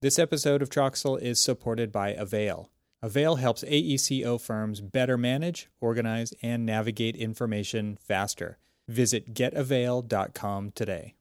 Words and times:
This 0.00 0.20
episode 0.20 0.62
of 0.62 0.70
Troxel 0.70 1.20
is 1.20 1.40
supported 1.40 1.90
by 1.90 2.10
Avail. 2.10 2.70
Avail 3.02 3.34
helps 3.34 3.64
AECO 3.64 4.40
firms 4.40 4.80
better 4.80 5.18
manage, 5.18 5.68
organize, 5.80 6.32
and 6.40 6.64
navigate 6.64 7.16
information 7.16 7.98
faster. 8.00 8.58
Visit 8.86 9.34
getavail.com 9.34 10.70
today. 10.76 11.16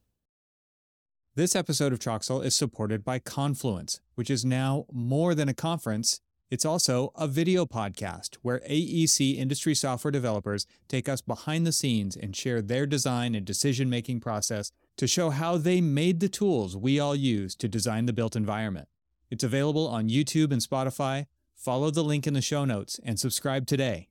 This 1.34 1.56
episode 1.56 1.92
of 1.92 1.98
Troxel 1.98 2.46
is 2.46 2.56
supported 2.56 3.04
by 3.04 3.18
Confluence, 3.18 4.00
which 4.14 4.30
is 4.30 4.46
now 4.46 4.86
more 4.92 5.34
than 5.34 5.50
a 5.50 5.56
conference. 5.56 6.22
It's 6.52 6.66
also 6.66 7.12
a 7.16 7.28
video 7.28 7.66
podcast 7.66 8.36
where 8.44 8.62
AEC 8.70 9.40
industry 9.40 9.74
software 9.74 10.12
developers 10.12 10.68
take 10.88 11.10
us 11.10 11.22
behind 11.22 11.66
the 11.66 11.72
scenes 11.72 12.16
and 12.16 12.36
share 12.36 12.62
their 12.62 12.86
design 12.86 13.34
and 13.34 13.44
decision 13.44 13.90
making 13.90 14.20
process 14.20 14.72
to 14.98 15.08
show 15.08 15.30
how 15.30 15.58
they 15.58 15.80
made 15.80 16.20
the 16.20 16.28
tools 16.28 16.76
we 16.76 17.00
all 17.00 17.16
use 17.16 17.56
to 17.56 17.68
design 17.68 18.08
the 18.08 18.14
built 18.14 18.36
environment. 18.36 18.88
It's 19.30 19.44
available 19.44 19.88
on 19.88 20.10
YouTube 20.10 20.52
and 20.52 20.62
Spotify. 20.62 21.28
Follow 21.56 21.92
the 21.92 22.04
link 22.04 22.26
in 22.26 22.34
the 22.34 22.42
show 22.42 22.66
notes 22.66 23.00
and 23.04 23.20
subscribe 23.20 23.68
today. 23.68 24.10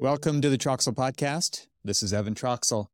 Welcome 0.00 0.40
to 0.40 0.48
the 0.48 0.56
Troxel 0.56 0.94
Podcast. 0.94 1.66
This 1.84 2.04
is 2.04 2.12
Evan 2.12 2.34
Troxel. 2.34 2.86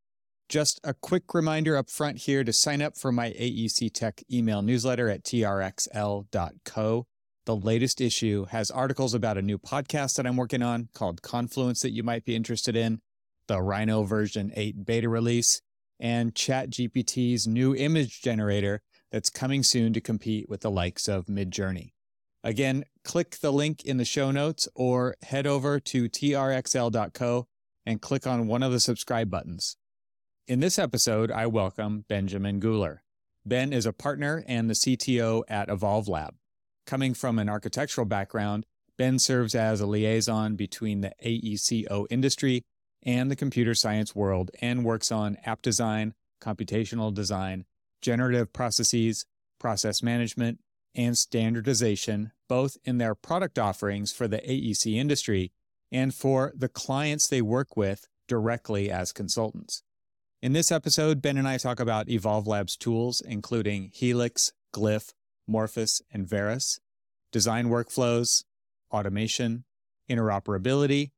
Just 0.49 0.81
a 0.85 0.95
quick 0.95 1.35
reminder 1.35 1.77
up 1.77 1.91
front 1.91 2.19
here 2.19 2.45
to 2.45 2.53
sign 2.53 2.81
up 2.81 2.97
for 2.97 3.13
my 3.13 3.31
AEC 3.33 3.93
Tech 3.93 4.23
email 4.33 4.63
newsletter 4.63 5.11
at 5.11 5.23
trxl.co. 5.23 7.07
The 7.47 7.55
latest 7.55 8.01
issue 8.01 8.47
has 8.47 8.71
articles 8.71 9.13
about 9.13 9.37
a 9.37 9.43
new 9.43 9.59
podcast 9.59 10.17
that 10.17 10.27
I'm 10.27 10.39
working 10.39 10.63
on 10.63 10.89
called 10.95 11.21
Confluence 11.21 11.83
that 11.83 11.93
you 11.93 12.03
might 12.03 12.25
be 12.25 12.35
interested 12.35 12.75
in, 12.75 13.03
the 13.49 13.61
Rhino 13.61 14.05
version 14.05 14.51
8 14.57 14.87
beta 14.87 15.11
release, 15.11 15.61
and 16.01 16.35
ChatGPT's 16.35 17.47
new 17.47 17.75
image 17.75 18.23
generator 18.23 18.81
that's 19.13 19.29
coming 19.29 19.63
soon 19.63 19.93
to 19.93 20.01
compete 20.01 20.49
with 20.49 20.63
the 20.63 20.71
likes 20.71 21.07
of 21.07 21.27
Midjourney. 21.27 21.93
Again, 22.43 22.85
click 23.05 23.37
the 23.43 23.53
link 23.53 23.85
in 23.85 23.99
the 23.99 24.07
show 24.07 24.31
notes 24.31 24.67
or 24.75 25.15
head 25.23 25.47
over 25.47 25.79
to 25.81 26.09
trxl.co 26.09 27.47
and 27.85 28.01
click 28.01 28.27
on 28.27 28.47
one 28.47 28.63
of 28.63 28.73
the 28.73 28.81
subscribe 28.81 29.29
buttons. 29.29 29.77
In 30.49 30.61
this 30.61 30.79
episode, 30.79 31.31
I 31.31 31.47
welcome 31.47 32.07
Benjamin 32.09 32.59
Guler. 32.59 33.01
Ben 33.45 33.75
is 33.75 33.85
a 33.85 33.93
partner 33.93 34.43
and 34.49 34.71
the 34.71 34.75
CTO 34.75 35.43
at 35.47 35.69
Evolve 35.69 36.09
Lab. 36.09 36.35
Coming 36.87 37.15
from 37.15 37.39
an 37.39 37.49
architectural 37.49 38.05
background, 38.05 38.67
Ben 38.99 39.19
serves 39.19 39.55
as 39.55 39.81
a 39.81 39.87
liaison 39.87 40.55
between 40.55 41.01
the 41.01 41.13
AECO 41.25 42.07
industry 42.11 42.63
and 43.03 43.31
the 43.31 43.37
computer 43.37 43.75
science 43.75 44.15
world 44.15 44.51
and 44.61 44.85
works 44.85 45.11
on 45.11 45.39
app 45.45 45.63
design, 45.63 46.15
computational 46.43 47.13
design, 47.13 47.65
generative 48.03 48.53
processes, 48.53 49.25
process 49.59 50.03
management, 50.03 50.61
and 50.95 51.17
standardization, 51.17 52.33
both 52.49 52.77
in 52.85 52.99
their 52.99 53.15
product 53.15 53.59
offerings 53.59 54.13
for 54.13 54.29
the 54.29 54.39
AEC 54.39 54.95
industry 54.95 55.53
and 55.91 56.15
for 56.15 56.53
the 56.55 56.69
clients 56.69 57.29
they 57.29 57.43
work 57.43 57.77
with 57.77 58.07
directly 58.29 58.91
as 58.91 59.13
consultants. 59.13 59.83
In 60.43 60.53
this 60.53 60.71
episode, 60.71 61.23
Ben 61.23 61.39
and 61.39 61.49
I 61.49 61.57
talk 61.57 61.81
about 61.81 62.09
Evolve 62.09 62.47
Labs 62.47 62.77
tools, 62.77 63.23
including 63.23 63.91
Helix, 63.95 64.53
Glyph, 64.75 65.13
Morphius, 65.49 66.03
and 66.13 66.27
Veras, 66.27 66.79
design 67.33 67.67
workflows, 67.67 68.45
automation, 68.93 69.65
interoperability, 70.09 71.11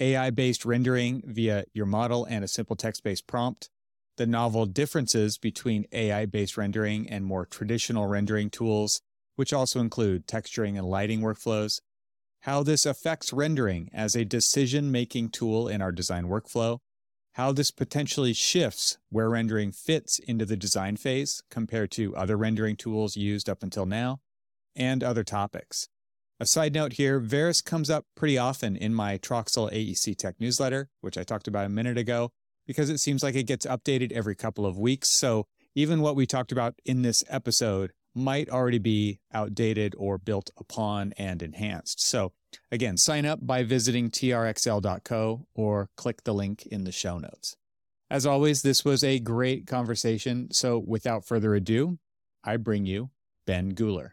AI 0.00 0.30
based 0.30 0.64
rendering 0.64 1.22
via 1.26 1.64
your 1.74 1.86
model 1.86 2.24
and 2.24 2.42
a 2.42 2.48
simple 2.48 2.76
text 2.76 3.02
based 3.02 3.26
prompt, 3.26 3.68
the 4.16 4.26
novel 4.26 4.66
differences 4.66 5.38
between 5.38 5.86
AI 5.92 6.26
based 6.26 6.56
rendering 6.56 7.08
and 7.08 7.24
more 7.24 7.46
traditional 7.46 8.06
rendering 8.06 8.50
tools, 8.50 9.02
which 9.36 9.52
also 9.52 9.80
include 9.80 10.26
texturing 10.26 10.76
and 10.76 10.86
lighting 10.86 11.20
workflows, 11.20 11.80
how 12.40 12.62
this 12.62 12.86
affects 12.86 13.32
rendering 13.32 13.90
as 13.92 14.16
a 14.16 14.24
decision 14.24 14.90
making 14.90 15.28
tool 15.28 15.68
in 15.68 15.82
our 15.82 15.92
design 15.92 16.24
workflow, 16.24 16.78
how 17.40 17.52
this 17.52 17.70
potentially 17.70 18.34
shifts 18.34 18.98
where 19.08 19.30
rendering 19.30 19.72
fits 19.72 20.18
into 20.18 20.44
the 20.44 20.58
design 20.58 20.94
phase 20.94 21.42
compared 21.50 21.90
to 21.90 22.14
other 22.14 22.36
rendering 22.36 22.76
tools 22.76 23.16
used 23.16 23.48
up 23.48 23.62
until 23.62 23.86
now, 23.86 24.20
and 24.76 25.02
other 25.02 25.24
topics. 25.24 25.88
A 26.38 26.44
side 26.44 26.74
note 26.74 26.92
here 26.92 27.18
Veras 27.18 27.64
comes 27.64 27.88
up 27.88 28.04
pretty 28.14 28.36
often 28.36 28.76
in 28.76 28.94
my 28.94 29.16
Troxel 29.16 29.72
AEC 29.72 30.18
Tech 30.18 30.34
newsletter, 30.38 30.90
which 31.00 31.16
I 31.16 31.22
talked 31.22 31.48
about 31.48 31.64
a 31.64 31.70
minute 31.70 31.96
ago, 31.96 32.30
because 32.66 32.90
it 32.90 32.98
seems 32.98 33.22
like 33.22 33.34
it 33.34 33.44
gets 33.44 33.64
updated 33.64 34.12
every 34.12 34.36
couple 34.36 34.66
of 34.66 34.76
weeks. 34.78 35.08
So 35.08 35.46
even 35.74 36.02
what 36.02 36.16
we 36.16 36.26
talked 36.26 36.52
about 36.52 36.74
in 36.84 37.00
this 37.00 37.24
episode 37.30 37.92
might 38.14 38.48
already 38.48 38.78
be 38.78 39.20
outdated 39.32 39.94
or 39.98 40.18
built 40.18 40.50
upon 40.56 41.12
and 41.16 41.42
enhanced. 41.42 42.00
So, 42.00 42.32
again, 42.70 42.96
sign 42.96 43.24
up 43.24 43.46
by 43.46 43.62
visiting 43.62 44.10
trxl.co 44.10 45.46
or 45.54 45.90
click 45.96 46.24
the 46.24 46.34
link 46.34 46.66
in 46.66 46.84
the 46.84 46.92
show 46.92 47.18
notes. 47.18 47.56
As 48.10 48.26
always, 48.26 48.62
this 48.62 48.84
was 48.84 49.04
a 49.04 49.20
great 49.20 49.66
conversation. 49.66 50.48
So, 50.50 50.78
without 50.78 51.24
further 51.24 51.54
ado, 51.54 51.98
I 52.42 52.56
bring 52.56 52.86
you 52.86 53.10
Ben 53.46 53.72
Guler. 53.72 54.12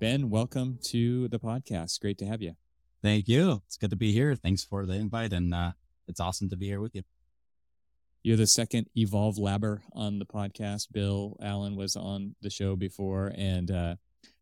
Ben, 0.00 0.30
welcome 0.30 0.78
to 0.84 1.26
the 1.26 1.40
podcast. 1.40 2.00
Great 2.00 2.18
to 2.18 2.26
have 2.26 2.40
you. 2.40 2.54
Thank 3.02 3.26
you. 3.26 3.62
It's 3.66 3.76
good 3.76 3.90
to 3.90 3.96
be 3.96 4.12
here. 4.12 4.36
Thanks 4.36 4.62
for 4.62 4.86
the 4.86 4.92
invite 4.92 5.32
and 5.32 5.52
uh, 5.52 5.72
it's 6.08 6.20
awesome 6.20 6.48
to 6.50 6.56
be 6.56 6.66
here 6.66 6.80
with 6.80 6.94
you. 6.94 7.02
You're 8.22 8.36
the 8.36 8.46
second 8.46 8.88
Evolve 8.96 9.36
Labber 9.36 9.80
on 9.92 10.18
the 10.18 10.26
podcast. 10.26 10.88
Bill 10.92 11.36
Allen 11.40 11.76
was 11.76 11.94
on 11.94 12.34
the 12.42 12.50
show 12.50 12.74
before 12.74 13.32
and 13.36 13.70
uh, 13.70 13.94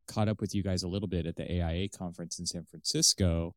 caught 0.07 0.29
up 0.29 0.41
with 0.41 0.55
you 0.55 0.63
guys 0.63 0.83
a 0.83 0.89
little 0.89 1.09
bit 1.09 1.27
at 1.27 1.37
the 1.37 1.45
AIA 1.45 1.89
conference 1.91 2.39
in 2.39 2.47
San 2.47 2.65
Francisco. 2.65 3.55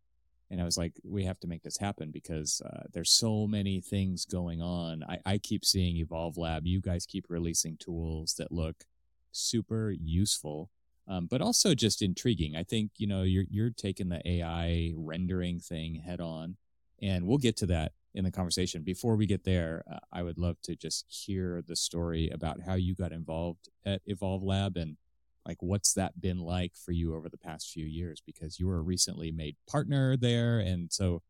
And 0.51 0.59
I 0.59 0.65
was 0.65 0.77
like, 0.77 0.93
we 1.03 1.23
have 1.25 1.39
to 1.41 1.47
make 1.47 1.63
this 1.63 1.77
happen 1.77 2.09
because 2.11 2.61
uh, 2.65 2.83
there's 2.91 3.11
so 3.11 3.47
many 3.47 3.81
things 3.81 4.25
going 4.25 4.61
on. 4.61 5.03
I, 5.07 5.19
I 5.25 5.37
keep 5.37 5.63
seeing 5.63 5.97
Evolve 5.97 6.37
Lab. 6.37 6.65
You 6.65 6.81
guys 6.81 7.05
keep 7.05 7.25
releasing 7.29 7.77
tools 7.77 8.33
that 8.39 8.51
look 8.51 8.83
super 9.31 9.91
useful, 9.91 10.69
um, 11.07 11.27
but 11.27 11.41
also 11.41 11.75
just 11.75 12.01
intriguing. 12.01 12.55
I 12.55 12.63
think 12.63 12.91
you 12.97 13.05
know 13.05 13.21
you're 13.21 13.45
you're 13.49 13.69
taking 13.69 14.09
the 14.09 14.27
AI 14.27 14.93
rendering 14.95 15.59
thing 15.59 15.95
head 15.95 16.19
on, 16.19 16.57
and 16.99 17.27
we'll 17.27 17.37
get 17.37 17.57
to 17.57 17.67
that 17.67 17.91
in 18.13 18.23
the 18.23 18.31
conversation. 18.31 18.83
Before 18.83 19.15
we 19.15 19.25
get 19.25 19.43
there, 19.43 19.83
uh, 19.91 19.99
I 20.11 20.23
would 20.23 20.37
love 20.37 20.57
to 20.63 20.75
just 20.75 21.05
hear 21.07 21.63
the 21.65 21.75
story 21.75 22.29
about 22.29 22.61
how 22.65 22.75
you 22.75 22.95
got 22.95 23.11
involved 23.11 23.69
at 23.85 24.01
Evolve 24.05 24.43
Lab 24.43 24.77
and 24.77 24.97
like 25.45 25.57
what's 25.61 25.93
that 25.93 26.19
been 26.19 26.39
like 26.39 26.73
for 26.75 26.91
you 26.91 27.15
over 27.15 27.29
the 27.29 27.37
past 27.37 27.71
few 27.71 27.85
years? 27.85 28.21
Because 28.25 28.59
you 28.59 28.67
were 28.67 28.77
a 28.77 28.81
recently 28.81 29.31
made 29.31 29.55
partner 29.67 30.17
there 30.17 30.59
and 30.59 30.91
so 30.91 31.21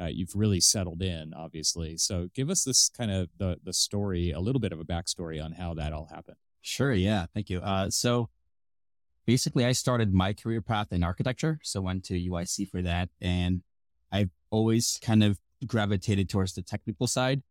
uh, 0.00 0.06
you've 0.06 0.34
really 0.34 0.60
settled 0.60 1.02
in 1.02 1.34
obviously. 1.34 1.96
So 1.96 2.28
give 2.34 2.50
us 2.50 2.64
this 2.64 2.88
kind 2.88 3.10
of 3.10 3.28
the 3.38 3.58
the 3.62 3.72
story 3.72 4.30
a 4.30 4.40
little 4.40 4.60
bit 4.60 4.72
of 4.72 4.80
a 4.80 4.84
backstory 4.84 5.42
on 5.44 5.52
how 5.52 5.74
that 5.74 5.92
all 5.92 6.06
happened. 6.06 6.36
Sure 6.60 6.92
yeah 6.92 7.26
thank 7.34 7.50
you. 7.50 7.60
Uh, 7.60 7.90
so 7.90 8.30
basically 9.28 9.66
i 9.66 9.72
started 9.72 10.14
my 10.14 10.32
career 10.32 10.62
path 10.62 10.90
in 10.90 11.04
architecture 11.04 11.60
so 11.62 11.82
went 11.82 12.02
to 12.02 12.14
uic 12.14 12.66
for 12.70 12.80
that 12.80 13.10
and 13.20 13.60
i've 14.10 14.30
always 14.50 14.98
kind 15.02 15.22
of 15.22 15.38
gravitated 15.66 16.28
towards 16.28 16.54
the 16.54 16.62
technical 16.62 17.06
side. 17.06 17.42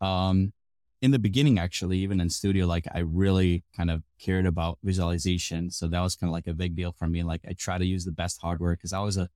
Um, 0.00 0.52
in 1.00 1.12
the 1.12 1.18
beginning, 1.18 1.58
actually, 1.58 1.98
even 1.98 2.20
in 2.20 2.28
studio, 2.28 2.66
like 2.66 2.86
I 2.92 3.00
really 3.00 3.62
kind 3.76 3.90
of 3.90 4.02
cared 4.18 4.46
about 4.46 4.78
visualization. 4.82 5.70
So 5.70 5.86
that 5.88 6.00
was 6.00 6.16
kind 6.16 6.28
of 6.28 6.32
like 6.32 6.48
a 6.48 6.54
big 6.54 6.74
deal 6.74 6.92
for 6.92 7.06
me. 7.06 7.22
Like 7.22 7.42
I 7.48 7.52
try 7.52 7.78
to 7.78 7.84
use 7.84 8.04
the 8.04 8.12
best 8.12 8.40
hardware 8.40 8.74
because 8.74 8.92
I 8.92 9.00
was 9.00 9.16
a 9.16 9.28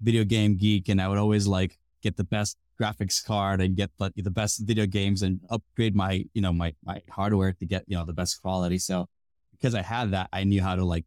video 0.00 0.24
game 0.24 0.56
geek 0.56 0.88
and 0.88 1.00
I 1.00 1.08
would 1.08 1.18
always 1.18 1.46
like 1.46 1.78
get 2.02 2.16
the 2.16 2.24
best 2.24 2.58
graphics 2.80 3.24
card 3.24 3.60
and 3.60 3.76
get 3.76 3.90
the, 3.98 4.12
the 4.16 4.30
best 4.30 4.60
video 4.60 4.86
games 4.86 5.22
and 5.22 5.40
upgrade 5.50 5.94
my, 5.94 6.24
you 6.34 6.42
know, 6.42 6.52
my, 6.52 6.74
my 6.84 7.00
hardware 7.10 7.52
to 7.52 7.66
get, 7.66 7.84
you 7.86 7.96
know, 7.96 8.04
the 8.04 8.12
best 8.12 8.40
quality. 8.40 8.78
So 8.78 9.06
because 9.52 9.74
I 9.74 9.82
had 9.82 10.10
that, 10.12 10.28
I 10.32 10.44
knew 10.44 10.62
how 10.62 10.76
to 10.76 10.84
like, 10.84 11.04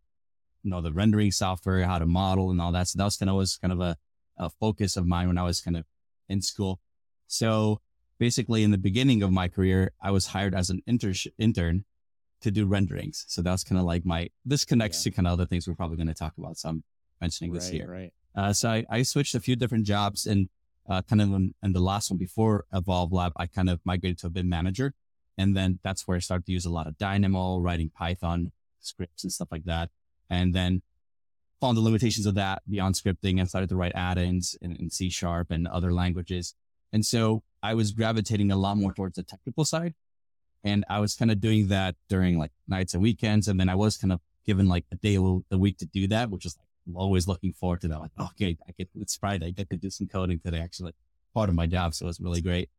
you 0.63 0.71
know, 0.71 0.81
the 0.81 0.93
rendering 0.93 1.31
software, 1.31 1.83
how 1.83 1.99
to 1.99 2.05
model 2.05 2.51
and 2.51 2.61
all 2.61 2.71
that. 2.71 2.87
So 2.87 2.97
that 2.97 3.05
was 3.05 3.17
kind 3.17 3.29
of 3.29 3.35
was 3.35 3.57
kind 3.57 3.73
of 3.73 3.79
a, 3.79 3.97
a 4.37 4.49
focus 4.49 4.97
of 4.97 5.05
mine 5.05 5.27
when 5.27 5.37
I 5.37 5.43
was 5.43 5.61
kind 5.61 5.77
of 5.77 5.85
in 6.33 6.41
school. 6.41 6.79
So 7.27 7.79
basically 8.19 8.63
in 8.63 8.71
the 8.71 8.77
beginning 8.77 9.23
of 9.23 9.31
my 9.31 9.47
career, 9.47 9.91
I 10.01 10.11
was 10.11 10.27
hired 10.27 10.53
as 10.53 10.69
an 10.69 10.81
inter- 10.85 11.13
intern 11.37 11.85
to 12.41 12.51
do 12.51 12.65
renderings. 12.65 13.25
So 13.27 13.41
that's 13.41 13.63
kind 13.63 13.79
of 13.79 13.85
like 13.85 14.05
my, 14.05 14.29
this 14.45 14.65
connects 14.65 15.05
yeah. 15.05 15.11
to 15.11 15.15
kind 15.15 15.27
of 15.27 15.33
other 15.33 15.45
things 15.45 15.67
we're 15.67 15.75
probably 15.75 15.97
going 15.97 16.07
to 16.07 16.13
talk 16.13 16.33
about. 16.37 16.57
So 16.57 16.69
I'm 16.69 16.83
mentioning 17.21 17.51
right, 17.51 17.61
this 17.61 17.69
here. 17.69 17.89
Right. 17.89 18.13
Uh, 18.35 18.51
so 18.51 18.69
I, 18.69 18.85
I, 18.89 19.03
switched 19.03 19.35
a 19.35 19.39
few 19.39 19.55
different 19.55 19.85
jobs 19.85 20.25
and 20.25 20.49
uh, 20.89 21.01
kind 21.03 21.21
of 21.21 21.29
in, 21.29 21.53
in, 21.63 21.71
the 21.71 21.79
last 21.79 22.09
one 22.09 22.17
before 22.17 22.65
Evolve 22.73 23.13
Lab, 23.13 23.31
I 23.37 23.45
kind 23.45 23.69
of 23.69 23.79
migrated 23.85 24.17
to 24.19 24.27
a 24.27 24.29
BIM 24.29 24.49
manager. 24.49 24.93
And 25.37 25.55
then 25.55 25.79
that's 25.83 26.07
where 26.07 26.17
I 26.17 26.19
started 26.19 26.45
to 26.47 26.51
use 26.51 26.65
a 26.65 26.71
lot 26.71 26.87
of 26.87 26.97
Dynamo, 26.97 27.59
writing 27.59 27.89
Python 27.89 28.51
scripts 28.79 29.23
and 29.23 29.31
stuff 29.31 29.49
like 29.51 29.65
that. 29.65 29.89
And 30.29 30.53
then 30.53 30.81
found 31.63 31.77
the 31.77 31.81
limitations 31.81 32.25
of 32.25 32.35
that 32.35 32.61
beyond 32.69 32.93
scripting 32.95 33.39
and 33.39 33.47
started 33.47 33.69
to 33.69 33.77
write 33.77 33.93
add-ins 33.95 34.57
in, 34.61 34.75
in 34.75 34.89
C 34.89 35.09
sharp 35.09 35.47
and 35.49 35.65
other 35.65 35.93
languages. 35.93 36.55
And 36.91 37.05
so 37.05 37.41
I 37.61 37.73
was 37.73 37.91
gravitating 37.93 38.51
a 38.51 38.57
lot 38.57 38.75
more 38.75 38.93
towards 38.93 39.15
the 39.15 39.23
technical 39.23 39.63
side. 39.63 39.93
And 40.65 40.83
I 40.89 40.99
was 40.99 41.15
kind 41.15 41.31
of 41.31 41.39
doing 41.39 41.69
that 41.69 41.95
during 42.09 42.37
like 42.37 42.51
nights 42.67 42.93
and 42.93 43.01
weekends. 43.01 43.47
And 43.47 43.57
then 43.59 43.69
I 43.69 43.75
was 43.75 43.95
kind 43.95 44.11
of 44.11 44.19
given 44.45 44.67
like 44.67 44.83
a 44.91 44.97
day 44.97 45.15
a 45.15 45.57
week 45.57 45.77
to 45.77 45.85
do 45.85 46.05
that, 46.07 46.29
which 46.29 46.45
is 46.45 46.57
like 46.57 46.95
always 46.97 47.29
looking 47.29 47.53
forward 47.53 47.79
to 47.81 47.87
that. 47.87 47.99
Like, 48.01 48.11
okay, 48.19 48.57
I 48.67 48.71
get, 48.77 48.89
it's 48.99 49.15
Friday. 49.15 49.47
I 49.47 49.51
get 49.51 49.69
to 49.69 49.77
do 49.77 49.89
some 49.89 50.07
coding 50.07 50.39
today, 50.43 50.59
actually 50.59 50.91
part 51.33 51.47
of 51.47 51.55
my 51.55 51.65
job. 51.65 51.93
So 51.93 52.05
it 52.05 52.07
was 52.07 52.19
really 52.19 52.41
great. 52.41 52.69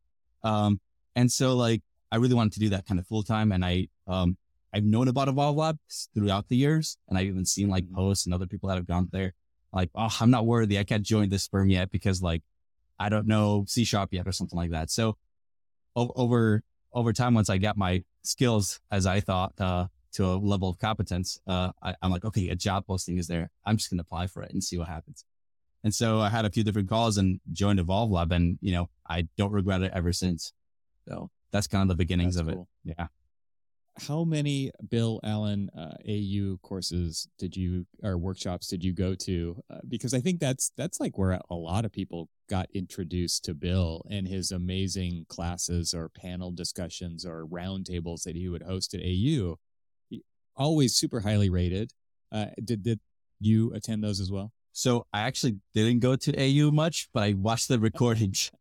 Um, 0.43 0.79
and 1.15 1.31
so 1.31 1.55
like, 1.55 1.81
I 2.11 2.17
really 2.17 2.35
wanted 2.35 2.53
to 2.53 2.59
do 2.59 2.69
that 2.69 2.85
kind 2.85 2.99
of 2.99 3.07
full 3.07 3.23
time. 3.23 3.51
And 3.51 3.65
I, 3.65 3.87
um, 4.05 4.37
I've 4.75 4.83
known 4.83 5.07
about 5.07 5.29
Evolve 5.29 5.55
Labs 5.55 6.09
throughout 6.13 6.49
the 6.49 6.57
years, 6.57 6.97
and 7.07 7.17
I've 7.17 7.27
even 7.27 7.45
seen 7.45 7.69
like 7.69 7.85
mm-hmm. 7.85 7.95
posts 7.95 8.25
and 8.25 8.33
other 8.33 8.45
people 8.45 8.67
that 8.67 8.75
have 8.75 8.85
gone 8.85 9.07
there. 9.13 9.33
Like, 9.71 9.89
oh, 9.95 10.13
I'm 10.19 10.31
not 10.31 10.45
worthy. 10.45 10.77
I 10.77 10.83
can't 10.83 11.03
join 11.03 11.29
this 11.29 11.47
firm 11.47 11.69
yet 11.69 11.91
because 11.91 12.21
like 12.21 12.43
I 12.99 13.07
don't 13.07 13.25
know 13.25 13.63
C 13.69 13.85
sharp 13.85 14.09
yet 14.11 14.27
or 14.27 14.33
something 14.33 14.57
like 14.57 14.71
that. 14.71 14.91
So 14.91 15.15
o- 15.95 16.11
over 16.15 16.61
over 16.91 17.13
time, 17.13 17.33
once 17.33 17.49
I 17.49 17.57
got 17.57 17.77
my 17.77 18.03
skills 18.23 18.81
as 18.91 19.05
I 19.05 19.21
thought 19.21 19.53
uh, 19.61 19.87
to 20.13 20.25
a 20.25 20.35
level 20.35 20.69
of 20.69 20.77
competence, 20.77 21.39
uh, 21.47 21.71
I, 21.81 21.95
am 22.01 22.11
like, 22.11 22.25
okay, 22.25 22.49
a 22.49 22.55
job 22.55 22.85
posting 22.85 23.17
is 23.17 23.27
there. 23.27 23.51
I'm 23.65 23.77
just 23.77 23.89
gonna 23.89 24.01
apply 24.01 24.27
for 24.27 24.43
it 24.43 24.51
and 24.51 24.61
see 24.61 24.77
what 24.77 24.89
happens. 24.89 25.23
And 25.85 25.95
so 25.95 26.19
I 26.19 26.29
had 26.29 26.43
a 26.43 26.49
few 26.49 26.65
different 26.65 26.89
calls 26.89 27.17
and 27.17 27.39
joined 27.53 27.79
Evolve 27.79 28.11
Lab, 28.11 28.33
and 28.33 28.57
you 28.61 28.73
know 28.73 28.89
I 29.07 29.29
don't 29.37 29.53
regret 29.53 29.83
it 29.83 29.93
ever 29.95 30.11
since. 30.11 30.51
So 31.07 31.29
that's 31.51 31.67
kind 31.67 31.83
of 31.83 31.87
the 31.87 31.95
beginnings 31.95 32.35
that's 32.35 32.49
of 32.49 32.53
cool. 32.53 32.67
it. 32.85 32.95
Yeah 32.99 33.07
how 33.97 34.23
many 34.23 34.71
Bill 34.89 35.19
Allen 35.23 35.69
uh, 35.77 35.93
AU 36.07 36.57
courses 36.61 37.27
did 37.37 37.55
you 37.55 37.85
or 38.03 38.17
workshops 38.17 38.67
did 38.67 38.83
you 38.83 38.93
go 38.93 39.15
to? 39.15 39.61
Uh, 39.69 39.79
because 39.87 40.13
I 40.13 40.19
think 40.19 40.39
that's 40.39 40.71
that's 40.75 40.99
like 40.99 41.17
where 41.17 41.39
a 41.49 41.55
lot 41.55 41.85
of 41.85 41.91
people 41.91 42.29
got 42.49 42.67
introduced 42.73 43.45
to 43.45 43.53
Bill 43.53 44.05
and 44.09 44.27
his 44.27 44.51
amazing 44.51 45.25
classes 45.29 45.93
or 45.93 46.09
panel 46.09 46.51
discussions 46.51 47.25
or 47.25 47.45
roundtables 47.45 48.23
that 48.23 48.35
he 48.35 48.49
would 48.49 48.63
host 48.63 48.93
at 48.93 49.01
AU. 49.01 49.55
Always 50.57 50.95
super 50.95 51.21
highly 51.21 51.49
rated. 51.49 51.91
Uh, 52.31 52.47
did 52.63 52.83
did 52.83 52.99
you 53.39 53.71
attend 53.73 54.03
those 54.03 54.19
as 54.19 54.31
well? 54.31 54.51
So 54.73 55.05
I 55.13 55.21
actually 55.21 55.57
didn't 55.73 55.99
go 55.99 56.17
to 56.17 56.33
AU 56.37 56.71
much, 56.71 57.07
but 57.13 57.23
I 57.23 57.33
watched 57.33 57.69
the 57.69 57.79
recordings. 57.89 58.51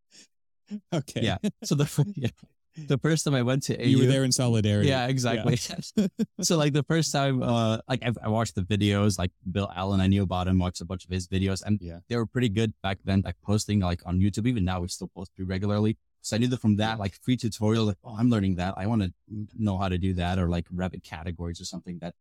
okay. 0.93 1.23
Yeah. 1.23 1.39
So 1.65 1.75
the 1.75 2.13
yeah 2.17 2.29
the 2.77 2.99
first 2.99 3.25
time 3.25 3.35
I 3.35 3.43
went 3.43 3.63
to 3.65 3.81
AU, 3.81 3.85
you 3.85 3.99
were 3.99 4.07
there 4.07 4.25
in 4.25 4.33
solidarity. 4.33 4.89
Yeah, 4.89 5.07
exactly. 5.07 5.59
Yeah. 5.97 6.07
so 6.41 6.57
like 6.57 6.73
the 6.73 6.83
first 6.83 7.13
time, 7.13 7.43
uh, 7.43 7.79
like 7.89 8.03
I, 8.05 8.13
I, 8.23 8.29
watched 8.29 8.55
the 8.55 8.63
videos, 8.63 9.19
like 9.19 9.31
Bill 9.51 9.71
Allen, 9.75 10.01
I 10.01 10.09
knew 10.09 10.23
about 10.23 10.49
him, 10.49 10.59
watched 10.59 10.81
a 10.81 10.85
bunch 10.85 11.05
of 11.05 11.11
his 11.11 11.29
videos, 11.29 11.63
and 11.65 11.79
yeah. 11.81 11.99
they 12.09 12.17
were 12.17 12.27
pretty 12.27 12.49
good 12.49 12.73
back 12.83 12.99
then. 13.05 13.23
Like 13.25 13.37
posting 13.43 13.81
like 13.81 14.03
on 14.07 14.19
YouTube, 14.19 14.47
even 14.47 14.65
now 14.65 14.81
we 14.81 14.89
still 14.89 15.11
post 15.15 15.35
pretty 15.35 15.49
regularly. 15.49 15.97
So 16.23 16.37
I 16.37 16.39
knew 16.39 16.49
that 16.49 16.61
from 16.61 16.77
that, 16.77 16.99
like 16.99 17.15
free 17.23 17.37
tutorial, 17.37 17.85
like 17.85 17.99
oh, 18.03 18.17
I'm 18.19 18.31
learning 18.31 18.57
that. 18.57 18.75
I 18.77 18.87
want 18.87 19.03
to 19.03 19.13
know 19.57 19.79
how 19.79 19.89
to 19.89 19.99
do 19.99 20.15
that, 20.15 20.39
or 20.39 20.49
like 20.49 20.69
Revit 20.69 21.05
categories 21.05 21.61
or 21.61 21.65
something 21.65 21.99
that, 22.01 22.15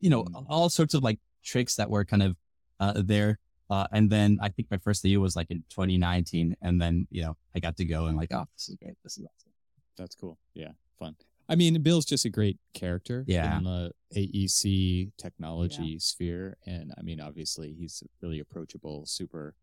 you 0.00 0.10
know, 0.10 0.24
mm. 0.24 0.46
all 0.48 0.70
sorts 0.70 0.94
of 0.94 1.02
like 1.02 1.18
tricks 1.44 1.76
that 1.76 1.90
were 1.90 2.04
kind 2.04 2.22
of 2.22 2.36
uh, 2.80 2.94
there. 2.96 3.38
Uh, 3.68 3.86
and 3.90 4.10
then 4.10 4.38
I 4.42 4.50
think 4.50 4.70
my 4.70 4.76
first 4.76 5.04
AU 5.06 5.18
was 5.18 5.34
like 5.34 5.50
in 5.50 5.64
2019, 5.70 6.56
and 6.62 6.80
then 6.80 7.06
you 7.10 7.22
know 7.22 7.36
I 7.54 7.58
got 7.58 7.76
to 7.76 7.84
go 7.84 8.06
and 8.06 8.16
like, 8.16 8.32
oh, 8.32 8.46
this 8.56 8.68
is 8.68 8.76
great. 8.76 8.96
This 9.02 9.18
is 9.18 9.24
awesome 9.24 9.51
that's 9.96 10.14
cool. 10.14 10.38
Yeah, 10.54 10.72
fun. 10.98 11.16
I 11.48 11.54
mean, 11.56 11.80
Bill's 11.82 12.04
just 12.04 12.24
a 12.24 12.30
great 12.30 12.58
character 12.72 13.24
yeah. 13.26 13.58
in 13.58 13.64
the 13.64 13.92
AEC 14.16 15.12
technology 15.18 15.82
yeah. 15.82 15.98
sphere, 15.98 16.56
and 16.66 16.92
I 16.96 17.02
mean, 17.02 17.20
obviously, 17.20 17.72
he's 17.72 18.02
really 18.22 18.40
approachable, 18.40 19.04
super, 19.06 19.54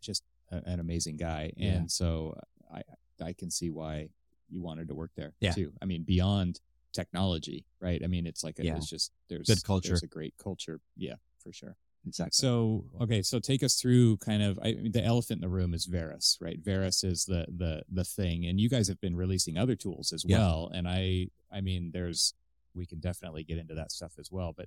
just 0.00 0.22
a, 0.50 0.62
an 0.64 0.80
amazing 0.80 1.16
guy, 1.16 1.52
yeah. 1.56 1.72
and 1.72 1.90
so 1.90 2.38
I 2.72 2.82
I 3.22 3.32
can 3.32 3.50
see 3.50 3.70
why 3.70 4.08
you 4.48 4.62
wanted 4.62 4.88
to 4.88 4.94
work 4.94 5.10
there 5.16 5.32
yeah. 5.40 5.52
too. 5.52 5.72
I 5.82 5.86
mean, 5.86 6.02
beyond 6.02 6.60
technology, 6.92 7.64
right? 7.80 8.00
I 8.02 8.06
mean, 8.06 8.26
it's 8.26 8.44
like 8.44 8.58
a, 8.58 8.66
it's 8.66 8.88
just 8.88 9.12
there's 9.28 9.46
good 9.46 9.64
culture, 9.64 9.88
there's 9.88 10.02
a 10.02 10.06
great 10.08 10.34
culture, 10.42 10.80
yeah, 10.96 11.14
for 11.42 11.52
sure. 11.52 11.76
Exactly. 12.06 12.32
So 12.32 12.84
okay, 13.00 13.22
so 13.22 13.38
take 13.38 13.62
us 13.62 13.80
through 13.80 14.16
kind 14.18 14.42
of 14.42 14.58
I, 14.62 14.76
the 14.90 15.04
elephant 15.04 15.38
in 15.38 15.48
the 15.48 15.54
room 15.54 15.72
is 15.72 15.86
Veras, 15.86 16.36
right? 16.40 16.62
Veras 16.62 17.04
is 17.04 17.24
the 17.24 17.46
the 17.56 17.82
the 17.90 18.04
thing, 18.04 18.46
and 18.46 18.60
you 18.60 18.68
guys 18.68 18.88
have 18.88 19.00
been 19.00 19.14
releasing 19.14 19.56
other 19.56 19.76
tools 19.76 20.12
as 20.12 20.24
yeah. 20.26 20.38
well. 20.38 20.70
And 20.74 20.88
I 20.88 21.28
I 21.52 21.60
mean, 21.60 21.90
there's 21.92 22.34
we 22.74 22.86
can 22.86 22.98
definitely 22.98 23.44
get 23.44 23.58
into 23.58 23.74
that 23.74 23.92
stuff 23.92 24.14
as 24.18 24.32
well, 24.32 24.52
but 24.56 24.66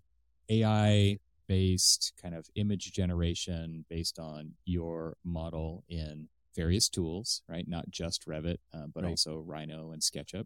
AI 0.49 1.19
based 1.47 2.13
kind 2.21 2.35
of 2.35 2.47
image 2.55 2.91
generation 2.91 3.85
based 3.89 4.17
on 4.17 4.53
your 4.65 5.17
model 5.23 5.83
in 5.89 6.27
various 6.55 6.89
tools, 6.89 7.41
right? 7.47 7.67
Not 7.67 7.89
just 7.89 8.27
Revit, 8.27 8.57
uh, 8.73 8.85
but 8.93 9.03
right. 9.03 9.09
also 9.09 9.39
Rhino 9.39 9.91
and 9.91 10.01
SketchUp. 10.01 10.45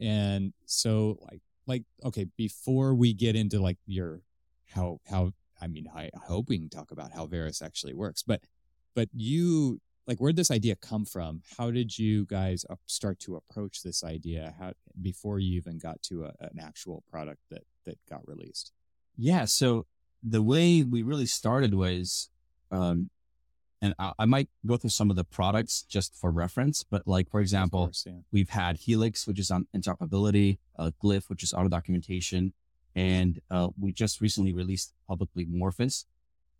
And 0.00 0.52
so 0.66 1.18
like 1.22 1.42
like 1.66 1.82
okay, 2.04 2.26
before 2.36 2.94
we 2.94 3.12
get 3.12 3.34
into 3.34 3.60
like 3.60 3.78
your 3.86 4.20
how 4.66 5.00
how 5.08 5.32
I 5.60 5.66
mean, 5.66 5.86
I, 5.94 6.10
I 6.14 6.26
hope 6.26 6.48
we 6.48 6.58
can 6.58 6.68
talk 6.68 6.90
about 6.90 7.12
how 7.12 7.26
Veras 7.26 7.62
actually 7.62 7.94
works, 7.94 8.22
but, 8.22 8.40
but 8.94 9.08
you, 9.12 9.80
like, 10.06 10.18
where'd 10.18 10.36
this 10.36 10.50
idea 10.50 10.76
come 10.76 11.04
from? 11.04 11.42
How 11.58 11.70
did 11.70 11.98
you 11.98 12.24
guys 12.26 12.64
start 12.86 13.18
to 13.20 13.36
approach 13.36 13.82
this 13.82 14.02
idea? 14.04 14.54
How, 14.58 14.72
before 15.00 15.38
you 15.38 15.56
even 15.56 15.78
got 15.78 16.02
to 16.04 16.24
a, 16.24 16.32
an 16.40 16.58
actual 16.60 17.02
product 17.10 17.40
that, 17.50 17.64
that 17.84 17.98
got 18.08 18.26
released? 18.26 18.72
Yeah. 19.16 19.44
So 19.44 19.86
the 20.22 20.42
way 20.42 20.82
we 20.82 21.02
really 21.02 21.26
started 21.26 21.74
was, 21.74 22.30
um, 22.70 23.10
and 23.80 23.94
I, 23.98 24.12
I, 24.18 24.24
might 24.24 24.48
go 24.66 24.76
through 24.76 24.90
some 24.90 25.10
of 25.10 25.16
the 25.16 25.24
products 25.24 25.82
just 25.82 26.14
for 26.14 26.30
reference, 26.30 26.84
but 26.84 27.06
like, 27.06 27.30
for 27.30 27.40
example, 27.40 27.86
course, 27.86 28.04
yeah. 28.06 28.14
we've 28.32 28.50
had 28.50 28.76
Helix, 28.78 29.26
which 29.26 29.38
is 29.38 29.50
on 29.50 29.66
interoperability, 29.76 30.58
uh, 30.78 30.90
Glyph, 31.02 31.28
which 31.28 31.42
is 31.42 31.52
auto 31.52 31.68
documentation, 31.68 32.52
and 32.94 33.40
uh, 33.50 33.68
we 33.80 33.92
just 33.92 34.20
recently 34.20 34.52
released 34.52 34.92
publicly 35.06 35.46
Morphius. 35.46 36.04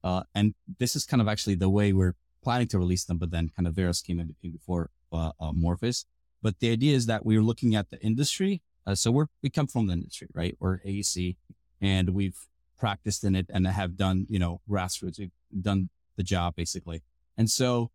Uh, 0.04 0.22
and 0.34 0.54
this 0.78 0.94
is 0.94 1.04
kind 1.04 1.20
of 1.20 1.28
actually 1.28 1.54
the 1.54 1.68
way 1.68 1.92
we're 1.92 2.14
planning 2.42 2.68
to 2.68 2.78
release 2.78 3.04
them, 3.04 3.18
but 3.18 3.30
then 3.30 3.50
kind 3.54 3.66
of 3.66 3.74
Veras 3.74 4.04
came 4.04 4.20
in 4.20 4.28
between 4.28 4.52
before 4.52 4.90
uh, 5.12 5.32
uh, 5.40 5.52
Morphius. 5.52 6.04
But 6.42 6.60
the 6.60 6.70
idea 6.70 6.94
is 6.94 7.06
that 7.06 7.26
we're 7.26 7.42
looking 7.42 7.74
at 7.74 7.90
the 7.90 8.00
industry. 8.00 8.62
Uh, 8.86 8.94
so 8.94 9.10
we're, 9.10 9.26
we 9.42 9.50
come 9.50 9.66
from 9.66 9.86
the 9.86 9.94
industry, 9.94 10.28
right? 10.32 10.56
We're 10.60 10.78
AEC 10.78 11.36
and 11.80 12.10
we've 12.10 12.38
practiced 12.78 13.24
in 13.24 13.34
it 13.34 13.46
and 13.52 13.66
have 13.66 13.96
done, 13.96 14.26
you 14.28 14.38
know, 14.38 14.60
grassroots. 14.70 15.18
We've 15.18 15.32
done 15.60 15.90
the 16.16 16.22
job 16.22 16.54
basically. 16.56 17.02
And 17.36 17.50
so 17.50 17.90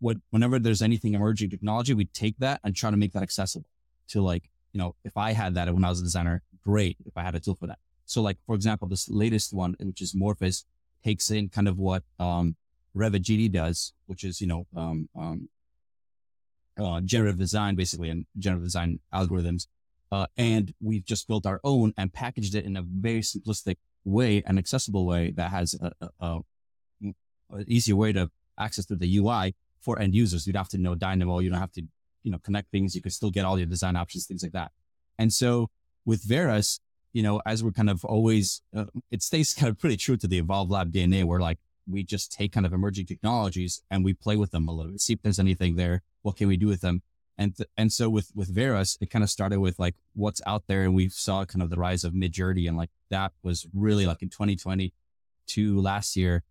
what, 0.00 0.16
whenever 0.30 0.58
there's 0.58 0.82
anything 0.82 1.14
emerging 1.14 1.50
technology, 1.50 1.94
we 1.94 2.06
take 2.06 2.38
that 2.38 2.60
and 2.64 2.74
try 2.74 2.90
to 2.90 2.96
make 2.96 3.12
that 3.12 3.22
accessible 3.22 3.68
to 4.08 4.20
like, 4.20 4.50
you 4.72 4.78
know, 4.78 4.94
if 5.04 5.16
I 5.16 5.32
had 5.32 5.54
that 5.54 5.72
when 5.72 5.84
I 5.84 5.88
was 5.88 6.00
a 6.00 6.04
designer, 6.04 6.42
great 6.64 6.96
if 7.06 7.16
I 7.16 7.22
had 7.22 7.34
a 7.34 7.40
tool 7.40 7.54
for 7.54 7.66
that. 7.66 7.78
So 8.04 8.22
like, 8.22 8.38
for 8.46 8.54
example, 8.54 8.88
this 8.88 9.08
latest 9.08 9.52
one, 9.52 9.76
which 9.80 10.00
is 10.00 10.14
Morphius, 10.14 10.64
takes 11.04 11.30
in 11.30 11.48
kind 11.48 11.68
of 11.68 11.78
what, 11.78 12.02
um, 12.18 12.56
Revit 12.96 13.22
GD 13.22 13.52
does, 13.52 13.92
which 14.06 14.24
is, 14.24 14.40
you 14.40 14.46
know, 14.46 14.66
um, 14.76 15.08
um, 15.16 15.48
uh, 16.78 17.00
generative 17.00 17.38
design, 17.38 17.74
basically, 17.74 18.08
and 18.10 18.26
generative 18.38 18.66
design 18.66 19.00
algorithms. 19.12 19.66
Uh, 20.10 20.26
and 20.36 20.72
we've 20.80 21.04
just 21.04 21.28
built 21.28 21.46
our 21.46 21.60
own 21.64 21.92
and 21.96 22.12
packaged 22.12 22.54
it 22.54 22.64
in 22.64 22.76
a 22.76 22.82
very 22.82 23.20
simplistic 23.20 23.76
way, 24.04 24.42
an 24.46 24.58
accessible 24.58 25.06
way 25.06 25.32
that 25.32 25.50
has 25.50 25.74
a, 25.80 25.92
a, 26.00 26.08
a, 26.20 26.40
a 27.52 27.64
easier 27.66 27.96
way 27.96 28.12
to 28.12 28.30
access 28.58 28.86
to 28.86 28.96
the 28.96 29.18
UI 29.18 29.54
for 29.80 29.98
end 29.98 30.14
users. 30.14 30.46
You 30.46 30.52
don't 30.52 30.60
have 30.60 30.68
to 30.70 30.78
know 30.78 30.94
Dynamo. 30.94 31.40
You 31.40 31.50
don't 31.50 31.60
have 31.60 31.72
to, 31.72 31.82
you 32.22 32.32
know, 32.32 32.38
connect 32.38 32.70
things. 32.70 32.94
You 32.94 33.02
can 33.02 33.10
still 33.10 33.30
get 33.30 33.44
all 33.44 33.58
your 33.58 33.66
design 33.66 33.96
options, 33.96 34.26
things 34.26 34.42
like 34.42 34.52
that. 34.52 34.72
And 35.18 35.32
so 35.32 35.70
with 36.08 36.24
Veras, 36.24 36.80
you 37.12 37.22
know, 37.22 37.40
as 37.44 37.62
we're 37.62 37.70
kind 37.70 37.90
of 37.90 38.02
always, 38.02 38.62
uh, 38.74 38.86
it 39.10 39.22
stays 39.22 39.52
kind 39.52 39.68
of 39.68 39.78
pretty 39.78 39.98
true 39.98 40.16
to 40.16 40.26
the 40.26 40.38
Evolve 40.38 40.70
Lab 40.70 40.90
DNA. 40.90 41.22
Where 41.22 41.38
like 41.38 41.58
we 41.86 42.02
just 42.02 42.32
take 42.32 42.50
kind 42.52 42.64
of 42.64 42.72
emerging 42.72 43.06
technologies 43.06 43.82
and 43.90 44.04
we 44.04 44.14
play 44.14 44.36
with 44.36 44.50
them 44.50 44.66
a 44.68 44.72
little 44.72 44.92
bit, 44.92 45.00
see 45.02 45.12
if 45.12 45.22
there's 45.22 45.38
anything 45.38 45.76
there. 45.76 46.02
What 46.22 46.36
can 46.36 46.48
we 46.48 46.56
do 46.56 46.66
with 46.66 46.80
them? 46.80 47.02
And 47.36 47.54
th- 47.54 47.68
and 47.76 47.92
so 47.92 48.08
with 48.08 48.32
with 48.34 48.52
Veras, 48.52 48.96
it 49.02 49.10
kind 49.10 49.22
of 49.22 49.28
started 49.28 49.60
with 49.60 49.78
like 49.78 49.96
what's 50.14 50.40
out 50.46 50.64
there, 50.66 50.82
and 50.82 50.94
we 50.94 51.10
saw 51.10 51.44
kind 51.44 51.62
of 51.62 51.68
the 51.68 51.76
rise 51.76 52.04
of 52.04 52.14
Midjourney, 52.14 52.66
and 52.66 52.76
like 52.76 52.90
that 53.10 53.32
was 53.42 53.66
really 53.74 54.06
like 54.06 54.22
in 54.22 54.30
2022 54.30 55.80
last 55.80 56.16
year, 56.16 56.42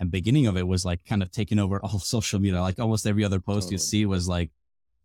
and 0.00 0.10
beginning 0.10 0.46
of 0.48 0.56
it 0.56 0.66
was 0.66 0.84
like 0.84 1.04
kind 1.06 1.22
of 1.22 1.30
taking 1.30 1.60
over 1.60 1.80
all 1.84 2.00
social 2.00 2.40
media. 2.40 2.60
Like 2.60 2.80
almost 2.80 3.06
every 3.06 3.24
other 3.24 3.38
post 3.38 3.66
totally. 3.66 3.74
you 3.74 3.78
see 3.78 4.04
was 4.04 4.28
like 4.28 4.50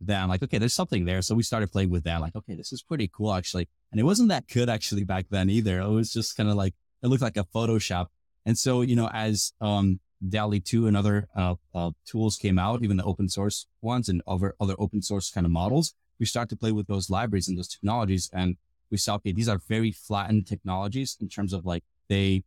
that. 0.08 0.22
I'm 0.22 0.30
like, 0.30 0.44
okay, 0.44 0.58
there's 0.58 0.74
something 0.74 1.06
there. 1.06 1.22
So 1.22 1.36
we 1.36 1.44
started 1.44 1.72
playing 1.72 1.90
with 1.90 2.04
that. 2.06 2.22
Like, 2.22 2.36
okay, 2.36 2.56
this 2.56 2.72
is 2.72 2.82
pretty 2.82 3.10
cool 3.14 3.34
actually. 3.34 3.68
And 3.92 4.00
it 4.00 4.04
wasn't 4.04 4.30
that 4.30 4.48
good 4.48 4.70
actually 4.70 5.04
back 5.04 5.26
then 5.30 5.50
either. 5.50 5.80
It 5.80 5.90
was 5.90 6.12
just 6.12 6.36
kind 6.36 6.50
of 6.50 6.56
like, 6.56 6.74
it 7.04 7.08
looked 7.08 7.22
like 7.22 7.38
a 7.38 7.44
Photoshop. 7.44 8.08
And 8.46 8.58
so, 8.58 8.82
you 8.82 8.96
know, 8.96 9.10
as, 9.14 9.54
um, 9.62 10.00
DALL-E 10.28 10.60
2 10.60 10.88
and 10.88 10.96
other, 10.96 11.28
uh, 11.36 11.56
uh, 11.74 11.92
tools 12.06 12.38
came 12.38 12.60
out, 12.60 12.84
even 12.84 12.98
the 12.98 13.04
open 13.04 13.28
source 13.28 13.68
ones 13.82 14.08
and 14.08 14.22
other, 14.28 14.56
other 14.60 14.76
open 14.78 15.02
source 15.02 15.32
kind 15.32 15.46
of 15.46 15.52
models, 15.52 15.94
we 16.20 16.26
start 16.26 16.50
to 16.50 16.56
play 16.56 16.72
with 16.72 16.88
those 16.88 17.10
libraries 17.10 17.48
and 17.48 17.58
those 17.58 17.68
technologies. 17.68 18.30
And 18.32 18.58
we 18.92 18.98
saw, 18.98 19.16
okay, 19.16 19.32
these 19.32 19.50
are 19.50 19.60
very 19.68 19.92
flattened 19.92 20.46
technologies 20.46 21.18
in 21.20 21.30
terms 21.30 21.54
of 21.54 21.66
like 21.66 21.84
they, 22.08 22.44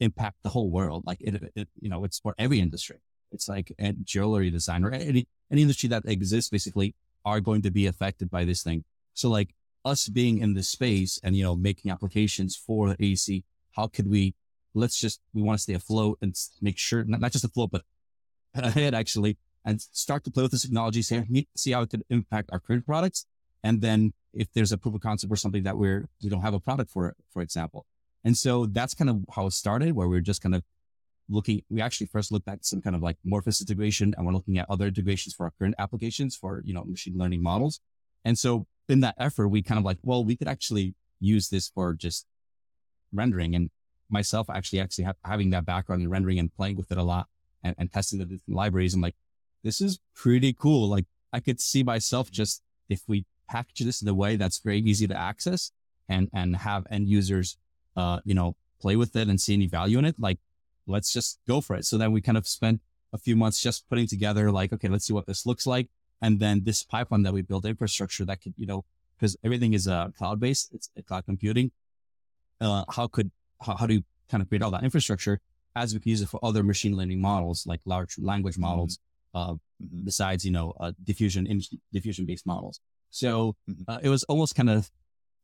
impact 0.00 0.36
the 0.42 0.50
whole 0.50 0.70
world. 0.70 1.04
Like 1.06 1.20
it, 1.20 1.52
it 1.54 1.68
you 1.80 1.88
know, 1.88 2.04
it's 2.04 2.18
for 2.18 2.34
every 2.38 2.60
industry. 2.60 2.98
It's 3.34 3.48
like 3.48 3.72
a 3.78 3.92
jewelry 3.92 4.50
design 4.50 4.84
or 4.84 4.92
any, 4.92 5.26
any 5.50 5.62
industry 5.62 5.88
that 5.90 6.04
exists 6.06 6.50
basically 6.50 6.94
are 7.24 7.40
going 7.40 7.62
to 7.62 7.70
be 7.70 7.86
affected 7.86 8.30
by 8.30 8.44
this 8.44 8.62
thing. 8.62 8.84
So 9.14 9.28
like 9.28 9.54
us 9.84 10.08
being 10.08 10.38
in 10.38 10.54
this 10.54 10.68
space 10.68 11.20
and, 11.22 11.36
you 11.36 11.42
know, 11.42 11.54
making 11.54 11.90
applications 11.90 12.56
for 12.56 12.88
the 12.90 12.96
AEC, 12.96 13.44
how 13.72 13.88
could 13.88 14.08
we, 14.08 14.34
let's 14.72 14.98
just, 14.98 15.20
we 15.32 15.42
want 15.42 15.58
to 15.58 15.62
stay 15.62 15.74
afloat 15.74 16.18
and 16.22 16.34
make 16.62 16.78
sure, 16.78 17.04
not, 17.04 17.20
not 17.20 17.32
just 17.32 17.44
afloat, 17.44 17.70
but 17.70 17.82
ahead 18.54 18.94
actually, 18.94 19.36
and 19.64 19.80
start 19.80 20.24
to 20.24 20.30
play 20.30 20.42
with 20.42 20.52
this 20.52 20.62
technology, 20.62 21.02
see, 21.02 21.46
see 21.56 21.72
how 21.72 21.82
it 21.82 21.90
could 21.90 22.04
impact 22.10 22.50
our 22.52 22.60
current 22.60 22.86
products. 22.86 23.26
And 23.62 23.80
then 23.80 24.12
if 24.32 24.52
there's 24.52 24.72
a 24.72 24.78
proof 24.78 24.94
of 24.94 25.00
concept 25.00 25.32
or 25.32 25.36
something 25.36 25.62
that 25.62 25.76
we're, 25.76 26.08
we 26.22 26.28
don't 26.28 26.42
have 26.42 26.54
a 26.54 26.60
product 26.60 26.90
for, 26.90 27.14
for 27.32 27.42
example. 27.42 27.86
And 28.24 28.36
so 28.36 28.66
that's 28.66 28.94
kind 28.94 29.10
of 29.10 29.24
how 29.34 29.46
it 29.46 29.52
started, 29.52 29.94
where 29.94 30.08
we're 30.08 30.20
just 30.20 30.42
kind 30.42 30.54
of 30.54 30.62
looking, 31.28 31.62
we 31.70 31.80
actually 31.80 32.06
first 32.06 32.30
looked 32.30 32.48
at 32.48 32.64
some 32.64 32.82
kind 32.82 32.94
of 32.94 33.02
like 33.02 33.16
Morphius 33.26 33.60
integration 33.60 34.14
and 34.16 34.26
we're 34.26 34.32
looking 34.32 34.58
at 34.58 34.66
other 34.68 34.86
integrations 34.86 35.34
for 35.34 35.44
our 35.44 35.52
current 35.58 35.74
applications 35.78 36.36
for, 36.36 36.62
you 36.64 36.74
know, 36.74 36.84
machine 36.84 37.16
learning 37.16 37.42
models. 37.42 37.80
And 38.24 38.38
so 38.38 38.66
in 38.88 39.00
that 39.00 39.14
effort, 39.18 39.48
we 39.48 39.62
kind 39.62 39.78
of 39.78 39.84
like, 39.84 39.98
well, 40.02 40.24
we 40.24 40.36
could 40.36 40.48
actually 40.48 40.94
use 41.20 41.48
this 41.48 41.68
for 41.68 41.94
just 41.94 42.26
rendering 43.12 43.54
and 43.54 43.70
myself 44.10 44.50
actually, 44.50 44.80
actually 44.80 45.04
ha- 45.04 45.14
having 45.24 45.50
that 45.50 45.64
background 45.64 46.02
in 46.02 46.10
rendering 46.10 46.38
and 46.38 46.54
playing 46.54 46.76
with 46.76 46.90
it 46.92 46.98
a 46.98 47.02
lot 47.02 47.26
and, 47.62 47.74
and 47.78 47.92
testing 47.92 48.18
the 48.18 48.24
different 48.24 48.56
libraries. 48.56 48.94
I'm 48.94 49.00
like, 49.00 49.16
this 49.62 49.80
is 49.80 49.98
pretty 50.14 50.52
cool. 50.52 50.88
Like 50.88 51.06
I 51.32 51.40
could 51.40 51.60
see 51.60 51.82
myself 51.82 52.30
just 52.30 52.62
if 52.88 53.02
we 53.08 53.24
package 53.48 53.80
this 53.80 54.02
in 54.02 54.08
a 54.08 54.14
way 54.14 54.36
that's 54.36 54.58
very 54.58 54.78
easy 54.78 55.06
to 55.06 55.16
access 55.16 55.72
and, 56.08 56.28
and 56.34 56.56
have 56.56 56.86
end 56.90 57.08
users, 57.08 57.56
uh, 57.96 58.20
you 58.24 58.34
know, 58.34 58.56
play 58.80 58.96
with 58.96 59.16
it 59.16 59.28
and 59.28 59.40
see 59.40 59.54
any 59.54 59.66
value 59.66 59.98
in 59.98 60.04
it. 60.04 60.16
Like 60.18 60.38
let's 60.86 61.12
just 61.12 61.38
go 61.46 61.60
for 61.60 61.76
it. 61.76 61.84
So 61.84 61.98
then 61.98 62.12
we 62.12 62.20
kind 62.20 62.38
of 62.38 62.46
spent 62.46 62.80
a 63.12 63.18
few 63.18 63.36
months 63.36 63.62
just 63.62 63.88
putting 63.88 64.06
together 64.06 64.50
like, 64.50 64.72
okay, 64.72 64.88
let's 64.88 65.06
see 65.06 65.12
what 65.12 65.26
this 65.26 65.46
looks 65.46 65.66
like. 65.66 65.88
And 66.20 66.40
then 66.40 66.64
this 66.64 66.82
pipeline 66.82 67.22
that 67.22 67.32
we 67.32 67.42
built 67.42 67.64
infrastructure 67.64 68.24
that 68.24 68.40
could, 68.42 68.54
you 68.56 68.66
know, 68.66 68.84
because 69.16 69.36
everything 69.44 69.74
is 69.74 69.86
uh, 69.86 70.08
cloud 70.16 70.40
based, 70.40 70.72
it's 70.72 70.90
uh, 70.98 71.02
cloud 71.02 71.24
computing. 71.24 71.70
Uh, 72.60 72.84
how 72.90 73.06
could, 73.06 73.30
how, 73.60 73.76
how 73.76 73.86
do 73.86 73.94
you 73.94 74.04
kind 74.28 74.42
of 74.42 74.48
create 74.48 74.62
all 74.62 74.70
that 74.70 74.84
infrastructure 74.84 75.40
as 75.76 75.92
we 75.94 76.00
can 76.00 76.10
use 76.10 76.22
it 76.22 76.28
for 76.28 76.40
other 76.42 76.62
machine 76.62 76.96
learning 76.96 77.20
models, 77.20 77.66
like 77.66 77.80
large 77.84 78.18
language 78.18 78.54
mm-hmm. 78.54 78.62
models, 78.62 78.98
mm-hmm. 79.34 79.52
uh, 79.52 79.54
mm-hmm. 79.54 80.04
besides, 80.04 80.44
you 80.44 80.50
know, 80.50 80.72
uh, 80.80 80.92
diffusion, 81.02 81.46
in, 81.46 81.60
diffusion 81.92 82.26
based 82.26 82.46
models. 82.46 82.80
So 83.10 83.56
mm-hmm. 83.68 83.82
uh, 83.88 83.98
it 84.02 84.08
was 84.08 84.24
almost 84.24 84.54
kind 84.54 84.70
of 84.70 84.90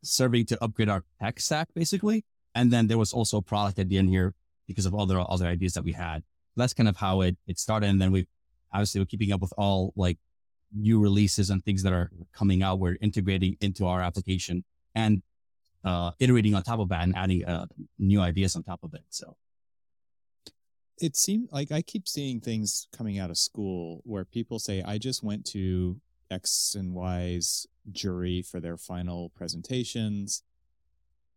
serving 0.03 0.47
to 0.47 0.65
upgrade 0.65 0.89
our 0.89 1.05
tech 1.21 1.41
stack 1.41 1.69
basically. 1.75 2.25
And 2.55 2.73
then 2.73 2.89
there 2.89 2.99
was 2.99 3.13
also 3.13 3.39
a 3.39 3.43
product 3.43 3.79
at 3.79 3.89
the 3.89 3.99
end 3.99 4.09
here 4.09 4.35
because 4.71 4.87
of 4.87 4.95
all 4.95 5.07
the 5.07 5.21
other 5.21 5.47
ideas 5.47 5.75
that 5.75 5.85
we 5.85 5.93
had. 5.93 6.23
That's 6.57 6.75
kind 6.75 6.89
of 6.89 6.97
how 6.97 7.23
it 7.23 7.37
it 7.47 7.59
started. 7.59 7.89
And 7.89 8.01
then 8.01 8.13
we 8.13 8.27
obviously 8.73 9.01
we're 9.01 9.07
keeping 9.07 9.33
up 9.33 9.41
with 9.41 9.53
all 9.57 9.93
like 9.97 10.19
new 10.73 11.01
releases 11.01 11.51
and 11.51 11.65
things 11.65 11.83
that 11.83 11.93
are 11.93 12.11
coming 12.33 12.63
out. 12.63 12.79
We're 12.79 12.99
integrating 13.01 13.57
into 13.61 13.87
our 13.87 14.01
application 14.01 14.65
and 14.95 15.23
uh, 15.85 16.13
iterating 16.19 16.55
on 16.55 16.63
top 16.63 16.81
of 16.81 16.89
that 16.91 17.03
and 17.03 17.17
adding 17.17 17.45
uh, 17.45 17.67
new 17.99 18.21
ideas 18.21 18.57
on 18.57 18.63
top 18.63 18.81
of 18.83 18.95
it. 18.95 19.05
So 19.09 19.37
it 20.99 21.17
seems 21.17 21.51
like 21.51 21.73
I 21.73 21.83
keep 21.83 22.07
seeing 22.07 22.41
things 22.41 22.87
coming 22.97 23.19
out 23.19 23.31
of 23.31 23.39
school 23.39 24.03
where 24.05 24.25
people 24.25 24.59
say, 24.59 24.83
I 24.83 24.99
just 24.99 25.23
went 25.23 25.47
to 25.47 26.01
X 26.31 26.77
and 26.79 26.95
Y's 26.95 27.67
jury 27.91 28.43
for 28.43 28.61
their 28.61 28.77
final 28.77 29.31
presentations. 29.31 30.43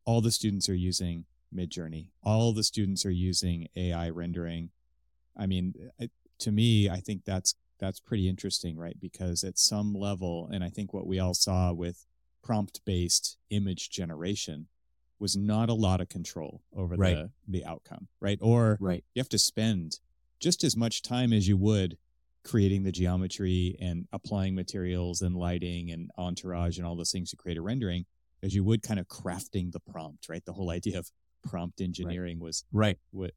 All 0.06 0.22
the 0.22 0.32
students 0.32 0.68
are 0.68 0.76
using 0.76 1.26
Midjourney. 1.56 2.08
All 2.22 2.54
the 2.54 2.64
students 2.64 3.06
are 3.06 3.12
using 3.12 3.68
AI 3.76 4.10
rendering. 4.10 4.70
I 5.38 5.46
mean, 5.46 5.74
to 6.40 6.52
me, 6.52 6.90
I 6.90 6.98
think 6.98 7.26
that's 7.26 7.56
that's 7.80 8.00
pretty 8.00 8.30
interesting, 8.30 8.78
right? 8.78 8.98
Because 9.00 9.44
at 9.44 9.58
some 9.58 9.94
level, 9.94 10.50
and 10.52 10.64
I 10.64 10.70
think 10.70 10.94
what 10.94 11.08
we 11.08 11.20
all 11.20 11.34
saw 11.34 11.74
with 11.74 12.06
prompt-based 12.44 13.38
image 13.50 13.90
generation 13.90 14.68
was 15.20 15.36
not 15.36 15.70
a 15.70 15.74
lot 15.74 16.02
of 16.02 16.10
control 16.10 16.62
over 16.76 16.96
right. 16.96 17.16
the 17.16 17.32
the 17.48 17.66
outcome, 17.66 18.08
right? 18.20 18.40
Or 18.42 18.78
right. 18.80 19.04
you 19.14 19.20
have 19.20 19.30
to 19.30 19.40
spend 19.40 20.00
just 20.40 20.64
as 20.64 20.76
much 20.76 21.02
time 21.02 21.32
as 21.34 21.48
you 21.48 21.58
would 21.58 21.98
creating 22.44 22.84
the 22.84 22.92
geometry 22.92 23.78
and 23.80 24.06
applying 24.12 24.54
materials 24.54 25.22
and 25.22 25.36
lighting 25.36 25.92
and 25.92 26.12
entourage 26.18 26.78
and 26.78 26.86
all 26.86 26.96
those 26.96 27.12
things 27.12 27.30
to 27.30 27.38
create 27.38 27.58
a 27.58 27.62
rendering 27.62 28.06
as 28.44 28.54
you 28.54 28.64
would 28.64 28.84
kind 28.84 29.00
of 29.00 29.08
crafting 29.08 29.72
the 29.72 29.80
prompt, 29.80 30.28
right? 30.28 30.44
The 30.46 30.52
whole 30.52 30.70
idea 30.70 31.00
of 31.00 31.10
prompt 31.44 31.82
engineering 31.82 32.38
right. 32.40 32.44
was 32.44 32.66
right. 32.72 32.98
What, 33.12 33.32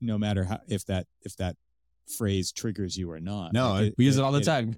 no 0.00 0.18
matter 0.18 0.44
how 0.44 0.60
if 0.68 0.84
that 0.86 1.06
if 1.22 1.36
that 1.36 1.56
phrase 2.16 2.52
triggers 2.52 2.96
you 2.96 3.10
or 3.10 3.20
not. 3.20 3.52
No, 3.52 3.70
like 3.70 3.86
it, 3.88 3.94
we 3.98 4.04
use 4.04 4.16
it, 4.16 4.20
it 4.20 4.24
all 4.24 4.32
the 4.32 4.40
it, 4.40 4.44
time. 4.44 4.76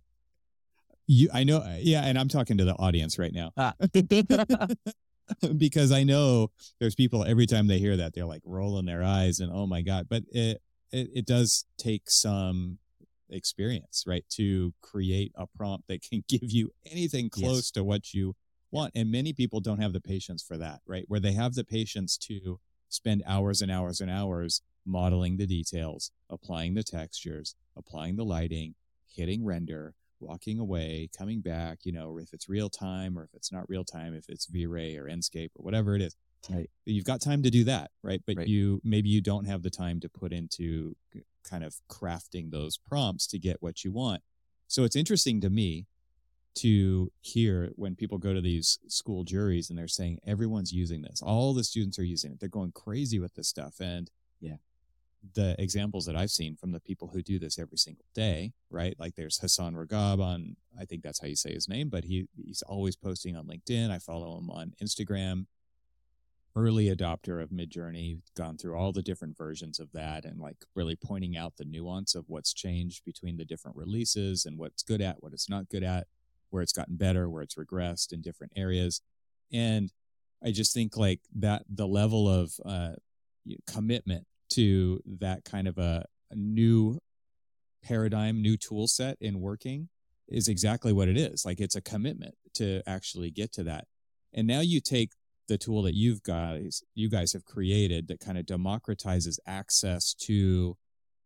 You, 1.06 1.28
I 1.34 1.44
know, 1.44 1.62
yeah, 1.80 2.02
and 2.02 2.18
I'm 2.18 2.28
talking 2.28 2.58
to 2.58 2.64
the 2.64 2.75
audience 2.75 3.18
right 3.18 3.32
now. 3.32 3.52
Ah. 3.56 3.75
because 5.56 5.92
I 5.92 6.02
know 6.02 6.50
there's 6.80 6.94
people 6.94 7.25
every 7.25 7.46
time 7.46 7.66
they 7.66 7.78
hear 7.78 7.96
that 7.96 8.14
they're 8.14 8.26
like 8.26 8.42
rolling 8.44 8.87
their 8.87 9.02
eyes 9.02 9.40
and 9.40 9.50
oh 9.52 9.66
my 9.66 9.82
god. 9.82 10.06
But 10.08 10.25
it 10.30 10.61
it, 10.92 11.11
it 11.14 11.26
does 11.26 11.64
take 11.78 12.11
some 12.11 12.78
experience, 13.30 14.04
right, 14.06 14.25
to 14.30 14.73
create 14.80 15.32
a 15.34 15.46
prompt 15.46 15.88
that 15.88 16.02
can 16.02 16.25
give 16.28 16.50
you 16.50 16.70
anything 16.90 17.30
close 17.30 17.56
yes. 17.56 17.70
to 17.73 17.84
what 17.84 18.14
you 18.14 18.34
want. 18.75 18.93
And 18.95 19.11
many 19.11 19.33
people 19.33 19.61
don't 19.61 19.81
have 19.81 19.93
the 19.93 20.00
patience 20.00 20.43
for 20.43 20.59
that, 20.59 20.81
right? 20.87 21.04
Where 21.09 21.21
they 21.21 21.33
have 21.33 21.54
the 21.54 21.64
patience 21.64 22.19
to 22.19 22.61
spend 22.88 23.23
hours 23.26 23.62
and 23.62 23.71
hours 23.71 24.00
and 24.00 24.11
hours 24.11 24.61
modeling 24.85 25.37
the 25.37 25.47
details, 25.47 26.11
applying 26.28 26.75
the 26.75 26.83
textures, 26.83 27.54
applying 27.76 28.16
the 28.16 28.25
lighting, 28.25 28.75
hitting 29.07 29.45
render, 29.45 29.95
walking 30.21 30.59
away, 30.59 31.09
coming 31.16 31.40
back, 31.40 31.78
you 31.85 31.93
know, 31.93 32.19
if 32.19 32.33
it's 32.33 32.49
real 32.49 32.69
time 32.69 33.19
or 33.19 33.25
if 33.25 33.31
it's 33.35 33.52
not 33.52 33.69
real 33.69 33.85
time, 33.85 34.14
if 34.14 34.28
it's 34.28 34.47
V-Ray 34.47 34.97
or 34.97 35.04
Enscape 35.04 35.50
or 35.54 35.64
whatever 35.64 35.95
it 35.95 36.02
is. 36.02 36.16
Right. 36.50 36.69
You've 36.85 37.07
got 37.07 37.23
time 37.23 37.43
to 37.43 37.50
do 37.50 37.64
that, 37.64 37.90
right? 38.02 38.21
But 38.26 38.37
right. 38.37 38.47
you 38.47 38.81
maybe 38.85 39.09
you 39.09 39.23
don't 39.23 39.47
have 39.47 39.62
the 39.62 39.71
time 39.71 40.00
to 40.00 40.09
put 40.09 40.33
into 40.33 40.95
kind 41.49 41.64
of 41.64 41.76
crafting 41.90 42.50
those 42.50 42.76
prompts 42.76 43.26
to 43.28 43.38
get 43.38 43.59
what 43.61 43.85
you 43.85 43.93
want. 43.93 44.23
So 44.69 44.85
it's 44.85 44.97
interesting 44.97 45.40
to 45.40 45.50
me 45.50 45.87
to 46.56 47.11
hear 47.20 47.73
when 47.76 47.96
people 47.96 48.18
go 48.18 48.32
to 48.32 48.40
these 48.40 48.78
school 48.88 49.25
juries 49.25 49.70
and 49.70 49.78
they're 49.78 49.88
saying 49.88 50.20
everyone's 50.26 50.73
using 50.73 51.02
this. 51.02 51.20
All 51.23 51.52
the 51.52 51.64
students 51.64 51.99
are 51.99 52.04
using 52.04 52.32
it. 52.32 52.40
They're 52.40 52.49
going 52.49 52.73
crazy 52.73 53.18
with 53.18 53.34
this 53.34 53.49
stuff. 53.49 53.80
And 53.80 54.11
yeah, 54.40 54.56
the 55.34 55.61
examples 55.61 56.06
that 56.06 56.16
I've 56.16 56.30
seen 56.30 56.56
from 56.56 56.73
the 56.73 56.80
people 56.80 57.08
who 57.08 57.23
do 57.23 57.38
this 57.38 57.58
every 57.58 57.78
single 57.78 58.04
day, 58.14 58.52
right? 58.70 58.94
Like 58.99 59.14
there's 59.14 59.38
Hassan 59.38 59.75
Ragab 59.75 60.20
on, 60.20 60.56
I 60.78 60.84
think 60.84 61.02
that's 61.02 61.20
how 61.20 61.26
you 61.26 61.37
say 61.37 61.54
his 61.54 61.68
name, 61.68 61.88
but 61.88 62.04
he 62.04 62.28
he's 62.37 62.62
always 62.62 62.96
posting 62.96 63.37
on 63.37 63.46
LinkedIn. 63.46 63.90
I 63.90 63.99
follow 63.99 64.38
him 64.38 64.50
on 64.50 64.75
Instagram. 64.82 65.46
Early 66.56 66.94
adopter 66.94 67.42
of 67.42 67.50
Midjourney, 67.50 68.20
gone 68.37 68.56
through 68.56 68.76
all 68.76 68.92
the 68.92 69.02
different 69.02 69.37
versions 69.37 69.80
of 69.80 69.90
that 69.90 70.25
and 70.25 70.38
like 70.38 70.58
really 70.76 70.94
pointing 70.94 71.37
out 71.37 71.56
the 71.56 71.64
nuance 71.64 72.14
of 72.14 72.26
what's 72.28 72.54
changed 72.54 73.04
between 73.04 73.37
the 73.37 73.44
different 73.44 73.76
releases 73.76 74.44
and 74.44 74.56
what's 74.56 74.84
good 74.84 75.00
at, 75.00 75.20
what 75.20 75.32
it's 75.32 75.49
not 75.49 75.68
good 75.68 75.82
at, 75.82 76.06
where 76.54 76.62
it's 76.62 76.73
gotten 76.73 76.94
better, 76.94 77.28
where 77.28 77.42
it's 77.42 77.56
regressed 77.56 78.12
in 78.12 78.23
different 78.23 78.52
areas. 78.54 79.02
And 79.52 79.90
I 80.42 80.52
just 80.52 80.73
think 80.73 80.96
like 80.96 81.20
that 81.34 81.64
the 81.68 81.88
level 81.88 82.28
of 82.28 82.52
uh, 82.64 82.92
commitment 83.66 84.25
to 84.50 85.02
that 85.18 85.44
kind 85.44 85.66
of 85.66 85.78
a, 85.78 86.04
a 86.30 86.37
new 86.37 87.00
paradigm, 87.82 88.40
new 88.40 88.56
tool 88.56 88.87
set 88.87 89.16
in 89.20 89.40
working 89.40 89.88
is 90.28 90.46
exactly 90.46 90.92
what 90.92 91.08
it 91.08 91.18
is. 91.18 91.44
Like 91.44 91.61
it's 91.61 91.75
a 91.75 91.82
commitment 91.82 92.37
to 92.54 92.82
actually 92.87 93.32
get 93.32 93.52
to 93.54 93.64
that. 93.64 93.87
And 94.32 94.46
now 94.46 94.61
you 94.61 94.80
take 94.80 95.11
the 95.49 95.58
tool 95.58 95.82
that 95.82 95.94
you've 95.94 96.23
guys 96.23 96.82
you 96.94 97.11
guys 97.11 97.32
have 97.32 97.44
created 97.44 98.06
that 98.08 98.20
kind 98.20 98.38
of 98.38 98.46
democratizes 98.46 99.38
access 99.44 100.14
to 100.14 100.76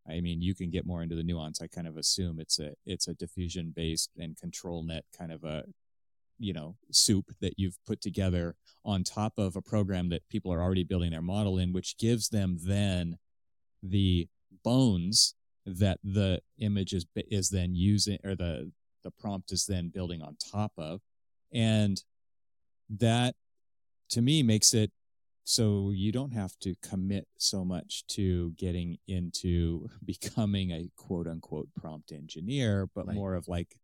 I 0.07 0.21
mean, 0.21 0.41
you 0.41 0.55
can 0.55 0.69
get 0.69 0.85
more 0.85 1.03
into 1.03 1.15
the 1.15 1.23
nuance. 1.23 1.61
I 1.61 1.67
kind 1.67 1.87
of 1.87 1.97
assume 1.97 2.39
it's 2.39 2.59
a 2.59 2.73
it's 2.85 3.07
a 3.07 3.13
diffusion 3.13 3.73
based 3.75 4.11
and 4.17 4.35
ControlNet 4.35 5.01
kind 5.17 5.31
of 5.31 5.43
a 5.43 5.63
you 6.39 6.53
know 6.53 6.75
soup 6.91 7.31
that 7.41 7.55
you've 7.57 7.77
put 7.85 8.01
together 8.01 8.55
on 8.85 9.03
top 9.03 9.33
of 9.37 9.55
a 9.55 9.61
program 9.61 10.09
that 10.09 10.27
people 10.29 10.51
are 10.53 10.61
already 10.61 10.83
building 10.83 11.11
their 11.11 11.21
model 11.21 11.57
in, 11.57 11.73
which 11.73 11.97
gives 11.97 12.29
them 12.29 12.57
then 12.63 13.17
the 13.83 14.27
bones 14.63 15.35
that 15.65 15.99
the 16.03 16.41
image 16.57 16.93
is 16.93 17.05
is 17.15 17.49
then 17.49 17.75
using 17.75 18.17
or 18.23 18.35
the 18.35 18.71
the 19.03 19.11
prompt 19.11 19.51
is 19.51 19.65
then 19.65 19.89
building 19.89 20.21
on 20.21 20.35
top 20.51 20.71
of, 20.77 21.01
and 21.53 22.03
that 22.89 23.35
to 24.09 24.21
me 24.21 24.41
makes 24.41 24.73
it 24.73 24.91
so 25.49 25.89
you 25.89 26.11
don't 26.11 26.29
have 26.29 26.55
to 26.59 26.75
commit 26.83 27.27
so 27.39 27.65
much 27.65 28.05
to 28.05 28.51
getting 28.51 28.97
into 29.07 29.89
becoming 30.05 30.69
a 30.69 30.91
quote 30.95 31.25
unquote 31.27 31.69
prompt 31.75 32.11
engineer, 32.11 32.87
but 32.93 33.07
right. 33.07 33.15
more 33.15 33.33
of 33.33 33.47
like 33.47 33.75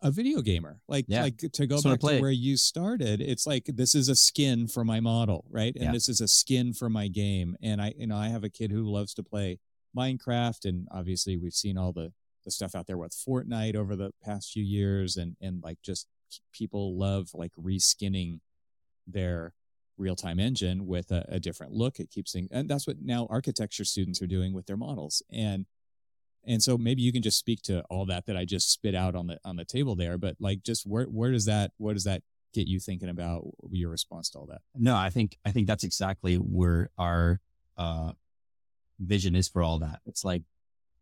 a 0.00 0.10
video 0.10 0.40
gamer. 0.40 0.80
Like 0.88 1.04
Yeah. 1.06 1.24
like 1.24 1.36
to 1.36 1.66
go 1.66 1.76
Just 1.76 1.84
back 1.84 2.00
to 2.00 2.16
it. 2.16 2.22
where 2.22 2.30
you 2.30 2.56
started, 2.56 3.20
it's 3.20 3.46
like 3.46 3.66
this 3.66 3.94
is 3.94 4.08
a 4.08 4.16
skin 4.16 4.68
for 4.68 4.84
my 4.86 5.00
model, 5.00 5.44
right? 5.50 5.74
And 5.74 5.84
Yeah. 5.84 5.92
this 5.92 6.08
is 6.08 6.22
a 6.22 6.28
skin 6.28 6.72
for 6.72 6.88
my 6.88 7.08
game. 7.08 7.56
And 7.60 7.82
I 7.82 7.92
you 7.98 8.06
know, 8.06 8.16
I 8.16 8.28
have 8.28 8.42
a 8.44 8.48
kid 8.48 8.70
who 8.70 8.90
loves 8.90 9.12
to 9.14 9.22
play 9.22 9.58
Minecraft 9.94 10.64
and 10.64 10.88
obviously 10.90 11.36
we've 11.36 11.52
seen 11.52 11.76
all 11.76 11.92
the 11.92 12.14
the 12.46 12.50
stuff 12.50 12.74
out 12.74 12.86
there 12.86 12.96
with 12.96 13.12
Fortnite 13.12 13.74
over 13.74 13.94
the 13.96 14.12
past 14.22 14.50
few 14.50 14.64
years 14.64 15.18
and 15.18 15.36
and 15.42 15.62
like 15.62 15.78
just 15.82 16.06
people 16.52 16.96
love 16.98 17.28
like 17.34 17.52
reskinning 17.60 18.40
their 19.06 19.52
real-time 19.98 20.38
engine 20.38 20.86
with 20.86 21.10
a, 21.10 21.24
a 21.28 21.40
different 21.40 21.72
look. 21.72 21.98
It 21.98 22.10
keeps 22.10 22.32
things 22.32 22.48
and 22.50 22.68
that's 22.68 22.86
what 22.86 22.96
now 23.00 23.26
architecture 23.30 23.84
students 23.84 24.20
are 24.22 24.26
doing 24.26 24.52
with 24.52 24.66
their 24.66 24.76
models. 24.76 25.22
And 25.32 25.66
and 26.48 26.62
so 26.62 26.78
maybe 26.78 27.02
you 27.02 27.12
can 27.12 27.22
just 27.22 27.38
speak 27.38 27.62
to 27.62 27.82
all 27.90 28.06
that 28.06 28.26
that 28.26 28.36
I 28.36 28.44
just 28.44 28.70
spit 28.70 28.94
out 28.94 29.14
on 29.14 29.26
the 29.26 29.38
on 29.44 29.56
the 29.56 29.64
table 29.64 29.96
there, 29.96 30.16
but 30.18 30.36
like 30.38 30.62
just 30.62 30.86
where 30.86 31.04
where 31.04 31.32
does 31.32 31.46
that 31.46 31.72
what 31.76 31.94
does 31.94 32.04
that 32.04 32.22
get 32.54 32.68
you 32.68 32.78
thinking 32.78 33.08
about 33.08 33.44
your 33.70 33.90
response 33.90 34.30
to 34.30 34.38
all 34.38 34.46
that? 34.46 34.62
No, 34.74 34.94
I 34.94 35.10
think 35.10 35.38
I 35.44 35.50
think 35.50 35.66
that's 35.66 35.84
exactly 35.84 36.36
where 36.36 36.90
our 36.96 37.40
uh 37.76 38.12
vision 38.98 39.34
is 39.34 39.48
for 39.48 39.62
all 39.62 39.78
that. 39.80 40.00
It's 40.06 40.24
like 40.24 40.42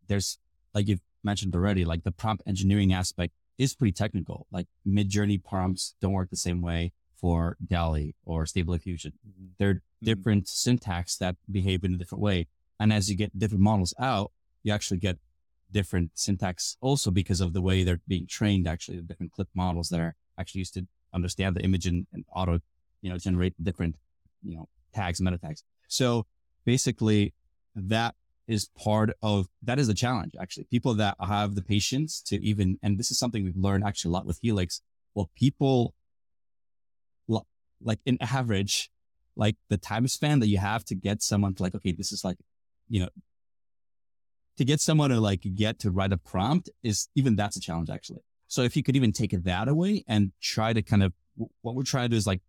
there's 0.07 0.39
like 0.73 0.87
you've 0.87 1.01
mentioned 1.23 1.55
already, 1.55 1.85
like 1.85 2.03
the 2.03 2.11
prompt 2.11 2.43
engineering 2.45 2.93
aspect 2.93 3.33
is 3.57 3.75
pretty 3.75 3.93
technical. 3.93 4.47
Like 4.51 4.67
Midjourney 4.87 5.41
prompts 5.43 5.95
don't 6.01 6.13
work 6.13 6.29
the 6.29 6.35
same 6.35 6.61
way 6.61 6.91
for 7.17 7.57
DALL-E 7.65 8.15
or 8.23 8.45
Stable 8.45 8.73
Diffusion. 8.73 9.13
They're 9.57 9.75
Mhm. 9.75 9.81
different 10.01 10.47
syntax 10.47 11.17
that 11.17 11.35
behave 11.49 11.83
in 11.83 11.93
a 11.95 11.97
different 11.97 12.21
way. 12.21 12.47
And 12.79 12.91
as 12.91 13.09
you 13.09 13.15
get 13.15 13.37
different 13.37 13.63
models 13.63 13.93
out, 13.97 14.31
you 14.63 14.73
actually 14.73 14.99
get 14.99 15.17
different 15.71 16.11
syntax 16.15 16.77
also 16.81 17.11
because 17.11 17.41
of 17.41 17.53
the 17.53 17.61
way 17.61 17.83
they're 17.83 18.01
being 18.07 18.27
trained, 18.27 18.67
actually, 18.67 18.97
the 18.97 19.03
different 19.03 19.31
clip 19.31 19.49
models 19.53 19.89
that 19.89 19.99
are 19.99 20.15
actually 20.37 20.59
used 20.59 20.73
to 20.75 20.87
understand 21.13 21.55
the 21.55 21.63
image 21.63 21.85
and, 21.87 22.07
and 22.13 22.25
auto, 22.33 22.59
you 23.01 23.09
know, 23.09 23.17
generate 23.17 23.53
different, 23.63 23.95
you 24.43 24.55
know, 24.55 24.67
tags, 24.93 25.21
meta 25.21 25.37
tags. 25.37 25.63
So 25.87 26.25
basically 26.65 27.33
that 27.75 28.15
is 28.47 28.69
part 28.77 29.11
of, 29.21 29.47
that 29.63 29.79
is 29.79 29.87
the 29.87 29.93
challenge, 29.93 30.35
actually. 30.39 30.65
People 30.65 30.93
that 30.95 31.15
have 31.19 31.55
the 31.55 31.61
patience 31.63 32.21
to 32.21 32.35
even, 32.43 32.77
and 32.83 32.97
this 32.99 33.09
is 33.11 33.17
something 33.17 33.43
we've 33.43 33.57
learned 33.57 33.83
actually 33.83 34.09
a 34.09 34.13
lot 34.13 34.25
with 34.25 34.39
Helix. 34.41 34.81
Well, 35.13 35.31
people 35.35 35.93
like 37.81 37.99
in 38.05 38.17
average, 38.21 38.89
like 39.35 39.55
the 39.69 39.77
time 39.77 40.07
span 40.07 40.39
that 40.39 40.47
you 40.47 40.57
have 40.57 40.85
to 40.85 40.95
get 40.95 41.21
someone 41.21 41.53
to 41.55 41.63
like, 41.63 41.75
okay, 41.75 41.91
this 41.91 42.11
is 42.11 42.23
like, 42.23 42.37
you 42.87 43.01
know, 43.01 43.09
to 44.57 44.65
get 44.65 44.79
someone 44.79 45.09
to 45.09 45.19
like 45.19 45.45
get 45.55 45.79
to 45.79 45.91
write 45.91 46.13
a 46.13 46.17
prompt 46.17 46.69
is 46.83 47.09
even 47.15 47.35
that's 47.35 47.57
a 47.57 47.59
challenge 47.59 47.89
actually. 47.89 48.21
So 48.47 48.61
if 48.61 48.77
you 48.77 48.83
could 48.83 48.95
even 48.95 49.11
take 49.11 49.31
that 49.31 49.67
away 49.67 50.03
and 50.07 50.31
try 50.41 50.71
to 50.71 50.81
kind 50.81 51.03
of, 51.03 51.13
what 51.61 51.75
we're 51.75 51.83
trying 51.83 52.05
to 52.05 52.09
do 52.09 52.15
is 52.15 52.27
like, 52.27 52.41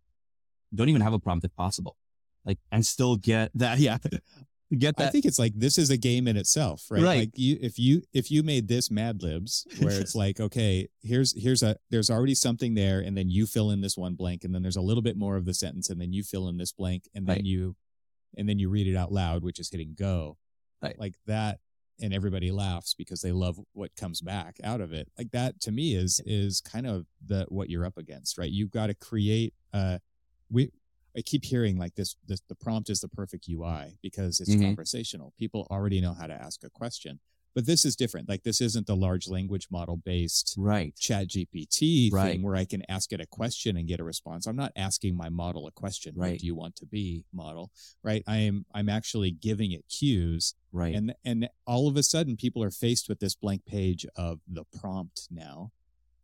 don't 0.73 0.89
even 0.89 1.01
have 1.01 1.13
a 1.13 1.19
prompt 1.19 1.45
if 1.45 1.55
possible, 1.55 1.97
like, 2.45 2.59
and 2.71 2.85
still 2.85 3.15
get 3.15 3.51
that, 3.55 3.79
yeah, 3.79 3.97
get 4.75 4.95
I 4.97 5.09
think 5.09 5.25
it's 5.25 5.39
like 5.39 5.53
this 5.55 5.77
is 5.77 5.89
a 5.89 5.97
game 5.97 6.27
in 6.27 6.37
itself, 6.37 6.85
right? 6.89 7.03
Right. 7.03 7.19
Like 7.19 7.31
you 7.35 7.57
if 7.61 7.77
you 7.77 8.01
if 8.13 8.31
you 8.31 8.43
made 8.43 8.67
this 8.67 8.89
Mad 8.91 9.21
Libs 9.21 9.65
where 9.79 9.99
it's 9.99 10.15
like, 10.15 10.39
okay, 10.39 10.87
here's 11.01 11.39
here's 11.41 11.63
a 11.63 11.77
there's 11.89 12.09
already 12.09 12.35
something 12.35 12.73
there, 12.73 12.99
and 12.99 13.17
then 13.17 13.29
you 13.29 13.45
fill 13.45 13.71
in 13.71 13.81
this 13.81 13.97
one 13.97 14.15
blank, 14.15 14.43
and 14.43 14.53
then 14.53 14.61
there's 14.61 14.75
a 14.75 14.81
little 14.81 15.03
bit 15.03 15.17
more 15.17 15.37
of 15.37 15.45
the 15.45 15.53
sentence, 15.53 15.89
and 15.89 15.99
then 16.01 16.13
you 16.13 16.23
fill 16.23 16.47
in 16.47 16.57
this 16.57 16.71
blank, 16.71 17.03
and 17.13 17.25
then 17.27 17.37
Right. 17.37 17.45
you 17.45 17.75
and 18.37 18.47
then 18.47 18.59
you 18.59 18.69
read 18.69 18.87
it 18.87 18.95
out 18.95 19.11
loud, 19.11 19.43
which 19.43 19.59
is 19.59 19.69
hitting 19.69 19.95
go. 19.97 20.37
Right. 20.81 20.97
Like 20.99 21.15
that 21.25 21.59
and 21.99 22.13
everybody 22.13 22.51
laughs 22.51 22.93
because 22.93 23.21
they 23.21 23.31
love 23.31 23.59
what 23.73 23.95
comes 23.95 24.21
back 24.21 24.57
out 24.63 24.81
of 24.81 24.93
it. 24.93 25.09
Like 25.17 25.31
that 25.31 25.59
to 25.61 25.71
me 25.71 25.95
is 25.95 26.21
is 26.25 26.61
kind 26.61 26.85
of 26.85 27.05
the 27.25 27.45
what 27.49 27.69
you're 27.69 27.85
up 27.85 27.97
against, 27.97 28.37
right? 28.37 28.51
You've 28.51 28.71
got 28.71 28.87
to 28.87 28.93
create 28.93 29.53
uh 29.73 29.97
we 30.49 30.71
I 31.17 31.21
keep 31.21 31.43
hearing 31.45 31.77
like 31.77 31.95
this, 31.95 32.15
this 32.27 32.41
the 32.47 32.55
prompt 32.55 32.89
is 32.89 32.99
the 33.01 33.07
perfect 33.09 33.47
UI 33.49 33.97
because 34.03 34.39
it's 34.39 34.51
Mhm. 34.51 34.61
conversational. 34.61 35.33
People 35.37 35.65
already 35.71 35.99
know 35.99 36.13
how 36.13 36.27
to 36.27 36.33
ask 36.33 36.63
a 36.63 36.69
question. 36.69 37.19
But 37.55 37.65
this 37.65 37.85
is 37.85 37.95
different. 37.95 38.29
Like 38.29 38.43
this 38.43 38.61
isn't 38.61 38.85
the 38.85 38.95
large 38.95 39.27
language 39.27 39.67
model 39.71 39.97
based 39.97 40.53
right. 40.57 40.95
ChatGPT 40.95 42.11
Right. 42.11 42.33
thing 42.33 42.43
where 42.43 42.55
I 42.55 42.65
can 42.65 42.83
ask 42.87 43.11
it 43.11 43.19
a 43.19 43.25
question 43.25 43.75
and 43.77 43.87
get 43.87 43.99
a 43.99 44.03
response. 44.03 44.45
I'm 44.45 44.55
not 44.55 44.71
asking 44.75 45.15
my 45.15 45.29
model 45.29 45.65
a 45.65 45.71
question. 45.71 46.13
What 46.13 46.25
Right. 46.25 46.39
do 46.39 46.45
you 46.45 46.53
want 46.53 46.75
to 46.75 46.85
be 46.85 47.25
model? 47.33 47.71
Right. 48.03 48.23
I 48.27 48.37
am 48.39 48.67
I'm 48.73 48.89
actually 48.89 49.31
giving 49.31 49.71
it 49.71 49.87
cues 49.89 50.53
Right. 50.71 50.93
and 50.93 51.15
and 51.25 51.49
all 51.65 51.87
of 51.87 51.97
a 51.97 52.03
sudden 52.03 52.37
people 52.37 52.61
are 52.61 52.69
faced 52.69 53.09
with 53.09 53.19
this 53.19 53.33
blank 53.33 53.65
page 53.65 54.05
of 54.15 54.39
the 54.47 54.63
prompt 54.65 55.27
now. 55.31 55.71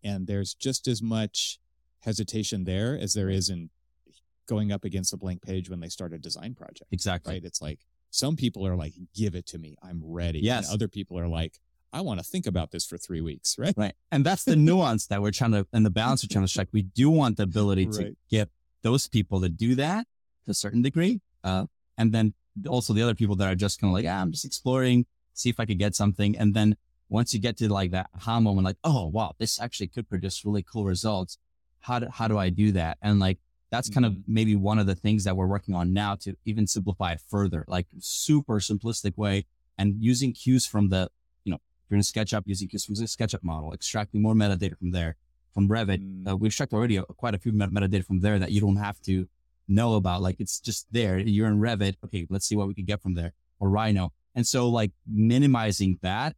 And 0.03 0.27
there's 0.27 0.53
just 0.53 0.87
as 0.87 1.01
much 1.01 1.59
hesitation 2.01 2.65
there 2.65 2.95
as 2.99 3.13
there 3.13 3.29
is 3.29 3.49
in 3.49 3.69
going 4.47 4.71
up 4.71 4.83
against 4.83 5.13
a 5.13 5.17
blank 5.17 5.41
page 5.41 5.69
when 5.69 5.79
they 5.79 5.89
start 5.89 6.13
a 6.13 6.17
design 6.17 6.53
project. 6.53 6.91
exactly. 6.91 7.33
Right. 7.33 7.43
It's 7.43 7.61
like 7.61 7.79
some 8.11 8.35
people 8.35 8.67
are 8.67 8.75
like, 8.75 8.93
give 9.15 9.35
it 9.35 9.45
to 9.47 9.57
me. 9.57 9.75
I'm 9.81 10.01
ready. 10.03 10.39
Yes. 10.39 10.67
And 10.67 10.73
other 10.75 10.87
people 10.87 11.17
are 11.19 11.27
like, 11.27 11.59
I 11.91 12.01
want 12.01 12.19
to 12.19 12.25
think 12.25 12.47
about 12.47 12.71
this 12.71 12.85
for 12.85 12.97
three 12.97 13.21
weeks. 13.21 13.55
Right. 13.63 13.73
Right. 13.77 13.93
And 14.11 14.25
that's 14.25 14.43
the 14.43 14.55
nuance 14.55 15.07
that 15.07 15.21
we're 15.21 15.31
trying 15.31 15.51
to, 15.51 15.67
and 15.73 15.85
the 15.85 15.89
balance 15.89 16.23
we're 16.23 16.33
trying 16.33 16.45
to 16.45 16.49
strike. 16.49 16.69
We 16.71 16.83
do 16.83 17.09
want 17.09 17.37
the 17.37 17.43
ability 17.43 17.87
to 17.87 18.15
get 18.29 18.49
those 18.81 19.07
people 19.07 19.41
to 19.41 19.49
do 19.49 19.75
that 19.75 20.05
to 20.45 20.51
a 20.51 20.53
certain 20.53 20.81
degree. 20.81 21.21
Uh, 21.43 21.65
and 21.97 22.11
then 22.11 22.33
also 22.67 22.93
the 22.93 23.01
other 23.01 23.15
people 23.15 23.35
that 23.37 23.47
are 23.51 23.55
just 23.55 23.79
kind 23.79 23.89
of 23.89 23.93
like, 23.95 24.05
ah, 24.07 24.21
I'm 24.21 24.31
just 24.31 24.45
exploring, 24.45 25.05
see 25.33 25.49
if 25.49 25.59
I 25.59 25.65
could 25.65 25.79
get 25.79 25.95
something. 25.95 26.37
And 26.37 26.53
then 26.53 26.75
once 27.09 27.33
you 27.33 27.39
get 27.39 27.57
to 27.57 27.71
like 27.71 27.91
that 27.91 28.09
aha 28.15 28.39
moment, 28.39 28.65
like, 28.65 28.77
oh, 28.83 29.07
wow, 29.07 29.33
this 29.39 29.59
actually 29.61 29.87
could 29.87 30.09
produce 30.09 30.43
really 30.45 30.63
cool 30.63 30.85
results. 30.85 31.37
How 31.79 31.99
do, 31.99 32.07
how 32.11 32.27
do 32.27 32.37
I 32.37 32.49
do 32.49 32.71
that? 32.73 32.97
And 33.01 33.19
like, 33.19 33.39
that's 33.73 33.89
kind 33.89 34.05
of 34.05 34.15
maybe 34.27 34.55
one 34.55 34.77
of 34.77 34.85
the 34.85 34.93
things 34.93 35.23
that 35.23 35.35
we're 35.35 35.47
working 35.47 35.73
on 35.73 35.93
now 35.93 36.13
to 36.13 36.35
even 36.45 36.67
simplify 36.67 37.13
it 37.13 37.21
further, 37.27 37.65
like 37.67 37.87
super 37.97 38.59
simplistic 38.59 39.17
way 39.17 39.45
and 39.79 39.95
using 39.99 40.31
cues 40.31 40.63
from 40.67 40.89
the, 40.89 41.09
you 41.43 41.49
know, 41.49 41.55
if 41.55 41.89
you're 41.89 41.97
in 41.97 42.03
SketchUp, 42.03 42.43
using 42.45 42.67
cues 42.67 42.85
from 42.85 42.93
the 42.93 43.05
SketchUp 43.05 43.41
model, 43.41 43.73
extracting 43.73 44.21
more 44.21 44.35
metadata 44.35 44.77
from 44.77 44.91
there. 44.91 45.15
From 45.55 45.69
Revit, 45.69 46.01
Mm. 46.01 46.29
uh, 46.29 46.37
we 46.37 46.45
extract 46.49 46.71
already 46.71 46.97
a, 46.97 47.03
quite 47.03 47.33
a 47.33 47.39
few 47.39 47.51
met- 47.51 47.71
metadata 47.71 48.05
from 48.05 48.19
there 48.19 48.37
that 48.37 48.51
you 48.51 48.61
don't 48.61 48.75
have 48.75 49.01
to 49.09 49.27
know 49.67 49.95
about. 49.95 50.21
Like 50.21 50.35
it's 50.39 50.59
just 50.59 50.85
there. 50.91 51.17
You're 51.17 51.47
in 51.47 51.57
Revit. 51.59 51.95
Okay, 52.05 52.27
let's 52.29 52.45
see 52.45 52.55
what 52.55 52.67
we 52.67 52.75
can 52.75 52.85
get 52.85 53.01
from 53.01 53.15
there 53.15 53.33
or 53.59 53.69
Rhino. 53.71 54.13
And 54.35 54.45
so 54.45 54.69
like 54.69 54.91
minimizing 55.07 55.97
that 56.03 56.35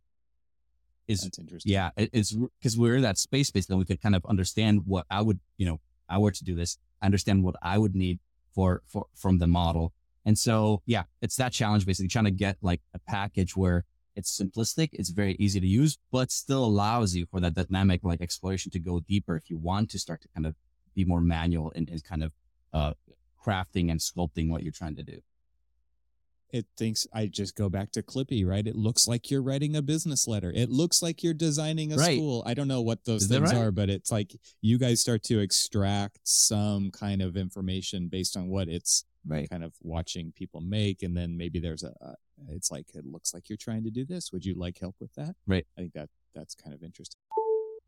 is 1.07 1.21
That's 1.21 1.37
interesting. 1.39 1.71
yeah, 1.73 1.89
it, 1.97 2.09
it's 2.13 2.31
because 2.33 2.77
we're 2.77 2.95
in 2.95 3.01
that 3.01 3.17
space 3.17 3.47
space 3.49 3.65
then 3.67 3.77
we 3.77 3.83
could 3.85 4.01
kind 4.01 4.15
of 4.15 4.25
understand 4.25 4.83
what 4.85 5.05
I 5.09 5.21
would, 5.21 5.39
you 5.57 5.65
know, 5.65 5.79
I 6.09 6.17
were 6.17 6.31
to 6.31 6.43
do 6.43 6.55
this, 6.55 6.77
I 7.01 7.05
understand 7.05 7.43
what 7.43 7.55
I 7.61 7.77
would 7.77 7.95
need 7.95 8.19
for, 8.53 8.81
for, 8.87 9.07
from 9.15 9.39
the 9.39 9.47
model. 9.47 9.93
And 10.25 10.37
so, 10.37 10.81
yeah, 10.85 11.03
it's 11.21 11.35
that 11.35 11.51
challenge 11.51 11.85
basically 11.85 12.07
trying 12.07 12.25
to 12.25 12.31
get 12.31 12.57
like 12.61 12.81
a 12.93 12.99
package 12.99 13.55
where 13.55 13.85
it's 14.15 14.39
simplistic, 14.41 14.89
it's 14.93 15.09
very 15.09 15.35
easy 15.39 15.59
to 15.59 15.67
use, 15.67 15.97
but 16.11 16.31
still 16.31 16.63
allows 16.63 17.13
you 17.15 17.25
for 17.25 17.39
that 17.41 17.53
dynamic 17.53 18.01
like 18.03 18.21
exploration 18.21 18.71
to 18.71 18.79
go 18.79 19.01
deeper 19.01 19.35
if 19.35 19.49
you 19.49 19.57
want 19.57 19.91
to 19.91 19.99
start 19.99 20.21
to 20.21 20.27
kind 20.29 20.47
of 20.47 20.55
be 20.95 21.05
more 21.05 21.21
manual 21.21 21.71
and, 21.75 21.89
in 21.89 21.99
kind 21.99 22.23
of, 22.23 22.31
uh, 22.73 22.93
crafting 23.45 23.91
and 23.91 23.99
sculpting 23.99 24.49
what 24.49 24.63
you're 24.63 24.71
trying 24.71 24.95
to 24.95 25.03
do. 25.03 25.21
It 26.55 26.65
thinks 26.77 27.05
I 27.13 27.27
just 27.27 27.55
go 27.55 27.69
back 27.69 27.91
to 27.91 28.01
Clippy, 28.01 28.45
right? 28.45 28.65
It 28.65 28.75
looks 28.75 29.07
like 29.07 29.29
you're 29.29 29.41
writing 29.41 29.75
a 29.75 29.81
business 29.81 30.27
letter. 30.27 30.51
It 30.55 30.69
looks 30.69 31.01
like 31.01 31.21
you're 31.23 31.33
designing 31.33 31.91
a 31.91 31.97
Right. 31.97 32.15
school. 32.15 32.43
I 32.45 32.53
don't 32.53 32.67
know 32.67 32.81
what 32.81 33.03
those 33.05 33.23
Is 33.23 33.29
things 33.29 33.51
right? 33.51 33.55
are, 33.57 33.71
but 33.71 33.89
it's 33.89 34.11
like 34.11 34.35
you 34.61 34.77
guys 34.77 35.01
start 35.01 35.21
to 35.23 35.39
extract 35.39 36.19
some 36.23 36.91
kind 36.91 37.21
of 37.21 37.35
information 37.35 38.07
based 38.07 38.37
on 38.37 38.47
what 38.47 38.69
it's 38.69 39.03
Right. 39.25 39.49
kind 39.49 39.63
of 39.63 39.73
watching 39.81 40.31
people 40.31 40.61
make, 40.61 41.01
and 41.03 41.17
then 41.17 41.35
maybe 41.35 41.59
there's 41.59 41.83
a, 41.83 41.93
a 42.01 42.15
it's 42.49 42.69
like 42.71 42.87
it 42.93 43.05
looks 43.05 43.33
like 43.33 43.49
you're 43.49 43.57
trying 43.57 43.83
to 43.83 43.89
do 43.91 44.05
this. 44.05 44.31
Would 44.31 44.45
you 44.45 44.53
like 44.55 44.77
help 44.79 44.95
with 44.99 45.13
that? 45.15 45.35
Right. 45.47 45.65
I 45.77 45.81
think 45.81 45.93
that 45.93 46.09
that's 46.33 46.53
kind 46.55 46.73
of 46.73 46.83
interesting. 46.83 47.19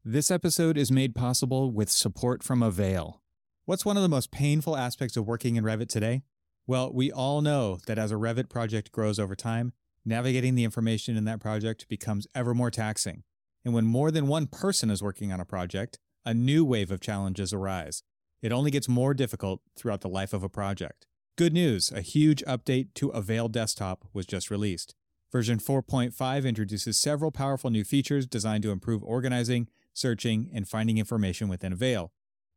This 0.04 0.32
episode 0.32 0.78
is 0.78 0.92
made 0.92 1.14
possible 1.16 1.72
with 1.72 1.90
support 1.90 2.42
from 2.44 2.64
Avail. 2.64 3.22
What's 3.66 3.86
one 3.86 3.98
of 3.98 4.04
the 4.04 4.10
most 4.10 4.32
painful 4.32 4.78
aspects 4.78 5.18
of 5.18 5.28
working 5.28 5.58
in 5.58 5.64
Revit 5.64 5.90
today? 5.90 6.24
Well, 6.68 6.92
we 6.94 7.14
all 7.14 7.42
know 7.42 7.80
that 7.88 7.98
as 7.98 8.12
a 8.12 8.16
Revit 8.16 8.50
project 8.50 8.92
grows 8.92 9.20
over 9.20 9.36
time, 9.36 9.72
navigating 10.04 10.56
the 10.56 10.66
information 10.66 11.16
in 11.16 11.24
that 11.24 11.40
project 11.40 11.88
becomes 11.88 12.28
ever 12.36 12.54
more 12.54 12.70
taxing. 12.70 13.24
And 13.64 13.74
when 13.74 13.86
more 13.86 14.12
than 14.12 14.28
one 14.28 14.48
person 14.48 14.90
is 14.90 15.02
working 15.02 15.32
on 15.32 15.40
a 15.40 15.46
project, 15.46 15.98
a 16.26 16.34
new 16.34 16.66
wave 16.66 16.92
of 16.92 17.00
challenges 17.00 17.54
arise. 17.54 18.04
It 18.42 18.52
only 18.52 18.70
gets 18.70 18.90
more 18.90 19.14
difficult 19.14 19.62
throughout 19.78 20.02
the 20.02 20.10
life 20.10 20.34
of 20.34 20.44
a 20.44 20.50
project. 20.50 21.08
Good 21.38 21.54
news 21.54 21.90
a 21.90 22.02
huge 22.02 22.44
update 22.44 22.90
to 22.96 23.10
Avail 23.10 23.48
Desktop 23.48 24.04
was 24.14 24.26
just 24.26 24.52
released. 24.52 24.94
Version 25.32 25.60
4.5 25.60 26.46
introduces 26.46 27.00
several 27.00 27.32
powerful 27.32 27.70
new 27.70 27.86
features 27.86 28.26
designed 28.26 28.64
to 28.64 28.72
improve 28.72 29.04
organizing, 29.04 29.70
searching, 29.94 30.50
and 30.54 30.68
finding 30.68 30.98
information 30.98 31.48
within 31.48 31.72
Avail. 31.72 32.12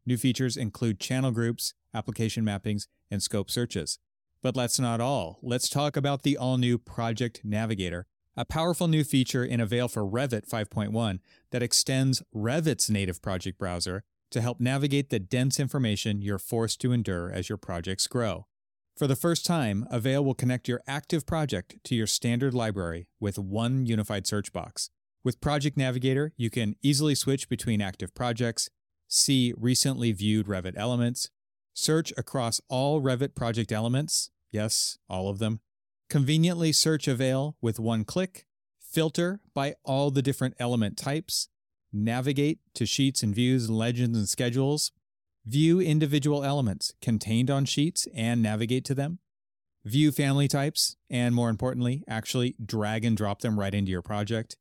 New 0.06 0.16
features 0.16 0.56
include 0.56 1.00
channel 1.00 1.30
groups, 1.30 1.74
application 1.94 2.44
mappings, 2.44 2.86
and 3.10 3.22
scope 3.22 3.50
searches. 3.50 3.98
But 4.42 4.54
that's 4.54 4.80
not 4.80 5.00
all. 5.00 5.38
Let's 5.42 5.68
talk 5.68 5.96
about 5.96 6.22
the 6.22 6.36
all 6.36 6.56
new 6.56 6.78
Project 6.78 7.42
Navigator, 7.44 8.06
a 8.36 8.44
powerful 8.44 8.88
new 8.88 9.04
feature 9.04 9.44
in 9.44 9.60
Avail 9.60 9.88
for 9.88 10.02
Revit 10.02 10.48
5.1 10.48 11.18
that 11.50 11.62
extends 11.62 12.22
Revit's 12.34 12.88
native 12.88 13.20
project 13.20 13.58
browser 13.58 14.02
to 14.30 14.40
help 14.40 14.60
navigate 14.60 15.10
the 15.10 15.18
dense 15.18 15.60
information 15.60 16.22
you're 16.22 16.38
forced 16.38 16.80
to 16.80 16.92
endure 16.92 17.30
as 17.30 17.48
your 17.48 17.58
projects 17.58 18.06
grow. 18.06 18.46
For 18.96 19.06
the 19.06 19.16
first 19.16 19.44
time, 19.44 19.86
Avail 19.90 20.24
will 20.24 20.34
connect 20.34 20.68
your 20.68 20.82
active 20.86 21.26
project 21.26 21.76
to 21.84 21.94
your 21.94 22.06
standard 22.06 22.54
library 22.54 23.08
with 23.18 23.38
one 23.38 23.86
unified 23.86 24.26
search 24.26 24.52
box. 24.52 24.90
With 25.22 25.40
Project 25.40 25.76
Navigator, 25.76 26.32
you 26.36 26.48
can 26.48 26.76
easily 26.82 27.14
switch 27.14 27.48
between 27.48 27.82
active 27.82 28.14
projects, 28.14 28.70
see 29.10 29.52
recently 29.58 30.12
viewed 30.12 30.46
Revit 30.46 30.74
elements, 30.76 31.28
search 31.74 32.12
across 32.16 32.60
all 32.68 33.02
Revit 33.02 33.34
project 33.34 33.72
elements, 33.72 34.30
yes, 34.50 34.98
all 35.08 35.28
of 35.28 35.38
them, 35.38 35.60
conveniently 36.08 36.72
search 36.72 37.06
Avail 37.06 37.56
with 37.60 37.78
one 37.78 38.04
click, 38.04 38.46
filter 38.80 39.40
by 39.54 39.74
all 39.84 40.10
the 40.10 40.22
different 40.22 40.54
element 40.58 40.96
types, 40.96 41.48
navigate 41.92 42.60
to 42.74 42.86
sheets 42.86 43.22
and 43.22 43.34
views, 43.34 43.68
legends 43.68 44.16
and 44.16 44.28
schedules, 44.28 44.92
view 45.44 45.80
individual 45.80 46.44
elements 46.44 46.94
contained 47.02 47.50
on 47.50 47.64
sheets 47.64 48.06
and 48.14 48.42
navigate 48.42 48.84
to 48.84 48.94
them, 48.94 49.18
view 49.84 50.12
family 50.12 50.46
types, 50.46 50.96
and 51.08 51.34
more 51.34 51.50
importantly, 51.50 52.04
actually 52.08 52.54
drag 52.64 53.04
and 53.04 53.16
drop 53.16 53.40
them 53.40 53.58
right 53.58 53.74
into 53.74 53.90
your 53.90 54.02
project, 54.02 54.56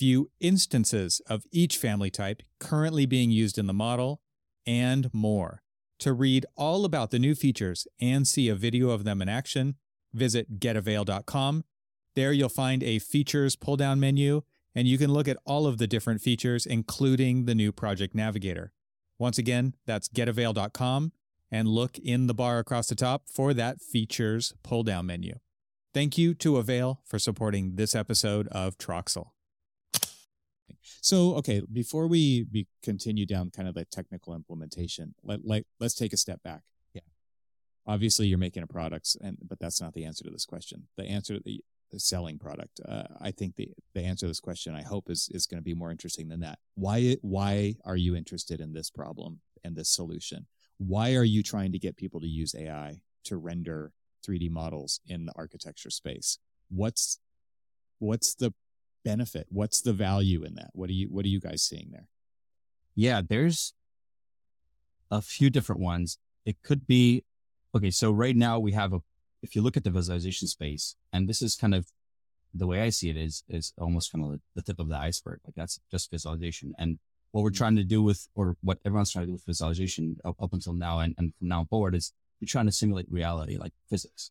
view 0.00 0.30
instances 0.40 1.20
of 1.28 1.44
each 1.52 1.76
family 1.76 2.10
type 2.10 2.42
currently 2.58 3.06
being 3.06 3.30
used 3.30 3.58
in 3.58 3.66
the 3.66 3.72
model, 3.72 4.20
and 4.66 5.12
more. 5.12 5.62
To 6.00 6.12
read 6.12 6.46
all 6.56 6.84
about 6.84 7.10
the 7.10 7.18
new 7.18 7.34
features 7.34 7.86
and 8.00 8.26
see 8.26 8.48
a 8.48 8.54
video 8.54 8.90
of 8.90 9.04
them 9.04 9.20
in 9.20 9.28
action, 9.28 9.76
visit 10.12 10.58
getavail.com. 10.58 11.64
There 12.16 12.32
you'll 12.32 12.48
find 12.48 12.82
a 12.82 12.98
features 12.98 13.54
pull 13.54 13.76
down 13.76 14.00
menu 14.00 14.42
and 14.74 14.88
you 14.88 14.98
can 14.98 15.12
look 15.12 15.28
at 15.28 15.36
all 15.44 15.66
of 15.66 15.78
the 15.78 15.86
different 15.86 16.20
features, 16.20 16.64
including 16.64 17.44
the 17.44 17.54
new 17.54 17.72
Project 17.72 18.14
Navigator. 18.14 18.72
Once 19.18 19.36
again, 19.36 19.74
that's 19.86 20.08
getavail.com 20.08 21.12
and 21.50 21.68
look 21.68 21.98
in 21.98 22.26
the 22.26 22.34
bar 22.34 22.58
across 22.58 22.88
the 22.88 22.94
top 22.94 23.28
for 23.28 23.52
that 23.52 23.80
features 23.80 24.54
pull 24.62 24.82
down 24.82 25.06
menu. 25.06 25.34
Thank 25.92 26.16
you 26.16 26.34
to 26.34 26.56
Avail 26.56 27.00
for 27.04 27.18
supporting 27.18 27.74
this 27.74 27.94
episode 27.94 28.46
of 28.48 28.78
Troxel. 28.78 29.30
So, 31.00 31.34
okay, 31.36 31.62
before 31.72 32.06
we, 32.06 32.46
we 32.52 32.66
continue 32.82 33.26
down 33.26 33.50
kind 33.50 33.68
of 33.68 33.74
the 33.74 33.84
technical 33.84 34.34
implementation, 34.34 35.14
let, 35.22 35.40
let, 35.44 35.64
let's 35.78 35.94
take 35.94 36.12
a 36.12 36.16
step 36.16 36.42
back. 36.42 36.62
Yeah. 36.94 37.02
Obviously, 37.86 38.26
you're 38.26 38.38
making 38.38 38.62
a 38.62 38.66
product, 38.66 39.16
and 39.22 39.38
but 39.46 39.58
that's 39.58 39.80
not 39.80 39.94
the 39.94 40.04
answer 40.04 40.24
to 40.24 40.30
this 40.30 40.44
question. 40.44 40.88
The 40.96 41.04
answer, 41.04 41.38
to 41.38 41.60
the 41.90 42.00
selling 42.00 42.38
product. 42.38 42.80
Uh, 42.86 43.04
I 43.20 43.30
think 43.30 43.56
the 43.56 43.68
the 43.94 44.02
answer 44.02 44.26
to 44.26 44.28
this 44.28 44.40
question, 44.40 44.74
I 44.74 44.82
hope, 44.82 45.10
is 45.10 45.28
is 45.32 45.46
going 45.46 45.58
to 45.58 45.64
be 45.64 45.74
more 45.74 45.90
interesting 45.90 46.28
than 46.28 46.40
that. 46.40 46.58
Why 46.74 47.16
why 47.22 47.76
are 47.84 47.96
you 47.96 48.16
interested 48.16 48.60
in 48.60 48.72
this 48.72 48.90
problem 48.90 49.40
and 49.64 49.76
this 49.76 49.88
solution? 49.88 50.46
Why 50.78 51.14
are 51.14 51.24
you 51.24 51.42
trying 51.42 51.72
to 51.72 51.78
get 51.78 51.96
people 51.96 52.20
to 52.20 52.26
use 52.26 52.54
AI 52.54 53.02
to 53.24 53.36
render 53.36 53.92
3D 54.26 54.50
models 54.50 55.00
in 55.06 55.26
the 55.26 55.32
architecture 55.36 55.90
space? 55.90 56.38
What's 56.68 57.18
what's 57.98 58.34
the 58.34 58.54
benefit? 59.04 59.46
What's 59.50 59.80
the 59.80 59.92
value 59.92 60.42
in 60.44 60.54
that? 60.54 60.70
What 60.72 60.90
are 60.90 60.94
you 60.94 61.08
what 61.08 61.24
are 61.24 61.28
you 61.28 61.40
guys 61.40 61.62
seeing 61.62 61.90
there? 61.92 62.06
Yeah, 62.94 63.22
there's 63.26 63.74
a 65.10 65.22
few 65.22 65.50
different 65.50 65.80
ones. 65.80 66.18
It 66.44 66.62
could 66.62 66.86
be 66.86 67.24
okay. 67.74 67.90
So 67.90 68.10
right 68.10 68.36
now 68.36 68.58
we 68.58 68.72
have 68.72 68.92
a 68.92 69.00
if 69.42 69.56
you 69.56 69.62
look 69.62 69.76
at 69.76 69.84
the 69.84 69.90
visualization 69.90 70.48
space, 70.48 70.96
and 71.12 71.28
this 71.28 71.42
is 71.42 71.56
kind 71.56 71.74
of 71.74 71.86
the 72.52 72.66
way 72.66 72.82
I 72.82 72.90
see 72.90 73.10
it 73.10 73.16
is 73.16 73.44
is 73.48 73.72
almost 73.78 74.12
kind 74.12 74.24
of 74.24 74.40
the 74.54 74.62
tip 74.62 74.78
of 74.78 74.88
the 74.88 74.96
iceberg. 74.96 75.40
Like 75.44 75.54
that's 75.54 75.80
just 75.90 76.10
visualization. 76.10 76.74
And 76.78 76.98
what 77.32 77.42
we're 77.42 77.50
trying 77.50 77.76
to 77.76 77.84
do 77.84 78.02
with, 78.02 78.26
or 78.34 78.56
what 78.62 78.78
everyone's 78.84 79.12
trying 79.12 79.22
to 79.22 79.26
do 79.28 79.32
with 79.32 79.46
visualization 79.46 80.16
up, 80.24 80.36
up 80.42 80.52
until 80.52 80.72
now 80.72 80.98
and, 80.98 81.14
and 81.16 81.32
from 81.38 81.48
now 81.48 81.64
forward 81.64 81.94
is 81.94 82.12
you're 82.40 82.48
trying 82.48 82.66
to 82.66 82.72
simulate 82.72 83.06
reality, 83.10 83.56
like 83.56 83.72
physics. 83.88 84.30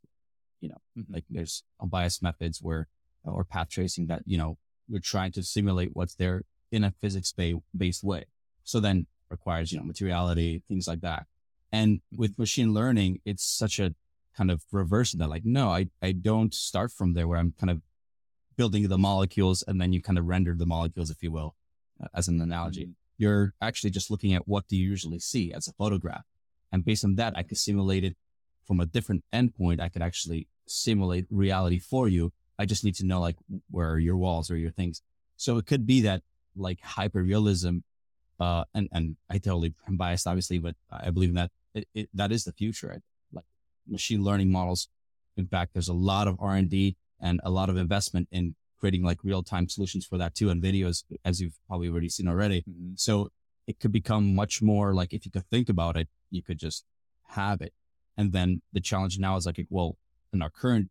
You 0.59 0.69
know, 0.69 0.77
mm-hmm. 0.97 1.13
like 1.13 1.23
there's 1.29 1.63
unbiased 1.81 2.21
methods 2.21 2.61
where, 2.61 2.87
or 3.23 3.43
path 3.43 3.69
tracing 3.69 4.07
that, 4.07 4.23
you 4.25 4.37
know, 4.37 4.57
we're 4.87 4.99
trying 4.99 5.31
to 5.33 5.43
simulate 5.43 5.91
what's 5.93 6.15
there 6.15 6.43
in 6.71 6.83
a 6.83 6.93
physics 6.99 7.33
based 7.77 8.03
way. 8.03 8.25
So 8.63 8.79
then 8.79 9.07
requires, 9.29 9.71
you 9.71 9.79
know, 9.79 9.85
materiality, 9.85 10.63
things 10.67 10.87
like 10.87 11.01
that. 11.01 11.25
And 11.71 12.01
with 12.15 12.37
machine 12.39 12.73
learning, 12.73 13.21
it's 13.25 13.43
such 13.43 13.79
a 13.79 13.93
kind 14.35 14.49
of 14.49 14.63
reverse 14.71 15.11
that. 15.13 15.29
Like, 15.29 15.45
no, 15.45 15.69
I, 15.69 15.87
I 16.01 16.13
don't 16.13 16.53
start 16.53 16.91
from 16.91 17.13
there 17.13 17.27
where 17.27 17.37
I'm 17.37 17.53
kind 17.59 17.69
of 17.69 17.81
building 18.57 18.87
the 18.87 18.97
molecules 18.97 19.63
and 19.67 19.79
then 19.79 19.93
you 19.93 20.01
kind 20.01 20.17
of 20.17 20.25
render 20.25 20.55
the 20.55 20.65
molecules, 20.65 21.09
if 21.09 21.21
you 21.21 21.31
will, 21.31 21.55
uh, 22.01 22.07
as 22.13 22.27
an 22.27 22.41
analogy. 22.41 22.83
Mm-hmm. 22.83 22.91
You're 23.17 23.53
actually 23.61 23.91
just 23.91 24.09
looking 24.09 24.33
at 24.33 24.47
what 24.47 24.67
do 24.67 24.77
you 24.77 24.89
usually 24.89 25.19
see 25.19 25.53
as 25.53 25.67
a 25.67 25.73
photograph. 25.73 26.25
And 26.71 26.85
based 26.85 27.03
on 27.03 27.15
that, 27.15 27.33
I 27.35 27.43
could 27.43 27.57
simulate 27.57 28.03
it 28.03 28.15
from 28.65 28.79
a 28.79 28.85
different 28.85 29.23
endpoint. 29.33 29.79
I 29.79 29.89
could 29.89 30.01
actually 30.01 30.47
simulate 30.67 31.25
reality 31.29 31.79
for 31.79 32.07
you. 32.07 32.31
I 32.59 32.65
just 32.65 32.83
need 32.83 32.95
to 32.95 33.05
know 33.05 33.21
like 33.21 33.37
where 33.71 33.89
are 33.89 33.97
your 33.97 34.17
walls 34.17 34.51
or 34.51 34.57
your 34.57 34.71
things. 34.71 35.01
So 35.37 35.57
it 35.57 35.65
could 35.65 35.87
be 35.87 36.01
that 36.01 36.21
like 36.55 36.81
hyper 36.81 37.23
realism, 37.23 37.77
uh, 38.39 38.65
and, 38.73 38.89
and 38.91 39.15
I 39.29 39.37
totally 39.37 39.73
am 39.87 39.97
biased, 39.97 40.27
obviously, 40.27 40.59
but 40.59 40.75
I 40.91 41.09
believe 41.09 41.29
in 41.29 41.35
that 41.35 41.51
it, 41.73 41.87
it, 41.93 42.09
that 42.13 42.31
is 42.31 42.43
the 42.43 42.51
future 42.51 43.01
Like 43.31 43.45
machine 43.87 44.23
learning 44.23 44.51
models. 44.51 44.89
In 45.37 45.47
fact, 45.47 45.73
there's 45.73 45.87
a 45.87 45.93
lot 45.93 46.27
of 46.27 46.35
R 46.39 46.55
and 46.55 46.69
D 46.69 46.97
and 47.19 47.39
a 47.43 47.49
lot 47.49 47.69
of 47.69 47.77
investment 47.77 48.27
in 48.31 48.55
creating 48.77 49.03
like 49.03 49.23
real 49.23 49.43
time 49.43 49.67
solutions 49.69 50.05
for 50.05 50.17
that 50.17 50.35
too, 50.35 50.49
and 50.49 50.61
videos, 50.61 51.03
as 51.23 51.39
you've 51.41 51.57
probably 51.67 51.89
already 51.89 52.09
seen 52.09 52.27
already. 52.27 52.61
Mm-hmm. 52.61 52.93
So 52.95 53.31
it 53.67 53.79
could 53.79 53.91
become 53.91 54.35
much 54.35 54.61
more 54.61 54.93
like 54.93 55.13
if 55.13 55.25
you 55.25 55.31
could 55.31 55.47
think 55.49 55.69
about 55.69 55.95
it, 55.95 56.07
you 56.29 56.41
could 56.41 56.57
just 56.57 56.85
have 57.27 57.61
it. 57.61 57.73
And 58.17 58.33
then 58.33 58.61
the 58.73 58.81
challenge 58.81 59.19
now 59.19 59.37
is 59.37 59.45
like, 59.45 59.65
well, 59.69 59.97
in 60.33 60.41
our 60.41 60.49
current, 60.49 60.89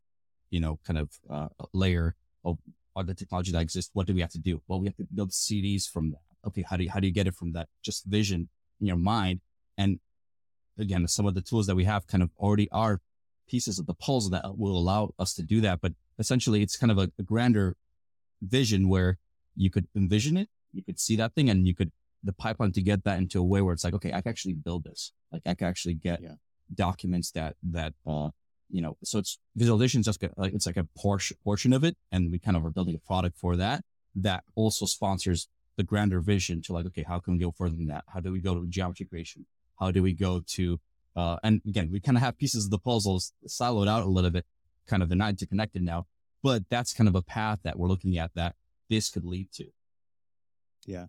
you 0.51 0.61
know, 0.61 0.79
kind 0.87 0.99
of 0.99 1.11
uh, 1.31 1.49
layer 1.73 2.15
of 2.45 2.59
all 2.95 3.05
the 3.05 3.15
technology 3.15 3.53
that 3.53 3.61
exists, 3.61 3.91
what 3.95 4.07
do 4.07 4.15
we 4.15 4.21
have 4.21 4.31
to 4.31 4.39
do? 4.39 4.61
Well, 4.67 4.81
we 4.81 4.87
have 4.87 4.97
to 4.97 5.07
build 5.15 5.31
CDs 5.31 5.89
from 5.89 6.11
that. 6.11 6.21
Okay, 6.47 6.65
how 6.69 6.77
do 6.77 6.85
you, 6.85 6.91
how 6.91 7.01
do 7.01 7.07
you 7.07 7.13
get 7.13 7.27
it 7.27 7.35
from 7.35 7.53
that 7.53 7.69
just 7.83 8.05
vision 8.07 8.49
in 8.81 8.87
your 8.87 8.97
mind? 8.97 9.41
And 9.77 10.01
again, 10.79 11.07
some 11.09 11.27
of 11.27 11.35
the 11.35 11.43
tools 11.43 11.67
that 11.67 11.77
we 11.77 11.85
have 11.85 12.07
kind 12.07 12.23
of 12.23 12.31
already 12.39 12.69
are 12.71 13.01
pieces 13.49 13.79
of 13.79 13.87
the 13.87 13.95
puzzle 13.95 14.31
that 14.31 14.59
will 14.59 14.77
allow 14.77 15.15
us 15.19 15.35
to 15.35 15.43
do 15.43 15.61
that. 15.63 15.81
But 15.81 15.93
essentially, 16.19 16.63
it's 16.63 16.77
kind 16.77 16.91
of 16.91 16.99
a, 16.99 17.11
a 17.19 17.23
grander 17.23 17.77
vision 18.43 18.89
where 18.89 19.19
you 19.57 19.71
could 19.71 19.89
envision 19.97 20.37
it, 20.37 20.49
you 20.73 20.85
could 20.85 21.01
see 21.01 21.17
that 21.17 21.35
thing, 21.35 21.51
and 21.51 21.67
you 21.67 21.75
could 21.75 21.93
the 22.23 22.33
pipeline 22.33 22.73
to 22.73 22.83
get 22.83 23.05
that 23.05 23.19
into 23.19 23.41
a 23.41 23.45
way 23.45 23.61
where 23.61 23.73
it's 23.73 23.85
like, 23.85 23.95
okay, 23.95 24.13
I 24.13 24.21
can 24.21 24.31
actually 24.31 24.55
build 24.55 24.85
this. 24.85 25.13
Like 25.33 25.43
I 25.47 25.55
can 25.55 25.69
actually 25.69 25.95
get 25.95 26.21
yeah. 26.21 26.35
documents 26.75 27.31
that 27.33 27.57
that 27.71 27.95
uh, 28.07 28.31
you 28.71 28.83
know. 28.83 28.97
So 29.05 29.19
it's 29.19 29.39
visualization 29.57 30.01
is 30.01 30.07
just 30.07 30.23
like 30.37 30.55
it's 30.55 30.67
like 30.67 30.77
a 30.77 30.87
portion 30.97 31.37
portion 31.43 31.73
of 31.73 31.85
it, 31.85 31.97
and 32.13 32.31
we 32.31 32.39
kind 32.39 32.57
of 32.57 32.65
are 32.65 32.71
building 32.71 32.95
a 32.95 33.07
product 33.07 33.39
for 33.39 33.57
that 33.57 33.85
that 34.15 34.45
also 34.55 34.87
sponsors 34.87 35.49
the 35.77 35.85
grander 35.85 36.21
vision 36.21 36.61
to 36.63 36.73
like, 36.73 36.87
okay, 36.87 37.05
how 37.07 37.21
can 37.21 37.35
we 37.35 37.39
go 37.39 37.53
further 37.53 37.77
than 37.77 37.87
that? 37.87 38.05
How 38.13 38.21
do 38.21 38.33
we 38.33 38.41
go 38.41 38.55
to 38.55 38.67
geometry 38.67 39.07
creation? 39.07 39.47
How 39.79 39.93
do 39.93 40.03
we 40.03 40.13
go 40.13 40.43
to, 40.55 40.81
uh, 41.15 41.37
and 41.45 41.63
again, 41.67 41.91
we 41.93 42.01
kind 42.01 42.19
of 42.19 42.23
have 42.23 42.37
pieces 42.37 42.65
of 42.65 42.71
the 42.71 42.79
puzzles 42.79 43.33
siloed 43.47 43.89
out 43.89 44.03
a 44.03 44.09
little 44.09 44.31
bit, 44.31 44.45
kind 44.89 45.03
of 45.03 45.09
they're 45.09 45.17
not 45.17 45.31
interconnected 45.31 45.83
now, 45.83 46.07
but 46.43 46.65
that's 46.69 46.93
kind 46.93 47.07
of 47.07 47.15
a 47.15 47.23
path 47.23 47.61
that 47.63 47.79
we're 47.79 47.89
looking 47.89 48.19
at 48.19 48.33
that 48.35 48.57
this 48.91 49.09
could 49.09 49.25
lead 49.25 49.53
to. 49.53 49.67
Yeah. 50.85 51.07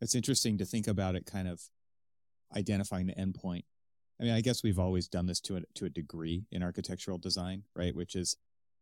It's 0.00 0.14
interesting 0.14 0.56
to 0.58 0.64
think 0.64 0.86
about 0.86 1.16
it 1.16 1.26
kind 1.26 1.48
of 1.48 1.62
identifying 2.54 3.06
the 3.06 3.14
endpoint. 3.14 3.64
I 4.20 4.24
mean, 4.24 4.32
I 4.32 4.40
guess 4.40 4.62
we've 4.62 4.78
always 4.78 5.08
done 5.08 5.26
this 5.26 5.40
to 5.40 5.56
a, 5.56 5.60
to 5.74 5.84
a 5.84 5.90
degree 5.90 6.44
in 6.50 6.62
architectural 6.62 7.18
design, 7.18 7.64
right? 7.74 7.94
Which 7.94 8.16
is 8.16 8.36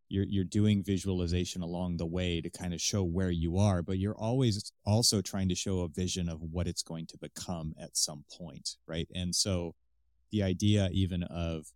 you're, 0.08 0.26
you're 0.28 0.44
doing 0.44 0.82
visualization 0.82 1.62
along 1.62 1.96
the 1.96 2.06
way 2.06 2.40
to 2.40 2.50
kind 2.50 2.74
of 2.74 2.80
show 2.80 3.02
where 3.02 3.30
you 3.30 3.58
are, 3.58 3.82
but 3.82 3.98
you're 3.98 4.16
always 4.16 4.72
also 4.84 5.20
trying 5.20 5.48
to 5.48 5.54
show 5.54 5.80
a 5.80 5.88
vision 5.88 6.28
of 6.28 6.40
what 6.40 6.68
it's 6.68 6.82
going 6.82 7.06
to 7.06 7.18
become 7.18 7.74
at 7.80 7.96
some 7.96 8.24
point, 8.38 8.76
right? 8.86 9.08
And 9.14 9.34
so 9.34 9.74
the 10.30 10.42
idea 10.42 10.88
even 10.92 11.22
of 11.24 11.66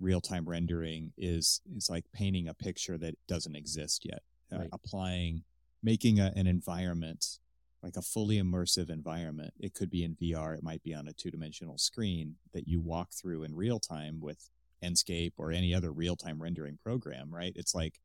real 0.00 0.20
time 0.20 0.48
rendering 0.48 1.12
is, 1.18 1.60
is 1.76 1.90
like 1.90 2.04
painting 2.12 2.48
a 2.48 2.54
picture 2.54 2.96
that 2.98 3.16
doesn't 3.26 3.56
exist 3.56 4.04
yet, 4.04 4.22
uh, 4.52 4.58
right. 4.58 4.68
uh, 4.72 4.76
applying, 4.76 5.42
making 5.82 6.20
a, 6.20 6.32
an 6.36 6.46
environment 6.46 7.38
like 7.82 7.96
a 7.96 8.02
fully 8.02 8.40
immersive 8.40 8.90
environment. 8.90 9.54
It 9.58 9.74
could 9.74 9.90
be 9.90 10.04
in 10.04 10.16
VR. 10.16 10.56
It 10.56 10.62
might 10.62 10.82
be 10.82 10.94
on 10.94 11.08
a 11.08 11.12
two 11.12 11.30
dimensional 11.30 11.78
screen 11.78 12.36
that 12.52 12.66
you 12.66 12.80
walk 12.80 13.12
through 13.12 13.44
in 13.44 13.54
real 13.54 13.78
time 13.78 14.20
with 14.20 14.50
Enscape 14.82 15.32
or 15.36 15.52
any 15.52 15.74
other 15.74 15.92
real 15.92 16.16
time 16.16 16.42
rendering 16.42 16.78
program, 16.82 17.32
right? 17.32 17.52
It's 17.54 17.74
like 17.74 18.00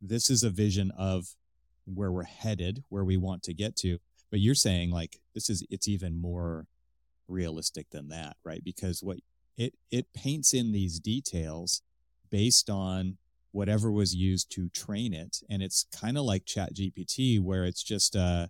this 0.00 0.30
is 0.30 0.42
a 0.42 0.50
vision 0.50 0.90
of 0.96 1.34
where 1.86 2.12
we're 2.12 2.24
headed, 2.24 2.84
where 2.88 3.04
we 3.04 3.16
want 3.16 3.42
to 3.44 3.54
get 3.54 3.76
to. 3.76 3.98
But 4.30 4.40
you're 4.40 4.54
saying 4.54 4.90
like 4.90 5.20
this 5.34 5.50
is 5.50 5.64
it's 5.70 5.88
even 5.88 6.20
more 6.20 6.66
realistic 7.28 7.90
than 7.90 8.08
that, 8.08 8.36
right? 8.44 8.62
Because 8.62 9.02
what 9.02 9.18
it 9.56 9.74
it 9.90 10.12
paints 10.12 10.54
in 10.54 10.72
these 10.72 11.00
details 11.00 11.82
based 12.30 12.70
on 12.70 13.16
whatever 13.52 13.90
was 13.90 14.14
used 14.14 14.50
to 14.52 14.68
train 14.68 15.12
it. 15.12 15.38
And 15.48 15.62
it's 15.62 15.86
kind 15.94 16.16
of 16.16 16.24
like 16.24 16.44
ChatGPT, 16.44 17.40
where 17.40 17.64
it's 17.64 17.82
just 17.82 18.14
uh, 18.14 18.46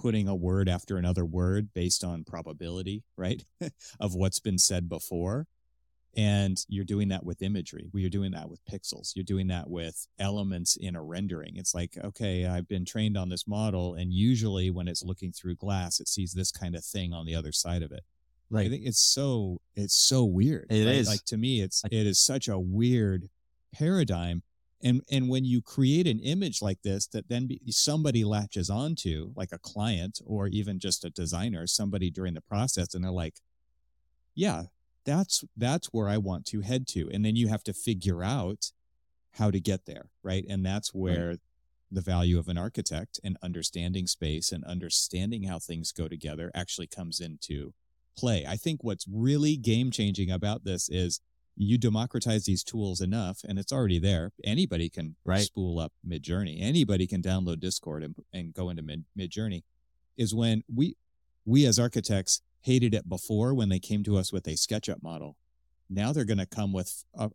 putting 0.00 0.28
a 0.28 0.34
word 0.34 0.68
after 0.68 0.96
another 0.96 1.24
word 1.24 1.68
based 1.74 2.04
on 2.04 2.24
probability, 2.24 3.04
right? 3.16 3.44
of 4.00 4.14
what's 4.14 4.40
been 4.40 4.58
said 4.58 4.88
before. 4.88 5.46
And 6.16 6.58
you're 6.68 6.84
doing 6.84 7.08
that 7.08 7.24
with 7.24 7.40
imagery. 7.40 7.88
You're 7.94 8.10
doing 8.10 8.32
that 8.32 8.50
with 8.50 8.64
pixels. 8.64 9.12
You're 9.14 9.24
doing 9.24 9.46
that 9.48 9.70
with 9.70 10.08
elements 10.18 10.76
in 10.76 10.96
a 10.96 11.02
rendering. 11.02 11.56
It's 11.56 11.72
like, 11.72 11.96
okay, 12.02 12.46
I've 12.46 12.66
been 12.66 12.84
trained 12.84 13.16
on 13.16 13.28
this 13.28 13.46
model. 13.46 13.94
And 13.94 14.12
usually 14.12 14.70
when 14.70 14.88
it's 14.88 15.04
looking 15.04 15.30
through 15.30 15.56
glass, 15.56 16.00
it 16.00 16.08
sees 16.08 16.32
this 16.32 16.50
kind 16.50 16.74
of 16.74 16.84
thing 16.84 17.12
on 17.12 17.26
the 17.26 17.36
other 17.36 17.52
side 17.52 17.82
of 17.82 17.92
it. 17.92 18.02
Right. 18.50 18.66
I 18.66 18.70
think 18.70 18.86
it's 18.86 18.98
so, 18.98 19.60
it's 19.76 19.94
so 19.94 20.24
weird. 20.24 20.66
It 20.70 20.84
right? 20.84 20.96
is. 20.96 21.06
Like 21.06 21.24
to 21.26 21.36
me, 21.36 21.60
it's, 21.60 21.84
it 21.84 22.06
is 22.06 22.18
such 22.18 22.48
a 22.48 22.58
weird 22.58 23.28
paradigm. 23.72 24.42
And, 24.82 25.02
and 25.10 25.28
when 25.28 25.44
you 25.44 25.60
create 25.60 26.06
an 26.06 26.20
image 26.20 26.62
like 26.62 26.82
this 26.82 27.06
that 27.08 27.28
then 27.28 27.46
be, 27.46 27.60
somebody 27.68 28.24
latches 28.24 28.70
onto, 28.70 29.32
like 29.36 29.52
a 29.52 29.58
client 29.58 30.20
or 30.24 30.46
even 30.48 30.78
just 30.78 31.04
a 31.04 31.10
designer, 31.10 31.66
somebody 31.66 32.10
during 32.10 32.34
the 32.34 32.40
process, 32.40 32.94
and 32.94 33.04
they're 33.04 33.10
like, 33.10 33.40
yeah, 34.34 34.64
that's 35.04 35.44
that's 35.56 35.88
where 35.88 36.08
I 36.08 36.18
want 36.18 36.46
to 36.46 36.60
head 36.60 36.86
to. 36.88 37.10
And 37.12 37.24
then 37.24 37.36
you 37.36 37.48
have 37.48 37.64
to 37.64 37.72
figure 37.72 38.22
out 38.22 38.72
how 39.32 39.50
to 39.50 39.60
get 39.60 39.86
there, 39.86 40.10
right? 40.22 40.44
And 40.48 40.64
that's 40.64 40.94
where 40.94 41.28
right. 41.28 41.38
the 41.90 42.00
value 42.00 42.38
of 42.38 42.48
an 42.48 42.58
architect 42.58 43.20
and 43.22 43.36
understanding 43.42 44.06
space 44.06 44.52
and 44.52 44.64
understanding 44.64 45.44
how 45.44 45.58
things 45.58 45.92
go 45.92 46.08
together 46.08 46.50
actually 46.54 46.86
comes 46.86 47.20
into 47.20 47.72
play. 48.16 48.44
I 48.46 48.56
think 48.56 48.82
what's 48.82 49.06
really 49.08 49.56
game 49.56 49.90
changing 49.90 50.30
about 50.30 50.64
this 50.64 50.88
is 50.88 51.20
you 51.62 51.76
democratize 51.76 52.46
these 52.46 52.64
tools 52.64 53.02
enough 53.02 53.40
and 53.46 53.58
it's 53.58 53.72
already 53.72 53.98
there. 53.98 54.32
Anybody 54.42 54.88
can 54.88 55.16
right. 55.24 55.42
spool 55.42 55.78
up 55.78 55.92
Midjourney. 56.06 56.56
Anybody 56.60 57.06
can 57.06 57.20
download 57.20 57.60
Discord 57.60 58.02
and, 58.02 58.14
and 58.32 58.54
go 58.54 58.70
into 58.70 58.82
Mid 58.82 59.04
Midjourney 59.18 59.62
is 60.16 60.34
when 60.34 60.62
we 60.74 60.96
we 61.44 61.66
as 61.66 61.78
architects 61.78 62.40
hated 62.62 62.94
it 62.94 63.08
before 63.08 63.52
when 63.52 63.68
they 63.68 63.78
came 63.78 64.02
to 64.04 64.16
us 64.16 64.32
with 64.32 64.46
a 64.46 64.52
SketchUp 64.52 65.02
model. 65.02 65.36
Now 65.90 66.12
they're 66.12 66.24
going 66.24 66.38
to 66.38 66.46
come 66.46 66.72
with 66.72 67.04
uh, 67.18 67.28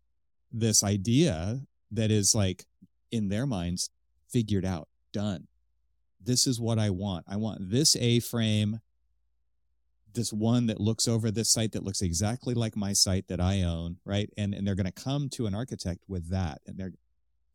this 0.51 0.83
idea 0.83 1.61
that 1.91 2.09
is 2.09 2.33
like 2.33 2.65
in 3.11 3.29
their 3.29 3.45
minds 3.45 3.89
figured 4.29 4.65
out, 4.65 4.87
done. 5.13 5.47
This 6.19 6.47
is 6.47 6.59
what 6.59 6.79
I 6.79 6.89
want. 6.89 7.25
I 7.27 7.35
want 7.35 7.69
this 7.69 7.95
A 7.95 8.19
frame, 8.19 8.79
this 10.15 10.33
one 10.33 10.67
that 10.67 10.79
looks 10.79 11.07
over 11.07 11.31
this 11.31 11.51
site 11.51 11.73
that 11.73 11.83
looks 11.83 12.01
exactly 12.01 12.53
like 12.53 12.75
my 12.75 12.93
site 12.93 13.27
that 13.27 13.39
I 13.39 13.61
own, 13.61 13.97
right? 14.05 14.29
And 14.37 14.53
and 14.53 14.65
they're 14.65 14.75
going 14.75 14.85
to 14.85 14.91
come 14.91 15.29
to 15.29 15.45
an 15.45 15.55
architect 15.55 16.03
with 16.07 16.29
that, 16.31 16.61
and 16.65 16.77
they're 16.77 16.93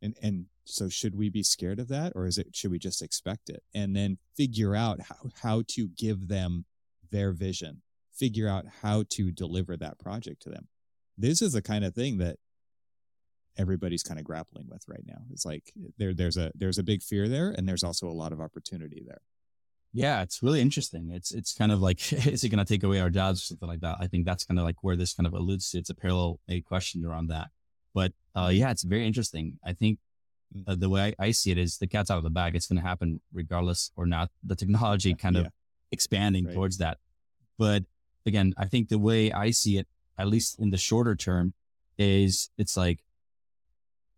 and 0.03 0.17
and 0.23 0.47
so 0.65 0.89
should 0.89 1.17
we 1.17 1.29
be 1.29 1.43
scared 1.43 1.81
of 1.81 1.89
that, 1.89 2.13
or 2.15 2.27
is 2.27 2.39
it 2.39 2.55
should 2.55 2.71
we 2.71 2.79
just 2.79 3.03
expect 3.03 3.51
it 3.51 3.63
and 3.75 3.95
then 3.95 4.19
figure 4.37 4.77
out 4.77 5.01
how 5.03 5.31
how 5.43 5.63
to 5.69 5.89
give 5.89 6.29
them 6.29 6.65
their 7.11 7.33
vision, 7.33 7.83
figure 8.13 8.49
out 8.49 8.67
how 8.83 9.05
to 9.11 9.31
deliver 9.31 9.77
that 9.77 9.99
project 9.99 10.43
to 10.43 10.51
them. 10.51 10.69
This 11.19 11.43
is 11.43 11.53
the 11.53 11.63
kind 11.63 11.85
of 11.85 11.95
thing 11.95 12.19
that 12.19 12.37
everybody's 13.59 14.03
kind 14.03 14.19
of 14.19 14.25
grappling 14.25 14.67
with 14.69 14.83
right 14.89 15.05
now. 15.07 15.23
It's 15.33 15.45
like 15.45 15.73
there 15.99 16.15
there's 16.15 16.37
a 16.37 16.53
there's 16.55 16.79
a 16.79 16.83
big 16.83 17.03
fear 17.03 17.29
there 17.29 17.51
and 17.57 17.69
there's 17.69 17.85
also 17.85 18.09
a 18.09 18.13
lot 18.13 18.33
of 18.33 18.41
opportunity 18.41 19.03
there. 19.07 19.21
Yeah, 19.93 20.23
it's 20.23 20.43
really 20.43 20.61
interesting. 20.61 21.11
It's 21.11 21.33
it's 21.33 21.53
kind 21.53 21.73
of 21.73 21.81
like 21.81 22.13
is 22.27 22.45
it 22.45 22.49
going 22.49 22.65
to 22.65 22.65
take 22.65 22.83
away 22.83 23.01
our 23.01 23.11
jobs 23.11 23.43
or 23.43 23.45
something 23.45 23.69
like 23.69 23.81
that? 23.81 23.97
I 24.01 24.07
think 24.07 24.25
that's 24.25 24.45
kind 24.45 24.59
of 24.59 24.65
like 24.65 24.77
where 24.83 24.97
this 24.97 25.15
kind 25.15 25.27
of 25.27 25.33
alludes 25.35 25.71
to. 25.71 25.79
It's 25.79 25.91
a 25.91 25.95
parallel 25.95 26.41
a 26.49 26.61
question 26.61 27.05
around 27.05 27.29
that. 27.29 27.49
But 27.95 28.13
uh, 28.35 28.51
yeah, 28.53 28.71
it's 28.71 28.85
very 28.85 29.07
interesting. 29.07 29.59
I 29.65 29.73
think 29.73 29.99
uh, 30.67 30.77
the 30.77 30.89
way 30.89 31.15
I, 31.19 31.27
I, 31.27 31.31
see 31.33 31.51
it 31.51 31.59
is 31.59 31.79
the 31.79 31.87
cat's 31.87 32.11
out 32.11 32.19
of 32.19 32.25
the 32.25 32.31
bag. 32.31 32.55
It's 32.55 32.67
going 32.67 32.81
to 32.81 32.87
happen 32.87 33.21
regardless 33.33 33.91
or 33.97 34.07
not. 34.07 34.31
The 34.45 34.57
technology 34.57 35.15
kind 35.15 35.37
of 35.37 35.49
expanding 35.91 36.47
right. 36.47 36.55
towards 36.55 36.79
that. 36.79 36.99
But 37.59 37.85
again, 38.27 38.55
I 38.57 38.67
think 38.67 38.89
the 38.89 38.99
way 38.99 39.33
I 39.33 39.51
see 39.51 39.79
it, 39.79 39.87
at 40.19 40.29
least 40.29 40.59
in 40.59 40.71
the 40.71 40.77
shorter 40.77 41.17
term, 41.17 41.55
is 41.99 42.51
it's 42.57 42.77
like 42.77 43.01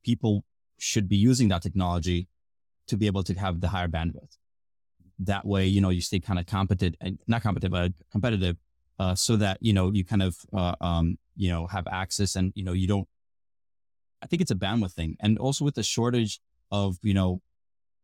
people 0.05 0.45
should 0.79 1.09
be 1.09 1.17
using 1.17 1.49
that 1.49 1.63
technology 1.63 2.29
to 2.87 2.97
be 2.97 3.07
able 3.07 3.23
to 3.25 3.35
have 3.35 3.61
the 3.61 3.69
higher 3.69 3.89
bandwidth. 3.89 4.37
That 5.19 5.45
way, 5.45 5.67
you 5.67 5.81
know, 5.81 5.91
you 5.91 6.01
stay 6.01 6.21
kind 6.21 6.39
of 6.39 6.47
competent 6.47 6.97
and 7.01 7.19
not 7.27 7.43
competitive, 7.43 7.71
but 7.71 7.93
competitive, 8.11 8.57
uh, 8.99 9.15
so 9.15 9.37
that, 9.37 9.59
you 9.61 9.73
know, 9.73 9.91
you 9.93 10.05
kind 10.05 10.23
of, 10.23 10.37
uh, 10.53 10.75
um, 10.81 11.19
you 11.37 11.49
know, 11.49 11.67
have 11.67 11.87
access 11.87 12.37
and, 12.37 12.53
you 12.55 12.65
know, 12.65 12.73
you 12.73 12.87
don't, 12.87 13.09
I 14.23 14.27
think 14.27 14.43
it's 14.43 14.51
a 14.51 14.57
bandwidth 14.57 14.93
thing. 14.93 15.17
And 15.21 15.39
also 15.39 15.65
with 15.65 15.75
the 15.75 15.83
shortage 15.83 16.41
of, 16.71 16.99
you 17.03 17.15
know, 17.15 17.41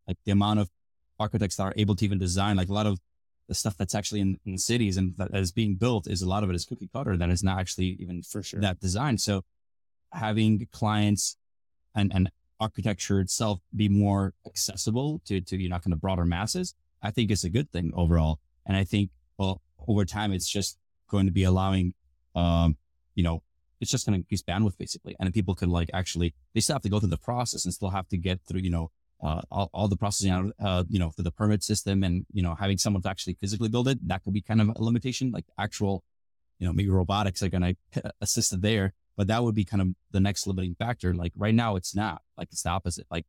like 0.07 0.16
the 0.25 0.33
amount 0.33 0.61
of 0.61 0.71
architects 1.18 1.57
that 1.57 1.64
are 1.64 1.75
able 1.77 1.94
to 1.97 2.05
even 2.05 2.18
design, 2.18 2.57
like 2.57 2.68
a 2.68 2.73
lot 2.73 2.87
of 2.87 2.99
the 3.49 3.55
stuff 3.55 3.77
that's 3.77 3.94
actually 3.94 4.21
in, 4.21 4.38
in 4.44 4.59
cities 4.59 4.97
and 4.97 5.16
that 5.16 5.35
is 5.35 5.53
being 5.53 5.75
built 5.75 6.07
is 6.07 6.23
a 6.23 6.29
lot 6.29 6.42
of 6.44 6.51
it 6.51 6.57
is 6.57 6.64
cookie 6.64 6.88
cutter 6.92 7.16
that 7.16 7.31
is 7.31 7.42
not 7.42 7.59
actually 7.59 7.97
even 7.99 8.23
for 8.23 8.42
sure 8.42 8.61
that 8.61 8.79
design. 8.81 9.18
So 9.18 9.42
having 10.12 10.66
clients 10.71 11.37
and, 11.94 12.12
and 12.14 12.31
architecture 12.61 13.21
itself 13.21 13.61
be 13.75 13.88
more 13.88 14.35
accessible 14.47 15.21
to, 15.27 15.40
to, 15.40 15.57
you 15.57 15.68
know, 15.68 15.79
kind 15.79 15.92
of 15.92 16.01
broader 16.01 16.25
masses, 16.25 16.75
I 17.03 17.11
think 17.11 17.31
it's 17.31 17.45
a 17.45 17.51
good 17.51 17.71
thing 17.71 17.93
overall. 17.95 18.41
And 18.67 18.77
I 18.77 18.85
think, 18.85 19.11
well, 19.39 19.63
over 19.87 20.05
time, 20.05 20.33
it's 20.33 20.49
just 20.49 20.79
going 21.09 21.27
to 21.27 21.33
be 21.33 21.45
allowing, 21.45 21.95
um, 22.35 22.77
you 23.15 23.23
know, 23.23 23.43
it's 23.81 23.91
just 23.91 24.07
going 24.07 24.15
to 24.15 24.19
increase 24.19 24.43
bandwidth 24.43 24.77
basically. 24.77 25.17
And 25.19 25.33
people 25.33 25.55
can 25.55 25.71
like 25.71 25.91
actually, 25.95 26.35
they 26.55 26.61
still 26.61 26.75
have 26.75 26.83
to 26.83 26.89
go 26.89 26.99
through 26.99 27.11
the 27.11 27.19
process 27.19 27.65
and 27.65 27.73
still 27.73 27.91
have 27.91 28.09
to 28.09 28.17
get 28.17 28.41
through, 28.47 28.61
you 28.61 28.71
know, 28.71 28.91
uh, 29.23 29.41
all, 29.51 29.71
all, 29.73 29.89
the 29.89 29.97
processing, 29.97 30.53
uh, 30.61 30.85
you 30.89 30.99
know, 30.99 31.11
for 31.11 31.23
the 31.23 31.31
permit 31.31 31.63
system 31.65 32.05
and, 32.05 32.25
you 32.33 32.43
know, 32.43 32.55
having 32.55 32.79
someone 32.79 33.03
to 33.03 33.09
actually 33.09 33.35
physically 33.35 33.69
build 33.69 33.89
it, 33.89 33.99
that 34.07 34.23
could 34.23 34.33
be 34.33 34.41
kind 34.41 34.61
of 34.61 34.69
a 34.69 34.83
limitation, 34.83 35.33
like 35.33 35.45
actual, 35.59 36.05
you 36.59 36.67
know, 36.67 36.73
maybe 36.73 36.89
robotics 36.89 37.43
are 37.43 37.49
going 37.49 37.77
to 37.93 38.13
assist 38.21 38.61
there, 38.61 38.95
but 39.17 39.27
that 39.27 39.43
would 39.43 39.55
be 39.55 39.65
kind 39.65 39.81
of 39.81 39.89
the 40.13 40.21
next 40.21 40.47
limiting 40.47 40.77
factor. 40.77 41.15
Like 41.15 41.33
right 41.37 41.55
now, 41.55 41.75
it's 41.75 41.97
not 41.97 42.23
like 42.37 42.49
it's 42.53 42.63
the 42.63 42.71
opposite. 42.71 43.07
Like 43.11 43.27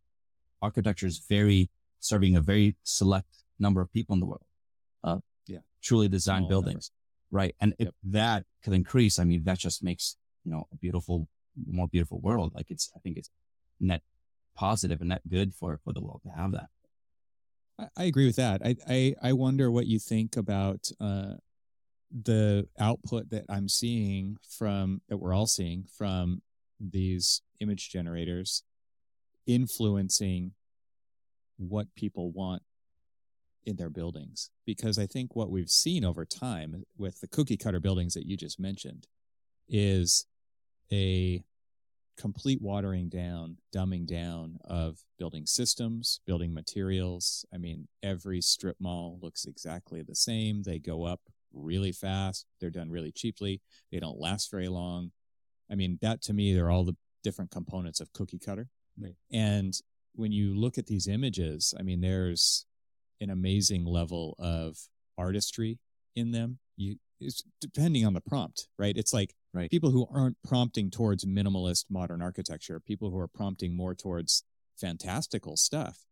architecture 0.62 1.08
is 1.08 1.20
very 1.28 1.70
serving 2.00 2.36
a 2.36 2.42
very 2.42 2.76
select 2.84 3.44
number 3.60 3.82
of 3.82 3.92
people 3.92 4.14
in 4.14 4.20
the 4.20 4.26
world. 4.26 4.46
Uh, 5.04 5.18
yeah. 5.48 5.60
Truly 5.84 6.08
designed 6.08 6.44
Small 6.44 6.62
buildings. 6.62 6.92
Number. 7.32 7.44
Right. 7.44 7.56
And 7.62 7.76
yep. 7.78 7.90
if 7.90 7.94
that 8.12 8.46
could 8.64 8.74
increase, 8.74 9.20
I 9.20 9.24
mean, 9.24 9.44
that 9.44 9.60
just 9.60 9.84
makes, 9.84 10.18
you 10.44 10.52
know, 10.52 10.68
a 10.72 10.76
beautiful, 10.76 11.28
more 11.68 11.88
beautiful 11.88 12.20
world. 12.20 12.54
Like 12.56 12.72
it's, 12.72 12.92
I 12.96 13.00
think 13.00 13.18
it's 13.18 13.30
net 13.80 14.02
positive 14.56 15.00
and 15.00 15.10
net 15.10 15.22
good 15.30 15.54
for 15.54 15.80
for 15.84 15.94
the 15.94 16.02
world 16.02 16.22
to 16.24 16.30
have 16.30 16.52
that. 16.52 16.68
I, 17.96 18.04
agree 18.04 18.26
with 18.26 18.36
that. 18.36 18.62
I, 18.64 18.76
I 18.90 19.16
I 19.22 19.34
wonder 19.34 19.72
what 19.72 19.88
you 19.88 20.00
think 20.00 20.36
about 20.36 20.90
uh, 21.00 21.36
the 22.12 22.68
output 22.78 23.30
that 23.30 23.46
I'm 23.48 23.70
seeing 23.70 24.38
from 24.58 25.02
that 25.08 25.18
we're 25.18 25.34
all 25.34 25.48
seeing 25.48 25.86
from 25.98 26.42
these 26.80 27.42
image 27.62 27.90
generators 27.90 28.64
influencing 29.48 30.52
what 31.58 31.88
people 31.96 32.32
want 32.32 32.62
in 33.66 33.76
their 33.76 33.90
buildings 33.90 34.50
because 34.66 34.98
i 34.98 35.06
think 35.06 35.36
what 35.36 35.50
we've 35.50 35.70
seen 35.70 36.06
over 36.06 36.26
time 36.26 36.84
with 36.98 37.20
the 37.22 37.28
cookie 37.28 37.58
cutter 37.58 37.80
buildings 37.80 38.14
that 38.14 38.26
you 38.26 38.38
just 38.38 38.60
mentioned 38.60 39.08
is 39.68 40.26
a 40.92 41.44
complete 42.20 42.62
watering 42.62 43.08
down, 43.08 43.58
dumbing 43.74 44.06
down 44.06 44.60
of 44.66 45.00
building 45.18 45.46
systems, 45.46 46.20
building 46.28 46.54
materials. 46.54 47.46
I 47.54 47.58
mean, 47.58 47.88
every 48.04 48.42
strip 48.42 48.76
mall 48.80 49.18
looks 49.22 49.46
exactly 49.46 50.02
the 50.02 50.16
same. 50.16 50.64
They 50.64 50.80
go 50.80 51.06
up 51.06 51.22
really 51.54 51.94
fast. 51.94 52.46
They're 52.60 52.70
done 52.70 52.92
really 52.92 53.14
cheaply. 53.14 53.62
They 53.92 54.00
don't 54.00 54.20
last 54.20 54.52
very 54.52 54.68
long. 54.68 55.12
I 55.72 55.76
mean, 55.76 55.98
that 56.02 56.22
to 56.24 56.34
me, 56.34 56.54
they're 56.54 56.70
all 56.70 56.84
the 56.84 56.98
different 57.24 57.52
components 57.52 58.02
of 58.02 58.12
cookie 58.12 58.40
cutter. 58.40 58.68
Right. 59.00 59.16
And 59.32 59.74
when 60.14 60.34
you 60.34 60.54
look 60.56 60.78
at 60.78 60.88
these 60.88 61.08
images, 61.08 61.74
I 61.80 61.84
mean, 61.84 62.02
there's 62.02 62.66
an 63.22 63.30
amazing 63.30 63.86
level 63.86 64.36
of 64.40 64.78
artistry 65.18 65.80
in 66.16 66.32
them. 66.32 66.60
You, 66.78 66.96
it's 67.20 67.44
depending 67.60 68.06
on 68.06 68.14
the 68.14 68.22
prompt, 68.22 68.68
right? 68.78 68.96
It's 68.96 69.14
like 69.14 69.36
right. 69.54 69.70
people 69.70 69.92
who 69.92 70.08
aren't 70.14 70.38
prompting 70.48 70.90
towards 70.90 71.26
minimalist 71.26 71.86
modern 71.90 72.22
architecture, 72.22 72.80
people 72.80 73.10
who 73.10 73.20
are 73.20 73.28
prompting 73.28 73.76
more 73.76 73.94
towards 73.94 74.44
fantastical 74.80 75.58
stuff. 75.58 76.06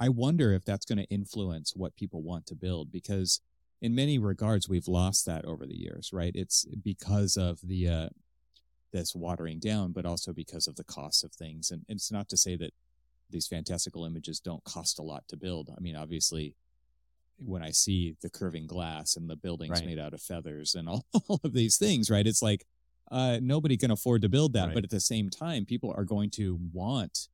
I 0.00 0.08
wonder 0.08 0.52
if 0.52 0.64
that's 0.64 0.84
going 0.84 0.98
to 0.98 1.04
influence 1.04 1.72
what 1.74 1.96
people 1.96 2.22
want 2.22 2.46
to 2.46 2.54
build 2.54 2.92
because 2.92 3.40
in 3.80 3.94
many 3.94 4.18
regards 4.18 4.68
we've 4.68 4.88
lost 4.88 5.26
that 5.26 5.44
over 5.44 5.66
the 5.66 5.76
years, 5.76 6.10
right? 6.12 6.32
It's 6.34 6.64
because 6.82 7.36
of 7.36 7.60
the 7.62 7.88
uh, 7.88 8.08
this 8.92 9.14
watering 9.14 9.58
down, 9.58 9.92
but 9.92 10.06
also 10.06 10.32
because 10.32 10.66
of 10.66 10.76
the 10.76 10.84
cost 10.84 11.24
of 11.24 11.32
things. 11.32 11.70
And 11.70 11.84
it's 11.88 12.10
not 12.10 12.28
to 12.30 12.36
say 12.36 12.56
that 12.56 12.72
these 13.30 13.46
fantastical 13.46 14.04
images 14.04 14.40
don't 14.40 14.64
cost 14.64 14.98
a 14.98 15.02
lot 15.02 15.24
to 15.28 15.36
build. 15.36 15.70
I 15.76 15.80
mean, 15.80 15.96
obviously 15.96 16.54
when 17.38 17.62
I 17.62 17.70
see 17.70 18.16
the 18.20 18.30
curving 18.30 18.66
glass 18.66 19.16
and 19.16 19.30
the 19.30 19.36
buildings 19.36 19.78
right. 19.78 19.86
made 19.86 19.98
out 19.98 20.14
of 20.14 20.20
feathers 20.20 20.74
and 20.74 20.88
all, 20.88 21.06
all 21.28 21.40
of 21.44 21.52
these 21.52 21.76
things, 21.76 22.10
right? 22.10 22.26
It's 22.26 22.42
like, 22.42 22.66
uh, 23.10 23.38
nobody 23.40 23.76
can 23.76 23.90
afford 23.90 24.22
to 24.22 24.28
build 24.28 24.52
that. 24.52 24.66
Right. 24.66 24.74
But 24.74 24.84
at 24.84 24.90
the 24.90 25.00
same 25.00 25.30
time, 25.30 25.64
people 25.64 25.94
are 25.96 26.04
going 26.04 26.30
to 26.30 26.58
want 26.72 27.28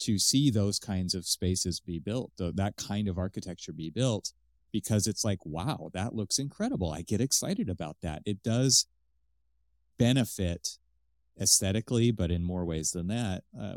to 0.00 0.18
see 0.18 0.50
those 0.50 0.78
kinds 0.78 1.14
of 1.14 1.26
spaces 1.26 1.78
be 1.78 1.98
built, 1.98 2.32
th- 2.38 2.54
that 2.56 2.76
kind 2.76 3.06
of 3.06 3.18
architecture 3.18 3.72
be 3.72 3.90
built, 3.90 4.32
because 4.72 5.06
it's 5.06 5.24
like, 5.24 5.44
wow, 5.44 5.90
that 5.92 6.14
looks 6.14 6.38
incredible. 6.38 6.90
I 6.90 7.02
get 7.02 7.20
excited 7.20 7.68
about 7.68 7.98
that. 8.02 8.22
It 8.24 8.42
does 8.42 8.86
benefit 9.98 10.78
aesthetically, 11.40 12.10
but 12.10 12.30
in 12.30 12.42
more 12.42 12.64
ways 12.64 12.90
than 12.90 13.08
that, 13.08 13.44
uh, 13.58 13.74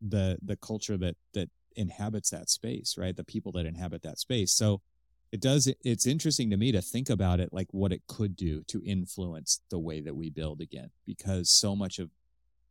the 0.00 0.38
the 0.42 0.56
culture 0.56 0.96
that 0.98 1.16
that 1.34 1.48
inhabits 1.76 2.30
that 2.30 2.50
space, 2.50 2.96
right? 2.98 3.16
The 3.16 3.24
people 3.24 3.52
that 3.52 3.66
inhabit 3.66 4.02
that 4.02 4.18
space. 4.18 4.52
So 4.52 4.80
it 5.30 5.40
does 5.40 5.70
it's 5.84 6.06
interesting 6.06 6.50
to 6.50 6.56
me 6.56 6.72
to 6.72 6.80
think 6.80 7.10
about 7.10 7.40
it 7.40 7.50
like 7.52 7.68
what 7.72 7.92
it 7.92 8.02
could 8.06 8.34
do 8.34 8.62
to 8.64 8.82
influence 8.84 9.60
the 9.70 9.78
way 9.78 10.00
that 10.00 10.16
we 10.16 10.30
build 10.30 10.60
again 10.60 10.90
because 11.06 11.50
so 11.50 11.76
much 11.76 11.98
of 11.98 12.10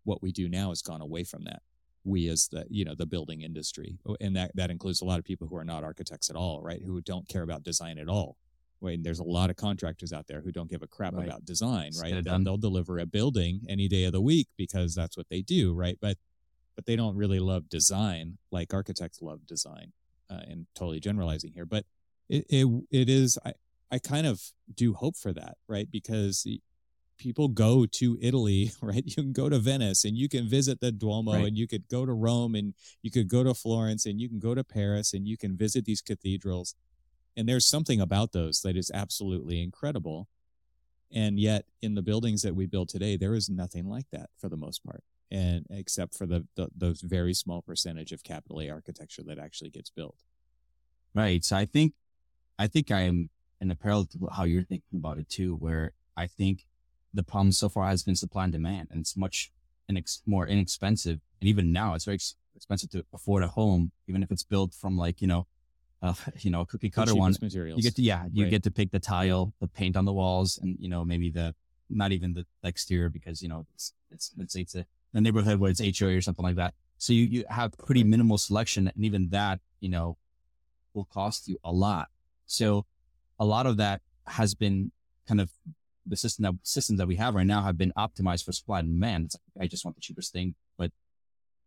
what 0.06 0.24
we 0.24 0.32
do 0.32 0.50
now 0.50 0.70
has 0.70 0.82
gone 0.82 1.02
away 1.02 1.24
from 1.24 1.44
that 1.44 1.62
we 2.04 2.28
as 2.28 2.48
the 2.48 2.66
you 2.70 2.84
know 2.84 2.96
the 2.96 3.06
building 3.06 3.42
industry 3.42 4.00
oh, 4.08 4.18
and 4.22 4.36
that 4.36 4.52
that 4.56 4.72
includes 4.72 5.02
a 5.02 5.06
lot 5.06 5.20
of 5.20 5.26
people 5.26 5.48
who 5.48 5.56
are 5.56 5.66
not 5.66 5.84
architects 5.84 6.30
at 6.30 6.36
all 6.36 6.62
right 6.62 6.82
who 6.84 7.00
don't 7.02 7.28
care 7.28 7.44
about 7.44 7.64
design 7.64 7.98
at 7.98 8.10
all 8.10 8.38
Wait, 8.80 9.04
there's 9.04 9.18
a 9.18 9.24
lot 9.24 9.50
of 9.50 9.56
contractors 9.56 10.14
out 10.14 10.28
there 10.28 10.40
who 10.40 10.52
don't 10.52 10.70
give 10.70 10.84
a 10.84 10.88
crap 10.88 11.14
Right. 11.14 11.28
about 11.28 11.46
design 11.46 11.92
right 12.02 12.24
they'll, 12.24 12.44
they'll 12.44 12.58
deliver 12.58 13.00
a 13.00 13.06
building 13.06 13.62
any 13.68 13.88
day 13.88 14.06
of 14.06 14.14
the 14.14 14.22
week 14.22 14.48
because 14.58 14.96
that's 14.96 15.18
what 15.18 15.28
they 15.30 15.42
do 15.42 15.74
right 15.74 15.98
but 16.02 16.18
but 16.78 16.86
they 16.86 16.96
don't 16.96 17.18
really 17.18 17.40
love 17.40 17.68
design 17.68 18.38
like 18.52 18.74
architects 18.74 19.22
love 19.22 19.46
design 19.46 19.92
uh, 20.30 20.40
and 20.48 20.68
totally 20.76 21.02
generalizing 21.02 21.52
here 21.54 21.66
but 21.66 21.84
it, 22.30 22.46
it 22.50 22.68
it 22.92 23.10
is 23.10 23.38
I, 23.46 23.54
I 23.92 24.00
kind 24.00 24.26
of 24.28 24.42
do 24.74 24.94
hope 24.94 25.18
for 25.18 25.34
that 25.34 25.56
right? 25.68 25.90
Because 25.92 26.46
people 27.18 27.48
go 27.48 27.86
to 27.86 28.18
italy 28.22 28.72
right? 28.82 29.04
You 29.06 29.16
can 29.24 29.34
go 29.34 29.50
to 29.50 29.58
venice 29.60 30.06
and 30.06 30.16
you 30.16 30.30
can 30.30 30.48
visit 30.48 30.80
the 30.80 30.92
duomo 30.92 31.34
Right. 31.34 31.48
and 31.48 31.58
you 31.58 31.68
could 31.68 31.88
go 31.90 32.06
to 32.06 32.14
rome 32.14 32.54
and 32.54 32.74
you 33.02 33.10
could 33.12 33.28
go 33.28 33.44
to 33.44 33.54
florence 33.54 34.06
and 34.06 34.22
you 34.22 34.30
can 34.30 34.40
go 34.40 34.54
to 34.54 34.64
paris 34.64 35.14
and 35.14 35.28
you 35.28 35.36
can 35.38 35.58
visit 35.58 35.84
these 35.86 36.02
cathedrals. 36.02 36.76
And 37.36 37.48
there's 37.50 37.68
something 37.68 38.02
about 38.02 38.32
those 38.34 38.62
that 38.62 38.76
is 38.76 38.90
absolutely 38.94 39.62
incredible. 39.62 40.28
And 41.12 41.40
yet 41.40 41.66
in 41.82 41.94
the 41.94 42.02
buildings 42.02 42.42
that 42.42 42.56
we 42.56 42.66
build 42.66 42.90
today 42.90 43.16
there 43.18 43.34
is 43.36 43.50
nothing 43.50 43.88
like 43.88 44.06
that 44.12 44.30
for 44.40 44.50
the 44.50 44.58
most 44.58 44.84
part 44.84 45.04
and 45.30 45.66
except 45.70 46.16
for 46.16 46.26
the, 46.26 46.46
the 46.56 46.70
those 46.76 47.02
very 47.02 47.34
small 47.34 47.62
percentage 47.62 48.12
of 48.12 48.24
capital 48.24 48.62
a 48.62 48.70
architecture 48.70 49.24
that 49.24 49.38
actually 49.38 49.70
gets 49.70 49.90
built 49.90 50.24
Right. 51.18 51.44
So 51.44 51.58
I 51.58 51.66
think, 51.66 51.94
I 52.60 52.68
think 52.68 52.92
I 52.92 53.02
am 53.02 53.30
in 53.60 53.72
a 53.72 53.76
parallel 53.76 54.06
to 54.06 54.30
how 54.32 54.44
you're 54.44 54.62
thinking 54.64 55.00
about 55.00 55.18
it 55.18 55.28
too, 55.30 55.56
where 55.56 55.94
I 56.16 56.28
think 56.28 56.68
the 57.12 57.24
problem 57.24 57.52
so 57.52 57.70
far 57.70 57.88
has 57.88 58.04
been 58.04 58.16
supply 58.16 58.44
and 58.44 58.54
demand 58.54 58.90
and 58.92 59.00
it's 59.00 59.18
much 59.18 59.52
inex- 59.92 60.22
more 60.28 60.46
inexpensive. 60.48 61.20
And 61.42 61.50
even 61.50 61.72
now 61.72 61.96
it's 61.96 62.06
very 62.06 62.16
ex- 62.16 62.36
expensive 62.56 62.92
to 62.92 63.04
afford 63.14 63.42
a 63.42 63.48
home, 63.48 63.92
even 64.08 64.22
if 64.22 64.32
it's 64.32 64.44
built 64.44 64.76
from 64.76 64.96
like, 64.96 65.20
you 65.20 65.28
know, 65.28 65.48
uh, 66.04 66.14
you 66.40 66.52
know, 66.52 66.62
a 66.62 66.66
cookie 66.68 66.92
cutter 66.92 67.16
one. 67.16 67.36
materials 67.42 67.78
You 67.78 67.84
get 67.84 67.96
to, 67.96 68.04
yeah, 68.04 68.26
you 68.32 68.44
Right. 68.44 68.52
get 68.52 68.64
to 68.64 68.72
pick 68.72 68.92
the 68.92 69.00
tile, 69.00 69.54
the 69.60 69.68
paint 69.68 69.98
on 69.98 70.06
the 70.06 70.14
walls 70.14 70.60
and, 70.60 70.78
you 70.80 70.90
know, 70.90 71.04
maybe 71.04 71.32
the, 71.32 71.56
not 71.90 72.12
even 72.12 72.34
the 72.34 72.46
exterior 72.64 73.10
because, 73.10 73.42
you 73.42 73.50
know, 73.50 73.66
it's, 73.74 73.94
it's, 74.12 74.32
let's 74.38 74.54
say 74.54 74.62
it's 74.62 74.76
a, 74.76 74.86
a 75.18 75.22
neighborhood 75.22 75.60
where 75.60 75.72
it's 75.72 76.00
HOA 76.00 76.16
or 76.16 76.22
something 76.22 76.46
like 76.46 76.58
that. 76.58 76.76
So 77.00 77.12
you, 77.12 77.24
you 77.24 77.46
have 77.50 77.76
pretty 77.78 78.04
minimal 78.04 78.38
selection 78.38 78.88
and 78.88 79.04
even 79.04 79.30
that, 79.30 79.60
you 79.80 79.90
know, 79.90 80.18
will 80.94 81.06
cost 81.06 81.48
you 81.48 81.58
a 81.64 81.72
lot. 81.72 82.10
So 82.46 82.86
a 83.40 83.46
lot 83.46 83.66
of 83.66 83.78
that 83.78 84.02
has 84.28 84.54
been 84.54 84.92
kind 85.28 85.42
of 85.42 85.50
the 86.06 86.16
system 86.16 86.44
that 86.44 86.54
systems 86.64 87.00
that 87.00 87.08
we 87.08 87.16
have 87.16 87.34
right 87.34 87.48
now 87.48 87.64
have 87.64 87.78
been 87.78 87.92
optimized 87.98 88.46
for 88.46 88.52
supply 88.52 88.80
and 88.80 88.90
demand. 88.94 89.26
It's 89.26 89.38
like, 89.56 89.66
I 89.66 89.68
just 89.68 89.84
want 89.84 89.96
the 89.96 90.02
cheapest 90.02 90.32
thing, 90.32 90.54
but 90.78 90.92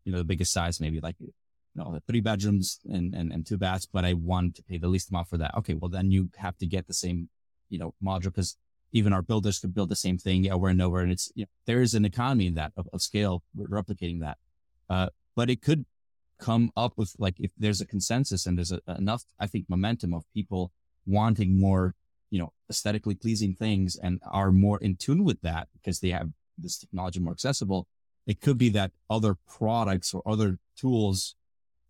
you 0.05 0.13
know, 0.13 0.19
the 0.19 0.25
biggest 0.25 0.53
size, 0.53 0.81
maybe 0.81 1.01
like, 1.01 1.17
you 1.19 1.33
know, 1.75 1.93
the 1.93 2.01
three 2.07 2.21
bedrooms 2.21 2.79
and, 2.89 3.15
and, 3.15 3.33
and 3.33 3.45
two 3.45 3.59
baths, 3.59 3.87
but 3.93 4.05
I 4.05 4.15
want 4.15 4.55
to 4.57 4.63
pay 4.63 4.79
the 4.79 4.89
least 4.89 5.11
amount 5.11 5.29
for 5.29 5.39
that. 5.39 5.57
Okay. 5.59 5.75
Well, 5.75 5.89
then 5.89 6.13
you 6.13 6.31
have 6.37 6.57
to 6.59 6.67
get 6.67 6.87
the 6.87 6.95
same, 6.95 7.29
you 7.69 7.79
know, 7.79 7.95
module 8.03 8.25
because 8.25 8.57
even 8.93 9.13
our 9.13 9.23
builders 9.23 9.59
could 9.59 9.75
build 9.75 9.89
the 9.89 9.97
same 9.97 10.19
thing 10.19 10.51
over 10.51 10.69
and 10.69 10.83
over. 10.83 11.01
And 11.01 11.13
it's, 11.13 11.31
you 11.35 11.45
know, 11.45 11.49
there 11.67 11.83
is 11.83 11.95
an 11.95 12.05
economy 12.05 12.47
in 12.47 12.55
that 12.55 12.73
of, 12.77 12.89
of 12.93 13.03
scale, 13.03 13.43
We're 13.55 13.69
replicating 13.69 14.21
that. 14.21 14.39
Uh, 14.89 15.09
but 15.37 15.49
it 15.49 15.63
could 15.63 15.85
come 16.39 16.73
up 16.77 16.95
with 16.97 17.15
like, 17.19 17.39
if 17.39 17.53
there's 17.57 17.81
a 17.81 17.87
consensus 17.87 18.47
and 18.47 18.59
there's 18.59 18.73
a, 18.73 18.81
enough, 18.99 19.25
I 19.39 19.47
think, 19.47 19.67
momentum 19.69 20.13
of 20.13 20.25
people 20.35 20.73
wanting 21.07 21.61
more, 21.61 21.95
you 22.31 22.39
know, 22.39 22.53
aesthetically 22.69 23.15
pleasing 23.15 23.55
things 23.55 23.97
and 23.97 24.21
are 24.31 24.51
more 24.51 24.79
in 24.79 24.97
tune 24.97 25.25
with 25.25 25.41
that 25.43 25.69
because 25.73 26.01
they 26.01 26.11
have 26.11 26.31
this 26.59 26.79
technology 26.79 27.21
more 27.21 27.33
accessible. 27.33 27.87
It 28.27 28.41
could 28.41 28.59
be 28.59 28.69
that 28.71 28.93
other 29.09 29.37
products 29.49 30.13
or 30.15 30.23
other 30.27 30.59
tools 30.77 31.35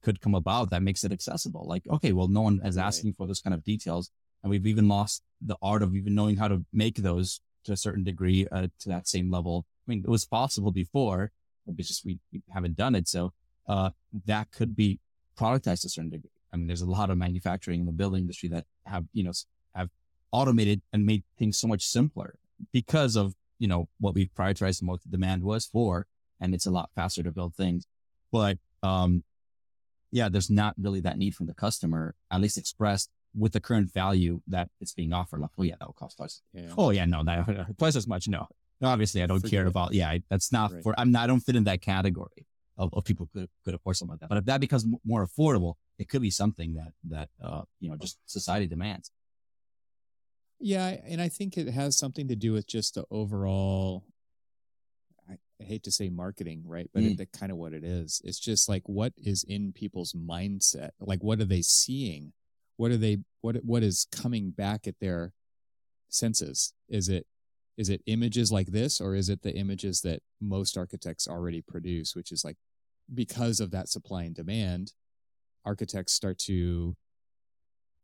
could 0.02 0.20
come 0.20 0.34
about 0.34 0.70
that 0.70 0.82
makes 0.82 1.04
it 1.04 1.12
accessible. 1.12 1.66
Like, 1.66 1.82
okay, 1.90 2.12
well, 2.12 2.28
no 2.28 2.42
one 2.42 2.60
is 2.64 2.78
asking 2.78 3.14
for 3.14 3.26
those 3.26 3.40
kind 3.40 3.54
of 3.54 3.64
details. 3.64 4.10
And 4.42 4.50
we've 4.50 4.66
even 4.66 4.88
lost 4.88 5.22
the 5.40 5.57
art 5.62 5.83
of 5.83 5.94
even 5.94 6.14
knowing 6.14 6.37
how 6.37 6.48
to 6.48 6.64
make 6.72 6.96
those 6.96 7.40
to 7.64 7.72
a 7.72 7.76
certain 7.76 8.05
degree, 8.05 8.46
uh, 8.50 8.68
to 8.81 8.88
that 8.88 9.07
same 9.07 9.31
level. 9.31 9.66
I 9.87 9.90
mean, 9.90 10.03
it 10.05 10.11
was 10.11 10.24
possible 10.24 10.72
before, 10.72 11.31
but 11.66 11.74
it's 11.79 11.88
just 11.88 12.05
we, 12.05 12.18
we 12.33 12.42
haven't 12.50 12.76
done 12.76 12.94
it. 12.94 13.09
So, 13.09 13.33
uh, 13.68 13.90
that 14.26 14.50
could 14.50 14.74
be 14.74 14.98
productized 15.38 15.83
to 15.83 15.87
a 15.87 15.90
certain 15.90 16.11
degree. 16.11 16.31
I 16.53 16.57
mean, 16.57 16.66
there's 16.66 16.81
a 16.81 16.90
lot 16.90 17.11
of 17.11 17.18
manufacturing 17.18 17.81
in 17.81 17.87
the 17.87 17.92
building 17.92 18.22
industry 18.22 18.48
that 18.50 18.64
have, 18.87 19.05
you 19.12 19.22
know, 19.22 19.33
have 19.74 19.90
automated 20.33 20.83
and 20.92 21.07
made 21.07 21.22
things 21.38 21.59
so 21.59 21.68
much 21.68 21.85
simpler 21.85 22.35
because 22.72 23.16
of, 23.16 23.35
you 23.59 23.68
know, 23.68 23.88
what 24.00 24.14
we've 24.14 24.33
prioritized 24.37 24.81
and 24.81 24.88
what 24.88 25.03
the 25.03 25.09
demand 25.09 25.44
was 25.44 25.66
for. 25.66 26.07
And 26.40 26.55
it's 26.55 26.66
a 26.66 26.70
lot 26.70 26.90
faster 26.94 27.22
to 27.22 27.31
build 27.31 27.55
things. 27.55 27.87
But, 28.33 28.59
um, 28.83 29.22
yeah, 30.11 30.29
there's 30.29 30.50
not 30.50 30.74
really 30.81 31.00
that 31.00 31.18
need 31.18 31.35
from 31.35 31.46
the 31.46 31.55
customer, 31.55 32.14
at 32.31 32.40
least 32.40 32.59
expressed 32.59 33.11
with 33.35 33.53
the 33.53 33.61
current 33.61 33.93
value 33.93 34.40
that 34.49 34.69
it's 34.81 34.93
being 34.93 35.12
offered. 35.12 35.40
Like, 35.40 35.51
oh 35.59 35.62
yeah, 35.62 35.75
that 35.79 35.87
will 35.87 35.95
cost 35.95 36.16
twice. 36.16 36.43
Yeah. 36.53 36.73
Oh 36.77 36.90
yeah, 36.90 37.05
no, 37.05 37.23
that 37.25 37.77
twice 37.79 37.97
as 37.97 38.07
much. 38.07 38.29
No, 38.29 38.47
No, 38.81 38.88
obviously 38.88 39.23
I 39.23 39.27
don't 39.27 39.40
Forget 39.40 39.51
care 39.51 39.64
it. 39.66 39.69
about. 39.69 39.93
Yeah, 39.95 40.09
I- 40.11 40.23
that's 40.31 40.51
not 40.53 40.73
Right. 40.73 40.83
for. 40.83 40.95
I'm 40.99 41.11
not. 41.12 41.25
I 41.25 41.27
don't 41.27 41.40
fit 41.40 41.55
in 41.57 41.64
that 41.64 41.81
category 41.83 42.47
of, 42.77 42.93
of 42.95 43.05
people 43.05 43.29
could 43.33 43.49
could 43.64 43.75
afford 43.75 43.97
something 43.97 44.12
like 44.14 44.21
that. 44.21 44.29
But 44.31 44.38
if 44.38 44.45
that 44.47 44.61
becomes 44.61 44.85
more 45.05 45.27
affordable, 45.27 45.75
it 45.99 46.09
could 46.09 46.23
be 46.23 46.31
something 46.31 46.75
that 46.75 46.93
that 47.09 47.29
uh 47.43 47.62
you 47.79 47.88
know 47.90 47.97
just 47.97 48.19
society 48.27 48.66
demands. 48.66 49.11
Yeah, 50.59 50.88
and 51.07 51.21
I 51.23 51.29
think 51.29 51.57
it 51.57 51.69
has 51.71 51.97
something 51.97 52.29
to 52.29 52.37
do 52.37 52.53
with 52.53 52.66
just 52.66 52.95
the 52.95 53.05
overall. 53.11 54.05
I, 55.29 55.35
I 55.61 55.64
hate 55.64 55.83
to 55.85 55.93
say 55.93 56.11
marketing, 56.11 56.64
right? 56.66 56.90
But 56.93 57.03
Mm. 57.03 57.19
it, 57.21 57.33
kind 57.33 57.51
of 57.53 57.57
what 57.59 57.73
it 57.73 57.85
is. 57.85 58.21
It's 58.25 58.38
just 58.40 58.69
like 58.69 58.83
what 58.87 59.12
is 59.16 59.43
in 59.45 59.73
people's 59.73 60.12
mindset. 60.12 60.90
Like, 61.01 61.23
what 61.23 61.40
are 61.40 61.45
they 61.47 61.62
seeing? 61.62 62.33
What 62.81 62.90
are 62.93 62.97
they? 62.97 63.19
What 63.43 63.57
what 63.62 63.83
is 63.83 64.07
coming 64.11 64.53
back 64.53 64.87
at 64.87 64.99
their 65.01 65.35
senses? 66.09 66.73
Is 66.88 67.11
it 67.11 67.27
is 67.77 67.90
it 67.90 68.01
images 68.07 68.51
like 68.51 68.69
this, 68.69 69.03
or 69.03 69.14
is 69.14 69.29
it 69.29 69.43
the 69.43 69.55
images 69.55 70.01
that 70.01 70.23
most 70.40 70.79
architects 70.79 71.29
already 71.29 71.61
produce? 71.61 72.16
Which 72.16 72.33
is 72.33 72.43
like 72.43 72.57
because 73.12 73.61
of 73.61 73.71
that 73.73 73.90
supply 73.90 74.23
and 74.23 74.35
demand, 74.35 74.95
architects 75.66 76.14
start 76.14 76.38
to 76.38 76.97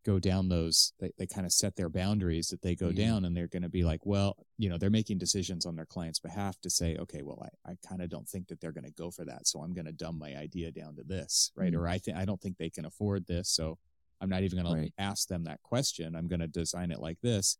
go 0.04 0.18
down 0.20 0.48
those 0.50 0.92
they, 1.00 1.10
they 1.18 1.26
kind 1.26 1.46
of 1.46 1.52
set 1.52 1.74
their 1.74 1.88
boundaries 1.88 2.48
that 2.48 2.60
they 2.60 2.74
go 2.76 2.90
Yeah. 2.90 3.06
down 3.06 3.24
and 3.24 3.34
they're 3.36 3.48
going 3.48 3.62
to 3.64 3.68
be 3.68 3.82
like 3.82 4.06
well 4.06 4.36
you 4.56 4.68
know 4.68 4.78
they're 4.78 4.88
making 4.88 5.18
decisions 5.18 5.66
on 5.66 5.74
their 5.74 5.84
client's 5.86 6.20
behalf 6.20 6.60
to 6.60 6.70
say 6.70 6.96
okay 6.96 7.22
well 7.22 7.42
i, 7.66 7.72
I 7.72 7.76
kind 7.88 8.00
of 8.00 8.08
don't 8.08 8.28
think 8.28 8.46
that 8.46 8.60
they're 8.60 8.70
going 8.70 8.84
to 8.84 8.92
go 8.92 9.10
for 9.10 9.24
that 9.24 9.48
so 9.48 9.62
i'm 9.62 9.74
going 9.74 9.86
to 9.86 9.90
dumb 9.92 10.16
my 10.16 10.36
idea 10.36 10.70
down 10.70 10.94
to 10.94 11.02
this 11.02 11.50
right 11.56 11.72
Mm. 11.72 11.78
or 11.80 11.88
i 11.88 11.98
think 11.98 12.16
i 12.16 12.24
don't 12.24 12.40
think 12.40 12.56
they 12.56 12.70
can 12.70 12.84
afford 12.84 13.26
this 13.26 13.48
so 13.50 13.78
i'm 14.20 14.28
not 14.28 14.42
even 14.42 14.62
going 14.62 14.74
Right. 14.74 14.92
to 14.96 15.02
ask 15.02 15.28
them 15.28 15.44
that 15.44 15.62
question 15.62 16.14
i'm 16.16 16.28
going 16.28 16.40
to 16.40 16.48
design 16.48 16.90
it 16.90 17.00
like 17.00 17.18
this 17.22 17.58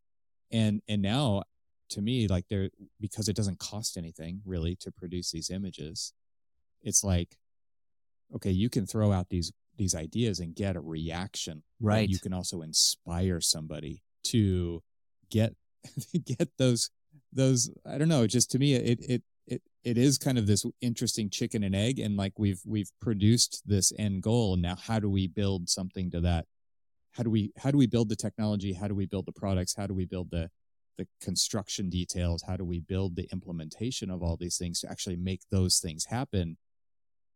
and 0.50 0.80
and 0.88 1.02
now 1.02 1.42
to 1.90 2.02
me 2.02 2.26
like 2.28 2.46
they're 2.48 2.70
because 3.00 3.28
it 3.28 3.36
doesn't 3.36 3.58
cost 3.58 3.96
anything 3.96 4.40
really 4.44 4.76
to 4.76 4.90
produce 4.90 5.30
these 5.30 5.50
images 5.50 6.12
it's 6.82 7.02
like 7.04 7.36
okay 8.34 8.50
you 8.50 8.68
can 8.68 8.86
throw 8.86 9.12
out 9.12 9.28
these 9.28 9.52
these 9.76 9.94
ideas 9.94 10.40
and 10.40 10.54
get 10.54 10.74
a 10.76 10.80
reaction 10.80 11.62
Right. 11.80 12.08
you 12.08 12.18
can 12.18 12.32
also 12.32 12.62
inspire 12.62 13.40
somebody 13.40 14.02
to 14.24 14.82
get 15.30 15.54
get 16.24 16.48
those 16.58 16.90
those 17.32 17.70
i 17.84 17.98
don't 17.98 18.08
know 18.08 18.26
just 18.26 18.50
to 18.52 18.58
me 18.58 18.74
it 18.74 18.98
it 19.08 19.22
it 19.86 19.96
is 19.96 20.18
kind 20.18 20.36
of 20.36 20.48
this 20.48 20.66
interesting 20.80 21.30
chicken 21.30 21.62
and 21.62 21.74
egg 21.74 22.00
and 22.00 22.16
like 22.16 22.32
we've 22.40 22.60
we've 22.66 22.90
produced 23.00 23.62
this 23.66 23.92
end 23.96 24.20
goal. 24.20 24.56
Now 24.56 24.74
how 24.74 24.98
do 24.98 25.08
we 25.08 25.28
build 25.28 25.70
something 25.70 26.10
to 26.10 26.20
that? 26.22 26.46
How 27.12 27.22
do 27.22 27.30
we 27.30 27.52
how 27.56 27.70
do 27.70 27.78
we 27.78 27.86
build 27.86 28.08
the 28.08 28.16
technology? 28.16 28.72
How 28.72 28.88
do 28.88 28.96
we 28.96 29.06
build 29.06 29.26
the 29.26 29.32
products? 29.32 29.76
How 29.76 29.86
do 29.86 29.94
we 29.94 30.04
build 30.04 30.32
the 30.32 30.50
the 30.98 31.06
construction 31.20 31.88
details? 31.88 32.42
How 32.42 32.56
do 32.56 32.64
we 32.64 32.80
build 32.80 33.14
the 33.14 33.28
implementation 33.30 34.10
of 34.10 34.24
all 34.24 34.36
these 34.36 34.58
things 34.58 34.80
to 34.80 34.90
actually 34.90 35.16
make 35.16 35.42
those 35.52 35.78
things 35.78 36.06
happen? 36.06 36.56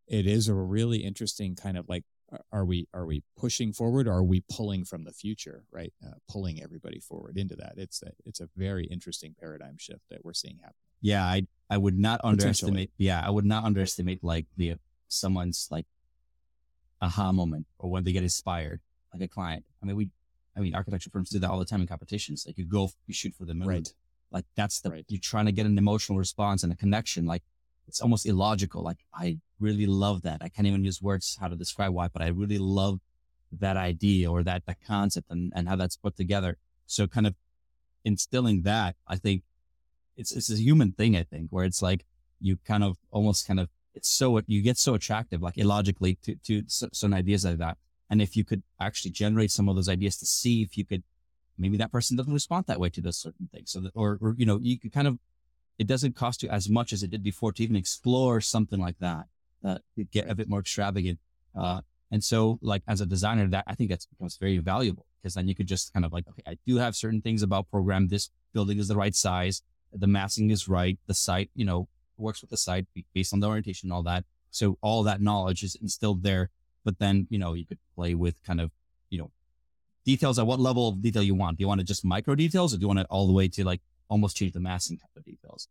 It 0.08 0.26
is 0.26 0.48
a 0.48 0.54
really 0.54 1.04
interesting 1.04 1.54
kind 1.54 1.78
of 1.78 1.88
like 1.88 2.02
are- 2.32 2.44
are 2.50 2.64
we 2.64 2.88
are 2.92 3.06
we 3.06 3.22
pushing 3.38 3.72
forward 3.72 4.08
or 4.08 4.14
are 4.14 4.24
we 4.24 4.42
pulling 4.50 4.84
from 4.84 5.04
the 5.04 5.12
future 5.12 5.62
right? 5.70 5.92
Uh, 6.04 6.14
pulling 6.28 6.60
everybody 6.60 6.98
forward 6.98 7.36
into 7.38 7.54
that. 7.54 7.74
It's 7.76 8.02
a 8.02 8.10
it's 8.26 8.40
a 8.40 8.48
very 8.56 8.86
interesting 8.86 9.36
paradigm 9.38 9.76
shift 9.78 10.02
that 10.10 10.24
we're 10.24 10.32
seeing 10.32 10.58
happen 10.58 10.89
Yeah, 11.00 11.24
I 11.24 11.46
I 11.68 11.78
would 11.78 11.98
not 11.98 12.20
underestimate. 12.24 12.90
Yeah, 12.98 13.22
I 13.24 13.30
would 13.30 13.44
not 13.44 13.64
underestimate 13.64 14.22
like 14.24 14.46
the 14.56 14.74
someone's 15.08 15.68
like 15.70 15.86
aha 17.00 17.32
moment 17.32 17.66
or 17.78 17.90
when 17.90 18.04
they 18.04 18.12
get 18.12 18.22
inspired, 18.22 18.80
like 19.12 19.22
a 19.22 19.28
client. 19.28 19.64
I 19.82 19.86
mean, 19.86 19.96
we, 19.96 20.10
I 20.56 20.60
mean, 20.60 20.74
architecture 20.74 21.10
firms 21.10 21.30
do 21.30 21.38
that 21.38 21.50
all 21.50 21.58
the 21.58 21.64
time 21.64 21.80
in 21.80 21.86
competitions. 21.86 22.44
Like 22.46 22.58
you 22.58 22.64
go, 22.66 22.90
you 23.06 23.14
shoot 23.14 23.34
for 23.34 23.44
the 23.44 23.54
moon. 23.54 23.68
Right. 23.68 23.94
Like 24.30 24.44
that's 24.56 24.80
the 24.80 24.90
Right. 24.90 25.04
you're 25.08 25.20
trying 25.20 25.46
to 25.46 25.52
get 25.52 25.66
an 25.66 25.78
emotional 25.78 26.18
response 26.18 26.62
and 26.62 26.72
a 26.72 26.76
connection. 26.76 27.24
Like 27.26 27.42
it's 27.86 28.00
almost 28.00 28.26
illogical. 28.26 28.82
Like 28.82 28.98
I 29.14 29.38
really 29.58 29.86
love 29.86 30.22
that. 30.22 30.42
I 30.42 30.48
can't 30.48 30.66
even 30.68 30.84
use 30.84 31.00
words 31.02 31.36
how 31.40 31.48
to 31.48 31.56
describe 31.56 31.92
why, 31.92 32.08
but 32.08 32.22
I 32.22 32.28
really 32.28 32.58
love 32.58 33.00
that 33.52 33.76
idea 33.76 34.30
or 34.30 34.44
that, 34.44 34.66
that 34.66 34.78
concept 34.86 35.30
and, 35.30 35.52
and 35.56 35.68
how 35.68 35.76
that's 35.76 35.96
put 35.96 36.16
together. 36.16 36.58
So 36.86 37.06
kind 37.08 37.26
of 37.26 37.34
instilling 38.04 38.62
that, 38.62 38.96
I 39.08 39.16
think 39.16 39.42
it's, 40.20 40.32
it's 40.36 40.50
a 40.50 40.62
human 40.62 40.92
thing, 40.92 41.16
I 41.16 41.24
think, 41.24 41.48
where 41.50 41.64
it's 41.64 41.82
like 41.82 42.04
you 42.40 42.58
kind 42.66 42.84
of 42.84 42.98
almost 43.10 43.46
kind 43.46 43.58
of, 43.58 43.68
it's 43.94 44.08
so, 44.08 44.40
you 44.46 44.62
get 44.62 44.78
so 44.78 44.94
attractive, 44.94 45.42
like 45.42 45.58
illogically 45.58 46.18
to, 46.22 46.36
to 46.46 46.62
certain 46.68 47.14
ideas 47.14 47.44
like 47.44 47.58
that. 47.58 47.78
And 48.10 48.20
if 48.20 48.36
you 48.36 48.44
could 48.44 48.62
actually 48.80 49.12
generate 49.12 49.50
some 49.50 49.68
of 49.68 49.76
those 49.76 49.88
ideas 49.88 50.16
to 50.18 50.26
see 50.26 50.62
if 50.62 50.76
you 50.76 50.84
could, 50.84 51.02
maybe 51.58 51.76
that 51.78 51.92
person 51.92 52.16
doesn't 52.16 52.32
respond 52.32 52.66
that 52.66 52.80
way 52.80 52.90
to 52.90 53.00
those 53.00 53.16
certain 53.16 53.48
things. 53.52 53.70
So 53.72 53.80
that, 53.80 53.92
or, 53.94 54.18
or, 54.20 54.34
you 54.36 54.46
know, 54.46 54.58
you 54.60 54.78
could 54.78 54.92
kind 54.92 55.08
of, 55.08 55.18
it 55.78 55.86
doesn't 55.86 56.14
cost 56.14 56.42
you 56.42 56.48
as 56.50 56.68
much 56.68 56.92
as 56.92 57.02
it 57.02 57.10
did 57.10 57.22
before 57.22 57.52
to 57.52 57.62
even 57.62 57.76
explore 57.76 58.40
something 58.40 58.80
like 58.80 58.98
that, 58.98 59.26
that 59.62 59.82
could 59.96 60.10
get 60.10 60.28
a 60.28 60.34
bit 60.34 60.48
more 60.48 60.60
extravagant. 60.60 61.18
Uh, 61.58 61.80
and 62.10 62.22
so 62.22 62.58
like 62.60 62.82
as 62.86 63.00
a 63.00 63.06
designer, 63.06 63.48
that 63.48 63.64
I 63.66 63.74
think 63.74 63.90
that's 63.90 64.06
becomes 64.06 64.36
very 64.36 64.58
valuable 64.58 65.06
because 65.16 65.34
then 65.34 65.48
you 65.48 65.54
could 65.54 65.66
just 65.66 65.92
kind 65.92 66.04
of 66.04 66.12
like, 66.12 66.26
okay, 66.28 66.42
I 66.46 66.56
do 66.66 66.76
have 66.76 66.94
certain 66.96 67.22
things 67.22 67.42
about 67.42 67.70
program. 67.70 68.08
This 68.08 68.30
building 68.52 68.78
is 68.78 68.88
the 68.88 68.96
right 68.96 69.14
size. 69.14 69.62
The 69.92 70.06
massing 70.06 70.50
is 70.50 70.68
right. 70.68 70.98
The 71.06 71.14
site, 71.14 71.50
you 71.54 71.64
know, 71.64 71.88
works 72.16 72.40
with 72.40 72.50
the 72.50 72.56
site 72.56 72.86
based 73.14 73.32
on 73.32 73.40
the 73.40 73.48
orientation 73.48 73.88
and 73.88 73.92
all 73.92 74.02
that. 74.04 74.24
So 74.50 74.78
all 74.80 75.02
that 75.04 75.20
knowledge 75.20 75.62
is 75.62 75.74
instilled 75.74 76.22
there. 76.22 76.50
But 76.84 76.98
then, 76.98 77.26
you 77.30 77.38
know, 77.38 77.54
you 77.54 77.66
could 77.66 77.78
play 77.94 78.14
with 78.14 78.42
kind 78.42 78.60
of, 78.60 78.70
you 79.10 79.18
know, 79.18 79.30
details 80.04 80.38
at 80.38 80.46
what 80.46 80.60
level 80.60 80.88
of 80.88 81.02
detail 81.02 81.22
you 81.22 81.34
want. 81.34 81.58
Do 81.58 81.62
you 81.62 81.68
want 81.68 81.80
it 81.80 81.84
just 81.84 82.04
micro 82.04 82.34
details 82.34 82.74
or 82.74 82.78
do 82.78 82.82
you 82.82 82.88
want 82.88 83.00
it 83.00 83.06
all 83.10 83.26
the 83.26 83.32
way 83.32 83.48
to 83.48 83.64
like 83.64 83.80
almost 84.08 84.36
change 84.36 84.52
the 84.52 84.60
massing 84.60 84.98
type 84.98 85.10
of 85.16 85.24
details 85.24 85.68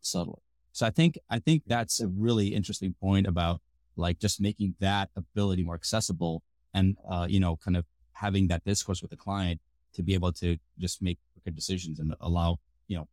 subtly? 0.00 0.42
So 0.72 0.86
I 0.86 0.90
think, 0.90 1.18
I 1.28 1.38
think 1.38 1.64
that's 1.66 2.00
a 2.00 2.08
really 2.08 2.48
interesting 2.48 2.94
point 3.00 3.26
about 3.26 3.60
like 3.96 4.18
just 4.18 4.40
making 4.40 4.74
that 4.80 5.10
ability 5.16 5.64
more 5.64 5.74
accessible 5.74 6.42
and, 6.72 6.96
uh, 7.08 7.26
you 7.28 7.40
know, 7.40 7.56
kind 7.56 7.76
of 7.76 7.84
having 8.12 8.48
that 8.48 8.64
discourse 8.64 9.02
with 9.02 9.10
the 9.10 9.16
client 9.16 9.60
to 9.94 10.02
be 10.02 10.14
able 10.14 10.32
to 10.32 10.56
just 10.78 11.02
make 11.02 11.18
quicker 11.32 11.54
decisions 11.54 11.98
and 11.98 12.14
allow, 12.20 12.58
you 12.86 12.96
know, 12.96 13.08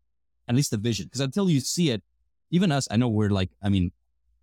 at 0.48 0.56
least 0.56 0.72
the 0.72 0.78
vision. 0.78 1.10
Cause 1.12 1.22
until 1.22 1.50
you 1.50 1.60
see 1.60 1.90
it, 1.90 2.04
even 2.52 2.72
us, 2.72 2.88
I 2.90 2.98
know 2.98 3.10
we're 3.10 3.30
like, 3.30 3.50
I 3.62 3.70
mean, 3.70 3.92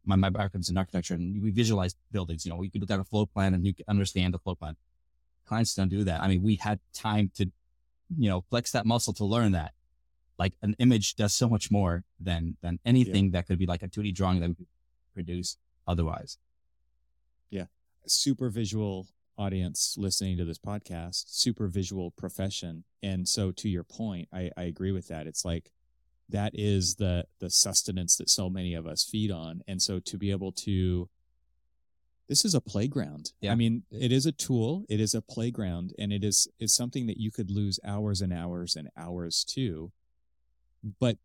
my, 0.05 0.17
my 0.17 0.31
background's 0.31 0.69
in 0.69 0.77
architecture 0.77 1.15
and 1.15 1.43
we 1.43 1.51
visualize 1.51 1.95
buildings, 2.13 2.45
you 2.45 2.51
know, 2.51 2.57
we 2.57 2.69
could 2.69 2.81
look 2.81 2.91
at 2.91 3.01
a 3.01 3.05
flow 3.05 3.27
plan 3.27 3.55
and 3.55 3.65
you 3.67 3.75
can 3.75 3.85
understand 3.89 4.35
the 4.35 4.39
flow 4.39 4.55
plan. 4.55 4.77
Clients 5.47 5.75
don't 5.75 5.89
do 5.89 6.05
that. 6.05 6.21
I 6.21 6.29
mean, 6.29 6.43
we 6.43 6.57
had 6.57 6.81
time 6.93 7.31
to, 7.37 7.51
you 8.17 8.29
know, 8.29 8.45
flex 8.51 8.73
that 8.73 8.87
muscle 8.87 9.13
to 9.15 9.25
learn 9.25 9.53
that. 9.53 9.73
Like 10.39 10.55
an 10.63 10.75
image 10.79 11.17
does 11.17 11.33
so 11.33 11.49
much 11.49 11.71
more 11.71 12.05
than, 12.21 12.57
than 12.61 12.79
anything 12.85 13.31
that 13.31 13.47
could 13.47 13.59
be 13.59 13.67
like 13.67 13.83
a 13.83 13.89
2D 13.89 14.15
drawing 14.15 14.41
that 14.41 14.49
we 14.49 14.55
could 14.55 14.67
produce 15.15 15.57
otherwise. 15.87 16.39
Yeah. 17.51 17.67
Super 18.07 18.51
visual 18.51 19.07
audience 19.39 19.97
listening 19.99 20.37
to 20.39 20.45
this 20.45 20.59
podcast, 20.59 21.25
super 21.29 21.69
visual 21.69 22.11
profession. 22.13 22.85
And 23.03 23.29
so 23.29 23.53
to 23.53 23.69
your 23.69 23.85
point, 23.85 24.29
I, 24.33 24.51
I 24.57 24.65
agree 24.65 24.93
with 24.93 25.09
that. 25.09 25.27
It's 25.27 25.45
like 25.45 25.71
that 26.29 26.53
is 26.55 26.97
the 26.97 27.25
the 27.41 27.51
sustenance 27.51 28.17
that 28.17 28.31
so 28.31 28.49
many 28.49 28.75
of 28.75 28.87
us 28.87 29.05
feed 29.05 29.31
on. 29.31 29.63
And 29.67 29.81
so 29.81 30.01
to 30.01 30.19
be 30.19 30.31
able 30.31 30.53
to 30.53 31.09
this 32.27 32.45
is 32.45 32.55
a 32.55 32.61
playground. 32.61 33.33
Yeah. 33.43 33.53
I 33.53 33.55
mean, 33.55 33.83
it 33.91 34.11
is 34.11 34.25
a 34.25 34.33
tool, 34.33 34.87
it 34.89 34.99
is 34.99 35.15
a 35.15 35.21
playground, 35.21 35.93
and 35.99 36.13
it 36.13 36.25
is 36.25 36.49
it's 36.59 36.75
something 36.75 37.07
that 37.07 37.19
you 37.19 37.31
could 37.31 37.51
lose 37.51 37.79
hours 37.85 38.21
and 38.21 38.33
hours 38.33 38.77
and 38.77 38.89
hours 38.97 39.45
to. 39.51 39.93
But 41.01 41.19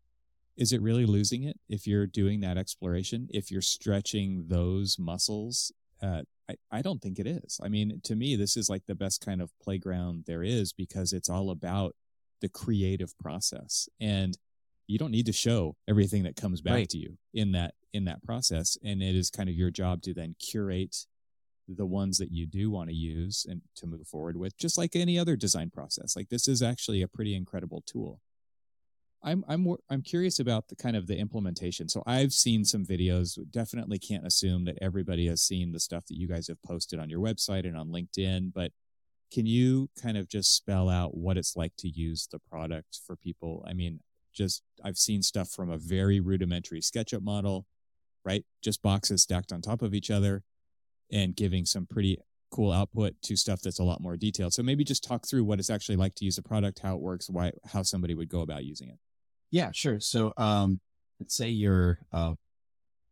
is 0.56 0.72
it 0.72 0.82
really 0.82 1.06
losing 1.06 1.44
it 1.44 1.58
if 1.68 1.86
you're 1.86 2.06
doing 2.06 2.40
that 2.40 2.58
exploration? 2.58 3.28
If 3.30 3.50
you're 3.50 3.62
stretching 3.62 4.44
those 4.48 4.98
muscles 4.98 5.72
uh, 6.02 6.22
I, 6.48 6.78
I 6.78 6.82
don't 6.82 7.00
think 7.00 7.18
it 7.18 7.26
is. 7.26 7.60
I 7.62 7.68
mean, 7.68 8.00
to 8.04 8.16
me, 8.16 8.36
this 8.36 8.56
is 8.56 8.68
like 8.68 8.86
the 8.86 8.94
best 8.94 9.24
kind 9.24 9.40
of 9.40 9.52
playground 9.62 10.24
there 10.26 10.42
is 10.42 10.72
because 10.72 11.12
it's 11.12 11.28
all 11.28 11.50
about 11.50 11.94
the 12.40 12.48
creative 12.48 13.16
process. 13.18 13.88
And 14.00 14.36
you 14.90 14.98
don't 14.98 15.10
need 15.12 15.26
to 15.26 15.32
show 15.32 15.76
everything 15.88 16.22
that 16.24 16.36
comes 16.36 16.60
back 16.60 16.74
Right. 16.74 16.88
to 16.90 16.98
you 16.98 17.16
in 17.32 17.52
that 17.52 17.74
in 17.92 18.04
that 18.04 18.22
process. 18.22 18.76
And 18.84 19.02
it 19.02 19.14
is 19.16 19.30
kind 19.30 19.48
of 19.48 19.54
your 19.54 19.70
job 19.70 20.02
to 20.02 20.14
then 20.14 20.34
curate 20.38 21.06
the 21.68 21.86
ones 21.86 22.18
that 22.18 22.30
you 22.32 22.46
do 22.46 22.70
want 22.70 22.88
to 22.90 22.94
use 22.94 23.46
and 23.48 23.62
to 23.76 23.86
move 23.86 24.06
forward 24.06 24.36
with, 24.36 24.56
just 24.56 24.76
like 24.78 24.94
any 24.96 25.18
other 25.18 25.36
design 25.36 25.70
process. 25.70 26.14
Like 26.16 26.28
this 26.28 26.46
is 26.48 26.62
actually 26.62 27.02
a 27.02 27.08
pretty 27.08 27.34
incredible 27.34 27.82
tool. 27.86 28.20
I'm 29.22 29.44
I'm 29.48 29.66
I'm 29.90 30.02
curious 30.02 30.38
about 30.40 30.68
the 30.68 30.76
kind 30.76 30.96
of 30.96 31.06
the 31.06 31.18
implementation. 31.18 31.88
So 31.88 32.02
I've 32.06 32.32
seen 32.32 32.64
some 32.64 32.86
videos. 32.86 33.38
Definitely 33.50 33.98
can't 33.98 34.26
assume 34.26 34.64
that 34.64 34.78
everybody 34.80 35.26
has 35.28 35.42
seen 35.42 35.72
the 35.72 35.80
stuff 35.80 36.06
that 36.06 36.16
you 36.16 36.26
guys 36.26 36.48
have 36.48 36.62
posted 36.62 36.98
on 36.98 37.10
your 37.10 37.20
website 37.20 37.66
and 37.66 37.76
on 37.76 37.88
LinkedIn, 37.90 38.52
but 38.54 38.72
can 39.32 39.46
you 39.46 39.90
kind 40.02 40.16
of 40.16 40.26
just 40.28 40.56
spell 40.56 40.88
out 40.88 41.16
what 41.16 41.36
it's 41.36 41.54
like 41.54 41.74
to 41.78 41.88
use 41.88 42.26
the 42.32 42.38
product 42.40 42.98
for 43.06 43.14
people? 43.14 43.64
I 43.68 43.74
mean, 43.74 44.00
just 44.32 44.62
I've 44.84 44.98
seen 44.98 45.22
stuff 45.22 45.50
from 45.50 45.70
a 45.70 45.78
very 45.78 46.20
rudimentary 46.20 46.80
SketchUp 46.80 47.22
model, 47.22 47.66
right? 48.24 48.44
Just 48.62 48.82
boxes 48.82 49.22
stacked 49.22 49.52
on 49.52 49.60
top 49.60 49.82
of 49.82 49.94
each 49.94 50.10
other 50.10 50.42
and 51.12 51.34
giving 51.34 51.64
some 51.64 51.86
pretty 51.86 52.18
cool 52.50 52.72
output 52.72 53.14
to 53.22 53.36
stuff 53.36 53.62
that's 53.62 53.78
a 53.78 53.84
lot 53.84 54.00
more 54.00 54.16
detailed. 54.16 54.52
So 54.52 54.62
maybe 54.62 54.84
just 54.84 55.04
talk 55.04 55.26
through 55.26 55.44
what 55.44 55.58
it's 55.58 55.70
actually 55.70 55.96
like 55.96 56.14
to 56.16 56.24
use 56.24 56.38
a 56.38 56.42
product, 56.42 56.80
how 56.80 56.96
it 56.96 57.00
works, 57.00 57.30
why 57.30 57.52
how 57.72 57.82
somebody 57.82 58.14
would 58.14 58.28
go 58.28 58.40
about 58.40 58.64
using 58.64 58.88
it. 58.88 58.98
Yeah, 59.50 59.70
sure. 59.72 60.00
So, 60.00 60.32
um, 60.36 60.80
let's 61.18 61.34
say 61.36 61.48
you're, 61.48 61.98
uh, 62.12 62.34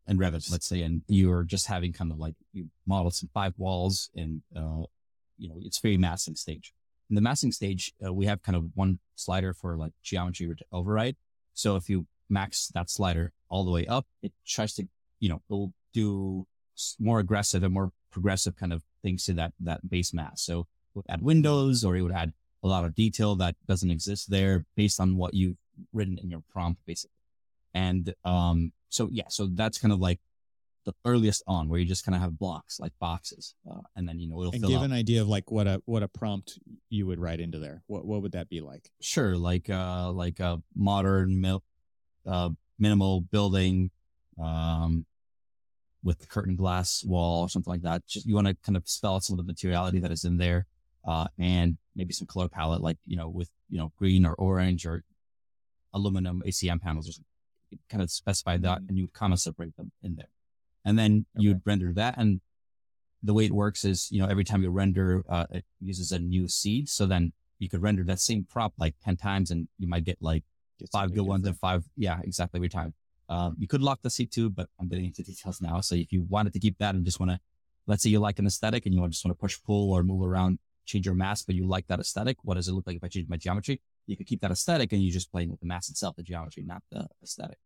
in 0.06 0.18
Revit, 0.18 0.50
let's 0.50 0.66
say, 0.66 0.82
and 0.82 1.02
you're 1.08 1.44
just 1.44 1.66
having 1.66 1.92
kind 1.92 2.10
of 2.10 2.18
like 2.18 2.34
you 2.52 2.68
model 2.86 3.10
some 3.10 3.28
five 3.34 3.52
walls 3.58 4.10
and, 4.16 4.42
uh, 4.56 4.82
you 5.36 5.48
know, 5.48 5.56
it's 5.60 5.80
very 5.80 5.96
massing 5.96 6.34
stage. 6.34 6.72
In 7.10 7.14
the 7.14 7.20
massing 7.20 7.52
stage, 7.52 7.92
uh, 8.04 8.12
we 8.12 8.26
have 8.26 8.42
kind 8.42 8.56
of 8.56 8.66
one 8.74 8.98
slider 9.14 9.54
for 9.54 9.76
like 9.76 9.92
geometry 10.02 10.54
override. 10.72 11.16
So 11.54 11.76
if 11.76 11.88
you 11.88 12.06
max 12.28 12.68
that 12.74 12.90
slider 12.90 13.32
all 13.48 13.64
the 13.64 13.70
way 13.70 13.86
up, 13.86 14.06
it 14.22 14.32
tries 14.46 14.74
to, 14.74 14.86
you 15.18 15.28
know, 15.28 15.36
it 15.36 15.52
will 15.52 15.72
do 15.94 16.46
more 17.00 17.18
aggressive 17.18 17.62
and 17.62 17.72
more 17.72 17.90
progressive 18.10 18.56
kind 18.56 18.72
of 18.72 18.82
things 19.02 19.24
to 19.24 19.32
that, 19.34 19.52
that 19.60 19.88
base 19.88 20.12
mass. 20.12 20.42
So 20.42 20.66
add 21.08 21.22
windows 21.22 21.84
or 21.84 21.96
it 21.96 22.02
would 22.02 22.12
add 22.12 22.32
a 22.62 22.68
lot 22.68 22.84
of 22.84 22.94
detail 22.94 23.36
that 23.36 23.56
doesn't 23.66 23.90
exist 23.90 24.30
there 24.30 24.64
based 24.76 25.00
on 25.00 25.16
what 25.16 25.34
you've 25.34 25.56
written 25.92 26.18
in 26.18 26.30
your 26.30 26.42
prompt, 26.50 26.84
basically. 26.86 27.14
And, 27.72 28.14
um, 28.24 28.72
so 28.88 29.08
yeah, 29.12 29.28
so 29.28 29.46
that's 29.46 29.78
kind 29.78 29.92
of 29.92 30.00
like 30.00 30.20
the 30.88 30.94
earliest 31.10 31.42
on 31.46 31.68
where 31.68 31.78
you 31.78 31.84
just 31.84 32.02
kind 32.04 32.16
of 32.16 32.22
have 32.22 32.38
blocks 32.38 32.80
like 32.80 32.92
boxes. 32.98 33.54
Uh, 33.70 33.82
and 33.94 34.08
then, 34.08 34.18
you 34.18 34.26
know, 34.26 34.40
it'll 34.40 34.54
And 34.54 34.64
give 34.64 34.80
an 34.80 34.92
idea 34.92 35.20
of 35.20 35.28
like 35.28 35.50
what 35.50 35.66
a 35.66 35.82
what 35.84 36.02
a 36.02 36.08
prompt 36.08 36.58
you 36.88 37.06
would 37.06 37.20
write 37.20 37.40
into 37.40 37.58
there. 37.58 37.82
What 37.86 38.06
what 38.06 38.22
would 38.22 38.32
that 38.32 38.48
be 38.48 38.60
like? 38.62 38.90
Sure, 39.02 39.36
like 39.36 39.68
uh 39.68 40.10
like 40.12 40.40
a 40.40 40.62
modern 40.74 41.40
mil- 41.42 41.62
uh 42.26 42.48
minimal 42.78 43.20
building 43.20 43.90
um 44.42 45.04
with 46.02 46.28
curtain 46.30 46.56
glass 46.56 47.04
wall 47.04 47.42
or 47.42 47.48
something 47.50 47.70
like 47.70 47.82
that. 47.82 48.06
Just 48.06 48.24
you 48.26 48.34
want 48.34 48.46
to 48.46 48.54
kind 48.64 48.76
of 48.76 48.88
spell 48.88 49.16
out 49.16 49.24
some 49.24 49.38
of 49.38 49.44
the 49.44 49.50
materiality 49.52 49.98
that 50.00 50.10
is 50.12 50.24
in 50.24 50.38
there 50.38 50.66
uh 51.06 51.26
and 51.38 51.76
maybe 51.94 52.14
some 52.14 52.26
color 52.26 52.48
palette 52.48 52.80
like, 52.80 52.96
you 53.06 53.16
know, 53.16 53.28
with, 53.28 53.50
you 53.68 53.78
know, 53.78 53.92
green 53.98 54.24
or 54.24 54.32
orange 54.34 54.86
or 54.86 55.04
aluminum 55.92 56.42
ACM 56.46 56.80
panels 56.80 57.08
or 57.08 57.12
something. 57.12 57.24
Kind 57.90 58.02
of 58.02 58.10
specify 58.10 58.56
that 58.56 58.80
Mhm. 58.80 58.88
and 58.88 58.98
you 58.98 59.08
kind 59.08 59.32
of 59.34 59.40
separate 59.40 59.76
them 59.76 59.92
in 60.02 60.16
there. 60.16 60.30
And 60.88 60.98
then 60.98 61.26
you'd 61.36 61.60
render 61.64 61.92
that 61.94 62.16
and 62.18 62.40
the 63.22 63.34
way 63.34 63.44
it 63.44 63.52
works 63.52 63.84
is, 63.84 64.10
you 64.12 64.20
know, 64.20 64.28
every 64.28 64.44
time 64.44 64.62
you 64.62 64.70
render, 64.70 65.24
uh, 65.28 65.46
it 65.50 65.64
uses 65.80 66.12
a 66.12 66.18
new 66.18 66.46
seed. 66.46 66.88
So 66.88 67.04
then 67.04 67.32
you 67.58 67.68
could 67.68 67.82
render 67.82 68.04
that 68.04 68.20
same 68.20 68.46
prop 68.48 68.72
like 68.78 68.94
10 69.04 69.16
times 69.16 69.50
and 69.50 69.66
you 69.78 69.88
might 69.88 70.04
get 70.04 70.18
like 70.20 70.44
Get 70.78 70.90
five 70.90 71.12
good 71.12 71.26
ones 71.26 71.46
and 71.46 71.58
five. 71.58 71.84
Yeah, 71.96 72.20
exactly. 72.22 72.58
Every 72.58 72.68
time. 72.68 72.94
Um, 73.28 73.56
you 73.58 73.66
could 73.66 73.82
lock 73.82 74.00
the 74.02 74.08
seed 74.08 74.32
too, 74.32 74.48
but 74.48 74.68
I'm 74.80 74.88
getting 74.88 75.04
into 75.04 75.22
details 75.22 75.60
now. 75.60 75.80
So 75.80 75.94
if 75.94 76.12
you 76.12 76.24
wanted 76.28 76.52
to 76.54 76.60
keep 76.60 76.78
that 76.78 76.94
and 76.94 77.04
just 77.04 77.20
want 77.20 77.30
to, 77.32 77.40
let's 77.86 78.02
say 78.02 78.08
you 78.08 78.20
like 78.20 78.38
an 78.38 78.46
aesthetic 78.46 78.86
and 78.86 78.94
you 78.94 79.06
just 79.08 79.24
want 79.24 79.36
to 79.36 79.40
push 79.40 79.58
pull 79.62 79.92
or 79.92 80.02
move 80.02 80.22
around, 80.22 80.58
change 80.86 81.04
your 81.04 81.14
mask, 81.14 81.44
but 81.46 81.54
you 81.54 81.66
like 81.66 81.86
that 81.88 82.00
aesthetic. 82.00 82.38
What 82.42 82.54
does 82.54 82.68
it 82.68 82.72
look 82.72 82.86
like 82.86 82.96
if 82.96 83.04
I 83.04 83.08
change 83.08 83.28
my 83.28 83.36
geometry? 83.36 83.82
You 84.06 84.16
could 84.16 84.26
keep 84.26 84.40
that 84.40 84.50
aesthetic 84.50 84.92
and 84.92 85.02
you're 85.02 85.12
just 85.12 85.30
playing 85.30 85.50
with 85.50 85.60
the 85.60 85.66
mask 85.66 85.90
itself, 85.90 86.16
the 86.16 86.22
geometry, 86.22 86.62
not 86.64 86.82
the 86.90 87.06
aesthetic. 87.22 87.58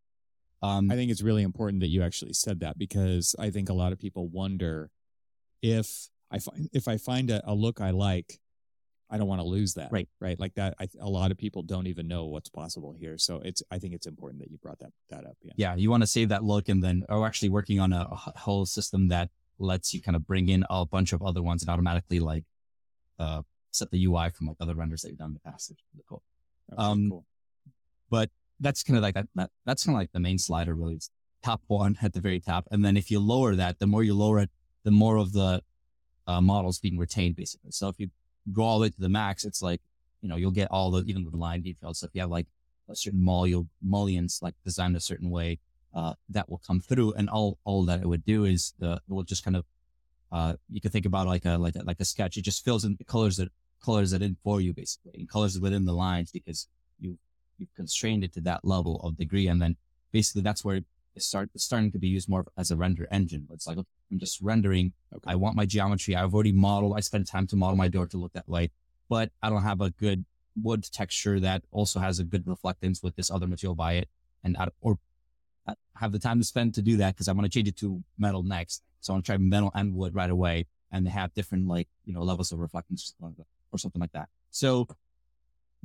Um, 0.62 0.90
I 0.90 0.94
think 0.94 1.10
it's 1.10 1.22
really 1.22 1.42
important 1.42 1.80
that 1.80 1.88
you 1.88 2.02
actually 2.02 2.34
said 2.34 2.60
that 2.60 2.78
because 2.78 3.34
I 3.38 3.50
think 3.50 3.68
a 3.68 3.72
lot 3.74 3.92
of 3.92 3.98
people 3.98 4.28
wonder 4.28 4.90
if 5.60 6.08
I 6.30 6.38
find 6.38 6.68
if 6.72 6.88
I 6.88 6.96
find 6.96 7.30
a, 7.30 7.42
a 7.50 7.54
look 7.54 7.80
I 7.80 7.90
like, 7.90 8.38
I 9.10 9.18
don't 9.18 9.26
want 9.26 9.40
to 9.40 9.46
lose 9.46 9.74
that. 9.74 9.90
Right. 9.92 10.08
Right. 10.20 10.38
Like 10.40 10.54
that. 10.54 10.74
I, 10.80 10.88
a 11.00 11.08
lot 11.08 11.30
of 11.30 11.36
people 11.36 11.62
don't 11.62 11.86
even 11.86 12.08
know 12.08 12.26
what's 12.26 12.48
possible 12.48 12.92
here. 12.98 13.18
So 13.18 13.42
it's, 13.44 13.62
I 13.70 13.78
think 13.78 13.92
it's 13.92 14.06
important 14.06 14.40
that 14.42 14.50
you 14.50 14.56
brought 14.56 14.78
that, 14.78 14.92
that 15.10 15.26
up. 15.26 15.36
Yeah. 15.42 15.52
Yeah. 15.56 15.74
You 15.76 15.90
want 15.90 16.02
to 16.02 16.06
save 16.06 16.30
that 16.30 16.42
look 16.42 16.68
and 16.68 16.82
then, 16.82 17.04
or 17.10 17.26
actually 17.26 17.50
working 17.50 17.78
on 17.78 17.92
a, 17.92 18.08
a 18.10 18.38
whole 18.38 18.64
system 18.64 19.08
that 19.08 19.28
lets 19.58 19.92
you 19.92 20.00
kind 20.00 20.16
of 20.16 20.26
bring 20.26 20.48
in 20.48 20.64
a 20.70 20.86
bunch 20.86 21.12
of 21.12 21.22
other 21.22 21.42
ones 21.42 21.62
and 21.62 21.68
automatically 21.68 22.20
like, 22.20 22.44
uh, 23.18 23.42
set 23.70 23.90
the 23.90 24.02
UI 24.04 24.30
from 24.30 24.46
like 24.46 24.56
other 24.60 24.74
renders 24.74 25.02
that 25.02 25.10
you've 25.10 25.18
done 25.18 25.28
in 25.30 25.34
the 25.34 25.50
past. 25.50 25.70
It's 25.70 25.82
really 25.94 26.04
cool. 26.08 26.22
Okay, 26.72 26.82
Um, 26.82 27.10
cool. 27.10 27.26
But 28.08 28.30
that's 28.60 28.82
kind 28.82 28.96
of 28.96 29.02
like 29.02 29.14
that, 29.14 29.28
that 29.34 29.50
that's 29.66 29.84
kind 29.84 29.96
of 29.96 30.00
like 30.00 30.12
the 30.12 30.20
main 30.20 30.38
slider 30.38 30.74
really. 30.74 30.94
It's 30.94 31.10
top 31.42 31.62
one 31.66 31.98
at 32.02 32.12
the 32.12 32.20
very 32.20 32.40
top. 32.40 32.68
And 32.70 32.84
then 32.84 32.96
if 32.96 33.10
you 33.10 33.20
lower 33.20 33.54
that, 33.56 33.78
the 33.78 33.86
more 33.86 34.02
you 34.02 34.14
lower 34.14 34.38
it, 34.40 34.50
the 34.84 34.90
more 34.90 35.16
of 35.16 35.32
the 35.32 35.62
uh, 36.26 36.40
models 36.40 36.78
being 36.78 36.98
retained 36.98 37.36
basically. 37.36 37.70
So 37.70 37.88
if 37.88 37.98
you 37.98 38.10
go 38.52 38.62
all 38.62 38.78
the 38.78 38.82
way 38.82 38.90
to 38.90 39.00
the 39.00 39.08
max, 39.08 39.44
it's 39.44 39.62
like, 39.62 39.80
you 40.20 40.28
know, 40.28 40.36
you'll 40.36 40.52
get 40.52 40.68
all 40.70 40.90
the, 40.90 41.02
even 41.04 41.24
the 41.24 41.36
line 41.36 41.62
details. 41.62 41.98
So 41.98 42.06
if 42.06 42.14
you 42.14 42.20
have 42.20 42.30
like 42.30 42.46
a 42.88 42.94
certain 42.94 43.24
you'll 43.24 43.68
mullions 43.82 44.38
like 44.42 44.54
designed 44.64 44.96
a 44.96 45.00
certain 45.00 45.30
way, 45.30 45.58
uh, 45.94 46.14
that 46.28 46.48
will 46.48 46.62
come 46.66 46.80
through. 46.80 47.12
And 47.14 47.28
all, 47.28 47.58
all 47.64 47.84
that 47.84 48.00
it 48.00 48.06
would 48.06 48.24
do 48.24 48.44
is 48.44 48.74
the, 48.78 48.92
it 48.94 49.12
will 49.12 49.24
just 49.24 49.44
kind 49.44 49.56
of, 49.56 49.64
uh, 50.30 50.54
you 50.70 50.80
can 50.80 50.90
think 50.90 51.06
about 51.06 51.26
like 51.26 51.44
a, 51.44 51.58
like 51.58 51.76
a, 51.76 51.82
like 51.82 52.00
a 52.00 52.04
sketch. 52.04 52.36
It 52.36 52.42
just 52.42 52.64
fills 52.64 52.84
in 52.84 52.96
the 52.96 53.04
colors 53.04 53.36
that, 53.36 53.50
colors 53.84 54.12
it 54.12 54.22
in 54.22 54.36
for 54.44 54.60
you 54.60 54.72
basically 54.72 55.10
and 55.14 55.28
colors 55.28 55.58
within 55.58 55.84
the 55.84 55.92
lines 55.92 56.30
because 56.30 56.68
you, 57.00 57.18
you've 57.58 57.74
constrained 57.74 58.24
it 58.24 58.32
to 58.34 58.40
that 58.42 58.64
level 58.64 59.00
of 59.02 59.16
degree. 59.16 59.48
And 59.48 59.60
then 59.60 59.76
basically 60.12 60.42
that's 60.42 60.64
where 60.64 60.76
it 60.76 60.84
start, 61.18 61.50
it's 61.54 61.64
starting 61.64 61.92
to 61.92 61.98
be 61.98 62.08
used 62.08 62.28
more 62.28 62.44
as 62.56 62.70
a 62.70 62.76
render 62.76 63.06
engine. 63.10 63.46
It's 63.52 63.66
like, 63.66 63.78
I'm 63.78 64.18
just 64.18 64.40
rendering 64.40 64.92
Okay. 65.14 65.30
I 65.30 65.34
want 65.36 65.56
my 65.56 65.66
geometry. 65.66 66.16
I've 66.16 66.34
already 66.34 66.52
modeled. 66.52 66.96
I 66.96 67.00
spent 67.00 67.26
time 67.26 67.46
to 67.48 67.56
model 67.56 67.76
my 67.76 67.88
door 67.88 68.06
to 68.06 68.16
look 68.16 68.32
that 68.32 68.48
way, 68.48 68.70
but 69.08 69.30
I 69.42 69.50
don't 69.50 69.62
have 69.62 69.80
a 69.80 69.90
good 69.90 70.24
wood 70.60 70.84
texture 70.90 71.40
that 71.40 71.62
also 71.70 72.00
has 72.00 72.18
a 72.18 72.24
good 72.24 72.44
reflectance 72.44 73.02
with 73.02 73.16
this 73.16 73.30
other 73.30 73.46
material 73.46 73.74
by 73.74 73.94
it. 73.94 74.08
And 74.44 74.56
I, 74.56 74.68
or 74.80 74.98
I 75.66 75.74
have 75.96 76.12
the 76.12 76.18
time 76.18 76.38
to 76.38 76.44
spend 76.44 76.74
to 76.74 76.82
do 76.82 76.96
that 76.98 77.14
because 77.14 77.28
I 77.28 77.32
want 77.32 77.44
to 77.44 77.50
change 77.50 77.68
it 77.68 77.76
to 77.78 78.02
metal 78.18 78.42
next. 78.42 78.82
So 79.00 79.12
I 79.12 79.16
want 79.16 79.24
to 79.26 79.32
try 79.32 79.38
metal 79.38 79.70
and 79.74 79.94
wood 79.94 80.14
right 80.14 80.30
away 80.30 80.66
and 80.90 81.06
they 81.06 81.10
have 81.10 81.32
different 81.34 81.68
like, 81.68 81.88
you 82.04 82.12
know, 82.12 82.22
levels 82.22 82.52
of 82.52 82.58
reflectance 82.58 83.12
or 83.70 83.78
something 83.78 84.00
like 84.00 84.12
that. 84.12 84.28
So 84.50 84.86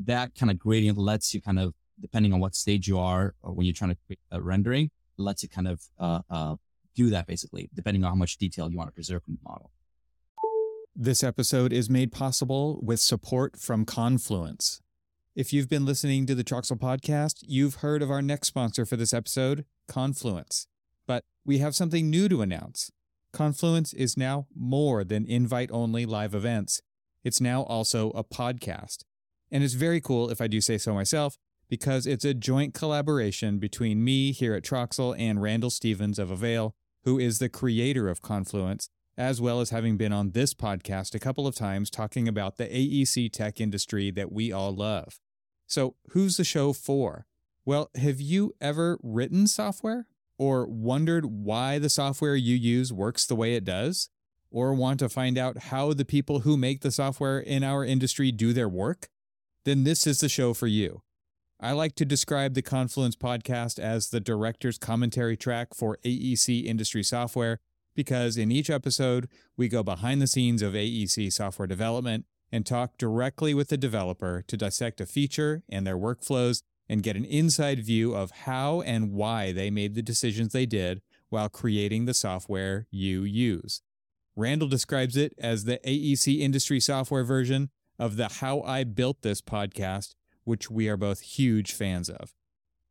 that 0.06 0.36
kind 0.36 0.52
of 0.52 0.60
gradient 0.60 0.98
lets 0.98 1.34
you 1.34 1.42
kind 1.42 1.60
of, 1.60 1.74
depending 2.00 2.34
on 2.34 2.40
what 2.40 2.56
stage 2.56 2.88
you 2.88 3.00
are 3.00 3.34
or 3.42 3.54
when 3.54 3.66
you're 3.66 3.74
trying 3.74 3.92
to 3.92 3.98
create 4.06 4.20
a 4.32 4.42
rendering, 4.42 4.92
lets 5.18 5.44
you 5.44 5.50
kind 5.50 5.68
of, 5.68 5.82
uh, 6.00 6.22
uh, 6.30 6.56
do 6.96 7.10
that 7.10 7.28
basically, 7.28 7.70
depending 7.74 8.04
on 8.04 8.10
how 8.10 8.16
much 8.16 8.38
detail 8.38 8.70
you 8.70 8.78
want 8.78 8.90
to 8.90 8.94
preserve 8.94 9.24
from 9.24 9.36
the 9.36 9.50
model. 9.50 9.72
This 10.96 11.24
episode 11.24 11.72
is 11.72 11.92
made 11.92 12.12
possible 12.12 12.80
with 12.82 13.00
support 13.00 13.60
from 13.60 13.86
Confluence. 13.86 14.82
If 15.36 15.54
you've 15.54 15.70
been 15.70 15.86
listening 15.86 16.26
to 16.26 16.34
the 16.34 16.44
Troxel 16.44 16.80
podcast, 16.80 17.44
you've 17.48 17.76
heard 17.76 18.02
of 18.02 18.10
our 18.10 18.24
next 18.24 18.48
sponsor 18.48 18.84
for 18.84 18.96
this 18.96 19.14
episode, 19.14 19.66
Confluence. 19.88 20.66
But 21.06 21.24
we 21.46 21.60
have 21.60 21.76
something 21.76 22.10
new 22.10 22.28
to 22.30 22.42
announce. 22.42 22.92
Confluence 23.32 23.94
is 23.94 24.18
now 24.18 24.48
more 24.56 25.04
than 25.04 25.28
invite 25.28 25.70
only 25.72 26.08
live 26.08 26.34
events. 26.34 26.82
It's 27.24 27.40
now 27.40 27.62
also 27.62 28.10
a 28.12 28.24
podcast. 28.24 29.04
And 29.52 29.64
it's 29.64 29.74
very 29.74 30.02
cool, 30.02 30.30
if 30.30 30.42
I 30.42 30.48
do 30.48 30.62
say 30.62 30.78
so 30.78 30.94
myself, 30.94 31.38
because 31.70 32.06
it's 32.06 32.26
a 32.26 32.34
joint 32.34 32.74
collaboration 32.74 33.60
between 33.60 34.04
me 34.04 34.32
here 34.32 34.54
at 34.54 34.64
Troxel 34.64 35.16
and 35.18 35.42
Randall 35.42 35.70
Stevens 35.70 36.20
of 36.20 36.32
Avail, 36.32 36.74
who 37.04 37.18
is 37.20 37.40
the 37.40 37.50
creator 37.50 38.10
of 38.10 38.22
Confluence, 38.22 38.90
as 39.18 39.42
well 39.42 39.62
as 39.62 39.72
having 39.72 39.98
been 39.98 40.14
on 40.14 40.32
this 40.32 40.54
podcast 40.54 41.16
a 41.16 41.20
couple 41.20 41.48
of 41.48 41.56
times 41.56 41.90
talking 41.90 42.28
about 42.28 42.58
the 42.58 42.68
AEC 42.68 43.32
tech 43.32 43.60
industry 43.60 44.12
that 44.12 44.32
we 44.32 44.52
all 44.52 44.76
love. 44.76 45.20
So, 45.66 45.96
who's 46.10 46.38
the 46.38 46.44
show 46.44 46.72
for? 46.72 47.26
Well, 47.66 47.90
have 47.96 48.22
you 48.22 48.54
ever 48.62 49.00
written 49.04 49.48
software? 49.48 50.08
Or 50.38 50.68
wondered 50.68 51.26
why 51.26 51.80
the 51.80 51.90
software 51.90 52.36
you 52.36 52.56
use 52.56 52.94
works 52.94 53.26
the 53.26 53.36
way 53.36 53.56
it 53.56 53.66
does? 53.66 54.10
Or 54.52 54.74
want 54.74 55.00
to 55.00 55.10
find 55.10 55.38
out 55.38 55.58
how 55.58 55.94
the 55.94 56.06
people 56.06 56.42
who 56.42 56.56
make 56.56 56.82
the 56.82 56.92
software 56.92 57.40
in 57.40 57.64
our 57.64 57.84
industry 57.84 58.32
do 58.32 58.54
their 58.54 58.70
work? 58.70 59.10
Then 59.68 59.84
this 59.84 60.08
is 60.08 60.22
the 60.22 60.30
show 60.30 60.54
for 60.54 60.68
you. 60.68 61.02
I 61.60 61.74
like 61.74 61.94
to 61.96 62.06
describe 62.06 62.54
the 62.54 62.62
Confluence 62.62 63.18
podcast 63.18 63.80
as 63.80 64.12
the 64.12 64.22
director's 64.22 64.78
commentary 64.78 65.36
track 65.36 65.74
for 65.74 65.98
AEC 66.06 66.64
industry 66.64 67.04
software 67.04 67.60
because 67.94 68.38
in 68.38 68.50
each 68.50 68.70
episode, 68.70 69.28
we 69.58 69.68
go 69.68 69.84
behind 69.84 70.22
the 70.22 70.28
scenes 70.28 70.62
of 70.62 70.72
AEC 70.72 71.34
software 71.34 71.68
development 71.68 72.24
and 72.50 72.66
talk 72.66 72.98
directly 72.98 73.54
with 73.54 73.68
the 73.68 73.76
developer 73.76 74.42
to 74.48 74.56
dissect 74.56 75.02
a 75.02 75.06
feature 75.06 75.64
and 75.68 75.86
their 75.86 75.98
workflows 75.98 76.62
and 76.88 77.04
get 77.04 77.18
an 77.18 77.26
inside 77.26 77.84
view 77.84 78.16
of 78.16 78.32
how 78.32 78.80
and 78.84 79.12
why 79.12 79.52
they 79.52 79.70
made 79.70 79.96
the 79.96 80.02
decisions 80.02 80.54
they 80.54 80.66
did 80.66 81.02
while 81.28 81.50
creating 81.50 82.06
the 82.06 82.14
software 82.14 82.88
you 82.90 83.24
use. 83.24 83.82
Randall 84.34 84.70
describes 84.70 85.18
it 85.18 85.34
as 85.38 85.66
the 85.66 85.82
AEC 85.86 86.40
industry 86.40 86.80
software 86.80 87.26
version 87.26 87.70
of 88.00 88.18
the 88.18 88.30
How 88.40 88.62
I 88.62 88.84
Built 88.84 89.22
This 89.22 89.42
podcast, 89.42 90.16
which 90.44 90.70
we 90.70 90.88
are 90.88 90.98
both 90.98 91.22
huge 91.22 91.74
fans 91.74 92.10
of. 92.10 92.34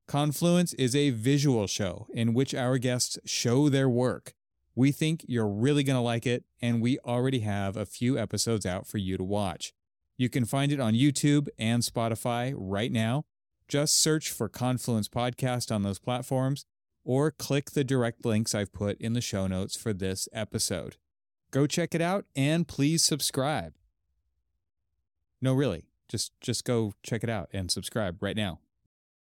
Confluence 0.06 0.72
is 0.74 0.94
a 0.94 1.10
visual 1.10 1.66
show 1.66 2.06
in 2.12 2.32
which 2.32 2.54
our 2.54 2.78
guests 2.78 3.18
show 3.24 3.68
their 3.68 3.88
work. 3.88 4.34
We 4.74 4.92
think 4.92 5.24
you're 5.26 5.48
really 5.48 5.82
going 5.82 5.96
to 5.96 6.00
like 6.00 6.26
it, 6.26 6.44
and 6.60 6.80
we 6.80 6.98
already 7.00 7.40
have 7.40 7.76
a 7.76 7.86
few 7.86 8.18
episodes 8.18 8.66
out 8.66 8.86
for 8.86 8.98
you 8.98 9.16
to 9.16 9.24
watch. 9.24 9.72
You 10.16 10.28
can 10.28 10.44
find 10.44 10.70
it 10.70 10.80
on 10.80 10.94
YouTube 10.94 11.48
and 11.58 11.82
Spotify 11.82 12.54
right 12.56 12.92
now. 12.92 13.24
Just 13.68 14.00
search 14.00 14.30
for 14.30 14.48
Confluence 14.48 15.08
Podcast 15.08 15.74
on 15.74 15.82
those 15.82 15.98
platforms 15.98 16.66
or 17.04 17.30
click 17.30 17.70
the 17.70 17.84
direct 17.84 18.24
links 18.24 18.54
I've 18.54 18.72
put 18.72 19.00
in 19.00 19.12
the 19.12 19.20
show 19.20 19.46
notes 19.46 19.76
for 19.76 19.92
this 19.92 20.28
episode. 20.32 20.96
Go 21.50 21.66
check 21.66 21.94
it 21.94 22.00
out 22.00 22.26
and 22.34 22.68
please 22.68 23.02
subscribe. 23.02 23.74
No, 25.40 25.52
really, 25.52 25.84
just 26.08 26.32
just 26.40 26.64
go 26.64 26.94
check 27.02 27.22
it 27.22 27.30
out 27.30 27.48
and 27.52 27.70
subscribe 27.70 28.22
right 28.22 28.36
now. 28.36 28.60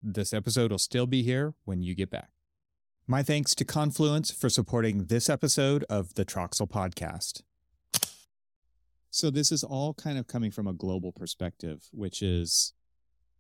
This 0.02 0.34
episode 0.34 0.72
will 0.72 0.80
still 0.80 1.08
be 1.08 1.24
here 1.24 1.54
when 1.66 1.82
you 1.82 1.93
get 1.93 2.10
back. 2.10 2.30
My 3.06 3.24
thanks 3.24 3.54
to 3.56 3.66
Confluence 3.66 4.32
for 4.32 4.50
supporting 4.50 5.06
this 5.06 5.30
episode 5.30 5.84
of 5.89 6.14
the 6.14 6.24
Troxel 6.24 6.70
Podcast. 6.70 7.41
So 9.12 9.30
this 9.30 9.52
is 9.52 9.64
all 9.64 9.93
kind 9.95 10.18
of 10.18 10.28
coming 10.28 10.52
from 10.52 10.68
a 10.68 10.74
global 10.74 11.12
perspective, 11.12 11.88
which 11.91 12.22
is 12.22 12.74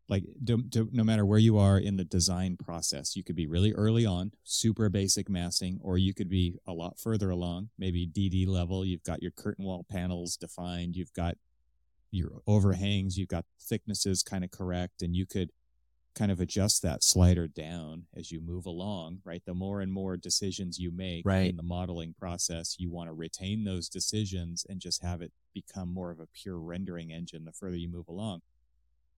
like 0.09 0.23
do, 0.43 0.57
do, 0.63 0.89
no 0.91 1.03
matter 1.03 1.25
where 1.25 1.37
you 1.37 1.57
are 1.59 1.77
in 1.77 1.97
the 1.97 2.03
design 2.03 2.57
process, 2.57 3.15
you 3.15 3.23
could 3.23 3.35
be 3.35 3.45
really 3.45 3.71
early 3.73 4.05
on, 4.05 4.31
super 4.43 4.89
basic 4.89 5.29
massing, 5.29 5.79
or 5.81 5.97
you 5.97 6.13
could 6.15 6.29
be 6.29 6.57
a 6.65 6.73
lot 6.73 6.99
further 6.99 7.29
along, 7.29 7.69
maybe 7.77 8.07
DD 8.07 8.47
level. 8.47 8.83
You've 8.83 9.03
got 9.03 9.21
your 9.21 9.31
curtain 9.31 9.65
wall 9.65 9.85
panels 9.87 10.35
defined, 10.35 10.95
you've 10.95 11.13
got 11.13 11.37
your 12.11 12.41
overhangs, 12.47 13.17
you've 13.17 13.27
got 13.27 13.45
thicknesses 13.61 14.23
kind 14.23 14.43
of 14.43 14.51
correct, 14.51 15.01
and 15.01 15.15
you 15.15 15.25
could 15.25 15.51
kind 16.15 16.31
of 16.31 16.39
adjust 16.39 16.81
that 16.81 17.03
slider 17.03 17.47
down 17.47 18.07
as 18.15 18.31
you 18.31 18.41
move 18.41 18.65
along, 18.65 19.19
right? 19.23 19.43
The 19.45 19.53
more 19.53 19.79
and 19.79 19.93
more 19.93 20.17
decisions 20.17 20.79
you 20.79 20.91
make 20.91 21.25
Right. 21.25 21.49
in 21.49 21.55
the 21.55 21.63
modeling 21.63 22.13
process, 22.19 22.75
you 22.79 22.89
want 22.89 23.09
to 23.09 23.13
retain 23.13 23.63
those 23.63 23.87
decisions 23.87 24.65
and 24.67 24.81
just 24.81 25.01
have 25.03 25.21
it 25.21 25.31
become 25.53 25.93
more 25.93 26.11
of 26.11 26.19
a 26.19 26.27
pure 26.27 26.59
rendering 26.59 27.11
engine 27.11 27.45
the 27.45 27.53
further 27.53 27.77
you 27.77 27.87
move 27.89 28.07
along. 28.07 28.41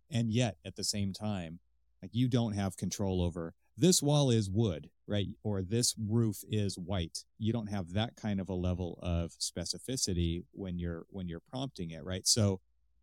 And 0.09 0.31
yet, 0.31 0.57
at 0.65 0.75
the 0.75 0.83
same 0.83 1.13
time, 1.13 1.59
like 2.01 2.11
you 2.13 2.27
don't 2.27 2.53
have 2.53 2.75
control 2.77 3.21
over 3.21 3.53
this 3.77 4.01
wall 4.03 4.29
is 4.29 4.49
wood, 4.49 4.89
right? 5.07 5.27
Or 5.43 5.61
this 5.61 5.95
roof 5.97 6.43
is 6.49 6.77
white. 6.77 7.23
You 7.39 7.53
don't 7.53 7.67
have 7.67 7.93
that 7.93 8.15
kind 8.15 8.39
of 8.41 8.49
a 8.49 8.53
level 8.53 8.99
of 9.01 9.31
specificity 9.39 10.43
when 10.51 10.77
you're 10.77 11.05
when 11.09 11.27
you're 11.29 11.39
prompting 11.39 11.91
it, 11.91 12.03
right? 12.03 12.27
So 12.27 12.59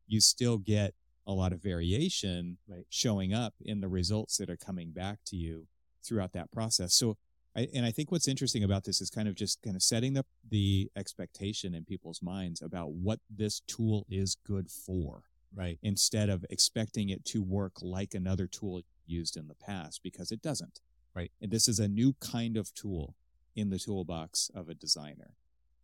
you 0.08 0.20
still 0.20 0.58
get 0.58 0.94
a 1.26 1.32
lot 1.32 1.52
of 1.52 1.62
variation 1.62 2.58
Right. 2.66 2.86
showing 2.88 3.32
up 3.34 3.54
in 3.60 3.80
the 3.80 3.88
results 3.88 4.36
that 4.38 4.48
are 4.50 4.56
coming 4.56 4.90
back 4.92 5.20
to 5.26 5.36
you 5.36 5.68
throughout 6.02 6.32
that 6.32 6.50
process. 6.50 6.94
So 6.94 7.16
I, 7.54 7.68
and 7.74 7.84
I 7.84 7.90
think 7.90 8.10
what's 8.10 8.28
interesting 8.28 8.62
about 8.64 8.84
this 8.84 9.00
is 9.00 9.10
kind 9.10 9.28
of 9.28 9.34
just 9.34 9.60
kind 9.62 9.76
of 9.76 9.82
setting 9.82 10.14
the 10.14 10.24
the 10.48 10.90
expectation 10.96 11.74
in 11.74 11.84
people's 11.84 12.22
minds 12.22 12.62
about 12.62 12.92
what 12.92 13.20
this 13.28 13.60
tool 13.66 14.06
is 14.08 14.36
good 14.46 14.70
for 14.70 15.24
Right. 15.54 15.78
instead 15.82 16.28
of 16.28 16.44
expecting 16.50 17.08
it 17.08 17.24
to 17.26 17.42
work 17.42 17.80
like 17.82 18.14
another 18.14 18.46
tool 18.46 18.82
used 19.06 19.36
in 19.36 19.48
the 19.48 19.54
past 19.54 20.02
because 20.02 20.30
it 20.30 20.42
doesn't. 20.42 20.80
Right. 21.14 21.32
And 21.40 21.50
this 21.50 21.68
is 21.68 21.78
a 21.78 21.88
new 21.88 22.14
kind 22.20 22.56
of 22.56 22.72
tool 22.74 23.14
in 23.56 23.70
the 23.70 23.78
toolbox 23.78 24.50
of 24.54 24.68
a 24.68 24.74
designer. 24.74 25.34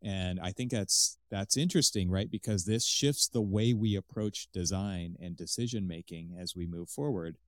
And 0.05 0.39
I 0.39 0.53
think 0.53 0.71
that's 0.71 1.17
that's 1.31 1.57
interesting, 1.57 2.11
right? 2.11 2.31
Because 2.31 2.67
this 2.67 2.85
shifts 2.85 3.27
the 3.27 3.41
way 3.41 3.73
we 3.73 3.97
approach 3.97 4.49
design 4.53 5.17
and 5.19 5.35
decision 5.35 5.89
making 5.89 6.37
as 6.39 6.55
we 6.55 6.67
move 6.67 6.91
forward, 6.91 7.39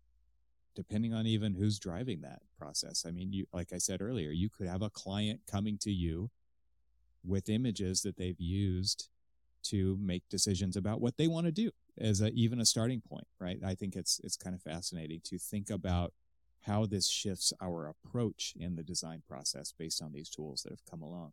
depending 0.75 1.13
on 1.13 1.27
even 1.27 1.55
who's 1.55 1.79
driving 1.79 2.23
that 2.23 2.41
process. 2.59 3.05
I 3.07 3.11
mean, 3.11 3.31
you 3.31 3.47
like 3.53 3.75
I 3.75 3.79
said 3.79 4.01
earlier, 4.01 4.31
you 4.31 4.49
could 4.49 4.69
have 4.69 4.81
a 4.81 4.89
client 4.89 5.41
coming 5.47 5.77
to 5.83 5.93
you 5.93 6.31
with 7.23 7.51
images 7.51 8.01
that 8.03 8.17
they've 8.17 8.41
used 8.41 9.11
to 9.65 9.99
make 10.01 10.23
decisions 10.31 10.77
about 10.77 11.01
what 11.01 11.19
they 11.19 11.27
want 11.27 11.45
to 11.45 11.53
do 11.53 11.71
as 11.99 12.23
a, 12.23 12.29
even 12.29 12.61
a 12.61 12.65
starting 12.65 13.03
point, 13.07 13.27
right? 13.39 13.59
I 13.65 13.75
think 13.75 13.97
it's 13.97 14.19
it's 14.25 14.37
kind 14.37 14.55
of 14.55 14.63
fascinating 14.63 15.21
to 15.25 15.37
think 15.37 15.69
about 15.69 16.15
how 16.63 16.87
this 16.87 17.07
shifts 17.07 17.53
our 17.61 17.87
approach 17.87 18.55
in 18.59 18.77
the 18.77 18.83
design 18.83 19.23
process 19.29 19.75
based 19.79 20.03
on 20.03 20.13
these 20.13 20.31
tools 20.31 20.63
that 20.63 20.73
have 20.73 20.85
come 20.91 21.03
along. 21.03 21.33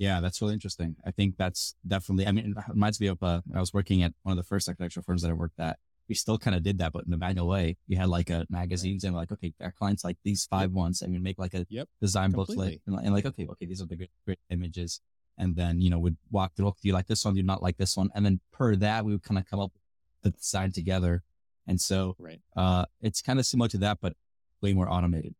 Yeah, 0.00 0.20
that's 0.22 0.40
really 0.40 0.54
interesting. 0.54 0.96
I 1.04 1.10
think 1.10 1.36
that's 1.36 1.74
definitely. 1.86 2.26
I 2.26 2.32
mean, 2.32 2.54
it 2.56 2.64
reminds 2.68 2.98
me 3.02 3.08
of 3.08 3.22
uh, 3.22 3.42
I 3.54 3.60
was 3.60 3.74
working 3.74 4.02
at 4.02 4.14
one 4.22 4.32
of 4.32 4.38
the 4.38 4.48
first 4.48 4.66
architectural 4.66 5.04
firms 5.04 5.20
that 5.22 5.28
I 5.30 5.34
worked 5.34 5.60
at. 5.60 5.78
We 6.08 6.14
still 6.14 6.38
kind 6.38 6.56
of 6.56 6.62
did 6.62 6.78
that, 6.78 6.92
but 6.92 7.04
in 7.06 7.12
a 7.12 7.18
manual 7.18 7.46
way. 7.46 7.76
You 7.86 7.98
had 7.98 8.08
like 8.08 8.30
a 8.30 8.46
magazines 8.48 9.04
and 9.04 9.14
like, 9.14 9.30
okay, 9.30 9.52
our 9.60 9.70
clients 9.70 10.02
like 10.02 10.16
these 10.24 10.46
five 10.46 10.72
ones, 10.72 11.02
and 11.02 11.12
we 11.12 11.18
make 11.18 11.38
like 11.38 11.52
a 11.52 11.66
Yep, 11.68 11.86
design 12.00 12.32
completely. 12.32 12.80
booklet, 12.80 12.82
and, 12.86 13.06
and 13.06 13.14
like, 13.14 13.26
okay, 13.26 13.46
okay, 13.50 13.66
these 13.66 13.82
are 13.82 13.86
the 13.86 13.94
great, 13.94 14.10
great 14.24 14.38
images, 14.48 15.02
and 15.36 15.54
then 15.54 15.82
you 15.82 15.90
know 15.90 15.98
we'd 15.98 16.16
walk 16.30 16.56
through. 16.56 16.72
Do 16.80 16.88
you 16.88 16.94
like 16.94 17.06
this 17.06 17.22
one? 17.22 17.34
Do 17.34 17.40
you 17.40 17.46
not 17.46 17.62
like 17.62 17.76
this 17.76 17.94
one? 17.94 18.08
And 18.14 18.24
then 18.24 18.40
per 18.52 18.74
that, 18.76 19.04
we 19.04 19.12
would 19.12 19.22
kind 19.22 19.38
of 19.38 19.44
come 19.44 19.60
up 19.60 19.72
with 19.74 19.82
the 20.22 20.30
design 20.30 20.72
together. 20.72 21.22
And 21.66 21.78
so 21.78 22.16
Right. 22.18 22.40
uh, 22.56 22.86
it's 23.02 23.20
kind 23.20 23.38
of 23.38 23.44
similar 23.44 23.68
to 23.68 23.78
that, 23.78 23.98
but 24.00 24.14
way 24.62 24.72
more 24.72 24.90
automated. 24.90 25.34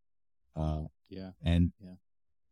Uh, 0.54 0.84
Yeah. 1.08 1.30
and 1.42 1.72
Yeah. 1.82 1.94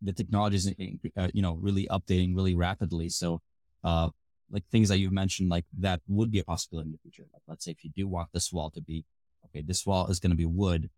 The 0.00 0.12
technology 0.12 0.56
is, 0.56 0.72
uh, 1.16 1.28
you 1.34 1.42
know, 1.42 1.54
really 1.54 1.86
updating 1.90 2.34
really 2.34 2.54
rapidly. 2.54 3.08
So, 3.08 3.40
uh, 3.84 4.10
like 4.50 4.64
things 4.70 4.88
that 4.88 4.98
you've 4.98 5.12
mentioned, 5.12 5.50
like 5.50 5.66
that 5.78 6.00
would 6.08 6.30
be 6.30 6.38
a 6.38 6.44
possibility 6.44 6.88
in 6.88 6.92
the 6.92 6.98
future. 6.98 7.26
Like, 7.32 7.42
let's 7.46 7.64
say 7.64 7.72
if 7.72 7.84
you 7.84 7.90
do 7.94 8.08
want 8.08 8.28
this 8.32 8.52
wall 8.52 8.70
to 8.70 8.80
be, 8.80 9.04
okay, 9.46 9.62
this 9.62 9.84
wall 9.84 10.06
is 10.06 10.20
going 10.20 10.30
to 10.30 10.36
be 10.36 10.46
wood, 10.46 10.90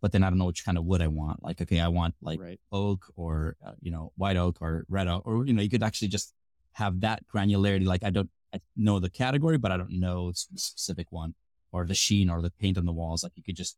but 0.00 0.12
then 0.12 0.22
I 0.22 0.30
don't 0.30 0.38
know 0.38 0.46
which 0.46 0.64
kind 0.64 0.78
of 0.78 0.84
wood 0.84 1.02
I 1.02 1.08
want. 1.08 1.42
Like, 1.42 1.60
okay, 1.60 1.80
I 1.80 1.88
want 1.88 2.14
like 2.20 2.40
right. 2.40 2.60
oak 2.72 3.04
or, 3.16 3.56
uh, 3.64 3.72
you 3.80 3.90
know, 3.90 4.12
white 4.16 4.36
oak 4.36 4.58
or 4.60 4.84
red 4.88 5.08
oak, 5.08 5.22
or, 5.26 5.46
you 5.46 5.52
know, 5.52 5.62
you 5.62 5.70
could 5.70 5.82
actually 5.82 6.08
just 6.08 6.34
have 6.72 7.00
that 7.00 7.22
granularity. 7.32 7.86
Like, 7.86 8.04
I 8.04 8.10
don't 8.10 8.30
I 8.54 8.60
know 8.76 8.98
the 8.98 9.10
category, 9.10 9.58
but 9.58 9.72
I 9.72 9.76
don't 9.76 10.00
know 10.00 10.30
the 10.30 10.58
specific 10.58 11.12
one 11.12 11.34
or 11.70 11.84
the 11.84 11.94
sheen 11.94 12.30
or 12.30 12.40
the 12.40 12.50
paint 12.50 12.78
on 12.78 12.86
the 12.86 12.92
walls. 12.92 13.22
Like, 13.22 13.32
you 13.36 13.42
could 13.42 13.56
just 13.56 13.76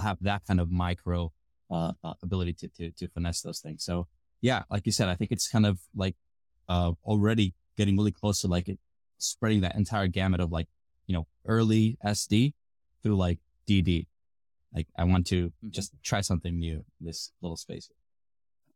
have 0.00 0.18
that 0.22 0.44
kind 0.46 0.60
of 0.60 0.70
micro 0.70 1.32
uh, 1.70 1.92
uh, 2.04 2.14
ability 2.22 2.52
to, 2.54 2.68
to 2.68 2.90
to 2.92 3.08
finesse 3.08 3.42
those 3.42 3.60
things. 3.60 3.84
So 3.84 4.06
yeah, 4.40 4.62
like 4.70 4.86
you 4.86 4.92
said, 4.92 5.08
I 5.08 5.14
think 5.14 5.32
it's 5.32 5.48
kind 5.48 5.66
of 5.66 5.80
like 5.94 6.16
uh, 6.68 6.92
already 7.04 7.54
getting 7.76 7.96
really 7.96 8.12
close 8.12 8.40
to 8.42 8.48
like 8.48 8.68
it, 8.68 8.78
spreading 9.18 9.60
that 9.62 9.74
entire 9.76 10.06
gamut 10.06 10.40
of 10.40 10.50
like 10.52 10.68
you 11.06 11.14
know 11.14 11.26
early 11.46 11.98
SD 12.04 12.54
through 13.02 13.16
like 13.16 13.38
DD. 13.68 14.06
Like 14.74 14.86
I 14.96 15.04
want 15.04 15.26
to 15.28 15.52
Mhm. 15.64 15.70
just 15.70 15.92
try 16.02 16.20
something 16.20 16.58
new 16.58 16.84
in 17.00 17.06
this 17.06 17.32
little 17.40 17.56
space. 17.56 17.90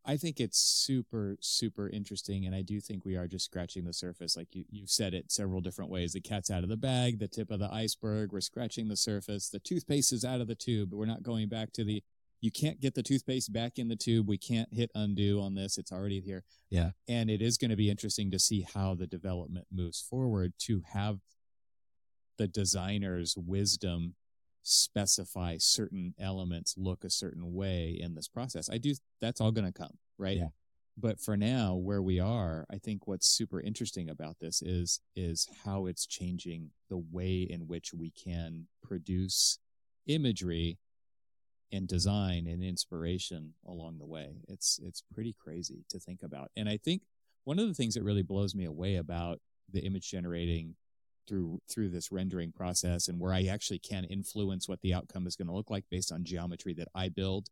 I 0.05 0.16
think 0.16 0.40
it's 0.40 0.59
super, 0.59 1.36
super 1.40 1.88
interesting. 1.88 2.45
And 2.45 2.57
I 2.57 2.62
do 2.62 2.80
think 2.80 3.05
we 3.05 3.14
are 3.16 3.28
just 3.28 3.45
scratching 3.45 3.84
the 3.84 3.93
surface. 3.93 4.36
Like 4.36 4.49
you, 4.53 4.64
you've 4.68 4.90
said 4.90 5.14
it 5.14 5.30
several 5.30 5.61
different 5.61 5.93
ways. 5.93 6.12
The 6.12 6.20
cat's 6.20 6.51
out 6.51 6.64
of 6.64 6.68
the 6.68 6.76
bag, 6.76 7.20
the 7.20 7.28
tip 7.28 7.53
of 7.53 7.61
the 7.61 7.72
iceberg. 7.72 8.32
We're 8.32 8.40
scratching 8.40 8.88
the 8.88 8.97
surface. 8.97 9.49
The 9.49 9.61
toothpaste 9.61 10.12
is 10.12 10.24
out 10.24 10.40
of 10.40 10.49
the 10.49 10.57
tube, 10.57 10.90
but 10.90 10.97
we're 10.97 11.07
not 11.07 11.22
going 11.22 11.49
back 11.49 11.72
to 11.74 11.84
the, 11.84 12.03
you 12.43 12.51
can't 12.51 12.80
get 12.80 12.95
the 12.95 13.05
toothpaste 13.05 13.53
back 13.53 13.78
in 13.78 13.88
the 13.88 13.97
tube. 13.97 14.28
We 14.28 14.36
can't 14.36 14.68
hit 14.74 14.90
undo 14.97 15.40
on 15.40 15.55
this. 15.55 15.78
It's 15.78 15.93
already 15.93 16.20
here. 16.20 16.43
Yeah. 16.70 16.90
And 17.09 17.30
it 17.30 17.40
is 17.40 17.57
going 17.57 17.70
to 17.70 17.76
be 17.76 17.88
interesting 17.88 18.32
to 18.32 18.38
see 18.38 18.66
how 18.74 18.95
the 18.95 19.07
development 19.07 19.66
moves 19.72 20.01
forward 20.01 20.53
to 20.62 20.82
have 20.93 21.20
the 22.38 22.49
designer's 22.49 23.36
wisdom 23.36 24.16
specify 24.62 25.57
certain 25.59 26.14
elements 26.18 26.74
look 26.76 27.05
a 27.05 27.11
certain 27.11 27.55
way 27.55 27.97
in 27.99 28.14
this 28.14 28.26
process. 28.26 28.68
I 28.68 28.78
do, 28.78 28.93
that's 29.20 29.40
all 29.40 29.53
going 29.53 29.72
to 29.72 29.72
come, 29.72 29.97
right? 30.18 30.38
Yeah. 30.38 30.49
But 30.99 31.20
for 31.20 31.36
now, 31.36 31.76
where 31.76 32.03
we 32.03 32.18
are, 32.18 32.66
I 32.70 32.78
think 32.78 33.07
what's 33.07 33.26
super 33.26 33.61
interesting 33.61 34.11
about 34.11 34.40
this 34.40 34.62
is, 34.62 35.01
is 35.14 35.49
how 35.64 35.86
it's 35.86 36.07
changing 36.07 36.70
the 36.90 37.03
way 37.12 37.47
in 37.49 37.68
which 37.68 37.95
we 37.95 38.11
can 38.11 38.66
produce 38.82 39.59
imagery 40.07 40.78
and 41.73 41.89
design 41.89 42.47
and 42.47 42.62
inspiration 42.62 43.55
along 43.66 43.99
the 43.99 44.07
way. 44.07 44.43
It's, 44.49 44.79
it's 44.83 45.03
pretty 45.12 45.35
crazy 45.39 45.85
to 45.89 45.99
think 45.99 46.23
about. 46.23 46.51
And 46.57 46.68
I 46.68 46.77
think 46.77 47.03
one 47.45 47.59
of 47.59 47.66
the 47.66 47.75
things 47.75 47.95
that 47.95 48.05
really 48.05 48.23
blows 48.23 48.55
me 48.55 48.64
away 48.64 48.97
about 48.97 49.41
the 49.70 49.81
image 49.81 50.11
generating 50.11 50.77
through 51.29 51.61
through 51.70 51.89
this 51.89 52.11
rendering 52.11 52.53
process 52.53 53.09
and 53.09 53.18
where 53.20 53.33
I 53.33 53.45
actually 53.45 53.79
can 53.79 54.05
influence 54.05 54.68
what 54.68 54.81
the 54.81 54.93
outcome 54.93 55.27
is 55.27 55.37
going 55.37 55.47
to 55.47 55.55
look 55.55 55.70
like 55.70 55.85
based 55.91 56.12
on 56.12 56.25
geometry 56.25 56.75
that 56.75 56.89
I 56.95 57.09
build 57.09 57.49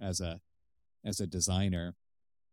as 0.00 0.20
a 0.20 0.40
as 1.04 1.20
a 1.20 1.26
designer 1.26 1.94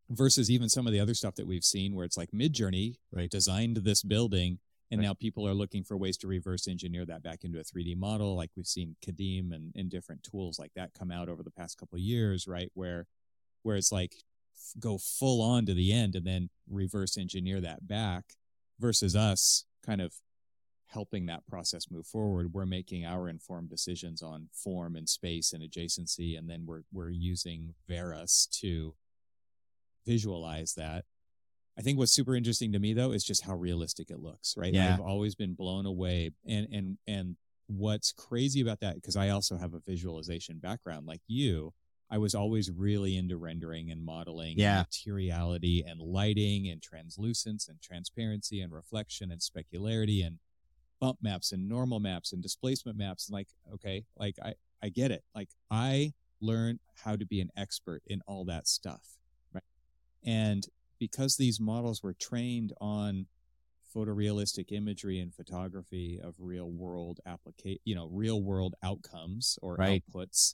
versus 0.09 0.51
even 0.51 0.69
some 0.69 0.85
of 0.85 0.93
the 0.93 0.99
other 0.99 1.13
stuff 1.13 1.35
that 1.35 1.47
we've 1.47 1.63
seen 1.63 1.95
where 1.95 2.05
it's 2.05 2.17
like 2.17 2.31
Midjourney 2.31 2.97
Right. 3.11 3.29
designed 3.29 3.77
this 3.77 4.03
building 4.03 4.59
and 4.91 5.01
now 5.01 5.13
people 5.13 5.47
are 5.47 5.53
looking 5.53 5.83
for 5.83 5.97
ways 5.97 6.17
to 6.17 6.27
reverse 6.27 6.67
engineer 6.67 7.05
that 7.05 7.23
back 7.23 7.43
into 7.43 7.59
a 7.59 7.63
3D 7.63 7.97
model 7.97 8.35
like 8.35 8.51
we've 8.55 8.67
seen 8.67 8.95
Kaedim 9.05 9.53
and, 9.53 9.71
and 9.75 9.89
different 9.89 10.23
tools 10.23 10.59
like 10.59 10.73
that 10.75 10.93
come 10.93 11.11
out 11.11 11.29
over 11.29 11.43
the 11.43 11.51
past 11.51 11.77
couple 11.77 11.95
of 11.95 12.01
years 12.01 12.47
right 12.47 12.69
where 12.73 13.07
where 13.63 13.77
it's 13.77 13.91
like 13.91 14.15
go 14.79 14.97
full 14.97 15.41
on 15.41 15.65
to 15.65 15.73
the 15.73 15.91
end 15.91 16.15
and 16.15 16.25
then 16.25 16.49
reverse 16.69 17.17
engineer 17.17 17.61
that 17.61 17.87
back 17.87 18.35
versus 18.79 19.15
us 19.15 19.65
kind 19.85 20.01
of 20.01 20.13
helping 20.91 21.25
that 21.25 21.47
process 21.47 21.89
move 21.89 22.05
forward. 22.05 22.53
We're 22.53 22.65
making 22.65 23.05
our 23.05 23.29
informed 23.29 23.69
decisions 23.69 24.21
on 24.21 24.49
form 24.51 24.95
and 24.95 25.07
space 25.07 25.53
and 25.53 25.63
adjacency, 25.63 26.37
and 26.37 26.49
then 26.49 26.65
we're 26.65 26.83
we're 26.91 27.09
using 27.09 27.73
Veras 27.89 28.49
to 28.59 28.93
visualize 30.05 30.73
that. 30.75 31.05
I 31.77 31.81
think 31.81 31.97
what's 31.97 32.11
super 32.11 32.35
interesting 32.35 32.71
to 32.73 32.79
me 32.79 32.93
though 32.93 33.11
is 33.11 33.23
just 33.23 33.43
how 33.43 33.55
realistic 33.55 34.09
it 34.11 34.19
looks, 34.19 34.55
right? 34.57 34.73
Yeah. 34.73 34.93
I've 34.93 34.99
always 35.01 35.35
been 35.35 35.53
blown 35.53 35.85
away 35.85 36.31
and 36.45 36.67
and 36.71 36.97
and 37.07 37.35
what's 37.67 38.11
crazy 38.11 38.59
about 38.61 38.81
that 38.81 38.95
because 38.95 39.15
I 39.15 39.29
also 39.29 39.57
have 39.57 39.73
a 39.73 39.79
visualization 39.79 40.57
background 40.59 41.07
like 41.07 41.21
you, 41.27 41.73
I 42.09 42.17
was 42.17 42.35
always 42.35 42.69
really 42.69 43.15
into 43.15 43.37
rendering 43.37 43.89
and 43.89 44.03
modeling 44.03 44.55
Yeah. 44.57 44.79
and 44.79 44.87
materiality 44.87 45.81
and 45.87 46.01
lighting 46.01 46.67
and 46.67 46.81
translucence 46.81 47.69
and 47.69 47.81
transparency 47.81 48.59
and 48.59 48.73
reflection 48.73 49.31
and 49.31 49.39
specularity 49.39 50.25
and 50.25 50.39
bump 50.99 51.19
maps 51.21 51.53
and 51.53 51.69
normal 51.69 51.99
maps 52.01 52.33
and 52.33 52.43
displacement 52.43 52.97
maps 52.97 53.27
and 53.29 53.33
like 53.33 53.47
okay 53.73 54.03
like 54.17 54.35
i 54.43 54.53
i 54.83 54.89
get 54.89 55.09
it 55.09 55.23
like 55.33 55.49
i 55.71 56.13
learned 56.41 56.79
how 57.05 57.15
to 57.15 57.25
be 57.25 57.39
an 57.41 57.49
expert 57.57 58.03
in 58.05 58.21
all 58.27 58.45
that 58.45 58.67
stuff 58.67 59.17
right 59.53 59.63
and 60.23 60.67
because 61.01 61.35
these 61.35 61.59
models 61.59 62.03
were 62.03 62.13
trained 62.13 62.73
on 62.79 63.25
photorealistic 63.93 64.71
imagery 64.71 65.19
and 65.19 65.33
photography 65.33 66.19
of 66.23 66.35
real 66.37 66.69
world 66.71 67.19
applica- 67.27 67.79
you 67.83 67.95
know 67.95 68.07
real 68.11 68.41
world 68.41 68.75
outcomes 68.83 69.57
or 69.63 69.75
Right. 69.75 70.03
outputs 70.13 70.53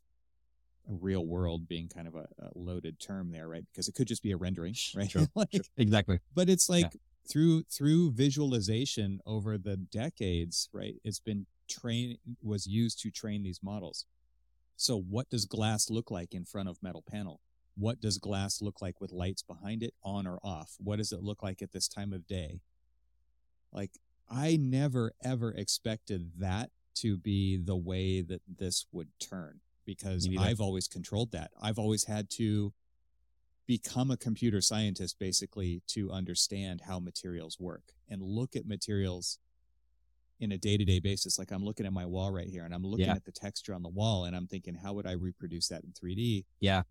real 0.87 1.25
world 1.27 1.67
being 1.67 1.89
kind 1.89 2.07
of 2.07 2.15
a, 2.15 2.27
a 2.39 2.49
loaded 2.55 2.97
term 2.97 3.29
there 3.31 3.47
right 3.49 3.65
because 3.71 3.89
it 3.89 3.93
could 3.93 4.07
just 4.07 4.23
be 4.23 4.31
a 4.31 4.37
rendering 4.37 4.73
right 4.95 5.11
Sure, 5.11 5.27
like 5.35 5.49
Sure. 5.53 5.65
Exactly. 5.75 6.19
but 6.33 6.47
it's 6.49 6.69
like 6.69 6.95
through 7.29 7.63
through 7.63 8.11
visualization 8.13 9.19
over 9.25 9.57
the 9.57 9.75
decades 9.75 10.69
right 10.71 10.95
it's 11.03 11.19
been 11.19 11.45
train 11.69 12.17
was 12.41 12.65
used 12.65 13.01
to 13.01 13.11
train 13.11 13.43
these 13.43 13.59
models 13.61 14.05
so 14.77 14.97
what 14.97 15.29
does 15.29 15.43
glass 15.45 15.89
look 15.89 16.09
like 16.09 16.33
in 16.33 16.45
front 16.45 16.69
of 16.69 16.77
metal 16.81 17.03
panel 17.05 17.41
what 17.77 18.01
does 18.01 18.17
glass 18.17 18.61
look 18.61 18.81
like 18.81 18.99
with 18.99 19.11
lights 19.11 19.43
behind 19.43 19.83
it 19.83 19.93
on 20.03 20.25
or 20.25 20.39
off? 20.43 20.75
What 20.79 20.97
does 20.97 21.11
it 21.11 21.21
look 21.21 21.43
like 21.43 21.61
at 21.61 21.71
this 21.71 21.87
time 21.87 22.11
of 22.13 22.25
day? 22.27 22.61
Like 23.71 23.91
i 24.29 24.57
never 24.57 25.13
ever 25.23 25.51
expected 25.53 26.31
that 26.37 26.69
to 26.95 27.15
be 27.17 27.55
the 27.55 27.77
way 27.77 28.19
that 28.21 28.41
this 28.57 28.85
would 28.91 29.07
turn 29.21 29.61
because 29.85 30.27
i've 30.37 30.59
always 30.59 30.87
controlled 30.87 31.31
that. 31.31 31.51
I've 31.61 31.79
always 31.79 32.05
had 32.05 32.29
to 32.31 32.73
become 33.67 34.11
a 34.11 34.17
computer 34.17 34.59
scientist 34.61 35.17
basically 35.19 35.81
to 35.87 36.11
understand 36.11 36.81
how 36.87 36.99
materials 36.99 37.57
work 37.59 37.93
and 38.09 38.21
look 38.21 38.55
at 38.55 38.65
materials 38.65 39.39
in 40.39 40.51
a 40.51 40.57
day-to-day 40.57 40.99
basis. 40.99 41.39
Like 41.39 41.51
i'm 41.51 41.63
looking 41.63 41.85
at 41.85 41.93
my 41.93 42.05
wall 42.05 42.31
right 42.31 42.47
here 42.49 42.65
and 42.65 42.73
i'm 42.73 42.83
looking 42.83 43.05
Yeah. 43.05 43.13
at 43.15 43.23
the 43.25 43.31
texture 43.31 43.73
on 43.73 43.81
the 43.83 43.89
wall 43.89 44.25
and 44.25 44.35
i'm 44.35 44.47
thinking 44.47 44.75
how 44.75 44.93
would 44.93 45.05
i 45.07 45.13
reproduce 45.13 45.67
that 45.69 45.83
in 45.83 45.91
3d 45.91 46.43
Yeah. 46.59 46.83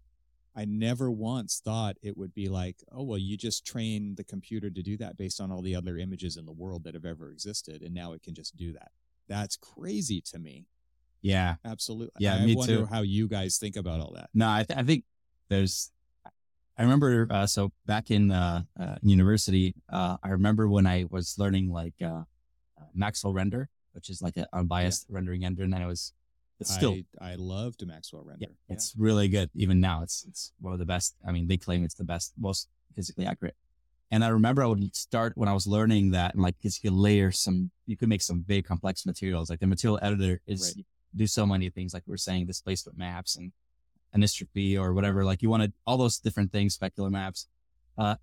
I 0.57 0.65
never 0.65 1.11
once 1.11 1.61
thought 1.65 1.97
it 2.03 2.17
would 2.17 2.33
be 2.35 2.49
like 2.49 2.77
oh 2.93 3.03
well 3.05 3.19
you 3.19 3.37
just 3.37 3.65
train 3.67 4.15
the 4.17 4.25
computer 4.25 4.71
to 4.71 4.83
do 4.83 4.97
that 4.97 5.17
based 5.17 5.41
on 5.41 5.53
all 5.53 5.63
the 5.63 5.77
other 5.77 5.97
images 5.99 6.37
in 6.37 6.47
the 6.47 6.53
world 6.53 6.83
that 6.85 6.95
have 6.95 7.05
ever 7.05 7.31
existed 7.31 7.83
and 7.83 7.95
now 7.95 8.13
it 8.13 8.23
can 8.23 8.35
just 8.35 8.57
do 8.57 8.73
that 8.73 8.91
that's 9.29 9.57
crazy 9.57 10.21
to 10.21 10.39
me 10.39 10.67
Yeah. 11.23 11.57
absolutely 11.65 12.13
Yeah, 12.19 12.37
i 12.37 12.45
me 12.47 12.55
wonder 12.57 12.81
too. 12.81 12.87
how 12.87 13.03
you 13.03 13.29
guys 13.29 13.59
think 13.59 13.77
about 13.77 14.01
all 14.01 14.13
that 14.15 14.31
No, 14.35 14.49
I, 14.51 14.63
th- 14.65 14.79
I 14.79 14.83
think 14.83 15.05
there's. 15.49 15.91
I 16.79 16.83
remember. 16.83 17.27
Uh, 17.31 17.47
so 17.47 17.73
back 17.87 18.11
in 18.11 18.31
uh, 18.31 18.63
uh, 18.79 18.97
university, 19.03 19.75
uh, 19.89 20.17
I 20.23 20.29
remember 20.31 20.69
when 20.69 20.87
I 20.87 21.07
was 21.11 21.39
learning 21.39 21.71
like 21.73 21.95
uh, 22.03 22.07
uh, 22.79 22.85
Maxwell 22.95 23.33
Render, 23.33 23.71
which 23.93 24.11
is 24.11 24.21
like 24.21 24.37
an 24.37 24.45
unbiased 24.53 25.07
rendering 25.09 25.45
engine, 25.45 25.73
and 25.73 25.83
I 25.83 25.87
was. 25.87 26.13
It's 26.59 26.73
still. 26.73 26.97
I, 27.21 27.33
I 27.33 27.35
loved 27.35 27.87
maxwell 27.87 28.25
render 28.25 28.47
yeah, 28.49 28.75
it's 28.75 28.95
really 28.97 29.29
good. 29.29 29.51
Even 29.55 29.81
now, 29.81 30.03
it's 30.03 30.25
it's 30.29 30.53
one 30.61 30.73
of 30.73 30.79
the 30.79 30.87
best. 30.87 31.15
I 31.27 31.33
mean, 31.33 31.49
they 31.49 31.57
claim 31.57 31.85
it's 31.85 31.95
the 31.95 32.05
best, 32.05 32.33
most 32.39 32.69
physically 32.95 33.27
accurate. 33.27 33.55
And 34.11 34.25
I 34.25 34.29
remember 34.29 34.63
I 34.63 34.67
would 34.67 34.95
start 34.95 35.33
when 35.37 35.49
I 35.49 35.53
was 35.53 35.67
learning 35.67 36.13
that 36.13 36.35
and 36.35 36.43
like, 36.43 36.57
because 36.59 36.83
you 36.83 36.91
could 36.91 36.97
layer 36.97 37.33
some, 37.33 37.71
you 37.87 37.97
could 37.97 38.09
make 38.09 38.23
some 38.23 38.45
very 38.47 38.63
complex 38.63 39.05
materials. 39.05 39.51
Like 39.51 39.61
the 39.61 39.67
material 39.67 39.99
editor 40.01 40.41
is 40.47 40.75
Right. 40.77 40.87
do 41.15 41.27
so 41.27 41.45
many 41.45 41.69
things. 41.71 41.93
Like 41.93 42.05
we 42.07 42.15
are 42.15 42.17
saying, 42.17 42.47
displacement 42.47 42.97
maps 42.97 43.37
and 43.37 43.53
anisotropy 44.17 44.79
or 44.79 44.95
whatever. 44.95 45.25
Like 45.25 45.43
you 45.43 45.51
wanted 45.51 45.73
all 45.87 45.97
those 45.97 46.19
different 46.19 46.53
things, 46.53 46.79
specular 46.79 47.11
maps. 47.11 47.49
Uh, 47.99 48.15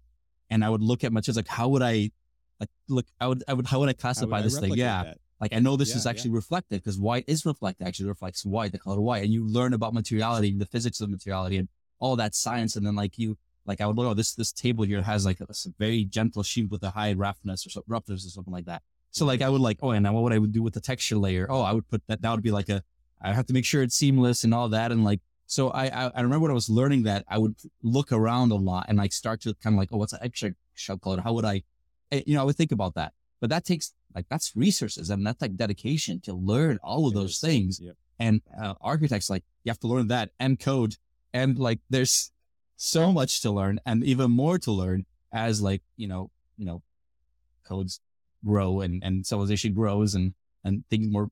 and 0.50 0.64
I 0.64 0.70
would 0.70 0.82
look 0.82 1.04
at 1.04 1.12
materials 1.12 1.36
like, 1.36 1.48
how 1.50 1.68
would 1.68 1.82
I, 1.82 2.12
like, 2.60 2.70
look, 2.88 3.06
I 3.20 3.28
would, 3.28 3.44
I 3.48 3.54
would, 3.54 3.68
how 3.68 3.80
would 3.80 3.90
I 3.90 3.92
How 3.92 3.92
would 3.92 4.00
classify 4.00 4.38
I 4.38 4.42
this 4.42 4.60
thing? 4.60 4.74
Yeah. 4.76 5.04
that? 5.04 5.18
Like 5.44 5.54
I 5.54 5.60
know 5.60 5.76
this 5.76 5.90
Yeah, 5.90 5.98
is 5.98 6.06
yeah. 6.06 6.12
actually 6.12 6.32
reflected 6.32 6.82
because 6.82 6.98
white 6.98 7.26
is 7.28 7.46
reflected, 7.46 7.86
actually 7.86 8.08
reflects 8.08 8.46
white, 8.46 8.72
the 8.72 8.80
color 8.80 9.02
white. 9.02 9.24
And 9.26 9.34
you 9.34 9.46
learn 9.46 9.74
about 9.74 9.94
materiality, 9.94 10.54
the 10.66 10.66
physics 10.66 11.02
of 11.02 11.10
materiality 11.10 11.58
and 11.58 11.68
all 12.00 12.16
that 12.16 12.34
science. 12.34 12.78
And 12.78 12.88
then 12.88 12.96
like 12.96 13.18
you, 13.18 13.38
like 13.66 13.82
I 13.82 13.86
would 13.88 13.98
look, 13.98 14.08
oh, 14.08 14.14
this, 14.14 14.34
this 14.36 14.54
table 14.54 14.86
here 14.86 15.02
has 15.02 15.26
like 15.26 15.42
a, 15.42 15.48
very 15.78 16.06
gentle 16.06 16.44
sheet 16.44 16.72
with 16.72 16.82
a 16.84 16.92
high 16.92 17.12
roughness 17.12 17.68
or 17.68 17.72
so, 17.72 17.84
roughness 17.88 18.26
or 18.26 18.30
something 18.30 18.54
like 18.54 18.68
that. 18.72 18.84
So 19.12 19.26
like 19.26 19.42
I 19.42 19.50
would 19.50 19.60
like, 19.60 19.80
oh, 19.82 19.92
and 19.92 20.04
now 20.04 20.14
what 20.14 20.24
would 20.24 20.32
I 20.32 20.38
would 20.38 20.54
do 20.54 20.64
with 20.64 20.76
the 20.76 20.80
texture 20.82 21.18
layer? 21.18 21.46
Oh, 21.50 21.62
I 21.62 21.74
would 21.74 21.90
put 21.90 22.02
that, 22.08 22.22
that 22.22 22.32
would 22.32 22.42
be 22.42 22.52
like 22.52 22.70
a, 22.70 22.82
I 23.22 23.34
have 23.34 23.46
to 23.48 23.54
make 23.54 23.66
sure 23.66 23.84
it's 23.84 23.96
seamless 23.96 24.46
and 24.46 24.54
all 24.54 24.70
that. 24.70 24.94
And 24.94 25.04
like, 25.04 25.20
so 25.46 25.72
I, 25.72 25.86
I, 25.88 26.12
I 26.16 26.22
remember 26.22 26.44
when 26.44 26.52
I 26.52 26.54
was 26.54 26.70
learning 26.70 27.04
that 27.04 27.26
I 27.28 27.38
would 27.38 27.56
look 27.82 28.14
around 28.14 28.54
a 28.54 28.56
lot 28.56 28.86
and 28.88 28.98
like 28.98 29.12
start 29.12 29.42
to 29.42 29.54
kind 29.56 29.76
of 29.76 29.78
like, 29.78 29.90
oh, 29.92 29.98
what's 29.98 30.14
extra 30.22 30.52
shell 30.74 30.98
color? 30.98 31.22
How 31.22 31.34
would 31.34 31.46
I, 31.46 31.64
eh, 32.14 32.22
you 32.26 32.34
know, 32.34 32.42
I 32.42 32.46
would 32.46 32.56
think 32.56 32.72
about 32.72 32.96
that, 32.96 33.12
but 33.42 33.50
that 33.50 33.66
takes 33.66 33.94
like, 34.16 34.26
that's 34.30 34.56
resources 34.56 35.10
and 35.10 35.26
that's 35.26 35.42
like 35.42 35.56
dedication 35.56 36.20
to 36.22 36.34
learn 36.34 36.78
all 36.84 37.08
of 37.08 37.14
It 37.14 37.16
those 37.16 37.32
is. 37.32 37.40
things 37.40 37.80
Yep. 37.82 37.96
and 38.20 38.42
uh, 38.62 38.74
architects 38.82 39.30
like 39.30 39.44
you 39.64 39.70
have 39.70 39.80
to 39.80 39.88
learn 39.88 40.08
that 40.10 40.32
and 40.40 40.60
code 40.60 40.96
and 41.34 41.58
like 41.58 41.80
there's 41.90 42.32
so 42.76 43.12
much 43.12 43.42
to 43.42 43.52
learn 43.52 43.80
and 43.86 44.04
even 44.04 44.30
more 44.32 44.58
to 44.60 44.72
learn 44.72 45.06
as 45.32 45.62
like 45.62 45.82
you 45.98 46.08
know 46.08 46.30
you 46.58 46.66
know 46.66 46.82
codes 47.68 48.00
grow 48.46 48.82
and 48.82 49.02
and 49.04 49.26
civilization 49.26 49.74
grows 49.74 50.16
and 50.16 50.34
and 50.64 50.84
things 50.90 51.08
more 51.08 51.30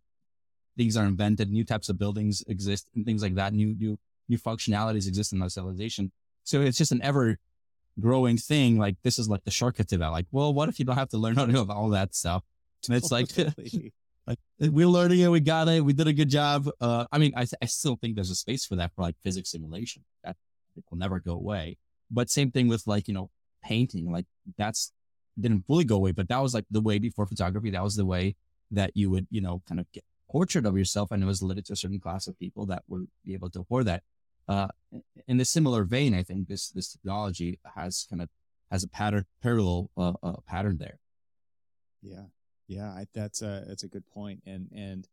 things 0.78 0.96
are 0.96 1.06
invented 1.06 1.52
new 1.52 1.64
types 1.66 1.90
of 1.90 1.98
buildings 2.00 2.44
exist 2.48 2.88
and 2.96 3.06
things 3.06 3.22
like 3.22 3.36
that 3.36 3.54
new 3.54 3.76
new 3.78 3.98
new 4.30 4.38
functionalities 4.38 5.08
exist 5.08 5.34
in 5.34 5.40
the 5.40 5.50
civilization 5.50 6.12
so 6.44 6.62
it's 6.62 6.78
just 6.78 6.92
an 6.94 7.02
ever 7.04 7.38
growing 8.00 8.38
thing 8.38 8.78
like 8.78 8.96
this 9.04 9.20
is 9.20 9.28
like 9.28 9.44
the 9.44 9.52
shortcut 9.52 9.88
to 9.90 9.98
that 9.98 10.08
like 10.08 10.26
well 10.32 10.54
what 10.54 10.70
if 10.70 10.80
you 10.80 10.86
don't 10.86 10.96
have 10.96 11.10
to 11.10 11.18
learn 11.18 11.36
how 11.36 11.46
to 11.46 11.52
do 11.52 11.66
all 11.70 11.90
that 11.90 12.16
stuff 12.16 12.44
and 12.88 12.98
it's 12.98 13.12
like 13.12 13.28
like 14.28 14.40
we're 14.60 14.88
learning 14.88 15.20
it, 15.20 15.30
we 15.30 15.40
got 15.40 15.68
it, 15.68 15.84
we 15.84 15.94
did 15.94 16.08
a 16.08 16.14
good 16.14 16.30
job. 16.30 16.70
Uh, 16.80 17.06
I 17.12 17.18
mean, 17.18 17.34
I, 17.36 17.46
I 17.62 17.66
still 17.66 17.96
think 17.96 18.16
there's 18.16 18.30
a 18.30 18.36
space 18.36 18.66
for 18.66 18.76
that 18.78 18.92
for 18.96 19.02
like 19.02 19.16
physics 19.24 19.52
simulation. 19.52 20.04
That 20.24 20.36
it 20.76 20.84
will 20.90 20.98
never 20.98 21.20
go 21.20 21.34
away. 21.34 21.78
But 22.10 22.30
same 22.30 22.52
thing 22.52 22.68
with 22.68 22.88
like 22.88 23.08
you 23.08 23.14
know 23.14 23.30
painting. 23.64 24.12
Like 24.12 24.26
that's 24.58 24.92
didn't 25.40 25.66
fully 25.66 25.86
go 25.86 25.96
away, 25.96 26.12
but 26.12 26.28
that 26.30 26.40
was 26.40 26.54
like 26.54 26.66
the 26.70 26.82
way 26.82 27.00
before 27.00 27.26
photography. 27.26 27.72
That 27.72 27.84
was 27.84 27.96
the 27.96 28.06
way 28.06 28.36
that 28.72 28.92
you 28.96 29.10
would 29.10 29.28
you 29.30 29.42
know 29.42 29.62
kind 29.68 29.80
of 29.80 29.92
get 29.92 30.04
portrait 30.30 30.66
of 30.66 30.78
yourself, 30.78 31.12
and 31.12 31.22
it 31.24 31.26
was 31.26 31.42
limited 31.42 31.66
to 31.66 31.74
a 31.74 31.76
certain 31.76 32.00
class 32.00 32.28
of 32.28 32.38
people 32.40 32.66
that 32.68 32.84
would 32.88 33.08
be 33.26 33.34
able 33.34 33.50
to 33.52 33.62
afford 33.62 33.86
that. 33.86 34.04
Uh, 34.48 34.68
in 35.28 35.40
a 35.40 35.46
similar 35.46 35.84
vein, 35.84 36.14
I 36.14 36.24
think 36.24 36.48
this 36.48 36.70
this 36.70 36.92
technology 36.92 37.60
has 37.76 38.08
kind 38.10 38.22
of 38.22 38.30
has 38.72 38.84
a 38.84 38.88
pattern 38.88 39.26
parallel 39.42 39.90
uh, 39.98 40.14
uh, 40.24 40.38
pattern 40.48 40.78
there. 40.78 41.00
Yeah, 42.02 42.26
yeah, 42.72 42.90
I, 42.90 43.06
that's 43.14 43.42
a 43.42 43.64
that's 43.68 43.84
a 43.84 43.88
good 43.88 44.08
point, 44.08 44.42
and 44.46 44.70
and 44.76 45.08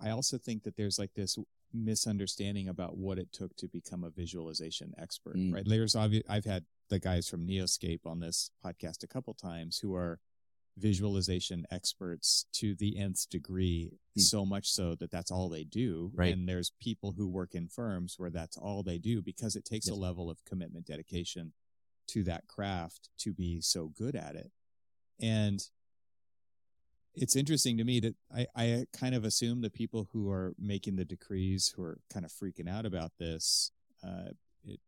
I 0.00 0.10
also 0.10 0.38
think 0.38 0.62
that 0.62 0.76
there's 0.76 0.98
like 0.98 1.12
this 1.14 1.36
misunderstanding 1.74 2.68
about 2.68 2.96
what 2.96 3.18
it 3.18 3.32
took 3.32 3.54
to 3.56 3.68
become 3.68 4.02
a 4.04 4.10
visualization 4.10 4.94
expert. 4.98 5.36
Mm. 5.36 5.52
Right? 5.54 5.64
There's 5.66 5.94
obvious. 5.94 6.24
I've 6.28 6.44
had 6.46 6.64
the 6.88 6.98
guys 6.98 7.28
from 7.28 7.46
Neoscape 7.46 8.06
on 8.06 8.20
this 8.20 8.50
podcast 8.64 9.02
a 9.02 9.06
couple 9.06 9.34
times 9.34 9.78
who 9.78 9.94
are 9.94 10.18
visualization 10.78 11.66
experts 11.70 12.46
to 12.52 12.74
the 12.76 12.96
nth 12.96 13.28
degree, 13.28 13.98
Mm. 14.16 14.22
so 14.22 14.46
much 14.46 14.70
so 14.70 14.94
that 14.94 15.10
that's 15.10 15.30
all 15.30 15.48
they 15.48 15.64
do. 15.64 16.10
Right. 16.14 16.32
And 16.32 16.48
there's 16.48 16.72
people 16.80 17.12
who 17.12 17.26
work 17.28 17.54
in 17.54 17.68
firms 17.68 18.14
where 18.16 18.30
that's 18.30 18.56
all 18.56 18.82
they 18.82 18.98
do 18.98 19.20
because 19.20 19.56
it 19.56 19.64
takes 19.64 19.86
Yes. 19.88 19.96
a 19.96 20.00
level 20.00 20.30
of 20.30 20.44
commitment, 20.44 20.86
dedication 20.86 21.52
to 22.08 22.22
that 22.24 22.46
craft 22.46 23.10
to 23.18 23.32
be 23.34 23.60
so 23.60 23.88
good 23.88 24.14
at 24.16 24.34
it. 24.36 24.52
And 25.20 25.60
it's 27.14 27.36
interesting 27.36 27.76
to 27.78 27.84
me 27.84 28.00
that 28.00 28.14
I, 28.34 28.46
I 28.54 28.86
kind 28.92 29.14
of 29.14 29.24
assume 29.24 29.60
the 29.60 29.70
people 29.70 30.08
who 30.12 30.30
are 30.30 30.54
making 30.58 30.96
the 30.96 31.04
decrees 31.04 31.72
who 31.74 31.82
are 31.82 31.98
kind 32.12 32.24
of 32.24 32.32
freaking 32.32 32.68
out 32.68 32.86
about 32.86 33.12
this, 33.18 33.72
uh, 34.04 34.30
it, 34.64 34.80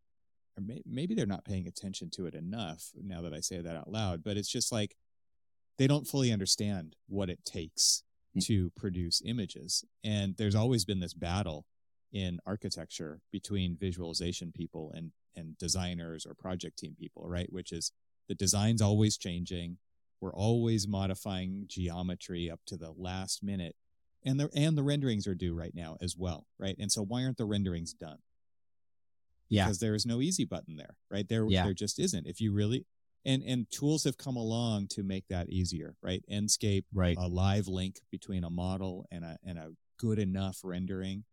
or 0.56 0.62
may, 0.62 0.82
maybe 0.86 1.14
they're 1.14 1.26
not 1.26 1.44
paying 1.44 1.66
attention 1.66 2.10
to 2.10 2.26
it 2.26 2.34
enough 2.34 2.90
now 3.02 3.20
that 3.22 3.32
I 3.32 3.40
say 3.40 3.60
that 3.60 3.76
out 3.76 3.90
loud, 3.90 4.22
but 4.22 4.36
it's 4.36 4.50
just 4.50 4.70
like 4.70 4.96
they 5.78 5.86
don't 5.86 6.06
fully 6.06 6.30
understand 6.32 6.96
what 7.08 7.30
it 7.30 7.44
takes 7.44 8.04
Mm. 8.36 8.46
to 8.46 8.70
produce 8.76 9.20
images. 9.24 9.84
And 10.04 10.36
there's 10.36 10.54
always 10.54 10.84
been 10.84 11.00
this 11.00 11.14
battle 11.14 11.66
in 12.12 12.38
architecture 12.46 13.22
between 13.32 13.76
visualization 13.76 14.52
people 14.52 14.92
and, 14.94 15.10
and 15.34 15.58
designers 15.58 16.26
or 16.26 16.34
project 16.34 16.78
team 16.78 16.94
people, 16.96 17.28
right? 17.28 17.52
Which 17.52 17.72
is 17.72 17.90
the 18.28 18.36
design's 18.36 18.80
always 18.80 19.16
changing. 19.16 19.78
We're 20.20 20.34
always 20.34 20.86
modifying 20.86 21.64
geometry 21.66 22.50
up 22.50 22.60
to 22.66 22.76
the 22.76 22.92
last 22.96 23.42
minute. 23.42 23.74
And 24.24 24.38
the, 24.38 24.50
and 24.54 24.76
the 24.76 24.82
renderings 24.82 25.26
are 25.26 25.34
due 25.34 25.54
right 25.54 25.74
now 25.74 25.96
as 26.02 26.14
well, 26.16 26.46
right? 26.58 26.76
And 26.78 26.92
so 26.92 27.02
why 27.02 27.24
aren't 27.24 27.38
the 27.38 27.46
renderings 27.46 27.94
done? 27.94 28.18
Yeah. 29.48 29.64
Because 29.64 29.78
there 29.78 29.94
is 29.94 30.04
no 30.04 30.20
easy 30.20 30.44
button 30.44 30.76
there, 30.76 30.96
right? 31.10 31.26
There, 31.26 31.46
Yeah. 31.48 31.64
there 31.64 31.74
just 31.74 31.98
isn't. 31.98 32.26
If 32.26 32.40
you 32.40 32.52
really, 32.52 32.84
and, 33.24 33.42
and 33.42 33.70
tools 33.70 34.04
have 34.04 34.18
come 34.18 34.36
along 34.36 34.88
to 34.88 35.02
make 35.02 35.26
that 35.28 35.48
easier, 35.48 35.96
right? 36.02 36.22
Enscape, 36.30 36.84
Right. 36.92 37.16
a 37.18 37.26
live 37.26 37.66
link 37.66 38.00
between 38.10 38.44
a 38.44 38.50
model 38.50 39.06
and 39.10 39.24
a, 39.24 39.38
and 39.42 39.58
a 39.58 39.70
good 39.98 40.18
enough 40.18 40.58
rendering 40.62 41.24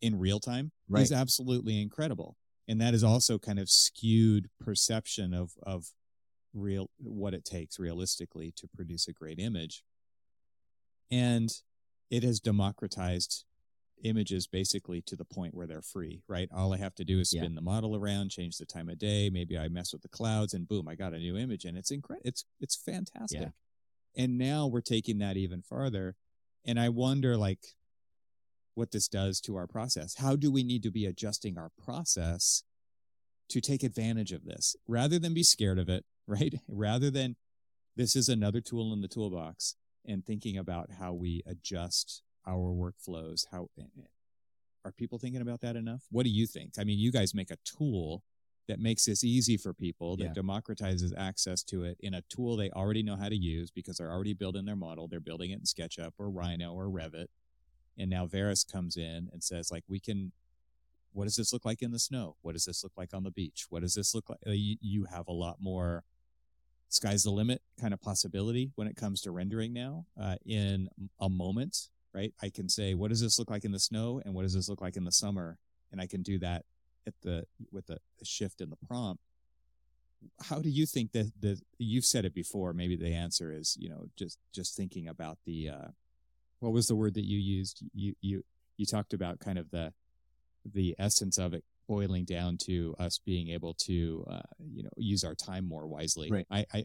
in 0.00 0.18
real 0.18 0.40
time 0.40 0.72
Right. 0.88 1.02
is 1.02 1.12
absolutely 1.12 1.80
incredible. 1.80 2.36
And 2.66 2.80
that 2.80 2.94
is 2.94 3.04
also 3.04 3.38
kind 3.38 3.58
of 3.58 3.68
skewed 3.70 4.48
perception 4.58 5.32
of, 5.34 5.52
of 5.62 5.92
real, 6.56 6.90
what 6.98 7.34
it 7.34 7.44
takes 7.44 7.78
realistically 7.78 8.52
to 8.56 8.68
produce 8.74 9.06
a 9.06 9.12
great 9.12 9.38
image. 9.38 9.84
And 11.10 11.50
it 12.10 12.22
has 12.22 12.40
democratized 12.40 13.44
images 14.02 14.46
basically 14.46 15.00
to 15.02 15.16
the 15.16 15.24
point 15.24 15.54
where 15.54 15.66
they're 15.66 15.82
free, 15.82 16.22
right? 16.28 16.48
All 16.54 16.74
I 16.74 16.76
have 16.78 16.94
to 16.96 17.04
do 17.04 17.18
is 17.20 17.32
Yeah. 17.32 17.42
spin 17.42 17.54
the 17.54 17.62
model 17.62 17.96
around, 17.96 18.30
change 18.30 18.58
the 18.58 18.66
time 18.66 18.88
of 18.88 18.98
day. 18.98 19.30
Maybe 19.30 19.56
I 19.56 19.68
mess 19.68 19.92
with 19.92 20.02
the 20.02 20.08
clouds 20.08 20.52
and 20.52 20.68
boom, 20.68 20.88
I 20.88 20.94
got 20.94 21.14
a 21.14 21.18
new 21.18 21.36
image 21.36 21.64
and 21.64 21.78
it's 21.78 21.90
incredible. 21.90 22.28
It's, 22.28 22.44
it's 22.60 22.76
fantastic. 22.76 23.40
Yeah. 23.40 23.50
And 24.14 24.38
now 24.38 24.66
we're 24.66 24.80
taking 24.82 25.18
that 25.18 25.36
even 25.36 25.62
farther. 25.62 26.16
And 26.64 26.78
I 26.78 26.88
wonder 26.88 27.36
like 27.36 27.76
what 28.74 28.90
this 28.90 29.08
does 29.08 29.40
to 29.42 29.56
our 29.56 29.66
process. 29.66 30.16
How 30.16 30.36
do 30.36 30.50
we 30.50 30.62
need 30.62 30.82
to 30.82 30.90
be 30.90 31.06
adjusting 31.06 31.56
our 31.56 31.70
process 31.82 32.62
to 33.48 33.60
take 33.60 33.82
advantage 33.82 34.32
of 34.32 34.44
this 34.44 34.76
rather 34.86 35.18
than 35.18 35.32
be 35.32 35.42
scared 35.42 35.78
of 35.78 35.88
it, 35.88 36.04
right? 36.40 36.54
Rather 36.68 37.10
than 37.10 37.36
this 37.96 38.16
is 38.16 38.28
another 38.28 38.60
tool 38.60 38.92
in 38.92 39.00
the 39.00 39.08
toolbox 39.08 39.76
and 40.04 40.24
thinking 40.24 40.56
about 40.56 40.90
how 40.98 41.12
we 41.12 41.42
adjust 41.46 42.22
our 42.46 42.72
workflows. 42.72 43.46
How 43.50 43.68
are 44.84 44.92
people 44.92 45.18
thinking 45.18 45.40
about 45.40 45.60
that 45.62 45.76
enough? 45.76 46.04
What 46.10 46.24
do 46.24 46.30
you 46.30 46.46
think? 46.46 46.74
I 46.78 46.84
mean, 46.84 46.98
you 46.98 47.10
guys 47.10 47.34
make 47.34 47.50
a 47.50 47.56
tool 47.64 48.22
that 48.68 48.78
makes 48.80 49.04
this 49.04 49.22
easy 49.24 49.56
for 49.56 49.72
people, 49.72 50.16
that 50.16 50.24
Yeah. 50.24 50.32
democratizes 50.42 51.12
access 51.16 51.62
to 51.64 51.84
it 51.84 51.98
in 52.00 52.14
a 52.14 52.22
tool 52.22 52.56
they 52.56 52.70
already 52.70 53.02
know 53.02 53.16
how 53.16 53.28
to 53.28 53.36
use 53.36 53.70
because 53.70 53.96
they're 53.96 54.10
already 54.10 54.34
building 54.34 54.64
their 54.64 54.76
model. 54.76 55.06
They're 55.08 55.20
building 55.20 55.50
it 55.52 55.60
in 55.60 55.62
SketchUp 55.62 56.12
or 56.18 56.30
Rhino 56.30 56.72
or 56.74 56.86
Revit. 56.88 57.28
And 57.96 58.10
now 58.10 58.26
Veras 58.26 58.64
comes 58.70 58.96
in 58.96 59.30
and 59.32 59.42
says, 59.42 59.70
like, 59.70 59.84
we 59.88 60.00
can, 60.00 60.32
what 61.12 61.24
does 61.24 61.36
this 61.36 61.52
look 61.52 61.64
like 61.64 61.80
in 61.80 61.92
the 61.92 61.98
snow? 61.98 62.36
What 62.42 62.52
does 62.52 62.64
this 62.64 62.82
look 62.84 62.92
like 62.96 63.14
on 63.14 63.22
the 63.22 63.30
beach? 63.30 63.66
What 63.70 63.82
does 63.82 63.94
this 63.94 64.14
look 64.14 64.28
like? 64.28 64.40
You, 64.44 64.76
you 64.80 65.04
have 65.04 65.28
a 65.28 65.32
lot 65.32 65.56
more 65.60 66.04
sky's 66.88 67.24
the 67.24 67.30
limit 67.30 67.62
kind 67.80 67.92
of 67.92 68.00
possibility 68.00 68.70
when 68.74 68.86
it 68.86 68.96
comes 68.96 69.20
to 69.22 69.30
rendering 69.30 69.72
now 69.72 70.06
uh, 70.20 70.36
in 70.44 70.88
a 71.20 71.28
moment, 71.28 71.88
right? 72.14 72.32
I 72.42 72.48
can 72.48 72.68
say, 72.68 72.94
what 72.94 73.10
does 73.10 73.20
this 73.20 73.38
look 73.38 73.50
like 73.50 73.64
in 73.64 73.72
the 73.72 73.80
snow? 73.80 74.20
And 74.24 74.34
what 74.34 74.42
does 74.42 74.54
this 74.54 74.68
look 74.68 74.80
like 74.80 74.96
in 74.96 75.04
the 75.04 75.12
summer? 75.12 75.58
And 75.92 76.00
I 76.00 76.06
can 76.06 76.22
do 76.22 76.38
that 76.38 76.64
at 77.06 77.14
the, 77.22 77.46
with 77.72 77.88
a, 77.90 77.98
the 78.18 78.24
shift 78.24 78.60
in 78.60 78.70
the 78.70 78.76
prompt. 78.86 79.22
How 80.42 80.60
do 80.60 80.70
you 80.70 80.86
think 80.86 81.12
that 81.12 81.30
the, 81.38 81.60
you've 81.78 82.04
said 82.04 82.24
it 82.24 82.34
before, 82.34 82.72
maybe 82.72 82.96
the 82.96 83.12
answer 83.12 83.52
is, 83.52 83.76
you 83.78 83.88
know, 83.88 84.06
just, 84.16 84.38
just 84.52 84.76
thinking 84.76 85.08
about 85.08 85.38
the, 85.44 85.68
uh, 85.68 85.88
what 86.60 86.72
was 86.72 86.86
the 86.86 86.96
word 86.96 87.14
that 87.14 87.26
you 87.26 87.38
used? 87.38 87.84
You, 87.94 88.14
you, 88.20 88.44
you 88.76 88.86
talked 88.86 89.12
about 89.12 89.40
kind 89.40 89.58
of 89.58 89.70
the, 89.70 89.92
the 90.64 90.96
essence 90.98 91.38
of 91.38 91.54
it 91.54 91.64
boiling 91.86 92.24
down 92.24 92.56
to 92.58 92.94
us 92.98 93.18
being 93.24 93.48
able 93.48 93.74
to, 93.74 94.24
uh, 94.30 94.40
you 94.72 94.82
know, 94.82 94.90
use 94.96 95.24
our 95.24 95.34
time 95.34 95.68
more 95.68 95.86
wisely. 95.86 96.30
Right. 96.30 96.46
I, 96.50 96.66
I, 96.72 96.78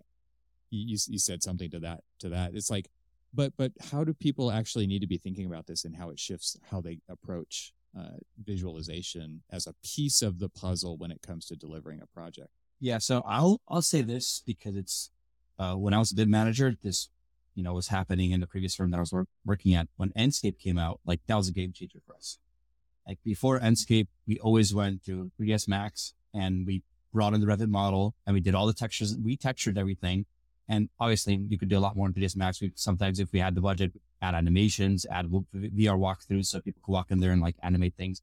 you, 0.70 0.98
you 1.08 1.20
said 1.20 1.44
something 1.44 1.70
to 1.72 1.80
that, 1.80 2.02
to 2.20 2.30
that. 2.30 2.52
It's 2.54 2.70
like, 2.70 2.90
but, 3.34 3.54
but 3.58 3.72
how 3.92 4.04
do 4.04 4.14
people 4.14 4.52
actually 4.52 4.88
need 4.88 5.00
to 5.00 5.08
be 5.08 5.18
thinking 5.18 5.46
about 5.46 5.68
this 5.68 5.86
and 5.86 5.96
how 5.96 6.10
it 6.10 6.20
shifts 6.20 6.58
how 6.70 6.82
they 6.82 7.00
approach, 7.10 7.74
uh, 7.98 8.18
visualization 8.44 9.44
as 9.50 9.68
a 9.68 9.74
piece 9.84 10.22
of 10.22 10.40
the 10.40 10.50
puzzle 10.50 10.98
when 10.98 11.12
it 11.12 11.22
comes 11.22 11.46
to 11.48 11.56
delivering 11.56 12.02
a 12.02 12.08
project? 12.08 12.50
Yeah, 12.80 12.98
so 12.98 13.22
I'll 13.28 13.62
I'll 13.68 13.84
say 13.84 14.02
this 14.02 14.42
because 14.46 14.76
it's 14.76 15.12
uh, 15.60 15.76
when 15.76 15.94
I 15.94 16.00
was 16.00 16.12
a 16.12 16.16
BIM 16.16 16.32
manager, 16.32 16.76
this 16.82 17.10
you 17.54 17.64
know 17.64 17.74
was 17.74 17.90
happening 17.90 18.32
in 18.32 18.40
the 18.40 18.48
previous 18.48 18.76
firm 18.76 18.90
that 18.92 18.98
I 18.98 19.02
was 19.02 19.14
work, 19.14 19.28
working 19.46 19.76
at. 19.76 19.88
When 19.98 20.10
Enscape 20.12 20.58
came 20.58 20.80
out, 20.80 21.00
like 21.06 21.20
that 21.28 21.36
was 21.36 21.48
a 21.48 21.54
game 21.54 21.74
changer 21.74 22.00
for 22.06 22.16
us. 22.16 22.40
Like 23.08 23.20
before 23.24 23.60
Enscape, 23.60 24.08
we 24.28 24.40
always 24.40 24.74
went 24.74 25.04
to 25.06 25.32
3ds 25.40 25.68
Max 25.68 26.14
and 26.34 26.66
we 26.66 26.84
brought 27.14 27.34
in 27.34 27.42
the 27.42 27.48
Revit 27.48 27.68
model 27.68 28.16
and 28.26 28.34
we 28.34 28.40
did 28.40 28.56
all 28.56 28.68
the 28.68 28.74
textures. 28.74 29.18
We 29.18 29.36
textured 29.36 29.78
everything, 29.78 30.26
and 30.70 30.90
obviously 31.00 31.36
you 31.50 31.58
could 31.58 31.70
do 31.70 31.78
a 31.78 31.80
lot 31.82 31.96
more 31.96 32.08
in 32.08 32.14
3ds 32.14 32.36
Max. 32.36 32.62
We, 32.62 32.72
sometimes 32.76 33.20
if 33.20 33.32
we 33.32 33.40
had 33.40 33.56
the 33.56 33.62
budget, 33.62 33.92
add 34.22 34.36
animations, 34.36 35.06
add 35.10 35.28
VR 35.28 35.98
walkthroughs 35.98 36.46
so 36.46 36.62
people 36.62 36.82
could 36.84 36.92
walk 36.92 37.12
in 37.12 37.20
there 37.20 37.32
and 37.32 37.42
like 37.42 37.56
animate 37.62 37.96
things. 37.96 38.22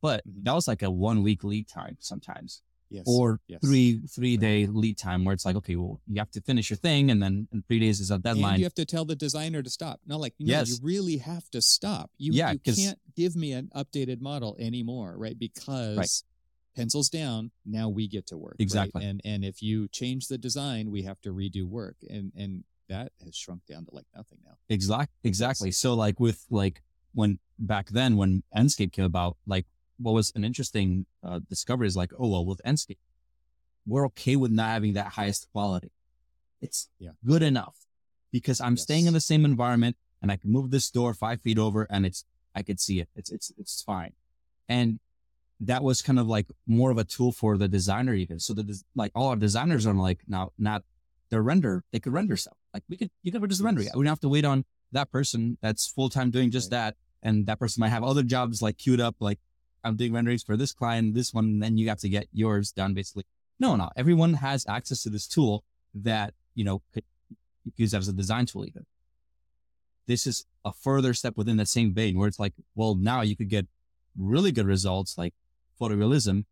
But 0.00 0.26
mm-hmm. 0.26 0.44
that 0.44 0.54
was 0.54 0.68
like 0.68 0.82
a 0.82 0.90
one 0.90 1.22
week 1.22 1.44
lead 1.44 1.68
time 1.68 1.96
sometimes 2.00 2.62
yes. 2.90 3.04
or 3.06 3.40
yes. 3.46 3.60
three 3.60 4.00
three 4.08 4.36
day 4.36 4.66
lead 4.66 4.96
time 4.96 5.24
where 5.24 5.32
it's 5.32 5.44
like 5.44 5.56
okay 5.56 5.76
well 5.76 6.00
you 6.06 6.18
have 6.18 6.30
to 6.30 6.40
finish 6.40 6.70
your 6.70 6.76
thing 6.76 7.10
and 7.10 7.22
then 7.22 7.48
in 7.52 7.62
three 7.62 7.78
days 7.78 8.00
is 8.00 8.10
a 8.10 8.18
deadline 8.18 8.54
and 8.54 8.58
you 8.58 8.64
have 8.64 8.74
to 8.74 8.84
tell 8.84 9.04
the 9.04 9.16
designer 9.16 9.62
to 9.62 9.70
stop 9.70 10.00
not 10.06 10.20
like 10.20 10.34
no, 10.38 10.46
yes. 10.46 10.68
you 10.68 10.76
really 10.82 11.18
have 11.18 11.48
to 11.50 11.60
stop 11.60 12.10
you, 12.18 12.32
yeah, 12.32 12.52
you 12.52 12.58
can't 12.58 12.98
give 13.16 13.36
me 13.36 13.52
an 13.52 13.70
updated 13.74 14.20
model 14.20 14.56
anymore 14.58 15.14
right 15.16 15.38
because 15.38 15.96
right. 15.96 16.22
pencils 16.76 17.08
down 17.08 17.50
now 17.64 17.88
we 17.88 18.06
get 18.08 18.26
to 18.26 18.36
work 18.36 18.56
exactly 18.58 19.00
right? 19.00 19.08
and 19.08 19.20
and 19.24 19.44
if 19.44 19.62
you 19.62 19.88
change 19.88 20.28
the 20.28 20.38
design 20.38 20.90
we 20.90 21.02
have 21.02 21.20
to 21.20 21.32
redo 21.32 21.64
work 21.64 21.96
and 22.08 22.32
and 22.36 22.64
that 22.88 23.10
has 23.24 23.34
shrunk 23.34 23.64
down 23.66 23.84
to 23.84 23.94
like 23.94 24.06
nothing 24.14 24.38
now 24.44 24.52
exactly 24.68 25.16
exactly 25.24 25.70
so 25.70 25.94
like 25.94 26.20
with 26.20 26.44
like 26.50 26.82
when 27.14 27.38
back 27.58 27.88
then 27.88 28.16
when 28.16 28.42
Enscape 28.54 28.92
came 28.92 29.04
about 29.04 29.36
like 29.46 29.66
what 29.98 30.12
was 30.12 30.32
an 30.34 30.44
interesting 30.44 31.06
uh, 31.22 31.40
discovery 31.48 31.86
is 31.86 31.96
like, 31.96 32.12
oh, 32.18 32.28
well, 32.28 32.44
with 32.44 32.60
Enscape, 32.64 32.98
we're 33.86 34.06
okay 34.06 34.36
with 34.36 34.50
not 34.50 34.70
having 34.70 34.94
that 34.94 35.08
highest 35.08 35.48
quality. 35.52 35.92
It's 36.60 36.88
yeah. 36.98 37.10
good 37.24 37.42
enough 37.42 37.76
because 38.32 38.60
I'm 38.60 38.74
yes. 38.74 38.82
staying 38.82 39.06
in 39.06 39.14
the 39.14 39.20
same 39.20 39.44
environment 39.44 39.96
and 40.20 40.32
I 40.32 40.36
can 40.36 40.50
move 40.50 40.70
this 40.70 40.90
door 40.90 41.14
five 41.14 41.40
feet 41.40 41.58
over 41.58 41.86
and 41.88 42.04
it's, 42.04 42.24
I 42.54 42.62
could 42.62 42.80
see 42.80 43.00
it. 43.00 43.08
It's, 43.14 43.30
it's, 43.30 43.52
it's 43.58 43.82
fine. 43.82 44.12
And 44.68 44.98
that 45.60 45.82
was 45.82 46.02
kind 46.02 46.18
of 46.18 46.26
like 46.26 46.46
more 46.66 46.90
of 46.90 46.98
a 46.98 47.04
tool 47.04 47.32
for 47.32 47.56
the 47.56 47.68
designer 47.68 48.14
even. 48.14 48.40
So 48.40 48.52
that 48.54 48.82
like 48.94 49.12
all 49.14 49.28
our 49.28 49.36
designers 49.36 49.86
are 49.86 49.94
like 49.94 50.20
now, 50.26 50.52
not 50.58 50.82
their 51.30 51.42
render, 51.42 51.84
they 51.92 52.00
could 52.00 52.12
render 52.12 52.36
stuff. 52.36 52.56
Like 52.74 52.82
we 52.88 52.96
could, 52.96 53.10
you 53.22 53.32
could 53.32 53.48
just 53.48 53.62
render 53.62 53.82
it. 53.82 53.90
We 53.94 54.04
don't 54.04 54.10
have 54.10 54.20
to 54.20 54.28
wait 54.28 54.44
on 54.44 54.64
that 54.92 55.10
person 55.10 55.58
that's 55.62 55.86
full 55.86 56.10
time 56.10 56.30
doing 56.30 56.50
just 56.50 56.72
right. 56.72 56.78
that. 56.78 56.96
And 57.22 57.46
that 57.46 57.58
person 57.58 57.80
might 57.80 57.88
have 57.88 58.04
other 58.04 58.22
jobs 58.22 58.62
like 58.62 58.78
queued 58.78 59.00
up, 59.00 59.16
like 59.20 59.38
I'm 59.86 59.96
doing 59.96 60.12
renderings 60.12 60.42
for 60.42 60.56
this 60.56 60.72
client, 60.72 61.14
this 61.14 61.32
one, 61.32 61.44
and 61.44 61.62
then 61.62 61.78
you 61.78 61.88
have 61.88 61.98
to 62.00 62.08
get 62.08 62.28
yours 62.32 62.72
done 62.72 62.94
basically. 62.94 63.24
No, 63.58 63.76
no, 63.76 63.90
everyone 63.96 64.34
has 64.34 64.66
access 64.68 65.02
to 65.04 65.10
this 65.10 65.26
tool 65.26 65.64
that, 65.94 66.34
you 66.54 66.64
know, 66.64 66.82
could 66.92 67.04
use 67.76 67.94
as 67.94 68.08
a 68.08 68.12
design 68.12 68.46
tool 68.46 68.66
even. 68.66 68.84
This 70.06 70.26
is 70.26 70.44
a 70.64 70.72
further 70.72 71.14
step 71.14 71.36
within 71.36 71.56
that 71.56 71.68
same 71.68 71.92
vein 71.94 72.18
where 72.18 72.28
it's 72.28 72.38
like, 72.38 72.52
well, 72.74 72.94
now 72.94 73.22
you 73.22 73.36
could 73.36 73.48
get 73.48 73.66
really 74.16 74.52
good 74.52 74.66
results 74.66 75.16
like 75.16 75.34
photorealism. 75.80 76.44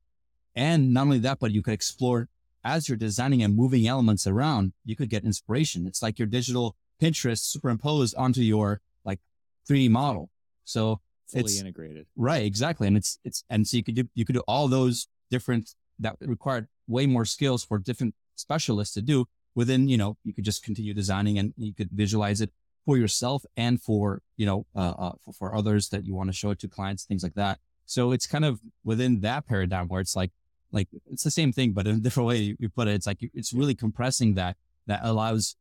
And 0.55 0.95
not 0.95 1.03
only 1.03 1.19
that, 1.21 1.41
but 1.41 1.53
you 1.53 1.63
could 1.63 1.75
explore 1.75 2.29
as 2.65 2.89
you're 2.89 2.97
designing 2.97 3.43
and 3.43 3.55
moving 3.55 3.87
elements 3.87 4.27
around, 4.27 4.73
you 4.85 4.97
could 4.97 5.11
get 5.11 5.25
inspiration. 5.25 5.87
It's 5.87 6.03
like 6.03 6.19
your 6.19 6.27
digital 6.27 6.77
Pinterest 7.01 7.41
superimposed 7.41 8.15
onto 8.17 8.41
your 8.41 8.81
like 9.05 9.21
3D 9.69 9.91
model. 9.91 10.31
So 10.65 11.01
fully 11.27 11.45
it's, 11.45 11.61
integrated. 11.61 12.07
Right, 12.17 12.45
exactly. 12.45 12.87
And 12.87 12.97
it's 12.97 13.19
it's 13.25 13.45
and 13.51 13.67
so 13.67 13.77
you 13.77 13.85
could 13.85 13.95
do 13.95 14.09
you 14.15 14.25
could 14.25 14.35
do 14.35 14.43
all 14.47 14.69
those 14.69 15.09
different 15.31 15.75
that 15.99 16.17
required 16.21 16.69
way 16.87 17.07
more 17.07 17.25
skills 17.25 17.65
for 17.65 17.79
different 17.79 18.15
specialists 18.37 18.95
to 18.95 19.03
do 19.03 19.27
within, 19.55 19.89
you 19.89 19.97
know, 19.97 20.17
you 20.25 20.33
could 20.33 20.45
just 20.45 20.65
continue 20.65 20.93
designing 20.93 21.39
and 21.39 21.55
you 21.57 21.73
could 21.73 21.91
visualize 21.91 22.41
it 22.41 22.51
for 22.85 22.97
yourself 22.99 23.45
and 23.57 23.81
for, 23.81 24.21
you 24.37 24.45
know, 24.45 24.67
uh, 24.75 24.95
uh 24.99 25.13
for, 25.25 25.33
for 25.33 25.55
others 25.55 25.89
that 25.91 26.05
you 26.05 26.15
want 26.15 26.29
to 26.29 26.33
show 26.33 26.51
it 26.51 26.59
to 26.59 26.69
clients, 26.69 27.05
things 27.05 27.23
like 27.23 27.35
that. 27.35 27.59
So 27.87 28.13
it's 28.13 28.27
kind 28.27 28.45
of 28.45 28.61
within 28.83 29.21
that 29.21 29.47
paradigm 29.47 29.89
where 29.89 30.01
it's 30.01 30.17
like, 30.17 30.33
like 30.73 30.89
it's 31.11 31.23
the 31.23 31.31
same 31.31 31.53
thing, 31.53 31.73
but 31.73 31.87
in 31.87 31.97
a 31.97 32.01
different 32.01 32.27
way 32.27 32.57
you 32.59 32.69
put 32.69 32.89
it. 32.89 32.95
It's 32.95 33.07
like, 33.07 33.19
it's 33.23 33.53
really 33.53 33.75
compressing 33.75 34.35
that, 34.35 34.57
that 34.87 35.01
allows 35.03 35.57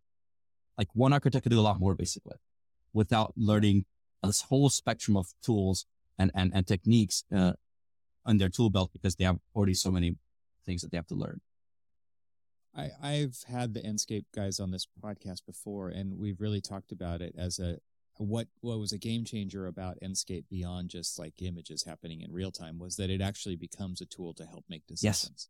like 0.77 0.87
one 0.93 1.13
architect 1.13 1.43
to 1.43 1.49
do 1.49 1.59
a 1.59 1.61
lot 1.61 1.79
more 1.79 1.93
basically 1.95 2.35
without 2.93 3.33
learning 3.35 3.85
this 4.27 4.41
whole 4.41 4.69
spectrum 4.69 5.17
of 5.17 5.27
tools 5.43 5.85
and, 6.17 6.31
and, 6.35 6.51
and 6.53 6.67
techniques 6.67 7.23
uh, 7.35 7.53
on 8.25 8.37
their 8.37 8.49
tool 8.49 8.69
belt 8.69 8.91
because 8.93 9.15
they 9.15 9.23
have 9.23 9.39
already 9.55 9.73
so 9.73 9.91
many 9.91 10.15
things 10.65 10.81
that 10.81 10.91
they 10.91 10.97
have 10.97 11.07
to 11.07 11.15
learn. 11.15 11.41
I, 12.75 12.89
I've 13.01 13.37
had 13.47 13.73
the 13.73 13.81
Enscape 13.81 14.25
guys 14.33 14.59
on 14.59 14.71
this 14.71 14.87
podcast 15.03 15.45
before, 15.45 15.89
and 15.89 16.17
we've 16.17 16.41
really 16.41 16.61
talked 16.61 16.91
about 16.91 17.21
it 17.21 17.35
as 17.37 17.59
a 17.59 17.77
what 18.17 18.47
what 18.61 18.79
was 18.79 18.91
a 18.91 18.97
game 18.97 19.25
changer 19.25 19.65
about 19.65 19.97
Enscape 20.03 20.45
beyond 20.49 20.89
just 20.89 21.17
like 21.17 21.33
images 21.41 21.83
happening 21.83 22.21
in 22.21 22.31
real 22.31 22.51
time 22.51 22.77
was 22.77 22.95
that 22.97 23.09
it 23.09 23.21
actually 23.21 23.55
becomes 23.55 24.01
a 24.01 24.05
tool 24.05 24.33
to 24.35 24.45
help 24.45 24.65
make 24.69 24.85
decisions. 24.85 25.49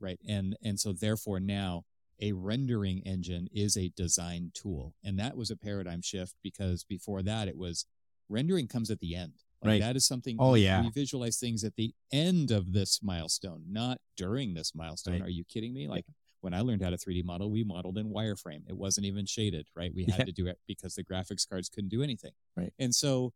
Right. 0.00 0.20
And 0.28 0.56
and 0.62 0.78
so 0.78 0.92
therefore 0.92 1.40
now 1.40 1.84
a 2.20 2.32
rendering 2.32 3.00
engine 3.00 3.48
is 3.52 3.76
a 3.76 3.92
design 3.96 4.50
tool. 4.54 4.94
And 5.02 5.18
that 5.18 5.36
was 5.36 5.50
a 5.50 5.56
paradigm 5.56 6.02
shift 6.02 6.34
because 6.42 6.84
before 6.84 7.22
that 7.22 7.48
it 7.48 7.56
was 7.56 7.86
rendering 8.28 8.68
comes 8.68 8.90
at 8.90 9.00
the 9.00 9.14
end. 9.14 9.32
Like 9.62 9.70
right. 9.70 9.80
That 9.80 9.96
is 9.96 10.06
something. 10.06 10.36
Oh, 10.38 10.54
yeah. 10.54 10.82
We 10.82 10.90
visualize 10.90 11.38
things 11.38 11.64
at 11.64 11.76
the 11.76 11.94
end 12.12 12.50
of 12.50 12.72
this 12.72 13.00
milestone, 13.02 13.62
not 13.68 13.98
during 14.16 14.54
this 14.54 14.72
milestone. 14.74 15.14
Right. 15.14 15.22
Are 15.22 15.30
you 15.30 15.44
kidding 15.44 15.72
me? 15.72 15.88
Like 15.88 16.04
when 16.42 16.52
I 16.52 16.60
learned 16.60 16.82
how 16.82 16.90
to 16.90 16.96
3D 16.96 17.24
model, 17.24 17.50
we 17.50 17.64
modeled 17.64 17.96
in 17.96 18.12
wireframe. 18.12 18.68
It 18.68 18.76
wasn't 18.76 19.06
even 19.06 19.24
shaded, 19.24 19.66
right? 19.74 19.90
We 19.94 20.04
had 20.04 20.18
yeah. 20.18 20.24
to 20.26 20.32
do 20.32 20.46
it 20.46 20.58
because 20.68 20.94
the 20.94 21.04
graphics 21.04 21.48
cards 21.48 21.70
couldn't 21.70 21.88
do 21.88 22.02
anything. 22.02 22.32
Right. 22.54 22.72
And 22.78 22.94
so 22.94 23.32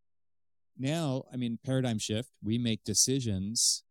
now, 0.78 1.24
I 1.32 1.36
mean, 1.36 1.58
paradigm 1.64 1.98
shift, 1.98 2.30
we 2.44 2.58
make 2.58 2.84
decisions 2.84 3.82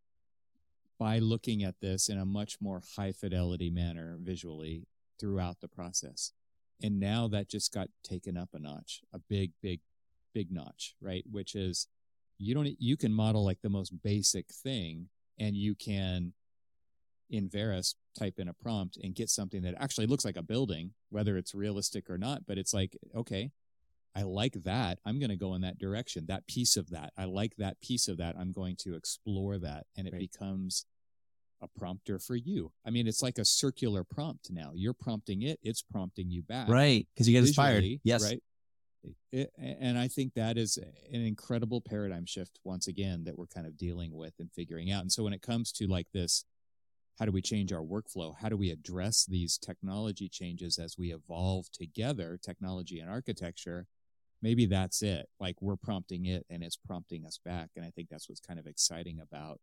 by 1.00 1.20
looking 1.20 1.64
at 1.64 1.80
this 1.82 2.10
in 2.10 2.18
a 2.18 2.26
much 2.26 2.58
more 2.60 2.82
high 2.96 3.12
fidelity 3.12 3.70
manner 3.70 4.18
visually 4.22 4.88
throughout 5.20 5.60
the 5.62 5.68
process. 5.68 6.32
And 6.82 7.00
now 7.00 7.28
that 7.30 7.50
just 7.50 7.74
got 7.74 7.90
taken 8.04 8.38
up 8.38 8.50
a 8.54 8.60
notch, 8.60 9.02
a 9.14 9.20
big, 9.20 9.52
big, 9.62 9.82
big 10.34 10.52
notch, 10.52 10.96
right? 11.02 11.24
Which 11.30 11.56
is 11.56 11.88
you 12.38 12.54
don't, 12.54 12.70
you 12.80 12.98
can 12.98 13.12
model 13.12 13.44
like 13.44 13.62
the 13.62 13.70
most 13.70 14.02
basic 14.04 14.48
thing 14.54 15.10
and 15.40 15.56
you 15.56 15.76
can 15.76 16.34
in 17.30 17.50
Veras 17.50 17.96
type 18.18 18.36
in 18.38 18.48
a 18.48 18.54
prompt 18.54 18.98
and 18.98 19.16
get 19.16 19.30
something 19.30 19.62
that 19.64 19.76
actually 19.80 20.08
looks 20.08 20.24
like 20.26 20.38
a 20.38 20.44
building, 20.44 20.92
whether 21.10 21.38
it's 21.38 21.54
realistic 21.54 22.10
or 22.10 22.18
not. 22.18 22.46
But 22.48 22.58
it's 22.58 22.74
like, 22.74 22.96
okay, 23.16 23.52
I 24.18 24.24
like 24.24 24.54
that. 24.64 24.98
I'm 25.06 25.20
going 25.20 25.30
to 25.30 25.36
go 25.36 25.54
in 25.54 25.62
that 25.62 25.78
direction. 25.78 26.26
That 26.28 26.48
piece 26.48 26.76
of 26.76 26.90
that. 26.90 27.14
I 27.16 27.26
like 27.26 27.56
that 27.58 27.80
piece 27.82 28.08
of 28.08 28.18
that. 28.18 28.36
I'm 28.36 28.52
going 28.52 28.76
to 28.80 28.96
explore 28.96 29.60
that. 29.60 29.86
And 29.96 30.08
it 30.08 30.14
right. 30.14 30.20
becomes 30.20 30.88
a 31.62 31.68
prompter 31.68 32.18
for 32.18 32.36
you. 32.36 32.72
I 32.84 32.90
mean, 32.90 33.08
it's 33.08 33.22
like 33.22 33.38
a 33.38 33.46
circular 33.46 34.04
prompt 34.04 34.50
now. 34.50 34.72
You're 34.74 34.94
prompting 34.94 35.44
it, 35.44 35.60
it's 35.62 35.84
prompting 35.84 36.32
you 36.32 36.42
back. 36.42 36.68
Right. 36.68 37.08
Because 37.14 37.30
you 37.30 37.34
get 37.34 37.48
inspired. 37.48 37.84
Yes. 38.04 38.24
Right. 38.24 38.42
It, 39.32 39.52
and 39.60 40.00
I 40.00 40.08
think 40.08 40.34
that 40.34 40.58
is 40.58 40.78
an 40.78 41.22
incredible 41.22 41.82
paradigm 41.82 42.26
shift 42.26 42.60
once 42.64 42.88
again 42.88 43.24
that 43.26 43.38
we're 43.38 43.46
kind 43.46 43.68
of 43.68 43.78
dealing 43.78 44.16
with 44.16 44.34
and 44.40 44.52
figuring 44.52 44.92
out. 44.92 45.02
And 45.04 45.12
so 45.12 45.24
when 45.24 45.34
it 45.34 45.44
comes 45.44 45.72
to 45.74 45.86
like 45.86 46.08
this, 46.12 46.44
how 47.20 47.26
do 47.26 47.32
we 47.32 47.42
change 47.42 47.72
our 47.72 47.84
workflow? 47.84 48.34
How 48.40 48.50
do 48.50 48.58
we 48.58 48.72
address 48.72 49.26
these 49.26 49.60
technology 49.60 50.28
changes 50.28 50.80
as 50.80 50.98
we 50.98 51.14
evolve 51.14 51.72
together, 51.72 52.40
technology 52.44 53.00
and 53.00 53.10
architecture? 53.10 53.86
Maybe 54.42 54.66
that's 54.66 55.02
it. 55.02 55.28
Like 55.40 55.62
we're 55.62 55.76
prompting 55.76 56.26
it 56.26 56.46
and 56.50 56.64
it's 56.64 56.78
prompting 56.78 57.26
us 57.26 57.40
back. 57.44 57.70
And 57.76 57.86
I 57.86 57.90
think 57.90 58.10
that's 58.10 58.30
what's 58.30 58.42
kind 58.42 58.60
of 58.60 58.68
exciting 58.68 59.20
about 59.20 59.60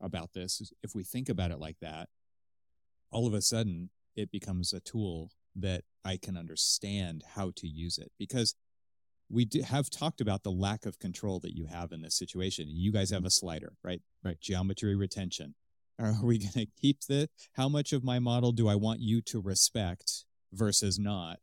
about 0.00 0.32
this. 0.34 0.72
If 0.82 0.94
we 0.94 1.02
think 1.02 1.28
about 1.28 1.50
it 1.50 1.58
like 1.58 1.78
that, 1.80 2.08
all 3.10 3.26
of 3.26 3.34
a 3.34 3.40
sudden 3.40 3.90
it 4.16 4.30
becomes 4.30 4.72
a 4.72 4.80
tool 4.80 5.30
that 5.56 5.84
I 6.04 6.16
can 6.16 6.36
understand 6.36 7.22
how 7.34 7.52
to 7.56 7.66
use 7.66 7.98
it 7.98 8.10
because 8.18 8.54
we 9.30 9.48
have 9.66 9.88
talked 9.88 10.20
about 10.20 10.42
the 10.42 10.50
lack 10.50 10.84
of 10.84 10.98
control 10.98 11.40
that 11.40 11.56
you 11.56 11.66
have 11.66 11.92
in 11.92 12.02
this 12.02 12.16
situation. 12.16 12.66
You 12.68 12.92
guys 12.92 13.10
have 13.10 13.24
a 13.24 13.30
slider, 13.30 13.74
right? 13.82 14.02
Right. 14.22 14.40
Geometry 14.40 14.94
retention. 14.94 15.54
Are 15.98 16.14
we 16.22 16.38
going 16.38 16.52
to 16.52 16.66
keep 16.80 17.02
the, 17.08 17.28
how 17.52 17.68
much 17.68 17.92
of 17.92 18.02
my 18.02 18.18
model 18.18 18.50
do 18.50 18.68
I 18.68 18.74
want 18.74 19.00
you 19.00 19.20
to 19.22 19.40
respect 19.40 20.24
versus 20.52 20.98
not? 20.98 21.38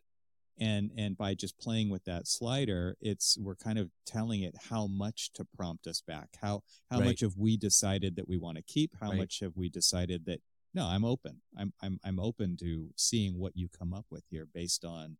And 0.62 0.92
and 0.96 1.18
by 1.18 1.34
just 1.34 1.60
playing 1.60 1.90
with 1.90 2.06
that 2.06 2.28
slider 2.28 2.96
it's 3.02 3.38
we're 3.38 3.56
kind 3.56 3.78
of 3.78 3.90
telling 4.06 4.42
it 4.42 4.56
how 4.70 4.88
much 4.88 5.34
to 5.34 5.44
prompt 5.58 5.88
us 5.88 6.02
back 6.06 6.30
how 6.42 6.62
how 6.90 7.00
right. 7.00 7.08
much 7.08 7.20
have 7.20 7.34
we 7.38 7.58
decided 7.58 8.16
that 8.16 8.30
we 8.30 8.38
want 8.38 8.56
to 8.56 8.64
keep 8.64 8.92
how 9.02 9.10
right. 9.10 9.18
much 9.18 9.40
have 9.42 9.54
we 9.58 9.68
decided 9.68 10.26
that 10.26 10.40
no 10.74 10.86
i'm 10.86 11.04
open 11.04 11.42
i'm 11.58 11.74
i'm 11.82 12.00
i'm 12.06 12.20
open 12.20 12.56
to 12.56 12.90
seeing 12.96 13.38
what 13.38 13.58
you 13.58 13.68
come 13.78 13.94
up 13.94 14.06
with 14.10 14.24
here 14.30 14.48
based 14.54 14.86
on 14.86 15.18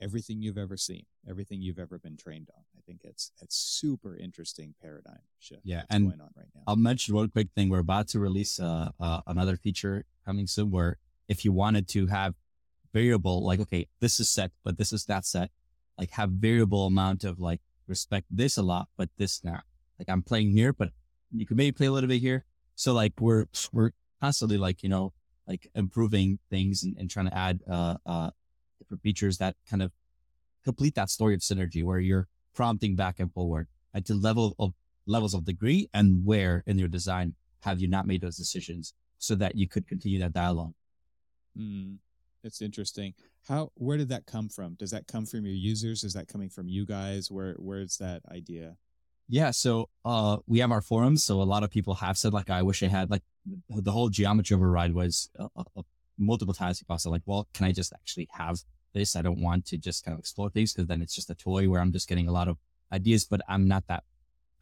everything 0.00 0.40
you've 0.40 0.58
ever 0.58 0.76
seen, 0.76 1.04
everything 1.28 1.60
you've 1.60 1.78
ever 1.78 1.98
been 1.98 2.16
trained 2.16 2.48
on. 2.56 2.62
I 2.76 2.80
think 2.86 3.00
it's 3.04 3.32
it's 3.40 3.56
super 3.56 4.16
interesting 4.16 4.74
paradigm 4.80 5.20
shift. 5.38 5.62
Yeah, 5.64 5.82
and 5.90 6.08
going 6.08 6.20
on 6.20 6.30
right 6.36 6.48
now. 6.54 6.62
I'll 6.66 6.76
mention 6.76 7.14
one 7.14 7.28
quick 7.28 7.48
thing. 7.54 7.68
We're 7.68 7.80
about 7.80 8.08
to 8.08 8.18
release 8.18 8.58
uh, 8.58 8.90
uh, 8.98 9.20
another 9.26 9.56
feature 9.56 10.04
coming 10.24 10.46
soon, 10.46 10.70
where 10.70 10.96
if 11.28 11.44
you 11.44 11.52
wanted 11.52 11.88
to 11.88 12.06
have 12.06 12.34
variable, 12.92 13.44
like 13.44 13.60
okay, 13.60 13.86
this 14.00 14.20
is 14.20 14.30
set, 14.30 14.50
but 14.64 14.78
this 14.78 14.92
is 14.92 15.04
that 15.06 15.24
set, 15.24 15.50
like 15.98 16.10
have 16.12 16.30
variable 16.30 16.86
amount 16.86 17.24
of 17.24 17.38
like 17.38 17.60
respect 17.86 18.26
this 18.30 18.56
a 18.56 18.62
lot, 18.62 18.88
but 18.96 19.08
this 19.16 19.44
not. 19.44 19.64
Like 19.98 20.08
I'm 20.08 20.22
playing 20.22 20.52
here, 20.52 20.72
but 20.72 20.90
you 21.32 21.46
could 21.46 21.56
maybe 21.56 21.72
play 21.72 21.86
a 21.86 21.92
little 21.92 22.08
bit 22.08 22.20
here. 22.20 22.44
So 22.74 22.92
like 22.92 23.14
we're 23.20 23.46
we're 23.72 23.90
constantly 24.20 24.56
like 24.56 24.82
you 24.82 24.88
know 24.88 25.12
like 25.46 25.68
improving 25.74 26.38
things 26.48 26.82
and, 26.84 26.96
and 26.96 27.10
trying 27.10 27.28
to 27.28 27.36
add 27.36 27.60
uh, 27.68 27.96
uh, 28.06 28.30
different 28.78 29.02
features 29.02 29.38
that 29.38 29.56
kind 29.68 29.82
of 29.82 29.92
complete 30.64 30.94
that 30.94 31.10
story 31.10 31.34
of 31.34 31.40
synergy 31.40 31.82
where 31.82 31.98
you're 31.98 32.28
prompting 32.54 32.94
back 32.94 33.18
and 33.18 33.32
forward 33.32 33.66
at 33.94 34.06
the 34.06 34.14
level 34.14 34.54
of 34.58 34.74
levels 35.06 35.34
of 35.34 35.44
degree 35.44 35.88
and 35.92 36.24
where 36.24 36.62
in 36.66 36.78
your 36.78 36.88
design 36.88 37.34
have 37.60 37.80
you 37.80 37.88
not 37.88 38.06
made 38.06 38.20
those 38.20 38.36
decisions 38.36 38.94
so 39.18 39.34
that 39.34 39.56
you 39.56 39.68
could 39.68 39.86
continue 39.86 40.18
that 40.18 40.32
dialogue. 40.32 40.72
Mm, 41.58 41.96
it's 42.42 42.62
interesting. 42.62 43.14
How 43.48 43.72
where 43.74 43.96
did 43.96 44.08
that 44.10 44.26
come 44.26 44.48
from? 44.48 44.74
Does 44.74 44.90
that 44.90 45.06
come 45.06 45.26
from 45.26 45.44
your 45.44 45.54
users? 45.54 46.04
Is 46.04 46.14
that 46.14 46.28
coming 46.28 46.48
from 46.48 46.68
you 46.68 46.86
guys? 46.86 47.30
Where 47.30 47.54
where's 47.58 47.96
that 47.98 48.22
idea? 48.30 48.76
Yeah, 49.28 49.52
so 49.52 49.88
uh, 50.04 50.38
we 50.48 50.58
have 50.58 50.72
our 50.72 50.80
forums. 50.82 51.22
So 51.22 51.40
a 51.40 51.44
lot 51.44 51.62
of 51.62 51.70
people 51.70 51.94
have 51.94 52.18
said 52.18 52.32
like, 52.32 52.50
I 52.50 52.62
wish 52.62 52.82
I 52.82 52.88
had 52.88 53.10
like 53.10 53.22
the 53.68 53.92
whole 53.92 54.08
geometry 54.08 54.56
override 54.56 54.92
was 54.92 55.30
uh, 55.38 55.46
multiple 56.18 56.52
times 56.52 56.80
people 56.80 56.98
said 56.98 57.10
like, 57.10 57.22
well, 57.26 57.48
can 57.54 57.66
I 57.66 57.72
just 57.72 57.92
actually 57.92 58.28
have 58.32 58.58
this? 58.92 59.14
I 59.14 59.22
don't 59.22 59.40
want 59.40 59.66
to 59.66 59.78
just 59.78 60.04
kind 60.04 60.14
of 60.14 60.18
explore 60.18 60.50
things 60.50 60.72
because 60.72 60.88
then 60.88 61.00
it's 61.00 61.14
just 61.14 61.30
a 61.30 61.34
toy 61.34 61.68
where 61.68 61.80
I'm 61.80 61.92
just 61.92 62.08
getting 62.08 62.26
a 62.26 62.32
lot 62.32 62.48
of 62.48 62.58
ideas, 62.92 63.24
but 63.24 63.40
I'm 63.48 63.68
not 63.68 63.84
that 63.86 64.02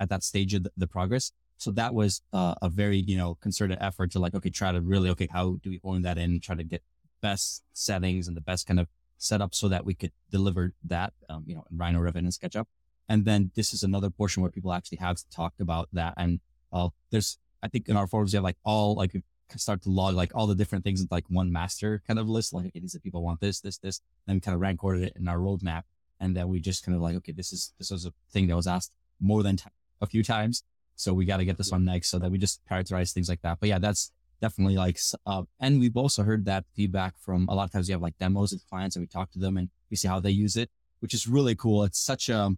at 0.01 0.11
that 0.11 0.23
stage 0.23 0.55
of 0.55 0.65
the, 0.65 0.71
the 0.77 0.87
progress. 0.87 1.33
So 1.57 1.73
that 1.73 1.93
was 1.93 2.23
uh, 2.33 2.55
a 2.63 2.69
very 2.69 2.99
you 2.99 3.17
know 3.17 3.37
concerted 3.37 3.79
effort 3.81 4.13
to 4.13 4.19
like, 4.19 4.35
okay, 4.35 4.51
try 4.51 4.71
to 4.71 4.81
really 4.81 5.11
okay, 5.11 5.29
how 5.31 5.57
do 5.63 5.71
we 5.71 5.81
own 5.83 6.03
that 6.03 6.19
in? 6.19 6.41
Try 6.41 6.55
to 6.55 6.63
get 6.63 6.83
best 7.21 7.63
settings 7.73 8.29
and 8.29 8.37
the 8.37 8.41
best 8.41 8.67
kind 8.67 8.81
of 8.81 8.89
setup 9.17 9.55
so 9.55 9.69
that 9.69 9.85
we 9.85 9.95
could 9.95 10.13
deliver 10.31 10.73
that, 10.85 11.13
um, 11.29 11.45
you 11.47 11.55
know, 11.55 11.65
in 11.71 11.77
Rhino, 11.77 12.01
Revit, 12.01 12.17
and 12.17 12.29
SketchUp. 12.29 12.67
And 13.09 13.25
then 13.25 13.51
this 13.55 13.73
is 13.73 13.83
another 13.83 14.11
portion 14.11 14.43
where 14.43 14.51
people 14.51 14.73
actually 14.73 14.99
have 14.99 15.19
talked 15.31 15.61
about 15.61 15.89
that. 15.93 16.15
And 16.17 16.41
uh, 16.73 16.91
there's, 17.11 17.39
I 17.63 17.69
think 17.69 17.89
in 17.89 17.97
our 17.97 18.07
forums, 18.07 18.33
we 18.33 18.37
have 18.37 18.45
like 18.45 18.59
all, 18.65 18.95
like, 18.95 19.17
start 19.57 19.81
to 19.83 19.89
log 19.89 20.15
like 20.15 20.31
all 20.35 20.47
the 20.47 20.55
different 20.55 20.85
things 20.85 21.01
in 21.01 21.09
like 21.11 21.25
one 21.29 21.51
master 21.51 22.03
kind 22.07 22.19
of 22.19 22.29
list. 22.29 22.53
Like, 22.53 22.67
okay, 22.67 22.81
these 22.81 22.97
people 23.03 23.23
want 23.23 23.41
this, 23.41 23.61
this, 23.61 23.79
this, 23.79 24.03
then 24.27 24.41
kind 24.41 24.55
of 24.55 24.61
rank 24.61 24.85
ordered 24.85 25.05
it 25.05 25.15
in 25.17 25.27
our 25.27 25.39
roadmap. 25.39 25.85
And 26.21 26.37
then 26.37 26.49
we 26.49 26.61
just 26.61 26.85
kind 26.85 26.95
of 26.95 27.01
like, 27.01 27.17
okay, 27.17 27.33
this 27.33 27.53
is, 27.53 27.73
this 27.79 27.91
was 27.91 28.05
a 28.05 28.13
thing 28.31 28.47
that 28.49 28.57
was 28.57 28.67
asked 28.67 28.93
more 29.21 29.43
than 29.43 29.57
t- 29.57 29.71
a 30.01 30.07
few 30.07 30.23
times. 30.23 30.65
So 30.97 31.15
we 31.15 31.25
got 31.25 31.39
to 31.39 31.45
get 31.45 31.57
this 31.57 31.71
one 31.71 31.85
next 31.85 32.11
so 32.11 32.19
that 32.19 32.31
we 32.31 32.39
just 32.39 32.61
prioritize 32.71 33.13
things 33.13 33.29
like 33.29 33.41
that. 33.43 33.59
But 33.61 33.69
yeah, 33.71 33.79
that's 33.79 34.13
definitely 34.41 34.77
like, 34.77 34.99
uh, 35.27 35.43
and 35.61 35.81
we've 35.81 35.97
also 35.97 36.23
heard 36.23 36.45
that 36.45 36.65
feedback 36.75 37.15
from 37.19 37.47
a 37.49 37.55
lot 37.55 37.65
of 37.65 37.73
times 37.73 37.89
we 37.89 37.93
have 37.93 38.03
like 38.03 38.19
demos 38.19 38.53
with 38.53 38.69
clients 38.69 38.97
and 38.97 39.03
we 39.03 39.07
talk 39.07 39.31
to 39.33 39.39
them 39.39 39.57
and 39.57 39.69
we 39.91 39.97
see 39.97 40.09
how 40.09 40.21
they 40.21 40.31
use 40.31 40.57
it, 40.57 40.71
which 41.01 41.15
is 41.15 41.27
really 41.27 41.55
cool. 41.55 41.85
It's 41.85 41.99
such 41.99 42.29
a, 42.29 42.51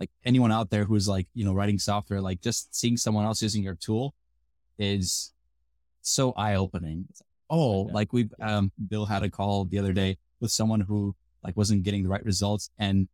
like 0.00 0.10
anyone 0.24 0.52
out 0.52 0.70
there 0.70 0.84
who's 0.84 1.08
like, 1.08 1.26
you 1.34 1.44
know, 1.44 1.52
writing 1.52 1.78
software, 1.78 2.20
like 2.20 2.40
just 2.40 2.74
seeing 2.74 2.96
someone 2.96 3.24
else 3.24 3.42
using 3.42 3.62
your 3.62 3.74
tool 3.74 4.14
is 4.78 5.32
so 6.00 6.32
eye 6.32 6.54
opening. 6.54 7.06
Oh, 7.50 7.82
like 7.92 8.12
we, 8.12 8.30
um, 8.40 8.72
Bill 8.88 9.06
had 9.06 9.22
a 9.22 9.30
call 9.30 9.64
the 9.64 9.78
other 9.78 9.92
day 9.92 10.18
with 10.40 10.50
someone 10.50 10.80
who 10.80 11.14
like 11.44 11.56
wasn't 11.56 11.82
getting 11.82 12.02
the 12.02 12.08
right 12.08 12.24
results 12.24 12.70
and 12.78 13.08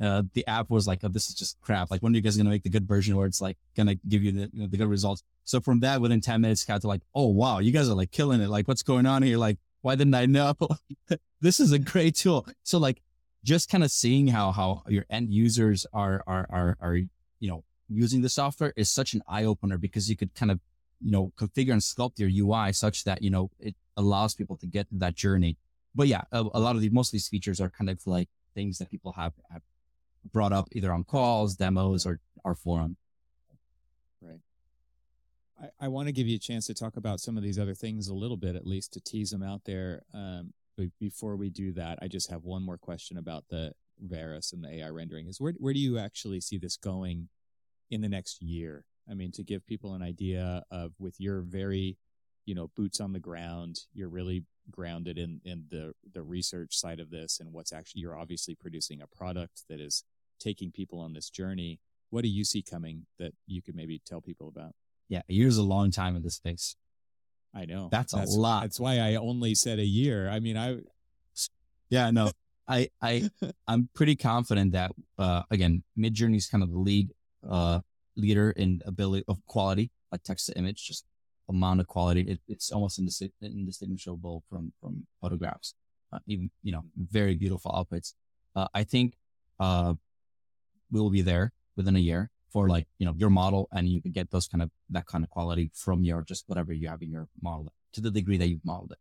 uh, 0.00 0.22
the 0.32 0.46
app 0.46 0.70
was 0.70 0.86
like, 0.86 1.00
oh, 1.04 1.08
this 1.08 1.28
is 1.28 1.34
just 1.34 1.60
crap. 1.60 1.90
Like, 1.90 2.02
when 2.02 2.12
are 2.12 2.16
you 2.16 2.22
guys 2.22 2.36
going 2.36 2.46
to 2.46 2.50
make 2.50 2.64
the 2.64 2.70
good 2.70 2.86
version 2.86 3.16
where 3.16 3.26
it's 3.26 3.40
like 3.40 3.56
going 3.76 3.86
to 3.86 3.94
give 4.08 4.22
you 4.22 4.32
the, 4.32 4.50
you 4.52 4.62
know, 4.62 4.66
the 4.66 4.76
good 4.76 4.88
results? 4.88 5.22
So 5.44 5.60
from 5.60 5.80
that, 5.80 6.00
within 6.00 6.20
10 6.20 6.40
minutes, 6.40 6.64
got 6.64 6.80
to 6.80 6.88
like, 6.88 7.02
oh, 7.14 7.28
wow, 7.28 7.60
you 7.60 7.70
guys 7.70 7.88
are 7.88 7.94
like 7.94 8.10
killing 8.10 8.40
it. 8.40 8.48
Like, 8.48 8.66
what's 8.66 8.82
going 8.82 9.06
on 9.06 9.22
here? 9.22 9.38
Like, 9.38 9.58
why 9.82 9.94
didn't 9.94 10.14
I 10.14 10.26
know? 10.26 10.54
this 11.40 11.60
is 11.60 11.72
a 11.72 11.78
great 11.78 12.16
tool. 12.16 12.46
So 12.62 12.78
like, 12.78 13.02
just 13.44 13.70
kind 13.70 13.84
of 13.84 13.90
seeing 13.90 14.28
how, 14.28 14.50
how 14.52 14.82
your 14.88 15.04
end 15.10 15.32
users 15.32 15.86
are, 15.92 16.24
are, 16.26 16.46
are, 16.50 16.76
are, 16.80 16.96
you 16.96 17.48
know, 17.48 17.62
using 17.88 18.22
the 18.22 18.30
software 18.30 18.72
is 18.76 18.90
such 18.90 19.12
an 19.12 19.22
eye 19.28 19.44
opener 19.44 19.76
because 19.78 20.08
you 20.08 20.16
could 20.16 20.34
kind 20.34 20.50
of, 20.50 20.60
you 21.00 21.10
know, 21.10 21.32
configure 21.36 21.72
and 21.72 21.82
sculpt 21.82 22.18
your 22.18 22.30
UI 22.30 22.72
such 22.72 23.04
that, 23.04 23.22
you 23.22 23.30
know, 23.30 23.50
it 23.60 23.74
allows 23.96 24.34
people 24.34 24.56
to 24.56 24.66
get 24.66 24.86
that 24.90 25.14
journey. 25.14 25.58
But 25.94 26.08
yeah, 26.08 26.22
a, 26.32 26.40
a 26.40 26.58
lot 26.58 26.74
of 26.74 26.80
these, 26.80 26.90
most 26.90 27.08
of 27.08 27.12
these 27.12 27.28
features 27.28 27.60
are 27.60 27.68
kind 27.68 27.90
of 27.90 28.04
like 28.06 28.28
things 28.54 28.78
that 28.78 28.90
people 28.90 29.12
have, 29.12 29.34
have 29.52 29.62
brought 30.32 30.52
up 30.52 30.68
either 30.72 30.92
on 30.92 31.04
calls, 31.04 31.56
demos, 31.56 32.06
or 32.06 32.20
our 32.44 32.54
forum. 32.54 32.96
Right. 34.20 34.40
I, 35.60 35.86
I 35.86 35.88
want 35.88 36.08
to 36.08 36.12
give 36.12 36.26
you 36.26 36.36
a 36.36 36.40
chance 36.40 36.66
to 36.66 36.74
talk 36.74 36.96
about 36.96 37.20
some 37.20 37.36
of 37.36 37.42
these 37.42 37.58
other 37.58 37.74
things 37.74 38.08
a 38.08 38.14
little 38.14 38.36
bit, 38.36 38.56
at 38.56 38.66
least 38.66 38.92
to 38.94 39.00
tease 39.00 39.30
them 39.30 39.42
out 39.42 39.62
there. 39.64 40.02
Um, 40.12 40.52
but 40.76 40.86
before 40.98 41.36
we 41.36 41.50
do 41.50 41.72
that, 41.72 41.98
I 42.02 42.08
just 42.08 42.30
have 42.30 42.44
one 42.44 42.62
more 42.62 42.78
question 42.78 43.16
about 43.16 43.44
the 43.48 43.72
Veras 44.04 44.52
and 44.52 44.62
the 44.64 44.80
AI 44.80 44.88
rendering. 44.88 45.28
Is 45.28 45.40
where 45.40 45.54
where 45.58 45.72
do 45.72 45.78
you 45.78 45.98
actually 45.98 46.40
see 46.40 46.58
this 46.58 46.76
going 46.76 47.28
in 47.90 48.00
the 48.00 48.08
next 48.08 48.42
year? 48.42 48.84
I 49.08 49.14
mean, 49.14 49.32
to 49.32 49.44
give 49.44 49.66
people 49.66 49.94
an 49.94 50.02
idea 50.02 50.64
of 50.70 50.92
with 50.98 51.20
your 51.20 51.42
very, 51.42 51.98
you 52.46 52.54
know, 52.54 52.70
boots 52.74 53.00
on 53.00 53.12
the 53.12 53.20
ground, 53.20 53.80
you're 53.92 54.08
really 54.08 54.44
grounded 54.70 55.18
in 55.18 55.40
in 55.44 55.64
the 55.70 55.92
the 56.12 56.22
research 56.22 56.76
side 56.76 56.98
of 56.98 57.10
this 57.10 57.38
and 57.38 57.52
what's 57.52 57.72
actually 57.72 58.00
you're 58.00 58.18
obviously 58.18 58.54
producing 58.54 59.02
a 59.02 59.06
product 59.06 59.62
that 59.68 59.78
is 59.78 60.04
taking 60.40 60.70
people 60.70 61.00
on 61.00 61.12
this 61.12 61.30
journey. 61.30 61.80
What 62.10 62.22
do 62.22 62.28
you 62.28 62.44
see 62.44 62.62
coming 62.62 63.06
that 63.18 63.32
you 63.46 63.62
could 63.62 63.74
maybe 63.74 64.00
tell 64.04 64.20
people 64.20 64.48
about? 64.48 64.72
Yeah, 65.08 65.22
a 65.28 65.32
year's 65.32 65.58
a 65.58 65.62
long 65.62 65.90
time 65.90 66.16
in 66.16 66.22
this 66.22 66.36
space. 66.36 66.76
I 67.54 67.66
know. 67.66 67.88
That's, 67.90 68.12
that's 68.12 68.34
a 68.34 68.40
lot. 68.40 68.62
That's 68.62 68.80
why 68.80 68.98
I 68.98 69.14
only 69.14 69.54
said 69.54 69.78
a 69.78 69.84
year. 69.84 70.28
I 70.28 70.40
mean, 70.40 70.56
I. 70.56 70.78
Yeah, 71.88 72.10
no, 72.10 72.30
I, 72.66 72.88
I, 73.00 73.30
I'm 73.68 73.88
pretty 73.94 74.16
confident 74.16 74.72
that, 74.72 74.92
uh, 75.18 75.42
again, 75.50 75.82
Midjourney 75.98 76.36
is 76.36 76.46
kind 76.46 76.62
of 76.62 76.70
the 76.70 76.78
lead, 76.78 77.10
uh, 77.48 77.80
leader 78.16 78.50
in 78.50 78.80
ability 78.86 79.24
of 79.28 79.44
quality, 79.46 79.90
like 80.10 80.22
text 80.22 80.46
to 80.46 80.58
image, 80.58 80.86
just 80.86 81.04
amount 81.48 81.80
of 81.80 81.86
quality. 81.86 82.22
It, 82.22 82.40
it's 82.48 82.72
almost 82.72 82.98
indistinguishable 82.98 84.42
from, 84.48 84.72
from 84.80 85.06
photographs. 85.20 85.74
Uh, 86.12 86.18
even, 86.26 86.50
you 86.62 86.72
know, 86.72 86.82
very 86.96 87.34
beautiful 87.34 87.70
outputs. 87.72 88.14
Uh, 88.56 88.68
I 88.74 88.84
think, 88.84 89.14
uh, 89.60 89.94
we 90.90 91.00
will 91.00 91.10
be 91.10 91.22
there 91.22 91.52
within 91.76 91.96
a 91.96 92.00
year 92.00 92.30
for 92.50 92.68
like, 92.68 92.86
you 92.98 93.06
know, 93.06 93.14
your 93.16 93.30
model 93.30 93.68
and 93.72 93.88
you 93.88 94.00
can 94.00 94.12
get 94.12 94.30
those 94.30 94.46
kind 94.46 94.62
of, 94.62 94.70
that 94.90 95.06
kind 95.06 95.24
of 95.24 95.30
quality 95.30 95.70
from 95.74 96.04
your, 96.04 96.22
just 96.22 96.44
whatever 96.46 96.72
you 96.72 96.88
have 96.88 97.02
in 97.02 97.10
your 97.10 97.28
model 97.42 97.72
to 97.92 98.00
the 98.00 98.10
degree 98.10 98.36
that 98.36 98.48
you've 98.48 98.64
modeled 98.64 98.92
it. 98.92 98.98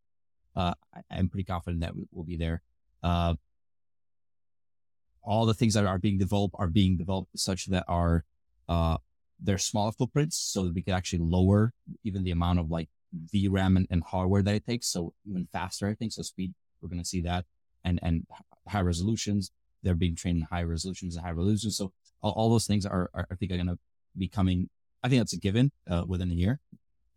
Uh, 0.56 0.74
I, 0.94 1.20
am 1.20 1.30
pretty 1.30 1.44
confident 1.44 1.82
that 1.82 1.96
we 1.96 2.06
will 2.12 2.24
be 2.24 2.38
there. 2.38 2.62
Uh, 3.04 3.36
all 5.24 5.46
the 5.46 5.54
things 5.54 5.76
that 5.76 5.86
are 5.86 6.00
being 6.00 6.18
developed 6.18 6.56
are 6.58 6.68
being 6.68 6.98
developed 6.98 7.38
such 7.38 7.68
that 7.68 7.86
are, 7.88 8.26
uh, 8.68 8.98
they're 9.40 9.58
smaller 9.58 9.92
footprints 9.92 10.38
so 10.38 10.64
that 10.64 10.74
we 10.74 10.82
can 10.82 10.94
actually 10.94 11.20
lower 11.20 11.74
even 12.04 12.24
the 12.24 12.32
amount 12.32 12.60
of 12.60 12.72
like 12.72 12.90
VRAM 13.34 13.78
and, 13.78 13.88
and 13.90 14.04
hardware 14.04 14.42
that 14.42 14.56
it 14.56 14.66
takes. 14.66 14.88
So 14.88 15.14
even 15.30 15.48
faster, 15.52 15.88
I 15.88 15.94
think. 15.94 16.12
So 16.12 16.24
speed, 16.24 16.54
we're 16.82 16.90
going 16.90 17.02
to 17.02 17.08
see 17.08 17.22
that 17.22 17.46
and, 17.84 18.00
and 18.02 18.26
high 18.68 18.82
resolutions 18.82 19.52
they're 19.84 19.96
being 19.96 20.16
trained 20.16 20.38
in 20.40 20.44
high 20.44 20.64
resolutions 20.64 21.16
and 21.16 21.26
high 21.26 21.32
resolutions. 21.32 21.78
So 21.78 21.92
all, 22.22 22.32
all 22.32 22.50
those 22.50 22.66
things 22.66 22.86
are, 22.86 23.10
are, 23.14 23.28
I 23.30 23.36
think, 23.36 23.52
are 23.52 23.58
going 23.58 23.68
to 23.68 23.78
be 24.18 24.28
coming. 24.28 24.70
I 25.04 25.10
think 25.10 25.20
that's 25.20 25.34
a 25.34 25.40
given 25.40 25.72
uh, 25.90 26.06
within 26.08 26.32
a 26.32 26.34
year. 26.34 26.60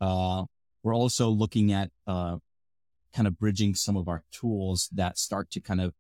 Uh, 0.00 0.44
we're 0.82 0.94
also 0.94 1.28
looking 1.28 1.72
at 1.72 1.90
uh, 2.06 2.36
kind 3.14 3.26
of 3.26 3.38
bridging 3.38 3.74
some 3.74 3.96
of 3.96 4.08
our 4.08 4.24
tools 4.30 4.88
that 4.92 5.18
start 5.18 5.50
to 5.52 5.60
kind 5.60 5.80
of, 5.80 5.94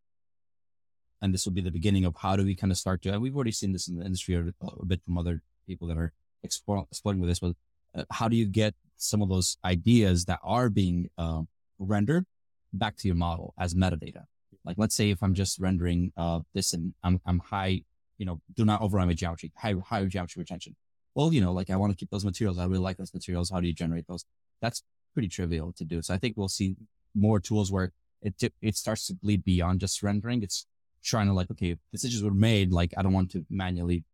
and 1.22 1.32
this 1.32 1.46
will 1.46 1.52
be 1.52 1.62
the 1.62 1.70
beginning 1.70 2.04
of 2.04 2.14
how 2.18 2.36
do 2.36 2.44
we 2.44 2.54
kind 2.54 2.70
of 2.70 2.76
start 2.76 3.02
to, 3.02 3.10
and 3.10 3.22
we've 3.22 3.34
already 3.34 3.52
seen 3.52 3.72
this 3.72 3.88
in 3.88 3.98
the 3.98 4.04
industry 4.04 4.34
a, 4.34 4.66
a 4.66 4.84
bit 4.84 5.00
from 5.04 5.16
other 5.16 5.42
people 5.66 5.88
that 5.88 5.96
are 5.96 6.12
exploring, 6.42 6.86
exploring 6.90 7.20
with 7.20 7.30
this, 7.30 7.40
but 7.40 7.54
uh, 7.94 8.04
how 8.10 8.28
do 8.28 8.36
you 8.36 8.46
get 8.46 8.74
some 8.96 9.22
of 9.22 9.28
those 9.28 9.56
ideas 9.64 10.26
that 10.26 10.40
are 10.42 10.68
being 10.68 11.08
uh, 11.16 11.42
rendered 11.78 12.26
back 12.72 12.96
to 12.96 13.08
your 13.08 13.16
model 13.16 13.54
as 13.58 13.74
metadata? 13.74 14.24
Like, 14.66 14.76
let's 14.78 14.94
say 14.94 15.10
if 15.10 15.22
I'm 15.22 15.34
just 15.34 15.58
rendering 15.58 16.12
uh, 16.16 16.40
this 16.54 16.72
and 16.72 16.92
I'm, 17.02 17.20
I'm 17.26 17.38
high, 17.38 17.82
you 18.18 18.26
know, 18.26 18.40
do 18.54 18.64
not 18.64 18.82
overrun 18.82 19.08
my 19.08 19.14
geometry, 19.14 19.52
high, 19.56 19.74
high 19.84 20.04
geometry 20.04 20.40
retention. 20.40 20.76
Well, 21.14 21.32
you 21.32 21.40
know, 21.40 21.52
like 21.52 21.70
I 21.70 21.76
want 21.76 21.92
to 21.92 21.96
keep 21.96 22.10
those 22.10 22.24
materials. 22.24 22.58
I 22.58 22.64
really 22.64 22.78
like 22.78 22.96
those 22.96 23.14
materials. 23.14 23.50
How 23.50 23.60
do 23.60 23.66
you 23.66 23.72
generate 23.72 24.06
those? 24.06 24.24
That's 24.60 24.82
pretty 25.14 25.28
trivial 25.28 25.72
to 25.74 25.84
do. 25.84 26.02
So 26.02 26.12
I 26.12 26.18
think 26.18 26.36
we'll 26.36 26.48
see 26.48 26.76
more 27.14 27.40
tools 27.40 27.72
where 27.72 27.92
it, 28.20 28.52
it 28.60 28.76
starts 28.76 29.06
to 29.06 29.14
bleed 29.14 29.44
beyond 29.44 29.80
just 29.80 30.02
rendering. 30.02 30.42
It's 30.42 30.66
trying 31.02 31.28
to 31.28 31.32
like, 31.32 31.50
okay, 31.50 31.76
decisions 31.92 32.22
were 32.22 32.32
made. 32.32 32.72
Like, 32.72 32.92
I 32.98 33.02
don't 33.02 33.12
want 33.12 33.30
to 33.32 33.46
manually 33.48 34.04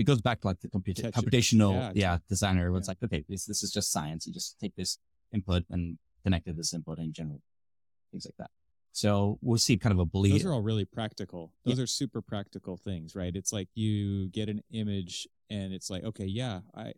it 0.00 0.04
goes 0.04 0.22
back 0.22 0.40
to 0.40 0.46
like 0.46 0.60
the 0.60 0.68
computa- 0.68 1.12
computational 1.12 1.74
yeah, 1.74 1.92
yeah 1.94 2.18
designer. 2.26 2.70
Yeah. 2.70 2.78
It's 2.78 2.88
like, 2.88 2.96
okay, 3.04 3.22
this, 3.28 3.44
this 3.44 3.62
is 3.62 3.70
just 3.70 3.92
science. 3.92 4.26
You 4.26 4.32
just 4.32 4.58
take 4.58 4.74
this 4.74 4.98
input 5.32 5.64
and 5.68 5.98
connect 6.22 6.46
to 6.46 6.54
this 6.54 6.72
input 6.72 6.98
in 6.98 7.12
general, 7.12 7.42
things 8.10 8.24
like 8.24 8.36
that. 8.38 8.50
So 8.92 9.38
we'll 9.40 9.58
see 9.58 9.76
kind 9.76 9.92
of 9.92 9.98
a 9.98 10.04
bleed. 10.04 10.32
Those 10.32 10.44
are 10.44 10.52
all 10.52 10.62
really 10.62 10.84
practical. 10.84 11.52
Those 11.64 11.78
yeah. 11.78 11.84
are 11.84 11.86
super 11.86 12.20
practical 12.20 12.76
things, 12.76 13.14
right? 13.14 13.34
It's 13.34 13.52
like 13.52 13.68
you 13.74 14.28
get 14.28 14.48
an 14.48 14.62
image 14.72 15.28
and 15.48 15.72
it's 15.72 15.90
like, 15.90 16.04
okay, 16.04 16.24
yeah, 16.24 16.60
I, 16.74 16.92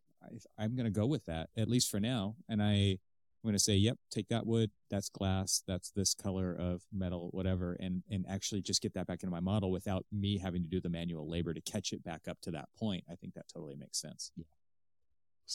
I 0.59 0.65
am 0.65 0.75
going 0.75 0.85
to 0.85 0.91
go 0.91 1.07
with 1.07 1.27
that 1.27 1.51
at 1.57 1.69
least 1.69 1.91
for 1.91 2.01
now. 2.01 2.37
And 2.49 2.63
I, 2.63 2.99
I'm 3.45 3.49
going 3.49 3.55
to 3.55 3.59
say, 3.59 3.75
yep, 3.75 3.99
take 4.11 4.29
that 4.29 4.47
wood. 4.47 4.71
That's 4.89 5.09
glass. 5.09 5.63
That's 5.67 5.91
this 5.91 6.15
color 6.15 6.55
of 6.55 6.83
metal, 6.93 7.29
whatever. 7.33 7.77
And, 7.81 8.03
and 8.11 8.25
actually 8.29 8.63
just 8.63 8.81
get 8.81 8.95
that 8.95 9.07
back 9.07 9.23
into 9.23 9.33
my 9.33 9.41
model 9.41 9.71
without 9.71 10.07
me 10.13 10.39
having 10.39 10.63
to 10.63 10.69
do 10.69 10.81
the 10.81 10.89
manual 10.89 11.29
labor 11.29 11.53
to 11.53 11.61
catch 11.61 11.93
it 11.93 12.05
back 12.05 12.23
up 12.29 12.41
to 12.43 12.53
that 12.53 12.69
point. 12.79 13.05
I 13.11 13.17
think 13.17 13.35
that 13.35 13.49
totally 13.53 13.75
makes 13.77 14.01
sense. 14.01 14.31
Yeah. 14.37 14.45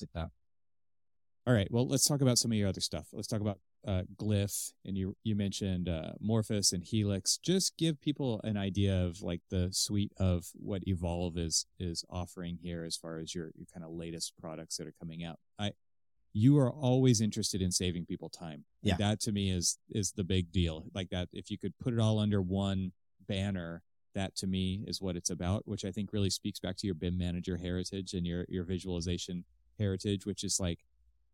Like 0.02 0.12
that. 0.14 0.30
All 1.48 1.54
right. 1.54 1.70
Well, 1.72 1.88
let's 1.88 2.06
talk 2.06 2.20
about 2.20 2.38
some 2.38 2.52
of 2.52 2.58
your 2.58 2.68
other 2.68 2.82
stuff. 2.82 3.08
Let's 3.14 3.30
talk 3.30 3.39
about 3.39 3.60
uh, 3.88 4.02
Glyph, 4.18 4.74
and 4.84 4.98
you 4.98 5.16
you 5.24 5.34
mentioned 5.34 5.88
uh, 5.88 6.12
Morphius 6.22 6.74
and 6.74 6.84
Helix. 6.84 7.38
Just 7.38 7.78
give 7.78 8.02
people 8.02 8.41
an 8.43 8.58
idea 8.58 8.93
of 8.93 9.22
like 9.22 9.39
the 9.50 9.70
suite 9.72 10.12
of 10.18 10.48
what 10.56 10.86
Evolve 10.86 11.38
is 11.38 11.66
is 11.80 12.04
offering 12.10 12.58
here, 12.62 12.84
as 12.84 12.98
far 12.98 13.18
as 13.20 13.34
your 13.34 13.52
your 13.56 13.66
kind 13.74 13.86
of 13.86 13.91
latest 13.91 14.34
products 14.38 14.76
that 14.76 14.88
are 14.88 14.93
coming 15.00 15.24
out. 15.24 15.39
I 15.58 15.72
you 16.34 16.60
are 16.60 16.70
always 16.70 17.22
interested 17.22 17.62
in 17.62 17.72
saving 17.72 18.08
people 18.08 18.28
time. 18.28 18.66
Yeah. 18.84 18.95
And 18.95 19.00
that 19.00 19.22
to 19.22 19.32
me 19.32 19.50
is 19.50 19.78
is 19.89 20.12
the 20.12 20.26
big 20.26 20.52
deal. 20.52 20.88
Like 20.93 21.12
that, 21.12 21.30
if 21.32 21.50
you 21.50 21.58
could 21.58 21.74
put 21.82 21.93
it 21.93 22.00
all 22.00 22.20
under 22.20 22.41
one 22.41 22.91
banner, 23.26 23.84
that 24.16 24.36
to 24.36 24.48
me 24.48 24.84
is 24.86 25.02
what 25.02 25.16
it's 25.16 25.30
about. 25.30 25.62
Which 25.66 25.86
I 25.86 25.91
think 25.91 26.12
really 26.12 26.30
speaks 26.30 26.60
back 26.60 26.76
to 26.80 26.88
your 26.88 26.95
BIM 26.95 27.18
manager 27.18 27.56
heritage 27.56 28.14
and 28.14 28.28
your 28.28 28.43
your 28.50 28.66
visualization 28.66 29.45
heritage, 29.80 30.26
which 30.26 30.43
is 30.43 30.60
like 30.60 30.80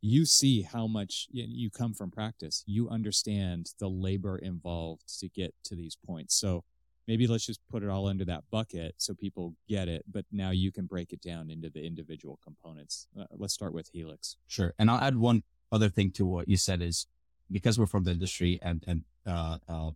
you 0.05 0.25
see 0.25 0.63
how 0.63 0.85
much 0.85 1.27
you 1.31 1.69
come 1.69 1.93
from 1.93 2.11
practice. 2.11 2.61
You 2.67 2.89
understand 2.89 3.71
the 3.79 3.87
labor 3.87 4.37
involved 4.37 5.03
to 5.21 5.29
get 5.29 5.55
to 5.63 5.75
these 5.75 5.95
points. 6.05 6.35
So 6.35 6.65
maybe 7.07 7.25
let's 7.25 7.45
just 7.45 7.61
put 7.71 7.83
it 7.83 7.89
all 7.89 8.09
into 8.09 8.25
that 8.25 8.43
bucket 8.51 8.95
so 8.97 9.13
people 9.13 9.55
get 9.69 9.87
it. 9.87 10.03
But 10.11 10.25
now 10.29 10.51
you 10.51 10.73
can 10.73 10.87
break 10.87 11.13
it 11.13 11.21
down 11.21 11.49
into 11.49 11.69
the 11.69 11.85
individual 11.85 12.37
components. 12.43 13.07
Uh, 13.17 13.27
let's 13.31 13.53
start 13.53 13.73
with 13.73 13.89
Helix. 13.93 14.35
Sure. 14.45 14.73
And 14.77 14.91
I'll 14.91 14.99
add 14.99 15.15
one 15.15 15.43
other 15.71 15.87
thing 15.87 16.11
to 16.11 16.25
what 16.25 16.49
you 16.49 16.57
said 16.57 16.81
is 16.81 17.07
because 17.49 17.79
we're 17.79 17.85
from 17.85 18.03
the 18.03 18.11
industry 18.11 18.59
and, 18.61 18.83
and, 18.85 19.03
uh, 19.25 19.59
uh, 19.69 19.91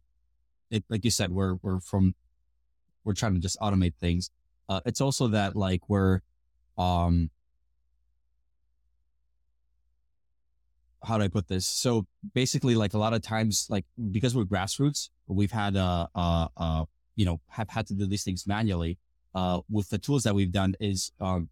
it, 0.72 0.86
like 0.88 1.03
you 1.03 1.12
said, 1.12 1.34
we're, 1.34 1.55
we're 1.55 1.82
from, 1.82 2.16
we're 3.03 3.14
trying 3.14 3.34
to 3.34 3.41
just 3.41 3.60
automate 3.60 3.95
things. 3.95 4.32
Uh, 4.70 4.80
it's 4.86 5.01
also 5.01 5.28
that 5.28 5.58
like 5.58 5.89
we're, 5.89 6.22
um, 6.78 7.30
how 11.03 11.17
do 11.17 11.23
I 11.23 11.27
put 11.27 11.47
this? 11.47 11.65
So 11.65 12.07
basically, 12.33 12.75
like 12.75 12.93
a 12.93 12.97
lot 12.97 13.13
of 13.13 13.21
times, 13.21 13.67
like 13.69 13.85
because 14.11 14.35
we're 14.35 14.45
grassroots, 14.45 15.09
we've 15.27 15.51
had 15.51 15.75
uh 15.75 16.07
uh 16.15 16.47
uh 16.57 16.85
you 17.15 17.25
know 17.25 17.39
have 17.49 17.69
had 17.69 17.87
to 17.87 17.93
do 17.93 18.05
these 18.05 18.23
things 18.23 18.47
manually. 18.47 18.97
Uh, 19.35 19.61
with 19.69 19.89
the 19.89 19.99
tools 19.99 20.23
that 20.23 20.33
we've 20.33 20.51
done 20.51 20.73
is 20.79 21.11
um, 21.19 21.49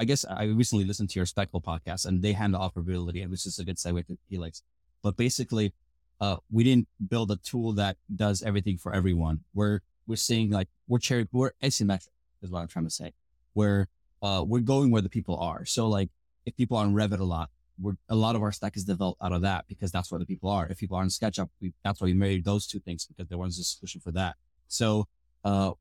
I 0.00 0.04
guess 0.04 0.24
I 0.24 0.44
recently 0.44 0.84
listened 0.84 1.10
to 1.10 1.18
your 1.18 1.26
Speckle 1.26 1.62
podcast 1.62 2.06
and 2.06 2.22
they 2.22 2.32
handle 2.32 2.60
operability, 2.60 3.22
and 3.22 3.30
which 3.30 3.46
is 3.46 3.58
a 3.58 3.64
good 3.64 3.76
segue 3.76 4.06
to 4.06 4.18
Helix. 4.28 4.62
But 5.02 5.16
basically, 5.16 5.74
uh, 6.20 6.36
we 6.50 6.64
didn't 6.64 6.88
build 7.06 7.30
a 7.30 7.36
tool 7.36 7.72
that 7.74 7.98
does 8.14 8.42
everything 8.42 8.78
for 8.78 8.94
everyone. 8.94 9.40
We're 9.54 9.80
we're 10.06 10.16
seeing 10.16 10.50
like 10.50 10.68
we're 10.88 10.98
cherry 10.98 11.28
we're 11.32 11.52
asymmetric 11.62 12.08
is 12.42 12.50
what 12.50 12.60
I'm 12.60 12.68
trying 12.68 12.86
to 12.86 12.90
say. 12.90 13.12
Where 13.52 13.88
uh, 14.22 14.42
we're 14.46 14.60
going 14.60 14.90
where 14.90 15.02
the 15.02 15.08
people 15.08 15.36
are. 15.36 15.64
So 15.64 15.88
like 15.88 16.08
if 16.46 16.56
people 16.56 16.76
are 16.78 16.84
on 16.84 16.94
Revit 16.94 17.20
a 17.20 17.24
lot, 17.24 17.50
we're, 17.80 17.94
a 18.08 18.14
lot 18.14 18.36
of 18.36 18.42
our 18.42 18.52
stack 18.52 18.76
is 18.76 18.84
developed 18.84 19.22
out 19.22 19.32
of 19.32 19.42
that 19.42 19.66
because 19.68 19.90
that's 19.90 20.10
where 20.10 20.18
the 20.18 20.26
people 20.26 20.50
are. 20.50 20.66
If 20.68 20.78
people 20.78 20.96
are 20.96 21.02
in 21.02 21.08
SketchUp, 21.08 21.48
we, 21.60 21.72
that's 21.84 22.00
why 22.00 22.06
we 22.06 22.14
married 22.14 22.44
those 22.44 22.66
two 22.66 22.80
things 22.80 23.06
because 23.06 23.28
there 23.28 23.38
wasn't 23.38 23.64
a 23.64 23.68
solution 23.68 24.00
for 24.00 24.12
that. 24.12 24.36
So, 24.68 25.06
uh, 25.44 25.72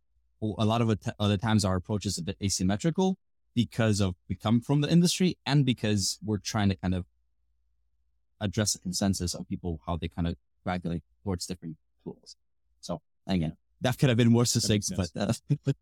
a 0.41 0.66
lot 0.66 0.82
of 0.82 0.89
it, 0.89 1.06
other 1.20 1.36
times 1.36 1.66
our 1.66 1.76
approach 1.76 2.06
is 2.06 2.18
a 2.18 2.24
bit 2.24 2.38
asymmetrical 2.41 3.18
because 3.54 4.00
of 4.00 4.16
we 4.30 4.36
come 4.36 4.62
from 4.62 4.80
the 4.80 4.89
industry 4.89 5.38
and 5.45 5.66
because 5.66 6.18
we're 6.24 6.38
trying 6.38 6.70
to 6.70 6.76
kind 6.76 6.95
of 6.95 7.06
address 8.39 8.74
the 8.74 8.80
consensus 8.80 9.34
of 9.34 9.47
people, 9.50 9.82
how 9.86 9.97
they 9.97 10.08
kind 10.08 10.28
of 10.28 10.36
graduate 10.64 11.04
towards 11.24 11.45
different 11.45 11.76
tools. 12.04 12.38
So 12.80 13.02
again, 13.28 13.58
that 13.82 13.97
could 13.97 14.10
have 14.10 14.18
been 14.18 14.32
more 14.32 14.45
succinct, 14.45 14.91
but, 14.95 15.10
uh, 15.16 15.34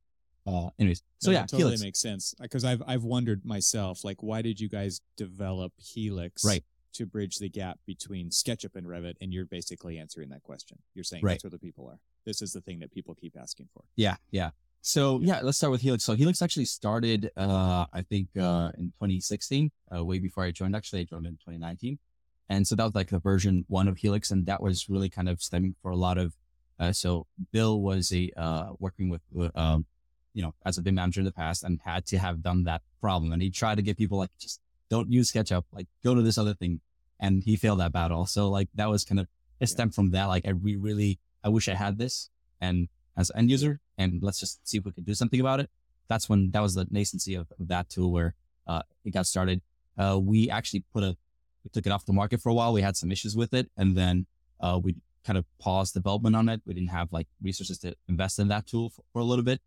Uh, 0.47 0.69
anyways, 0.79 1.03
so 1.19 1.31
no, 1.31 1.37
yeah, 1.37 1.41
totally 1.41 1.63
Helix. 1.63 1.81
makes 1.81 1.99
sense 1.99 2.33
because 2.39 2.63
I've 2.63 2.81
I've 2.87 3.03
wondered 3.03 3.43
myself, 3.43 4.05
like, 4.05 4.23
why 4.23 4.41
did 4.41 4.59
you 4.59 4.69
guys 4.69 5.01
develop 5.17 5.73
Helix? 5.77 6.45
Right. 6.45 6.63
To 6.93 7.05
bridge 7.05 7.35
the 7.35 7.49
gap 7.49 7.77
between 7.85 8.29
SketchUp 8.29 8.75
and 8.75 8.87
Revit, 8.87 9.15
and 9.21 9.31
you're 9.31 9.45
basically 9.45 9.99
answering 9.99 10.29
that 10.29 10.41
question. 10.41 10.79
You're 10.95 11.03
saying 11.03 11.23
right. 11.23 11.33
that's 11.33 11.43
where 11.43 11.51
the 11.51 11.59
people 11.59 11.87
are. 11.87 11.99
This 12.25 12.41
is 12.41 12.53
the 12.53 12.61
thing 12.61 12.79
that 12.79 12.91
people 12.91 13.13
keep 13.13 13.35
asking 13.39 13.67
for. 13.73 13.83
Yeah, 13.95 14.15
yeah. 14.31 14.49
So 14.81 15.19
yeah, 15.21 15.41
let's 15.43 15.57
start 15.57 15.71
with 15.71 15.81
Helix. 15.81 16.05
So 16.05 16.15
Helix 16.15 16.41
actually 16.41 16.65
started, 16.65 17.29
uh, 17.35 17.85
I 17.91 18.01
think, 18.03 18.29
uh, 18.39 18.71
in 18.77 18.93
2016, 18.99 19.69
uh, 19.93 20.03
way 20.03 20.19
before 20.19 20.43
I 20.45 20.51
joined. 20.51 20.75
Actually, 20.75 21.01
I 21.01 21.03
joined 21.03 21.27
in 21.27 21.33
2019, 21.33 21.99
and 22.49 22.65
so 22.65 22.75
that 22.75 22.85
was 22.85 22.95
like 22.95 23.09
the 23.09 23.19
version 23.19 23.65
one 23.67 23.87
of 23.87 23.97
Helix, 23.97 24.31
and 24.31 24.45
that 24.45 24.63
was 24.63 24.87
really 24.89 25.09
kind 25.09 25.27
of 25.27 25.41
stemming 25.41 25.75
for 25.81 25.91
a 25.91 25.95
lot 25.95 26.17
of. 26.17 26.33
Uh, 26.79 26.93
so 26.93 27.27
Bill 27.51 27.81
was 27.81 28.13
a 28.13 28.31
uh, 28.37 28.69
working 28.79 29.09
with 29.09 29.21
um, 29.55 29.85
you 30.38 30.43
know, 30.43 30.53
as 30.67 30.77
a 30.77 30.83
BIM 30.83 30.93
manager 30.93 31.19
in 31.19 31.25
the 31.25 31.31
past 31.31 31.63
and 31.63 31.79
had 31.83 32.05
to 32.05 32.19
have 32.19 32.43
done 32.43 32.63
that 32.65 32.83
problem. 33.01 33.33
And 33.33 33.41
he 33.41 33.49
tried 33.49 33.77
to 33.77 33.81
get 33.81 33.97
people 33.97 34.19
like, 34.19 34.29
just 34.38 34.61
don't 34.88 35.11
use 35.11 35.31
SketchUp, 35.31 35.63
like 35.71 35.88
go 36.03 36.13
to 36.13 36.21
this 36.21 36.38
other 36.38 36.53
thing. 36.53 36.79
And 37.19 37.43
he 37.43 37.55
failed 37.55 37.79
that 37.79 37.91
battle. 37.91 38.27
So 38.27 38.47
like 38.47 38.69
that 38.75 38.88
was 38.88 39.03
kind 39.03 39.19
of, 39.19 39.27
it 39.59 39.65
stemmed 39.65 39.93
yeah. 39.93 39.95
from 39.95 40.11
that. 40.11 40.25
Like 40.25 40.47
I 40.47 40.53
we 40.53 40.75
really, 40.75 41.17
I 41.43 41.49
wish 41.49 41.67
I 41.67 41.73
had 41.73 41.97
this 41.97 42.29
and 42.61 42.88
as 43.17 43.31
an 43.31 43.39
end 43.39 43.49
user 43.49 43.79
and 43.97 44.21
let's 44.21 44.39
just 44.39 44.55
see 44.69 44.77
if 44.77 44.85
we 44.85 44.91
can 44.91 45.05
do 45.05 45.15
something 45.15 45.39
about 45.39 45.59
it. 45.59 45.71
That's 46.07 46.29
when 46.29 46.51
that 46.51 46.61
was 46.61 46.75
the 46.75 46.85
nascency 46.85 47.35
of, 47.39 47.47
of 47.59 47.67
that 47.69 47.89
tool 47.89 48.11
where, 48.11 48.35
uh, 48.67 48.83
it 49.03 49.15
got 49.15 49.25
started. 49.25 49.63
Uh, 49.97 50.19
we 50.21 50.51
actually 50.51 50.83
put 50.93 51.03
a, 51.03 51.17
we 51.63 51.71
took 51.73 51.88
it 51.88 51.91
off 51.91 52.05
the 52.05 52.13
market 52.13 52.41
for 52.41 52.49
a 52.49 52.53
while. 52.53 52.73
We 52.73 52.83
had 52.83 52.95
some 52.95 53.11
issues 53.11 53.35
with 53.35 53.55
it 53.55 53.71
and 53.75 53.97
then, 53.97 54.27
uh, 54.59 54.79
we 54.83 54.97
kind 55.25 55.39
of 55.39 55.45
paused 55.57 55.95
development 55.95 56.35
on 56.35 56.47
it. 56.47 56.61
We 56.67 56.75
didn't 56.75 56.91
have 56.91 57.11
like 57.11 57.27
resources 57.41 57.79
to 57.79 57.95
invest 58.07 58.38
in 58.38 58.49
that 58.49 58.67
tool 58.67 58.91
for, 58.91 59.01
for 59.11 59.19
a 59.19 59.25
little 59.25 59.43
bit. 59.43 59.61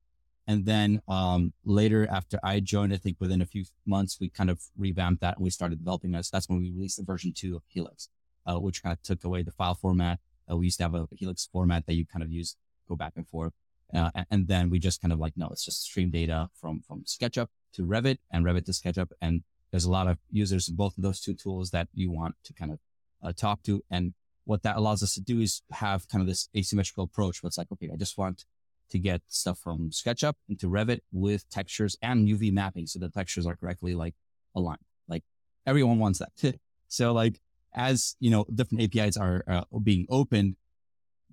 And 0.46 0.66
then 0.66 1.00
um, 1.06 1.52
later, 1.64 2.08
after 2.10 2.38
I 2.42 2.60
joined, 2.60 2.92
I 2.92 2.96
think 2.96 3.16
within 3.20 3.40
a 3.40 3.46
few 3.46 3.64
months, 3.86 4.18
we 4.20 4.28
kind 4.28 4.50
of 4.50 4.60
revamped 4.76 5.20
that 5.20 5.36
and 5.36 5.44
we 5.44 5.50
started 5.50 5.78
developing 5.78 6.14
us. 6.14 6.30
That's 6.30 6.48
when 6.48 6.60
we 6.60 6.70
released 6.70 6.96
the 6.96 7.04
version 7.04 7.32
two 7.36 7.56
of 7.56 7.62
Helix, 7.68 8.08
uh, 8.46 8.58
which 8.58 8.82
kind 8.82 8.92
of 8.92 9.02
took 9.02 9.24
away 9.24 9.42
the 9.42 9.52
file 9.52 9.74
format. 9.74 10.18
Uh, 10.50 10.56
we 10.56 10.66
used 10.66 10.78
to 10.78 10.84
have 10.84 10.94
a 10.94 11.06
Helix 11.12 11.48
format 11.52 11.86
that 11.86 11.94
you 11.94 12.04
kind 12.06 12.22
of 12.22 12.30
use, 12.30 12.56
go 12.88 12.96
back 12.96 13.12
and 13.16 13.28
forth. 13.28 13.52
Uh, 13.92 14.10
and 14.30 14.46
then 14.48 14.70
we 14.70 14.78
just 14.78 15.00
kind 15.00 15.12
of 15.12 15.18
like, 15.18 15.34
no, 15.36 15.48
it's 15.48 15.64
just 15.64 15.82
stream 15.82 16.10
data 16.10 16.48
from, 16.54 16.80
from 16.80 17.02
SketchUp 17.02 17.48
to 17.74 17.82
Revit 17.82 18.18
and 18.30 18.44
Revit 18.44 18.64
to 18.66 18.72
SketchUp. 18.72 19.10
And 19.20 19.42
there's 19.70 19.84
a 19.84 19.90
lot 19.90 20.08
of 20.08 20.18
users 20.30 20.68
in 20.68 20.76
both 20.76 20.96
of 20.96 21.02
those 21.02 21.20
two 21.20 21.34
tools 21.34 21.70
that 21.70 21.88
you 21.94 22.10
want 22.10 22.36
to 22.44 22.52
kind 22.52 22.72
of 22.72 22.78
uh, 23.22 23.32
talk 23.32 23.62
to. 23.64 23.82
And 23.90 24.14
what 24.44 24.62
that 24.62 24.76
allows 24.76 25.02
us 25.02 25.14
to 25.14 25.20
do 25.20 25.40
is 25.40 25.62
have 25.70 26.08
kind 26.08 26.22
of 26.22 26.28
this 26.28 26.48
asymmetrical 26.56 27.04
approach. 27.04 27.42
Where 27.42 27.48
it's 27.48 27.58
like, 27.58 27.70
okay, 27.72 27.90
I 27.92 27.96
just 27.96 28.18
want 28.18 28.44
to 28.90 28.98
get 28.98 29.22
stuff 29.28 29.58
from 29.58 29.90
SketchUp 29.90 30.34
into 30.48 30.68
Revit 30.68 31.00
with 31.12 31.48
textures 31.50 31.96
and 32.02 32.28
UV 32.28 32.52
mapping. 32.52 32.86
So 32.86 32.98
the 32.98 33.08
textures 33.08 33.46
are 33.46 33.56
correctly 33.56 33.94
like 33.94 34.14
aligned. 34.54 34.78
Like 35.08 35.24
everyone 35.66 35.98
wants 35.98 36.20
that. 36.20 36.58
so 36.88 37.12
like 37.12 37.40
as 37.74 38.16
you 38.20 38.30
know, 38.30 38.44
different 38.52 38.82
APIs 38.82 39.16
are 39.16 39.44
uh, 39.46 39.64
being 39.82 40.06
opened, 40.08 40.56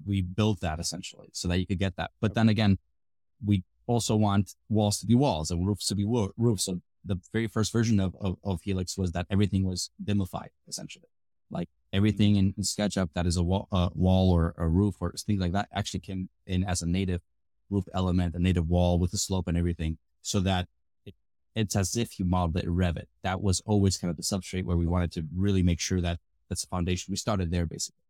we 0.06 0.22
built 0.22 0.62
that 0.62 0.80
essentially 0.80 1.30
so 1.34 1.48
that 1.48 1.58
you 1.60 1.66
could 1.66 1.80
get 1.80 1.96
that. 1.98 2.12
But 2.22 2.36
then 2.36 2.50
again, 2.50 2.78
we 3.44 3.64
also 3.88 4.16
want 4.16 4.54
walls 4.70 5.00
to 5.00 5.06
be 5.06 5.16
walls 5.16 5.50
and 5.50 5.66
roofs 5.66 5.88
to 5.88 5.96
be 5.96 6.06
wo- 6.06 6.32
roofs. 6.38 6.66
So 6.66 6.82
the 7.04 7.20
very 7.32 7.48
first 7.48 7.72
version 7.72 8.00
of, 8.00 8.16
of, 8.20 8.38
of, 8.44 8.62
Helix 8.62 8.98
was 8.98 9.14
that 9.14 9.26
everything 9.30 9.64
was 9.64 9.92
BIMified 10.04 10.50
essentially. 10.68 11.08
Like 11.50 11.70
everything 11.94 12.36
in, 12.36 12.54
in 12.58 12.64
SketchUp 12.64 13.10
that 13.16 13.26
is 13.26 13.38
a 13.38 13.44
wall, 13.44 13.68
uh, 13.72 13.90
wall 13.94 14.32
or 14.32 14.54
a 14.58 14.68
roof 14.68 14.96
or 15.00 15.14
things 15.14 15.40
like 15.40 15.54
that 15.54 15.70
actually 15.74 16.02
came 16.02 16.30
in 16.46 16.64
as 16.66 16.82
a 16.82 16.88
native 16.88 17.22
roof 17.70 17.86
element, 17.94 18.36
a 18.36 18.40
native 18.40 18.70
wall 18.70 19.00
with 19.00 19.12
the 19.12 19.18
slope 19.18 19.48
and 19.48 19.58
everything, 19.58 19.98
so 20.22 20.40
that 20.42 20.68
it, 21.06 21.16
it's 21.56 21.76
as 21.76 21.96
if 21.96 22.20
you 22.20 22.26
modeled 22.26 22.58
it 22.58 22.66
in 22.66 22.76
Revit. 22.76 23.08
That 23.24 23.42
was 23.42 23.62
always 23.66 23.98
kind 23.98 24.10
of 24.12 24.18
the 24.18 24.24
substrate 24.24 24.64
where 24.64 24.78
we 24.78 24.88
wanted 24.88 25.12
to 25.14 25.26
really 25.36 25.64
make 25.64 25.80
sure 25.80 26.02
that 26.02 26.20
that's 26.50 26.62
the 26.62 26.68
foundation. 26.68 27.12
We 27.12 27.18
started 27.18 27.52
there 27.52 27.66
basically. 27.66 28.02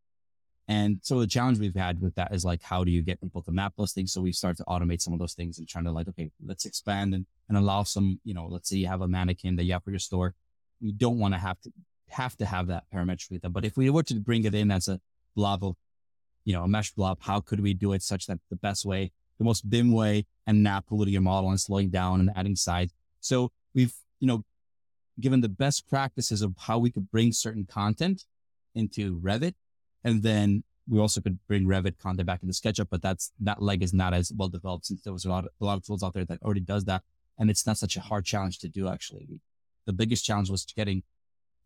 And 0.69 0.99
so 1.01 1.19
the 1.19 1.27
challenge 1.27 1.59
we've 1.59 1.73
had 1.73 2.01
with 2.01 2.15
that 2.15 2.33
is 2.33 2.43
like, 2.43 2.61
how 2.61 2.83
do 2.83 2.91
you 2.91 3.01
get 3.01 3.21
people 3.21 3.41
to 3.43 3.51
map 3.51 3.73
those 3.77 3.93
things? 3.93 4.11
So 4.11 4.19
we 4.19 4.33
started 4.33 4.57
to 4.57 4.65
automate 4.65 5.01
some 5.01 5.13
of 5.13 5.19
those 5.19 5.33
things 5.33 5.59
and 5.59 5.67
trying 5.67 5.85
to 5.85 5.91
like, 5.91 6.09
okay, 6.09 6.29
let's 6.45 6.65
expand 6.65 7.13
and, 7.13 7.25
and 7.47 7.57
allow 7.57 7.83
some, 7.83 8.19
you 8.25 8.33
know, 8.33 8.47
let's 8.49 8.69
say 8.69 8.75
you 8.75 8.87
have 8.87 9.01
a 9.01 9.07
mannequin 9.07 9.55
that 9.55 9.63
you 9.63 9.73
have 9.73 9.83
for 9.85 9.91
your 9.91 9.99
store. 9.99 10.35
You 10.81 10.91
don't 10.91 11.19
want 11.19 11.33
to 11.33 11.39
have 11.39 11.59
to 11.61 11.71
have 12.09 12.35
to 12.37 12.45
have 12.45 12.67
that 12.67 12.83
parametrically. 12.93 13.39
But 13.49 13.63
if 13.63 13.77
we 13.77 13.89
were 13.89 14.03
to 14.03 14.15
bring 14.15 14.43
it 14.43 14.53
in 14.53 14.69
as 14.69 14.89
a 14.89 14.99
blob 15.35 15.63
of, 15.63 15.75
you 16.43 16.53
know, 16.53 16.63
a 16.63 16.67
mesh 16.67 16.91
blob, 16.91 17.19
how 17.21 17.39
could 17.39 17.61
we 17.61 17.73
do 17.73 17.93
it 17.93 18.03
such 18.03 18.27
that 18.27 18.39
the 18.49 18.55
best 18.57 18.85
way 18.85 19.11
the 19.37 19.45
most 19.45 19.69
BIM 19.69 19.91
way 19.91 20.25
and 20.45 20.63
not 20.63 20.85
polluting 20.87 21.13
your 21.13 21.21
model 21.21 21.49
and 21.49 21.59
slowing 21.59 21.89
down 21.89 22.19
and 22.19 22.31
adding 22.35 22.55
size. 22.55 22.91
So 23.19 23.51
we've, 23.73 23.93
you 24.19 24.27
know, 24.27 24.43
given 25.19 25.41
the 25.41 25.49
best 25.49 25.87
practices 25.87 26.41
of 26.41 26.53
how 26.57 26.77
we 26.77 26.91
could 26.91 27.09
bring 27.11 27.31
certain 27.31 27.65
content 27.65 28.25
into 28.75 29.19
Revit 29.19 29.55
and 30.03 30.23
then 30.23 30.63
we 30.87 30.99
also 30.99 31.19
could 31.19 31.39
bring 31.47 31.65
Revit 31.65 31.97
content 31.99 32.25
back 32.25 32.41
into 32.41 32.53
SketchUp, 32.53 32.87
but 32.89 33.01
that's 33.01 33.31
that 33.41 33.61
leg 33.61 33.83
is 33.83 33.93
not 33.93 34.13
as 34.13 34.31
well 34.35 34.47
developed 34.47 34.85
since 34.85 35.01
there 35.01 35.13
was 35.13 35.25
a 35.25 35.29
lot 35.29 35.45
of, 35.45 35.49
a 35.59 35.65
lot 35.65 35.77
of 35.77 35.85
tools 35.85 36.01
out 36.01 36.13
there 36.13 36.25
that 36.25 36.41
already 36.41 36.61
does 36.61 36.85
that, 36.85 37.03
and 37.37 37.49
it's 37.49 37.67
not 37.67 37.77
such 37.77 37.97
a 37.97 38.01
hard 38.01 38.25
challenge 38.25 38.59
to 38.59 38.69
do. 38.69 38.87
Actually, 38.87 39.27
the 39.85 39.93
biggest 39.93 40.23
challenge 40.23 40.49
was 40.49 40.65
getting 40.65 41.03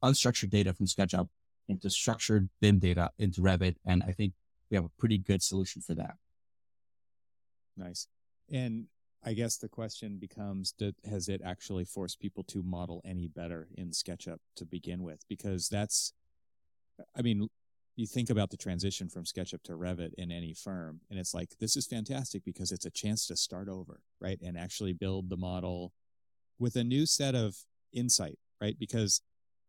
unstructured 0.04 0.50
data 0.50 0.74
from 0.74 0.88
SketchUp 0.88 1.30
into 1.68 1.90
structured 1.90 2.50
BIM 2.60 2.80
data 2.80 3.12
into 3.20 3.42
Revit, 3.42 3.76
and 3.86 4.02
I 4.04 4.12
think 4.12 4.34
we 4.70 4.76
have 4.76 4.86
a 4.86 4.92
pretty 4.98 5.20
good 5.20 5.44
solution 5.44 5.82
for 5.82 5.94
that. 5.96 6.16
Nice. 7.78 8.08
And 8.52 8.88
I 9.24 9.34
guess 9.34 9.58
the 9.58 9.70
question 9.70 10.18
becomes, 10.20 10.74
has 11.10 11.30
it 11.30 11.42
actually 11.46 11.86
forced 11.86 12.20
people 12.20 12.44
to 12.46 12.64
model 12.64 13.02
any 13.06 13.28
better 13.28 13.68
in 13.76 13.92
SketchUp 13.92 14.38
to 14.56 14.66
begin 14.66 15.04
with? 15.04 15.22
Because 15.30 15.70
that's, 15.70 16.14
I 17.16 17.22
mean, 17.22 17.48
you 17.96 18.08
think 18.08 18.30
about 18.30 18.50
the 18.50 18.58
transition 18.58 19.10
from 19.10 19.26
SketchUp 19.26 19.62
to 19.64 19.74
Revit 19.74 20.14
in 20.18 20.32
any 20.32 20.54
firm, 20.54 21.02
and 21.10 21.20
it's 21.20 21.34
like, 21.34 21.50
this 21.60 21.76
is 21.76 21.86
fantastic 21.86 22.44
because 22.44 22.72
it's 22.72 22.86
a 22.86 22.92
chance 22.92 23.28
to 23.28 23.36
start 23.36 23.70
over, 23.70 24.02
right? 24.20 24.40
And 24.42 24.58
actually 24.58 24.94
build 24.94 25.30
the 25.30 25.38
model 25.38 25.94
with 26.58 26.76
a 26.76 26.84
new 26.84 27.06
set 27.06 27.36
of 27.36 27.56
insight, 27.94 28.40
right? 28.60 28.78
Because 28.80 29.22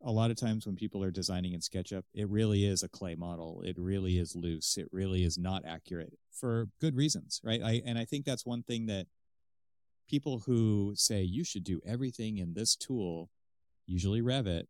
a 0.04 0.10
lot 0.10 0.30
of 0.30 0.36
times 0.36 0.66
when 0.66 0.76
people 0.76 1.02
are 1.02 1.10
designing 1.10 1.52
in 1.52 1.60
SketchUp, 1.60 2.02
it 2.14 2.28
really 2.28 2.64
is 2.64 2.82
a 2.82 2.88
clay 2.88 3.14
model. 3.14 3.62
It 3.64 3.76
really 3.78 4.18
is 4.18 4.34
loose. 4.34 4.76
It 4.76 4.88
really 4.92 5.24
is 5.24 5.38
not 5.38 5.64
accurate 5.64 6.18
for 6.32 6.68
good 6.80 6.96
reasons, 6.96 7.40
right? 7.44 7.62
I, 7.62 7.82
and 7.84 7.98
I 7.98 8.04
think 8.04 8.24
that's 8.24 8.46
one 8.46 8.62
thing 8.62 8.86
that 8.86 9.06
people 10.08 10.42
who 10.46 10.92
say 10.96 11.22
you 11.22 11.44
should 11.44 11.64
do 11.64 11.80
everything 11.86 12.38
in 12.38 12.54
this 12.54 12.74
tool, 12.74 13.30
usually 13.86 14.20
Revit, 14.20 14.64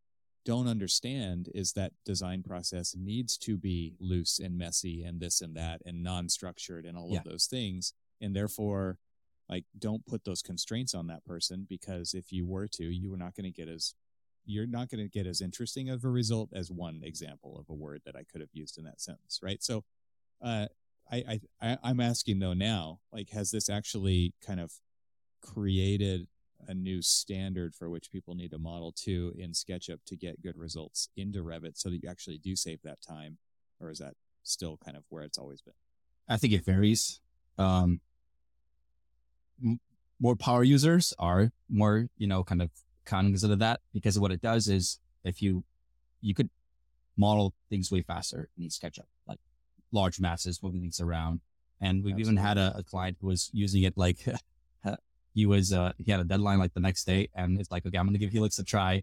don't 0.45 0.69
understand 0.69 1.49
is 1.55 1.73
that 1.73 1.93
design 2.05 2.43
process 2.43 2.95
needs 2.99 3.39
to 3.39 3.57
be 3.57 3.95
loose 4.01 4.39
and 4.39 4.59
messy 4.59 5.03
and 5.03 5.21
this 5.21 5.41
and 5.41 5.57
that 5.57 5.81
and 5.87 6.03
non-structured 6.03 6.85
and 6.85 6.97
all 6.97 7.11
yeah. 7.11 7.19
of 7.19 7.25
those 7.25 7.47
things. 7.47 7.95
And 8.21 8.35
therefore, 8.35 8.99
like, 9.49 9.65
don't 9.79 10.05
put 10.07 10.25
those 10.25 10.43
constraints 10.43 10.95
on 10.95 11.07
that 11.09 11.25
person 11.25 11.67
because 11.69 12.15
if 12.15 12.33
you 12.33 12.47
were 12.47 12.69
to, 12.69 12.85
you 12.85 13.11
were 13.11 13.17
not 13.17 13.35
going 13.35 13.45
to 13.45 13.51
get 13.51 13.69
as 13.69 13.95
you're 14.45 14.67
not 14.67 14.89
going 14.89 15.05
to 15.05 15.09
get 15.09 15.27
as 15.27 15.41
interesting 15.41 15.89
of 15.89 16.05
a 16.05 16.09
result 16.09 16.51
as 16.53 16.71
one 16.71 17.01
example 17.05 17.59
of 17.59 17.69
a 17.69 17.75
word 17.75 18.03
that 18.05 18.17
I 18.17 18.25
could 18.25 18.41
have 18.41 18.51
used 18.53 18.79
in 18.79 18.85
that 18.85 19.01
sentence, 19.01 19.41
right? 19.43 19.63
So, 19.63 19.85
uh, 20.43 20.67
I, 21.11 21.41
I 21.61 21.79
I'm 21.83 22.01
asking 22.01 22.39
though 22.39 22.55
now, 22.55 23.01
like, 23.13 23.31
has 23.31 23.51
this 23.51 23.69
actually 23.69 24.35
kind 24.45 24.61
of 24.61 24.73
created 25.43 26.27
a 26.69 26.75
new 26.75 27.03
standard 27.03 27.75
for 27.75 27.91
which 27.91 28.11
people 28.11 28.35
need 28.35 28.53
to 28.53 28.59
model 28.59 28.93
to 28.93 29.35
in 29.37 29.51
SketchUp 29.51 29.99
to 30.07 30.17
get 30.17 30.43
good 30.43 30.57
results 30.57 31.09
into 31.17 31.43
Revit, 31.43 31.77
so 31.77 31.91
that 31.91 32.03
you 32.03 32.09
actually 32.09 32.39
do 32.39 32.57
save 32.57 32.81
that 32.83 33.03
time, 33.07 33.39
or 33.81 33.91
is 33.91 33.99
that 33.99 34.15
still 34.43 34.79
kind 34.83 34.97
of 34.97 35.05
where 35.09 35.25
it's 35.25 35.39
always 35.39 35.61
been? 35.61 35.75
I 36.29 36.37
think 36.37 36.53
it 36.53 36.65
varies. 36.65 37.21
Um, 37.59 38.01
more 40.21 40.37
power 40.37 40.63
users 40.63 41.13
are 41.19 41.53
more, 41.69 42.09
you 42.17 42.27
know, 42.27 42.45
kind 42.45 42.63
of 42.63 42.71
cognizant 43.05 43.53
of 43.53 43.59
that 43.59 43.81
because 43.93 44.19
what 44.19 44.33
it 44.33 44.41
does 44.41 44.69
is 44.69 44.99
if 45.25 45.43
you 45.43 45.65
you 46.21 46.35
could 46.35 46.51
model 47.17 47.55
things 47.69 47.91
way 47.91 48.03
faster 48.03 48.49
in 48.59 48.69
SketchUp, 48.69 49.07
like 49.27 49.39
large 49.91 50.21
masses, 50.21 50.63
moving 50.63 50.81
things 50.81 51.01
around. 51.01 51.41
And 51.81 52.05
we've 52.05 52.15
Absolutely. 52.15 52.23
even 52.23 52.37
had 52.37 52.59
a, 52.59 52.75
a, 52.79 52.83
client 52.83 53.17
who 53.21 53.27
was 53.27 53.51
using 53.53 53.83
it 53.83 53.95
like 53.97 54.19
he 55.35 55.47
was 55.47 55.73
uh 55.73 55.93
he 55.99 56.11
had 56.11 56.21
a 56.21 56.25
deadline 56.25 56.59
like 56.59 56.75
the 56.75 56.81
next 56.81 57.05
day 57.05 57.29
and 57.35 57.61
it's 57.61 57.71
like, 57.71 57.85
okay, 57.85 57.99
I'm 57.99 58.07
gonna 58.07 58.19
give 58.19 58.31
Helix 58.31 58.59
a 58.59 58.65
try. 58.65 59.03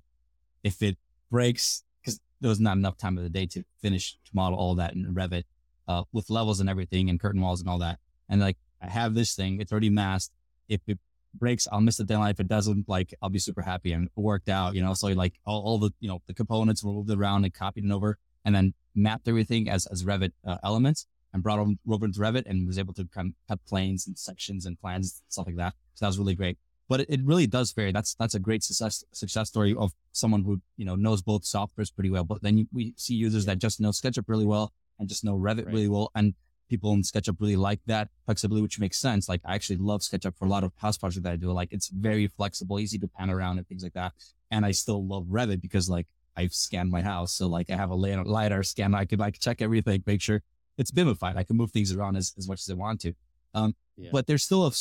If 0.63 0.81
it 0.81 0.97
breaks, 1.29 1.83
because 2.01 2.19
there 2.41 2.49
was 2.49 2.59
not 2.59 2.77
enough 2.77 2.97
time 2.97 3.17
of 3.17 3.23
the 3.23 3.29
day 3.29 3.45
to 3.47 3.63
finish 3.81 4.13
to 4.13 4.31
model 4.33 4.57
all 4.57 4.75
that 4.75 4.93
in 4.93 5.13
Revit, 5.13 5.43
uh, 5.87 6.03
with 6.11 6.29
levels 6.29 6.59
and 6.59 6.69
everything 6.69 7.09
and 7.09 7.19
curtain 7.19 7.41
walls 7.41 7.61
and 7.61 7.69
all 7.69 7.79
that. 7.79 7.99
And 8.29 8.39
like 8.41 8.57
I 8.81 8.87
have 8.89 9.13
this 9.13 9.35
thing, 9.35 9.59
it's 9.59 9.71
already 9.71 9.89
masked. 9.89 10.33
If 10.67 10.81
it 10.87 10.99
breaks, 11.33 11.67
I'll 11.71 11.81
miss 11.81 11.97
the 11.97 12.03
deadline. 12.03 12.31
If 12.31 12.39
it 12.39 12.47
doesn't, 12.47 12.87
like 12.87 13.13
I'll 13.21 13.29
be 13.29 13.39
super 13.39 13.61
happy 13.61 13.91
and 13.91 14.05
it 14.05 14.11
worked 14.15 14.49
out, 14.49 14.75
you 14.75 14.81
know. 14.81 14.93
So 14.93 15.07
like 15.07 15.39
all, 15.45 15.61
all 15.61 15.77
the 15.77 15.91
you 15.99 16.07
know 16.07 16.21
the 16.27 16.33
components 16.33 16.83
were 16.83 16.93
moved 16.93 17.11
around 17.11 17.43
and 17.43 17.53
copied 17.53 17.83
and 17.83 17.93
over, 17.93 18.17
and 18.45 18.53
then 18.55 18.73
mapped 18.95 19.27
everything 19.27 19.69
as 19.69 19.85
as 19.87 20.03
Revit 20.03 20.31
uh, 20.45 20.57
elements 20.63 21.07
and 21.33 21.43
brought 21.43 21.57
them 21.57 21.79
over 21.87 22.05
into 22.05 22.19
Revit 22.19 22.45
and 22.45 22.65
was 22.65 22.79
able 22.79 22.93
to 22.93 23.05
kind 23.05 23.29
of 23.29 23.47
cut 23.47 23.65
planes 23.65 24.07
and 24.07 24.17
sections 24.17 24.65
and 24.65 24.79
plans 24.79 25.21
and 25.21 25.31
stuff 25.31 25.45
like 25.45 25.57
that. 25.57 25.73
So 25.93 26.05
that 26.05 26.09
was 26.09 26.19
really 26.19 26.35
great. 26.35 26.57
But 26.87 27.01
it, 27.01 27.09
it 27.09 27.19
really 27.23 27.45
does 27.45 27.71
vary. 27.71 27.91
That's 27.91 28.15
that's 28.15 28.33
a 28.33 28.39
great 28.39 28.63
success 28.63 29.03
success 29.13 29.49
story 29.49 29.75
of 29.77 29.91
someone 30.11 30.43
who 30.43 30.61
you 30.77 30.85
know 30.85 30.95
knows 30.95 31.21
both 31.21 31.43
softwares 31.43 31.93
pretty 31.93 32.09
well. 32.09 32.23
But 32.23 32.41
then 32.41 32.57
you, 32.57 32.67
we 32.73 32.93
see 32.97 33.13
users 33.13 33.45
that 33.45 33.59
just 33.59 33.79
know 33.79 33.89
SketchUp 33.89 34.25
really 34.27 34.45
well 34.45 34.73
and 34.97 35.07
just 35.07 35.23
know 35.23 35.37
Revit 35.37 35.65
right. 35.65 35.73
really 35.73 35.87
well, 35.87 36.11
and 36.15 36.33
people 36.69 36.93
in 36.93 37.01
SketchUp 37.01 37.37
really 37.39 37.55
like 37.55 37.79
that 37.87 38.09
flexibility, 38.25 38.61
which 38.61 38.79
makes 38.79 38.97
sense. 38.97 39.27
Like 39.27 39.41
I 39.43 39.55
actually 39.55 39.77
love 39.77 40.01
SketchUp 40.01 40.37
for 40.37 40.45
a 40.45 40.47
lot 40.47 40.63
of 40.63 40.71
house 40.77 40.97
projects 40.97 41.23
that 41.23 41.33
I 41.33 41.35
do. 41.35 41.51
Like 41.51 41.69
it's 41.71 41.89
very 41.89 42.27
flexible, 42.27 42.79
easy 42.79 42.97
to 42.99 43.07
pan 43.07 43.29
around 43.29 43.57
and 43.57 43.67
things 43.67 43.83
like 43.83 43.93
that. 43.93 44.13
And 44.51 44.65
I 44.65 44.71
still 44.71 45.05
love 45.05 45.25
Revit 45.25 45.61
because 45.61 45.89
like 45.89 46.07
I've 46.37 46.53
scanned 46.53 46.91
my 46.91 47.01
house. 47.01 47.33
So 47.33 47.47
like 47.47 47.69
I 47.69 47.75
have 47.75 47.89
a 47.89 47.95
LiDAR 47.95 48.63
scan. 48.63 48.95
I 48.95 49.05
can 49.05 49.19
like 49.19 49.39
check 49.39 49.61
everything, 49.61 50.03
make 50.05 50.21
sure 50.21 50.41
it's 50.77 50.91
BIMified. 50.91 51.35
I 51.35 51.43
can 51.43 51.57
move 51.57 51.71
things 51.71 51.93
around 51.93 52.15
as, 52.15 52.33
as 52.37 52.47
much 52.47 52.61
as 52.61 52.69
I 52.69 52.75
want 52.75 53.01
to. 53.01 53.13
Um, 53.53 53.75
yeah. 53.97 54.09
but 54.13 54.27
there's 54.27 54.43
still 54.43 54.65
a 54.65 54.71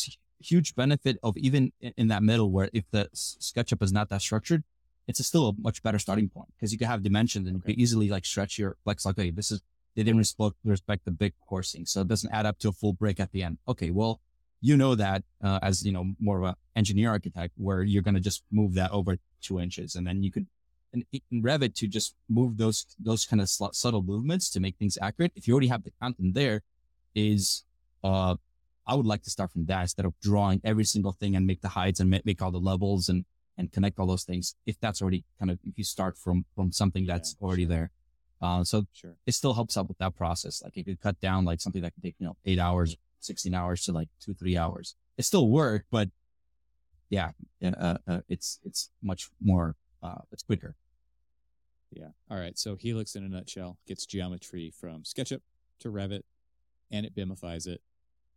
huge 0.40 0.74
benefit 0.74 1.18
of 1.22 1.36
even 1.36 1.72
in, 1.80 1.92
in 1.96 2.08
that 2.08 2.22
middle 2.22 2.50
where 2.50 2.70
if 2.72 2.84
the 2.90 3.08
SketchUp 3.14 3.82
is 3.82 3.92
not 3.92 4.08
that 4.10 4.22
structured, 4.22 4.62
it's 5.08 5.20
a 5.20 5.24
still 5.24 5.48
a 5.48 5.52
much 5.58 5.82
better 5.82 5.98
starting 5.98 6.28
point 6.28 6.48
because 6.56 6.70
you 6.70 6.78
can 6.78 6.86
have 6.86 7.02
dimensions 7.02 7.48
and 7.48 7.56
okay. 7.56 7.70
you 7.70 7.74
can 7.74 7.80
easily 7.80 8.08
like 8.08 8.26
stretch 8.26 8.58
your 8.58 8.76
flex 8.84 9.06
like, 9.06 9.16
this 9.34 9.50
is 9.50 9.62
they 9.98 10.04
didn't 10.04 10.18
respect, 10.18 10.54
respect 10.62 11.04
the 11.04 11.10
big 11.10 11.32
coursing. 11.48 11.84
So 11.84 12.02
it 12.02 12.06
doesn't 12.06 12.32
add 12.32 12.46
up 12.46 12.60
to 12.60 12.68
a 12.68 12.72
full 12.72 12.92
break 12.92 13.18
at 13.18 13.32
the 13.32 13.42
end. 13.42 13.58
Okay. 13.66 13.90
Well, 13.90 14.20
you 14.60 14.76
know 14.76 14.94
that, 14.94 15.24
uh, 15.42 15.58
as, 15.60 15.84
you 15.84 15.90
know, 15.90 16.12
more 16.20 16.38
of 16.38 16.44
an 16.44 16.54
engineer 16.76 17.10
architect 17.10 17.54
where 17.56 17.82
you're 17.82 18.04
going 18.04 18.14
to 18.14 18.20
just 18.20 18.44
move 18.52 18.74
that 18.74 18.92
over 18.92 19.18
two 19.42 19.58
inches 19.58 19.96
and 19.96 20.06
then 20.06 20.22
you 20.22 20.30
could, 20.30 20.46
in, 20.92 21.04
in 21.12 21.42
Revit 21.42 21.74
to 21.74 21.88
just 21.88 22.14
move 22.28 22.58
those, 22.58 22.86
those 23.00 23.26
kind 23.26 23.42
of 23.42 23.48
sl- 23.48 23.72
subtle 23.72 24.02
movements 24.02 24.48
to 24.50 24.60
make 24.60 24.76
things 24.76 24.96
accurate. 25.02 25.32
If 25.34 25.48
you 25.48 25.54
already 25.54 25.66
have 25.66 25.82
the 25.82 25.90
content 26.00 26.32
there 26.32 26.62
is, 27.16 27.64
uh, 28.04 28.36
I 28.86 28.94
would 28.94 29.04
like 29.04 29.24
to 29.24 29.30
start 29.30 29.50
from 29.50 29.66
that 29.66 29.82
instead 29.82 30.06
of 30.06 30.14
drawing 30.20 30.60
every 30.62 30.84
single 30.84 31.10
thing 31.10 31.34
and 31.34 31.44
make 31.44 31.60
the 31.60 31.70
heights 31.70 31.98
and 31.98 32.08
make, 32.08 32.40
all 32.40 32.52
the 32.52 32.60
levels 32.60 33.08
and, 33.08 33.24
and 33.56 33.72
connect 33.72 33.98
all 33.98 34.06
those 34.06 34.22
things. 34.22 34.54
If 34.64 34.78
that's 34.78 35.02
already 35.02 35.24
kind 35.40 35.50
of, 35.50 35.58
if 35.64 35.76
you 35.76 35.82
start 35.82 36.16
from, 36.16 36.44
from 36.54 36.70
something 36.70 37.04
that's 37.04 37.34
yeah, 37.40 37.44
already 37.44 37.64
sure. 37.64 37.70
there. 37.70 37.90
Uh, 38.40 38.62
so 38.64 38.86
sure. 38.92 39.16
it 39.26 39.32
still 39.32 39.54
helps 39.54 39.76
out 39.76 39.88
with 39.88 39.98
that 39.98 40.14
process. 40.14 40.62
Like 40.62 40.76
it 40.76 40.86
could 40.86 41.00
cut 41.00 41.20
down 41.20 41.44
like 41.44 41.60
something 41.60 41.82
that 41.82 41.94
could 41.94 42.02
take, 42.02 42.14
you 42.18 42.26
know, 42.26 42.36
eight 42.44 42.58
hours, 42.58 42.96
16 43.20 43.52
hours 43.54 43.84
to 43.84 43.92
like 43.92 44.08
two, 44.20 44.34
three 44.34 44.56
hours. 44.56 44.94
It 45.16 45.24
still 45.24 45.48
work, 45.48 45.86
but 45.90 46.10
yeah, 47.10 47.30
uh, 47.64 47.98
uh, 48.06 48.20
it's, 48.28 48.60
it's 48.64 48.90
much 49.02 49.28
more, 49.42 49.74
uh, 50.02 50.20
it's 50.30 50.42
quicker. 50.42 50.76
Yeah. 51.90 52.08
All 52.30 52.38
right. 52.38 52.56
So 52.58 52.76
Helix 52.76 53.16
in 53.16 53.24
a 53.24 53.28
nutshell 53.28 53.78
gets 53.86 54.06
geometry 54.06 54.72
from 54.78 55.02
SketchUp 55.02 55.40
to 55.80 55.90
Revit 55.90 56.22
and 56.90 57.06
it 57.06 57.14
BIMifies 57.14 57.66
it. 57.66 57.80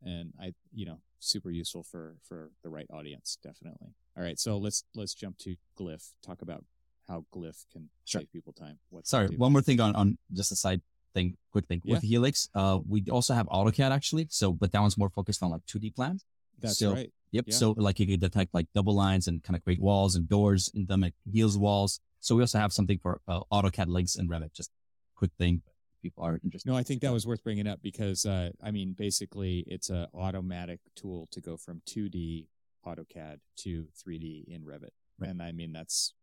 And 0.04 0.34
I, 0.42 0.54
you 0.74 0.86
know, 0.86 1.00
super 1.20 1.52
useful 1.52 1.84
for, 1.84 2.16
for 2.24 2.50
the 2.64 2.70
right 2.70 2.88
audience. 2.92 3.38
Definitely. 3.44 3.94
All 4.18 4.24
right. 4.24 4.40
So 4.40 4.58
let's, 4.58 4.84
let's 4.96 5.14
jump 5.14 5.38
to 5.40 5.56
Glyph, 5.78 6.14
talk 6.26 6.42
about 6.42 6.64
how 7.08 7.26
Glyph 7.34 7.66
can 7.72 7.90
sure. 8.06 8.22
save 8.22 8.32
people 8.32 8.54
time. 8.54 8.80
Sorry, 9.04 9.28
one 9.36 9.52
more 9.52 9.62
thing 9.62 9.80
on, 9.80 9.96
on 9.96 10.18
just 10.34 10.52
a 10.52 10.56
side 10.56 10.82
thing, 11.14 11.38
quick 11.52 11.68
thing. 11.68 11.82
Yeah. 11.84 11.96
With 11.96 12.04
Helix, 12.04 12.50
uh, 12.56 12.80
we 12.88 13.06
also 13.12 13.34
have 13.34 13.48
AutoCAD 13.48 13.92
actually. 13.92 14.28
So, 14.30 14.54
but 14.54 14.72
that 14.72 14.82
one's 14.82 14.98
more 14.98 15.10
focused 15.10 15.44
on 15.44 15.52
like 15.52 15.66
2D 15.66 15.96
plans. 15.96 16.24
That's 16.60 16.80
so, 16.80 16.94
right. 16.94 17.12
Yep. 17.32 17.46
Yeah. 17.48 17.56
So 17.56 17.72
like 17.78 18.00
you 18.00 18.08
can 18.08 18.20
detect 18.20 18.54
like 18.54 18.68
double 18.76 18.96
lines 18.96 19.28
and 19.28 19.44
kind 19.44 19.56
of 19.56 19.64
create 19.64 19.82
walls 19.82 20.16
and 20.16 20.28
doors 20.28 20.70
in 20.74 20.86
them, 20.86 21.02
like 21.02 21.16
heels 21.32 21.58
walls. 21.58 22.00
So 22.20 22.36
we 22.36 22.42
also 22.42 22.60
have 22.60 22.74
something 22.74 23.00
for 23.00 23.20
uh, 23.28 23.42
AutoCAD 23.52 23.88
links 23.88 24.16
and 24.16 24.30
Revit. 24.30 24.54
Just 24.54 24.72
quick 25.16 25.32
thing. 25.38 25.62
People 26.02 26.24
are 26.24 26.40
interested. 26.44 26.70
No, 26.70 26.76
I 26.76 26.84
think 26.84 27.02
that 27.02 27.14
was 27.14 27.28
worth 27.28 27.44
bringing 27.44 27.68
up 27.68 27.80
because, 27.82 28.26
uh, 28.26 28.50
I 28.64 28.72
mean, 28.72 28.96
basically 28.98 29.64
it's 29.68 29.90
a 29.90 30.08
automatic 30.16 30.80
tool 30.96 31.28
to 31.32 31.42
go 31.42 31.58
from 31.58 31.82
2D 31.88 32.48
AutoCAD 32.86 33.38
to 33.58 33.86
3D 34.04 34.48
in 34.48 34.64
Revit. 34.64 34.90
Right. 35.20 35.30
And 35.30 35.42
I 35.42 35.52
mean, 35.52 35.72
that's 35.72 36.14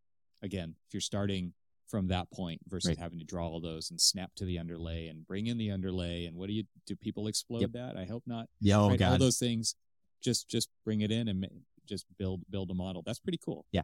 again, 0.42 0.74
if 0.86 0.94
you're 0.94 1.00
starting 1.00 1.52
from 1.88 2.08
that 2.08 2.30
point 2.30 2.60
versus 2.68 2.90
right. 2.90 2.98
having 2.98 3.18
to 3.18 3.24
draw 3.24 3.48
all 3.48 3.60
those 3.60 3.90
and 3.90 4.00
snap 4.00 4.30
to 4.36 4.44
the 4.44 4.58
underlay 4.58 5.08
and 5.08 5.26
bring 5.26 5.46
in 5.46 5.56
the 5.56 5.70
underlay 5.70 6.26
and 6.26 6.36
what 6.36 6.46
do 6.46 6.52
you 6.52 6.64
do 6.86 6.94
people 6.94 7.26
explode 7.26 7.62
yep. 7.62 7.72
that 7.72 7.96
i 7.96 8.04
hope 8.04 8.22
not 8.26 8.46
yeah 8.60 8.78
oh 8.78 8.90
right? 8.90 8.98
God. 8.98 9.12
all 9.12 9.18
those 9.18 9.38
things 9.38 9.74
just 10.22 10.48
just 10.48 10.68
bring 10.84 11.00
it 11.00 11.10
in 11.10 11.28
and 11.28 11.46
just 11.86 12.04
build 12.18 12.42
build 12.50 12.70
a 12.70 12.74
model 12.74 13.02
that's 13.04 13.18
pretty 13.18 13.40
cool 13.42 13.64
yeah 13.72 13.82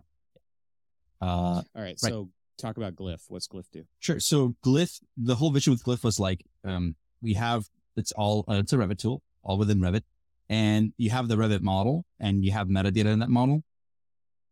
uh 1.22 1.24
all 1.24 1.64
right, 1.74 1.82
right. 1.82 1.98
so 1.98 2.28
talk 2.58 2.76
about 2.76 2.94
glyph 2.94 3.22
what's 3.28 3.48
glyph 3.48 3.70
do 3.72 3.84
sure 4.00 4.20
so 4.20 4.54
glyph 4.64 5.00
the 5.16 5.34
whole 5.34 5.50
vision 5.50 5.72
with 5.72 5.82
glyph 5.82 6.04
was 6.04 6.20
like 6.20 6.44
um 6.64 6.94
we 7.22 7.32
have 7.32 7.68
it's 7.96 8.12
all 8.12 8.44
uh, 8.48 8.54
it's 8.54 8.72
a 8.72 8.76
revit 8.76 8.98
tool 8.98 9.22
all 9.42 9.56
within 9.56 9.78
revit 9.78 10.02
and 10.50 10.92
you 10.98 11.08
have 11.08 11.28
the 11.28 11.36
revit 11.36 11.62
model 11.62 12.04
and 12.20 12.44
you 12.44 12.52
have 12.52 12.68
metadata 12.68 13.06
in 13.06 13.20
that 13.20 13.30
model 13.30 13.62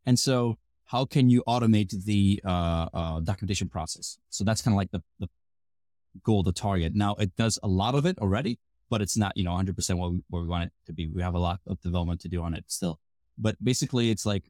and 0.06 0.18
so 0.18 0.56
how 0.93 1.06
can 1.06 1.31
you 1.31 1.43
automate 1.48 1.90
the 2.05 2.39
uh, 2.44 2.86
uh, 2.93 3.20
documentation 3.20 3.66
process? 3.66 4.19
So 4.28 4.44
that's 4.44 4.60
kind 4.60 4.74
of 4.74 4.77
like 4.77 4.90
the, 4.90 5.02
the 5.20 5.28
goal 6.23 6.43
the 6.43 6.52
target. 6.52 6.94
Now 6.94 7.14
it 7.14 7.35
does 7.35 7.59
a 7.62 7.66
lot 7.66 7.94
of 7.94 8.05
it 8.05 8.19
already, 8.19 8.59
but 8.90 9.01
it's 9.01 9.16
not, 9.16 9.35
you 9.35 9.43
know, 9.43 9.52
100% 9.52 9.97
what 9.97 10.12
we, 10.12 10.20
where 10.28 10.43
we 10.43 10.48
want 10.48 10.64
it 10.64 10.73
to 10.85 10.93
be. 10.93 11.09
We 11.09 11.23
have 11.23 11.35
a 11.35 11.39
lot 11.39 11.60
of 11.66 11.81
development 11.81 12.20
to 12.20 12.28
do 12.28 12.43
on 12.43 12.52
it 12.52 12.64
still. 12.66 13.01
But 13.39 13.56
basically, 13.64 14.10
it's 14.10 14.27
like 14.27 14.44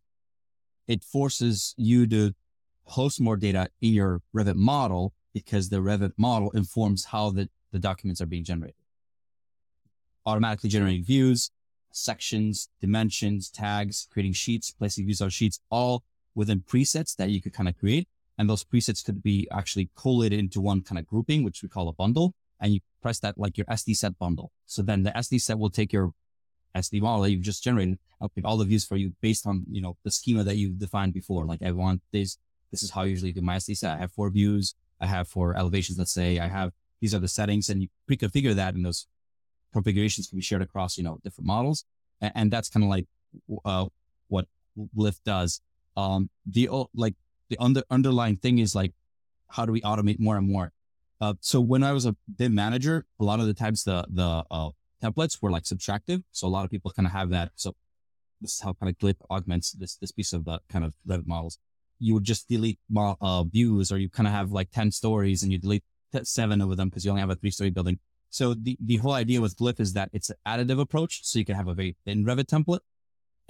it 0.89 1.05
forces 1.05 1.77
you 1.77 2.09
to 2.09 2.33
host 2.87 3.21
more 3.21 3.37
data 3.37 3.69
in 3.81 3.93
your 3.93 4.21
Revit 4.35 4.57
model 4.57 5.15
because 5.33 5.69
the 5.69 5.77
Revit 5.77 6.11
model 6.19 6.51
informs 6.51 7.05
how 7.05 7.31
the, 7.31 7.49
the 7.71 7.79
documents 7.79 8.21
are 8.21 8.27
being 8.27 8.43
generated. 8.43 8.75
Automatically 10.27 10.71
generating 10.71 11.05
views, 11.05 11.53
sections, 11.93 12.69
dimensions, 12.81 13.49
tags, 13.49 14.09
creating 14.13 14.33
sheets, 14.33 14.73
placing 14.73 15.05
views 15.05 15.21
on 15.21 15.31
sheets, 15.31 15.61
all 15.71 16.03
within 16.35 16.61
presets 16.61 17.17
that 17.17 17.31
you 17.31 17.41
could 17.41 17.53
kind 17.53 17.69
of 17.69 17.79
create. 17.79 18.09
And 18.39 18.49
those 18.49 18.65
presets 18.65 19.05
could 19.05 19.23
be 19.23 19.47
actually 19.53 19.91
collated 19.95 20.39
into 20.39 20.61
one 20.61 20.83
kind 20.83 20.99
of 20.99 21.07
grouping, 21.07 21.45
which 21.45 21.63
we 21.63 21.69
call 21.69 21.89
a 21.89 21.93
bundle 21.93 22.35
and 22.61 22.73
you 22.73 22.81
press 23.03 23.19
that 23.19 23.37
like 23.37 23.59
your 23.59 23.67
SD 23.67 23.97
set 23.97 24.19
bundle. 24.19 24.53
So 24.67 24.83
then 24.83 25.03
the 25.03 25.11
SD 25.11 25.41
set 25.41 25.59
will 25.59 25.69
take 25.69 25.93
your 25.93 26.13
SD 26.75 27.03
model 27.03 27.23
that 27.23 27.31
you've 27.31 27.43
just 27.43 27.63
generated, 27.63 27.99
pick 28.35 28.47
all 28.47 28.57
the 28.57 28.65
views 28.65 28.87
for 28.87 28.97
you 28.97 29.13
based 29.21 29.47
on, 29.47 29.65
you 29.71 29.83
know, 29.83 29.97
the 30.05 30.11
schema 30.11 30.45
that 30.45 30.57
you've 30.57 30.79
defined 30.79 31.13
before. 31.13 31.45
Like 31.45 31.63
I 31.63 31.73
want 31.73 32.01
this, 32.13 32.39
this 32.71 32.83
is 32.83 32.91
how 32.91 33.03
I 33.03 33.07
usually 33.07 33.33
do 33.33 33.43
my 33.43 33.57
SD 33.57 33.77
set. 33.77 33.97
I 33.97 33.99
have 33.99 34.13
four 34.13 34.31
views. 34.31 34.75
I 35.01 35.07
have 35.07 35.29
four 35.29 35.57
elevations. 35.57 35.99
Let's 35.99 36.13
say 36.13 36.39
I 36.39 36.49
have, 36.49 36.73
these 37.01 37.15
are 37.15 37.19
the 37.19 37.29
settings 37.29 37.69
and 37.69 37.83
you 37.83 37.89
pre-configure 38.07 38.55
that 38.55 38.75
and 38.75 38.87
those 38.87 39.07
configurations 39.73 40.29
can 40.29 40.39
be 40.39 40.43
shared 40.43 40.63
across, 40.63 40.97
you 40.97 41.05
know, 41.05 41.19
different 41.25 41.47
models. 41.47 41.85
And, 42.21 42.33
and 42.35 42.51
that's 42.51 42.69
kind 42.69 42.85
of 42.85 42.91
like, 42.91 43.07
uh, 43.65 43.87
what 44.29 44.47
Glyph 44.97 45.21
does. 45.25 45.61
Um, 45.97 46.31
the, 46.47 46.69
like 46.95 47.15
the 47.49 47.59
under, 47.59 47.83
underlying 47.91 48.37
thing 48.37 48.59
is 48.59 48.75
like, 48.75 48.93
how 49.49 49.67
do 49.67 49.73
we 49.73 49.81
automate 49.83 50.19
more 50.19 50.37
and 50.37 50.51
more? 50.51 50.73
Uh, 51.21 51.35
so 51.41 51.61
when 51.61 51.85
I 51.85 51.93
was 51.93 52.05
a 52.05 52.17
BIM 52.37 52.55
manager, 52.55 53.07
a 53.21 53.25
lot 53.25 53.39
of 53.39 53.47
the 53.47 53.55
times 53.55 53.85
the 53.85 54.05
the 54.11 54.45
uh, 54.51 54.71
templates 55.01 55.41
were 55.41 55.53
like 55.53 55.63
subtractive. 55.63 56.25
So 56.33 56.49
a 56.49 56.53
lot 56.57 56.65
of 56.65 56.71
people 56.71 56.91
kind 56.91 57.07
of 57.07 57.13
have 57.13 57.31
that. 57.31 57.53
So 57.55 57.77
this 58.41 58.55
is 58.55 58.61
how 58.61 58.73
kind 58.73 58.91
of 58.91 58.99
Glyph 58.99 59.21
augments 59.31 59.71
this 59.71 59.97
this 59.97 60.11
piece 60.11 60.33
of 60.33 60.45
the 60.45 60.59
kind 60.69 60.85
of 60.85 60.95
Revit 61.07 61.27
models. 61.27 61.59
You 62.01 62.15
would 62.15 62.25
just 62.25 62.49
delete 62.49 62.81
uh, 62.97 63.45
views, 63.45 63.93
or 63.93 63.99
you 63.99 64.09
kind 64.09 64.27
of 64.27 64.33
have 64.33 64.51
like 64.51 64.73
ten 64.73 64.91
stories, 64.91 65.45
and 65.45 65.53
you 65.53 65.59
delete 65.59 65.85
seven 66.25 66.61
of 66.61 66.77
them 66.77 66.89
because 66.89 67.05
you 67.05 67.13
only 67.13 67.21
have 67.21 67.31
a 67.31 67.37
three 67.37 67.53
story 67.53 67.71
building. 67.71 68.01
So 68.31 68.55
the 68.55 68.77
the 68.81 68.97
whole 68.97 69.13
idea 69.13 69.41
with 69.41 69.57
Glyph 69.57 69.79
is 69.79 69.93
that 69.93 70.11
it's 70.13 70.31
an 70.31 70.37
additive 70.45 70.81
approach. 70.81 71.25
So 71.25 71.39
you 71.39 71.45
can 71.45 71.55
have 71.55 71.69
a 71.69 71.75
very 71.75 71.97
thin 72.05 72.25
Revit 72.25 72.47
template, 72.47 72.81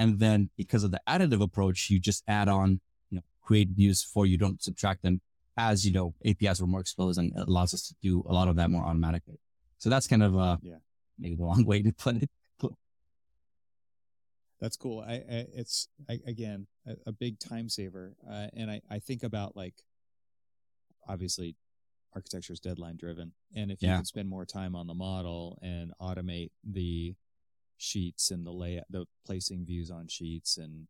and 0.03 0.19
then 0.19 0.51
because 0.57 0.83
of 0.83 0.91
the 0.91 1.01
additive 1.09 1.41
approach, 1.41 1.89
you 1.89 2.01
just 2.01 2.25
add 2.27 2.49
on, 2.49 2.81
you 3.11 3.17
know, 3.17 3.23
create 3.41 3.69
views 3.69 4.03
for 4.03 4.27
you. 4.27 4.37
Don't 4.37 4.61
subtract 4.61 5.03
them 5.03 5.21
as 5.57 5.87
you 5.87 5.93
know 5.93 6.15
APIs 6.25 6.61
were 6.61 6.67
more 6.67 6.81
exposed 6.81 7.19
and 7.19 7.31
it 7.37 7.47
allows 7.47 7.75
us 7.75 7.87
to 7.87 7.95
do 8.03 8.25
a 8.27 8.33
lot 8.33 8.49
of 8.49 8.57
that 8.57 8.71
more 8.71 8.85
automatically. 8.85 9.39
So 9.79 9.91
that's 9.91 10.09
kind 10.09 10.23
of 10.23 10.37
uh 10.37 10.57
yeah 10.63 10.77
maybe 11.19 11.37
the 11.37 11.43
long 11.53 11.65
way 11.65 11.83
to 11.83 11.93
put 11.93 12.17
it. 12.17 12.31
That's 14.61 14.77
cool. 14.77 15.01
I, 15.01 15.15
I 15.15 15.47
it's 15.55 15.89
I, 16.09 16.21
again 16.25 16.69
a, 16.87 16.95
a, 17.07 17.13
big 17.13 17.41
time 17.41 17.69
saver, 17.69 18.15
uh, 18.31 18.47
and 18.55 18.71
I 18.71 18.81
I 18.89 19.01
think 19.01 19.25
about 19.25 19.57
like 19.57 19.75
obviously 21.09 21.57
architecture 22.15 22.53
is 22.53 22.61
deadline 22.61 22.97
driven, 22.97 23.33
and 23.57 23.73
if 23.73 23.83
you 23.83 23.89
yeah. 23.89 23.97
can 23.97 24.05
spend 24.05 24.29
more 24.29 24.47
time 24.47 24.77
on 24.77 24.87
the 24.87 24.95
model 24.95 25.59
and 25.63 25.93
automate 26.01 26.53
the 26.63 27.17
sheets 27.83 28.31
and 28.31 28.47
the 28.47 28.53
layout, 28.53 28.85
the 28.89 29.07
placing 29.27 29.67
views 29.67 29.91
on 29.91 30.07
sheets 30.07 30.57
and 30.57 30.87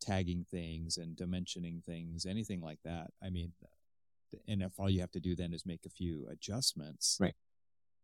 tagging 0.00 0.46
things 0.48 0.96
and 0.96 1.16
dimensioning 1.16 1.82
things, 1.82 2.24
anything 2.24 2.60
like 2.60 2.78
that. 2.84 3.08
I 3.22 3.30
mean, 3.30 3.52
and 4.46 4.62
if 4.62 4.78
all 4.78 4.88
you 4.88 5.00
have 5.00 5.10
to 5.12 5.20
do 5.20 5.34
then 5.34 5.52
is 5.52 5.66
make 5.66 5.84
a 5.86 5.90
few 5.90 6.26
adjustments, 6.30 7.18
right? 7.20 7.34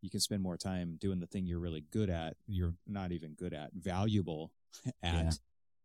You 0.00 0.10
can 0.10 0.18
spend 0.18 0.42
more 0.42 0.56
time 0.56 0.98
doing 1.00 1.20
the 1.20 1.28
thing 1.28 1.46
you're 1.46 1.60
really 1.60 1.84
good 1.92 2.10
at. 2.10 2.36
You're 2.48 2.74
not 2.88 3.12
even 3.12 3.34
good 3.34 3.54
at, 3.54 3.70
valuable 3.74 4.50
at, 5.02 5.24
yeah. 5.24 5.30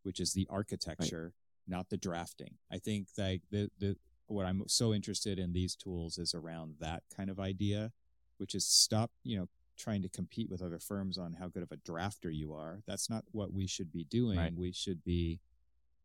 which 0.01 0.19
is 0.19 0.33
the 0.33 0.47
architecture, 0.49 1.33
right. 1.35 1.77
not 1.77 1.89
the 1.89 1.97
drafting. 1.97 2.55
I 2.71 2.79
think 2.79 3.07
like 3.17 3.43
the 3.51 3.69
the 3.77 3.95
what 4.25 4.45
I'm 4.45 4.63
so 4.67 4.93
interested 4.93 5.37
in 5.37 5.53
these 5.53 5.75
tools 5.75 6.17
is 6.17 6.33
around 6.33 6.75
that 6.79 7.03
kind 7.15 7.29
of 7.29 7.39
idea, 7.39 7.91
which 8.37 8.55
is 8.55 8.65
stop, 8.65 9.11
you 9.23 9.37
know, 9.37 9.47
trying 9.77 10.01
to 10.01 10.09
compete 10.09 10.49
with 10.49 10.61
other 10.61 10.79
firms 10.79 11.17
on 11.17 11.33
how 11.33 11.47
good 11.47 11.63
of 11.63 11.71
a 11.71 11.77
drafter 11.77 12.33
you 12.33 12.53
are. 12.53 12.81
That's 12.87 13.09
not 13.09 13.23
what 13.31 13.53
we 13.53 13.67
should 13.67 13.91
be 13.91 14.03
doing. 14.05 14.37
Right. 14.37 14.53
We 14.53 14.71
should 14.71 15.03
be 15.03 15.39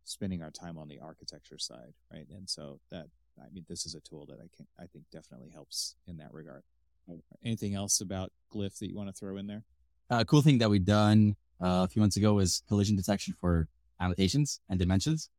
spending 0.04 0.42
our 0.42 0.50
time 0.50 0.78
on 0.78 0.88
the 0.88 0.98
architecture 0.98 1.58
side, 1.58 1.94
right? 2.12 2.26
And 2.30 2.48
so 2.48 2.80
that 2.90 3.06
I 3.38 3.50
mean, 3.52 3.64
this 3.68 3.86
is 3.86 3.94
a 3.94 4.00
tool 4.00 4.26
that 4.26 4.38
I 4.38 4.48
can, 4.54 4.66
I 4.78 4.86
think 4.86 5.04
definitely 5.10 5.50
helps 5.50 5.96
in 6.06 6.18
that 6.18 6.32
regard. 6.32 6.62
Anything 7.44 7.74
else 7.74 8.00
about 8.00 8.30
Glyph 8.54 8.78
that 8.78 8.88
you 8.88 8.96
want 8.96 9.08
to 9.08 9.12
throw 9.12 9.36
in 9.36 9.46
there? 9.46 9.64
A 10.10 10.16
uh, 10.16 10.24
cool 10.24 10.42
thing 10.42 10.58
that 10.58 10.70
we've 10.70 10.84
done 10.84 11.36
uh, 11.60 11.84
a 11.84 11.88
few 11.88 12.00
months 12.00 12.16
ago 12.16 12.38
is 12.38 12.62
collision 12.68 12.96
detection 12.96 13.34
for 13.40 13.68
annotations 14.00 14.60
and 14.68 14.78
dimensions. 14.78 15.30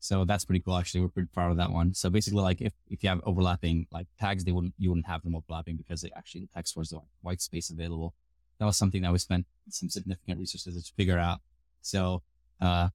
So 0.00 0.24
that's 0.24 0.44
pretty 0.44 0.60
cool. 0.60 0.76
Actually, 0.76 1.02
we're 1.02 1.08
pretty 1.08 1.28
proud 1.32 1.50
of 1.50 1.56
that 1.56 1.72
one. 1.72 1.94
So 1.94 2.08
basically, 2.10 2.42
like 2.42 2.60
if, 2.60 2.72
if 2.88 3.02
you 3.02 3.08
have 3.08 3.20
overlapping 3.24 3.86
like 3.90 4.06
tags, 4.18 4.44
they 4.44 4.52
wouldn't 4.52 4.74
you 4.78 4.90
wouldn't 4.90 5.06
have 5.06 5.22
them 5.22 5.34
overlapping 5.34 5.76
because 5.76 6.02
they 6.02 6.10
actually 6.16 6.42
detects 6.42 6.76
where's 6.76 6.90
the 6.90 7.00
white 7.22 7.40
space 7.40 7.70
available. 7.70 8.14
That 8.58 8.66
was 8.66 8.76
something 8.76 9.02
that 9.02 9.12
we 9.12 9.18
spent 9.18 9.46
some 9.68 9.88
significant 9.88 10.38
resources 10.38 10.86
to 10.86 10.94
figure 10.94 11.18
out. 11.18 11.40
So, 11.80 12.22
uh, 12.60 12.88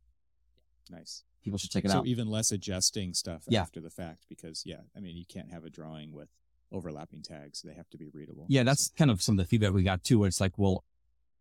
nice 0.90 1.24
people 1.44 1.60
should 1.60 1.72
check 1.72 1.86
it 1.86 1.92
so 1.92 1.98
out. 1.98 2.04
So 2.04 2.08
even 2.08 2.28
less 2.30 2.52
adjusting 2.52 3.14
stuff 3.14 3.44
yeah. 3.48 3.62
after 3.62 3.80
the 3.80 3.90
fact, 3.90 4.26
because 4.30 4.64
yeah, 4.66 4.82
I 4.96 5.00
mean, 5.00 5.18
you 5.18 5.26
can't 5.26 5.52
have 5.52 5.66
a 5.66 5.70
drawing 5.70 6.14
with 6.14 6.30
overlapping 6.72 7.22
tags; 7.22 7.62
they 7.62 7.74
have 7.74 7.90
to 7.92 7.98
be 7.98 8.10
readable. 8.14 8.46
Yeah, 8.48 8.64
that's 8.64 8.88
so. 8.88 8.94
kind 8.98 9.12
of 9.12 9.22
some 9.22 9.38
of 9.38 9.46
the 9.46 9.50
feedback 9.50 9.74
we 9.74 9.84
got 9.84 10.04
too, 10.04 10.20
where 10.20 10.28
it's 10.28 10.42
like, 10.42 10.54
well, 10.58 10.84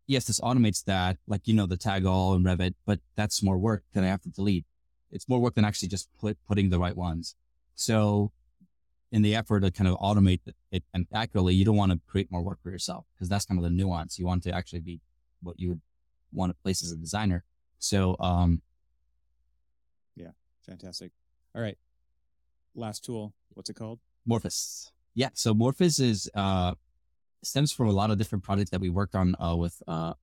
yes, 0.05 0.25
this 0.25 0.39
automates 0.41 0.83
that, 0.85 1.17
like 1.27 1.47
you 1.47 1.53
know, 1.53 1.65
the 1.65 1.77
tag 1.77 2.05
all 2.05 2.35
in 2.35 2.43
Revit, 2.43 2.75
but 2.85 2.99
that's 3.15 3.41
more 3.41 3.57
work 3.57 3.83
that 3.93 4.03
I 4.03 4.07
have 4.07 4.21
to 4.23 4.29
delete. 4.29 4.65
It's 5.13 5.29
more 5.29 5.39
work 5.39 5.55
than 5.55 5.65
actually 5.65 5.87
just 5.87 6.09
put, 6.19 6.37
putting 6.47 6.69
the 6.69 6.79
right 6.79 6.95
ones. 6.95 7.35
So, 7.75 8.31
in 9.11 9.21
the 9.21 9.35
effort 9.35 9.61
to 9.61 9.71
kind 9.71 9.87
of 9.87 9.97
automate 9.99 10.39
it 10.71 10.83
and 10.93 11.05
accurately, 11.13 11.53
you 11.53 11.63
don't 11.63 11.75
want 11.75 11.91
to 11.91 11.99
create 12.07 12.31
more 12.31 12.41
work 12.41 12.59
for 12.61 12.71
yourself 12.71 13.05
because 13.13 13.29
that's 13.29 13.45
kind 13.45 13.59
of 13.59 13.63
the 13.63 13.69
nuance. 13.69 14.17
You 14.17 14.25
want 14.25 14.43
to 14.43 14.51
actually 14.51 14.79
be 14.81 14.99
what 15.41 15.59
you 15.59 15.69
would 15.69 15.81
want 16.31 16.49
to 16.49 16.55
place 16.63 16.83
as 16.83 16.91
a 16.91 16.95
designer. 16.95 17.43
So, 17.77 18.15
um, 18.19 18.61
yeah, 20.15 20.31
Fantastic. 20.65 21.11
All 21.55 21.61
right. 21.61 21.77
Last 22.75 23.05
tool. 23.05 23.33
What's 23.53 23.69
it 23.69 23.75
called? 23.75 23.99
Morphius. 24.27 24.91
Yeah. 25.13 25.29
So 25.33 25.53
Morphius 25.53 25.99
is, 25.99 26.29
uh, 26.33 26.73
stems 27.43 27.71
from 27.71 27.87
a 27.87 27.91
lot 27.91 28.09
of 28.09 28.17
different 28.17 28.43
projects 28.43 28.71
that 28.71 28.81
we 28.81 28.89
worked 28.89 29.15
on, 29.15 29.35
uh, 29.39 29.55
with, 29.55 29.81
uh, 29.87 30.13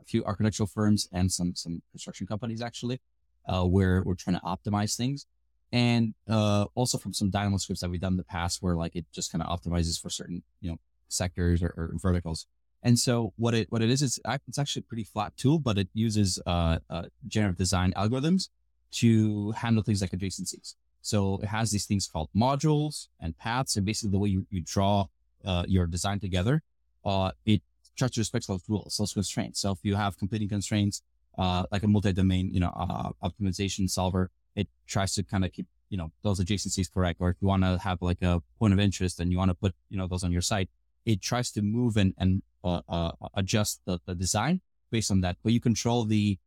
a 0.00 0.04
few 0.04 0.24
architectural 0.24 0.66
firms 0.66 1.08
and 1.12 1.32
some, 1.32 1.54
some 1.56 1.82
construction 1.90 2.26
companies 2.26 2.62
actually, 2.62 3.00
uh, 3.46 3.64
where 3.64 4.02
we're 4.04 4.14
trying 4.14 4.36
to 4.36 4.42
optimize 4.42 4.96
things. 4.96 5.26
And, 5.72 6.14
uh, 6.28 6.66
also 6.74 6.96
from 6.98 7.12
some 7.12 7.30
Dynamo 7.30 7.56
scripts 7.58 7.80
that 7.80 7.90
we've 7.90 8.00
done 8.00 8.14
in 8.14 8.16
the 8.16 8.24
past 8.24 8.62
where 8.62 8.76
like 8.76 8.94
it 8.94 9.04
just 9.12 9.32
kind 9.32 9.42
of 9.42 9.48
optimizes 9.48 10.00
for 10.00 10.10
certain, 10.10 10.42
you 10.60 10.70
know, 10.70 10.78
sectors 11.08 11.62
or, 11.62 11.74
or 11.76 11.90
verticals. 11.94 12.46
And 12.82 12.98
so 12.98 13.32
what 13.36 13.54
it, 13.54 13.66
what 13.70 13.82
it 13.82 13.90
is, 13.90 14.00
is 14.02 14.20
it's 14.46 14.58
actually 14.58 14.80
a 14.80 14.88
pretty 14.88 15.04
flat 15.04 15.36
tool, 15.36 15.58
but 15.58 15.76
it 15.76 15.88
uses, 15.92 16.40
uh, 16.46 16.78
uh 16.88 17.04
generative 17.26 17.58
design 17.58 17.92
algorithms 17.96 18.48
to 18.92 19.50
handle 19.52 19.82
things 19.82 20.00
like 20.00 20.10
adjacencies. 20.10 20.74
So 21.02 21.38
it 21.42 21.46
has 21.46 21.70
these 21.70 21.86
things 21.86 22.08
called 22.08 22.30
modules 22.34 23.08
and 23.20 23.36
paths. 23.36 23.76
And 23.76 23.84
basically 23.86 24.10
the 24.10 24.18
way 24.18 24.28
you, 24.28 24.46
you 24.50 24.62
draw 24.64 25.06
uh, 25.44 25.64
your 25.68 25.86
design 25.86 26.20
together, 26.20 26.62
uh, 27.04 27.30
it 27.44 27.62
tries 27.96 28.10
to 28.12 28.20
respect 28.20 28.48
those 28.48 28.62
rules, 28.68 28.96
those 28.98 29.12
constraints. 29.12 29.60
So 29.60 29.72
if 29.72 29.78
you 29.82 29.94
have 29.94 30.18
competing 30.18 30.48
constraints, 30.48 31.02
uh, 31.38 31.64
like 31.70 31.82
a 31.82 31.88
multi-domain, 31.88 32.50
you 32.52 32.60
know, 32.60 32.72
uh, 32.76 33.10
optimization 33.22 33.88
solver, 33.88 34.30
it 34.54 34.68
tries 34.86 35.14
to 35.14 35.22
kind 35.22 35.44
of 35.44 35.52
keep, 35.52 35.66
you 35.90 35.98
know, 35.98 36.10
those 36.22 36.40
adjacencies 36.40 36.92
correct. 36.92 37.20
Or 37.20 37.30
if 37.30 37.36
you 37.40 37.48
want 37.48 37.62
to 37.62 37.78
have 37.78 38.00
like 38.00 38.22
a 38.22 38.42
point 38.58 38.72
of 38.72 38.80
interest 38.80 39.20
and 39.20 39.30
you 39.30 39.38
want 39.38 39.50
to 39.50 39.54
put, 39.54 39.74
you 39.90 39.98
know, 39.98 40.06
those 40.06 40.24
on 40.24 40.32
your 40.32 40.40
site, 40.40 40.70
it 41.04 41.20
tries 41.20 41.50
to 41.52 41.62
move 41.62 41.96
and, 41.96 42.14
and 42.18 42.42
uh, 42.64 42.80
uh, 42.88 43.12
adjust 43.34 43.80
the, 43.84 44.00
the 44.06 44.14
design 44.14 44.60
based 44.90 45.10
on 45.10 45.20
that. 45.20 45.36
But 45.42 45.52
you 45.52 45.60
control 45.60 46.04
the, 46.04 46.38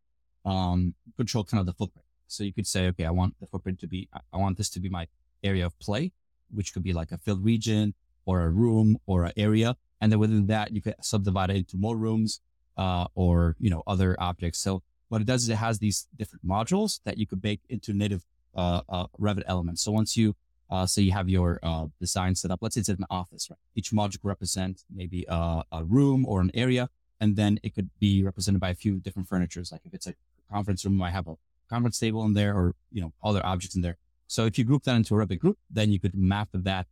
um, 0.45 0.95
control 1.18 1.44
kind 1.44 1.60
of 1.60 1.66
the 1.66 1.74
footprint. 1.74 2.06
So 2.28 2.44
you 2.44 2.53
could 2.53 2.68
say, 2.68 2.88
okay, 2.88 3.06
I 3.06 3.11
want 3.11 3.36
the 3.40 3.48
footprint 3.48 3.80
to 3.80 3.88
be, 3.88 4.10
I 4.34 4.38
want 4.38 4.57
this 4.57 4.70
to 4.72 4.80
be 4.80 4.90
my 4.90 5.07
area 5.44 5.66
of 5.66 5.78
play, 5.80 6.11
which 6.52 6.74
could 6.74 6.84
be 6.84 6.94
like 6.94 7.11
a 7.11 7.18
field 7.18 7.44
region 7.44 7.94
or 8.26 8.41
a 8.41 8.49
room 8.49 8.98
or 9.06 9.24
an 9.24 9.34
area. 9.38 9.76
And 10.02 10.11
then 10.11 10.20
within 10.20 10.48
that, 10.48 10.72
you 10.72 10.82
could 10.82 10.95
subdivide 11.02 11.49
it 11.49 11.57
into 11.57 11.78
more 11.78 11.98
rooms, 11.98 12.41
uh, 12.84 13.07
or, 13.23 13.35
you 13.60 13.69
know, 13.73 13.84
other 13.93 14.11
objects. 14.30 14.60
So 14.65 14.72
what 15.10 15.19
it 15.22 15.27
does 15.31 15.41
is 15.43 15.49
it 15.49 15.61
has 15.68 15.76
these 15.80 16.07
different 16.19 16.43
modules 16.56 16.91
that 17.06 17.15
you 17.19 17.26
could 17.30 17.41
bake 17.49 17.64
into 17.76 17.89
native, 18.03 18.23
uh, 18.61 18.81
uh, 18.95 19.07
Revit 19.19 19.43
elements. 19.53 19.80
So 19.85 19.91
once 19.91 20.11
you, 20.19 20.27
uh, 20.73 20.85
say 20.85 21.01
you 21.07 21.11
have 21.11 21.27
your, 21.38 21.60
uh, 21.61 21.88
design 21.99 22.34
set 22.35 22.51
up, 22.51 22.60
let's 22.61 22.76
say 22.76 22.81
it's 22.81 22.89
an 22.89 23.11
office, 23.22 23.43
right? 23.49 23.60
Each 23.80 23.91
module 23.91 24.19
could 24.22 24.31
represent 24.35 24.76
maybe 25.01 25.26
a, 25.27 25.64
a 25.80 25.84
room 25.84 26.26
or 26.31 26.38
an 26.45 26.51
area. 26.53 26.89
And 27.22 27.35
then 27.35 27.60
it 27.64 27.72
could 27.76 27.89
be 27.99 28.14
represented 28.30 28.61
by 28.65 28.69
a 28.76 28.76
few 28.84 28.93
different 29.06 29.27
furnitures. 29.27 29.68
Like 29.73 29.81
if 29.84 29.93
it's 29.93 30.07
a 30.07 30.15
conference 30.49 30.85
room, 30.85 31.01
I 31.01 31.11
have 31.18 31.27
a 31.27 31.35
conference 31.73 31.99
table 31.99 32.23
in 32.27 32.34
there 32.34 32.53
or, 32.60 32.76
you 32.95 33.01
know, 33.01 33.11
other 33.30 33.45
objects 33.51 33.76
in 33.76 33.81
there. 33.81 33.97
So 34.27 34.45
if 34.45 34.57
you 34.57 34.64
group 34.64 34.84
that 34.85 34.95
into 34.95 35.15
a 35.15 35.18
Revit 35.22 35.39
group, 35.43 35.57
then 35.69 35.91
you 35.91 35.99
could 35.99 36.15
map 36.15 36.49
that, 36.53 36.85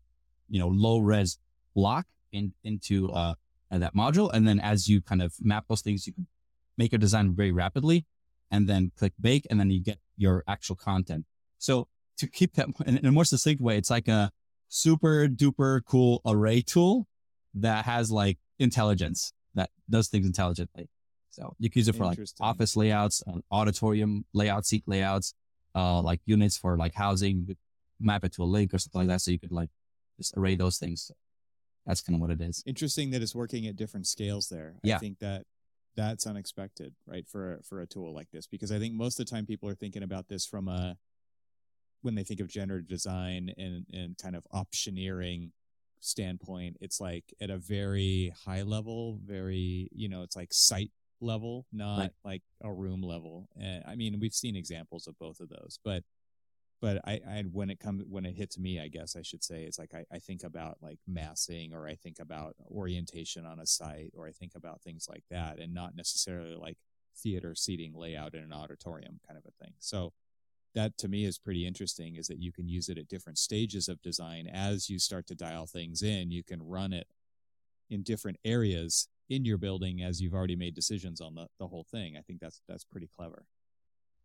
you 0.50 0.60
know, 0.60 0.68
low 0.68 0.98
res 1.12 1.40
block 1.76 2.06
in, 2.38 2.54
into 2.70 2.96
uh, 3.72 3.78
that 3.78 3.96
module. 3.96 4.32
And 4.34 4.48
then 4.48 4.60
as 4.60 4.88
you 4.88 5.02
kind 5.02 5.22
of 5.22 5.34
map 5.42 5.66
those 5.68 5.82
things, 5.82 6.08
you 6.08 6.14
can 6.14 6.28
make 6.78 6.94
a 6.94 6.98
design 6.98 7.36
very 7.36 7.52
rapidly 7.52 8.06
and 8.52 8.68
then 8.68 8.92
click 8.98 9.14
bake 9.20 9.46
and 9.50 9.60
then 9.60 9.70
you 9.70 9.82
get 9.82 10.00
your 10.16 10.44
actual 10.48 10.76
content. 10.76 11.26
So 11.58 11.88
to 12.18 12.28
keep 12.28 12.54
that 12.56 12.68
in 12.86 13.06
a 13.06 13.12
more 13.12 13.26
succinct 13.26 13.62
way, 13.62 13.78
it's 13.78 13.90
like 13.90 14.08
a 14.08 14.32
super 14.70 15.28
duper 15.28 15.82
cool 15.86 16.22
array 16.26 16.62
tool 16.62 17.08
that 17.54 17.86
has 17.86 18.12
like 18.12 18.38
intelligence 18.60 19.34
that 19.56 19.70
does 19.90 20.08
things 20.08 20.26
intelligently. 20.26 20.90
So 21.30 21.54
you 21.60 21.70
can 21.70 21.80
use 21.80 21.88
it 21.88 21.96
for 21.96 22.06
like 22.06 22.20
office 22.40 22.76
layouts, 22.76 23.24
uh, 23.28 23.40
auditorium 23.52 24.26
layouts, 24.34 24.70
seat 24.70 24.84
layouts, 24.88 25.34
uh, 25.76 26.02
like 26.02 26.20
units 26.26 26.58
for 26.58 26.78
like 26.78 26.96
housing, 26.96 27.56
map 28.00 28.24
it 28.24 28.34
to 28.34 28.44
a 28.44 28.46
link 28.46 28.74
or 28.74 28.80
something 28.80 29.02
like 29.02 29.08
that. 29.08 29.22
So 29.22 29.32
you 29.32 29.40
could 29.40 29.52
like 29.52 29.70
just 30.18 30.36
array 30.36 30.56
those 30.56 30.78
things. 30.78 31.12
That's 31.88 32.02
kind 32.02 32.16
of 32.16 32.22
what 32.22 32.30
it 32.30 32.42
is. 32.42 32.62
Interesting 32.68 33.12
that 33.12 33.22
it's 33.22 33.34
working 33.34 33.66
at 33.66 33.78
different 33.78 34.06
scales 34.06 34.50
there. 34.50 34.76
Yeah. 34.84 34.98
I 34.98 35.00
think 35.00 35.20
that 35.20 35.46
that's 35.96 36.28
unexpected, 36.28 36.94
right? 37.08 37.26
For, 37.28 37.62
for 37.68 37.82
a 37.82 37.88
tool 37.88 38.14
like 38.14 38.30
this, 38.32 38.46
because 38.46 38.72
I 38.72 38.78
think 38.78 38.94
most 38.94 39.20
of 39.20 39.26
the 39.26 39.32
time 39.32 39.46
people 39.48 39.70
are 39.70 39.76
thinking 39.76 40.04
about 40.04 40.28
this 40.28 40.46
from 40.46 40.68
a, 40.68 40.98
when 42.02 42.14
they 42.14 42.24
think 42.24 42.42
of 42.42 42.48
generative 42.48 42.88
design 42.88 43.52
and, 43.58 43.86
and 43.92 44.18
kind 44.18 44.36
of 44.36 44.46
optioneering 44.54 45.52
standpoint, 46.00 46.78
it's 46.82 47.02
like 47.02 47.24
at 47.42 47.50
a 47.50 47.58
very 47.58 48.32
high 48.46 48.62
level, 48.62 49.20
very, 49.26 49.90
you 49.92 50.08
know, 50.08 50.22
it's 50.22 50.36
like 50.36 50.50
site 50.52 50.92
level, 51.20 51.66
not 51.72 52.00
right. 52.00 52.12
like 52.24 52.44
a 52.62 52.72
room 52.72 53.02
level. 53.02 53.50
And 53.60 53.84
I 53.88 53.96
mean, 53.96 54.20
we've 54.20 54.34
seen 54.34 54.56
examples 54.56 55.08
of 55.08 55.18
both 55.18 55.40
of 55.40 55.50
those, 55.50 55.80
but 55.84 56.04
but 56.82 57.02
I, 57.06 57.20
I 57.28 57.44
when 57.52 57.70
it 57.70 57.80
comes 57.80 58.04
when 58.08 58.26
it 58.26 58.36
hits 58.36 58.60
me, 58.60 58.80
I 58.80 58.88
guess 58.88 59.16
I 59.16 59.22
should 59.24 59.44
say 59.44 59.64
it's 59.64 59.80
like 59.80 59.94
I, 59.94 60.06
I 60.12 60.20
think 60.20 60.44
about 60.44 60.78
like 60.82 61.00
massing 61.08 61.74
or 61.74 61.88
I 61.88 61.96
think 61.96 62.18
about 62.20 62.56
orientation 62.70 63.46
on 63.46 63.60
a 63.60 63.66
site 63.66 64.12
or 64.16 64.28
I 64.28 64.32
think 64.32 64.54
about 64.56 64.82
things 64.82 65.08
like 65.10 65.24
that 65.32 65.60
and 65.60 65.74
not 65.74 65.96
necessarily 65.96 66.56
like 66.56 66.78
theater 67.16 67.56
seating 67.56 67.94
layout 67.96 68.36
in 68.36 68.44
an 68.44 68.54
auditorium 68.54 69.20
kind 69.28 69.38
of 69.38 69.46
a 69.46 69.64
thing. 69.64 69.74
So 69.80 70.14
that 70.76 70.98
to 71.00 71.08
me 71.08 71.26
is 71.26 71.40
pretty 71.40 71.66
interesting 71.66 72.16
is 72.16 72.28
that 72.28 72.42
you 72.42 72.52
can 72.52 72.68
use 72.68 72.90
it 72.90 73.00
at 73.00 73.08
different 73.08 73.40
stages 73.40 73.88
of 73.88 74.02
design. 74.04 74.48
As 74.48 74.90
you 74.90 75.00
start 75.00 75.26
to 75.28 75.36
dial 75.36 75.66
things 75.66 76.04
in 76.04 76.30
you 76.30 76.44
can 76.44 76.62
run 76.62 76.94
it 76.94 77.08
in 77.90 78.04
different 78.04 78.38
areas 78.46 79.08
in 79.30 79.46
your 79.46 79.58
building 79.58 80.04
as 80.04 80.22
you've 80.22 80.34
already 80.34 80.56
made 80.56 80.76
decisions 80.76 81.22
on 81.22 81.34
the, 81.36 81.48
the 81.60 81.68
whole 81.68 81.86
thing. 81.90 82.16
I 82.18 82.22
think 82.22 82.40
that's 82.40 82.62
that's 82.68 82.86
pretty 82.86 83.10
clever 83.16 83.46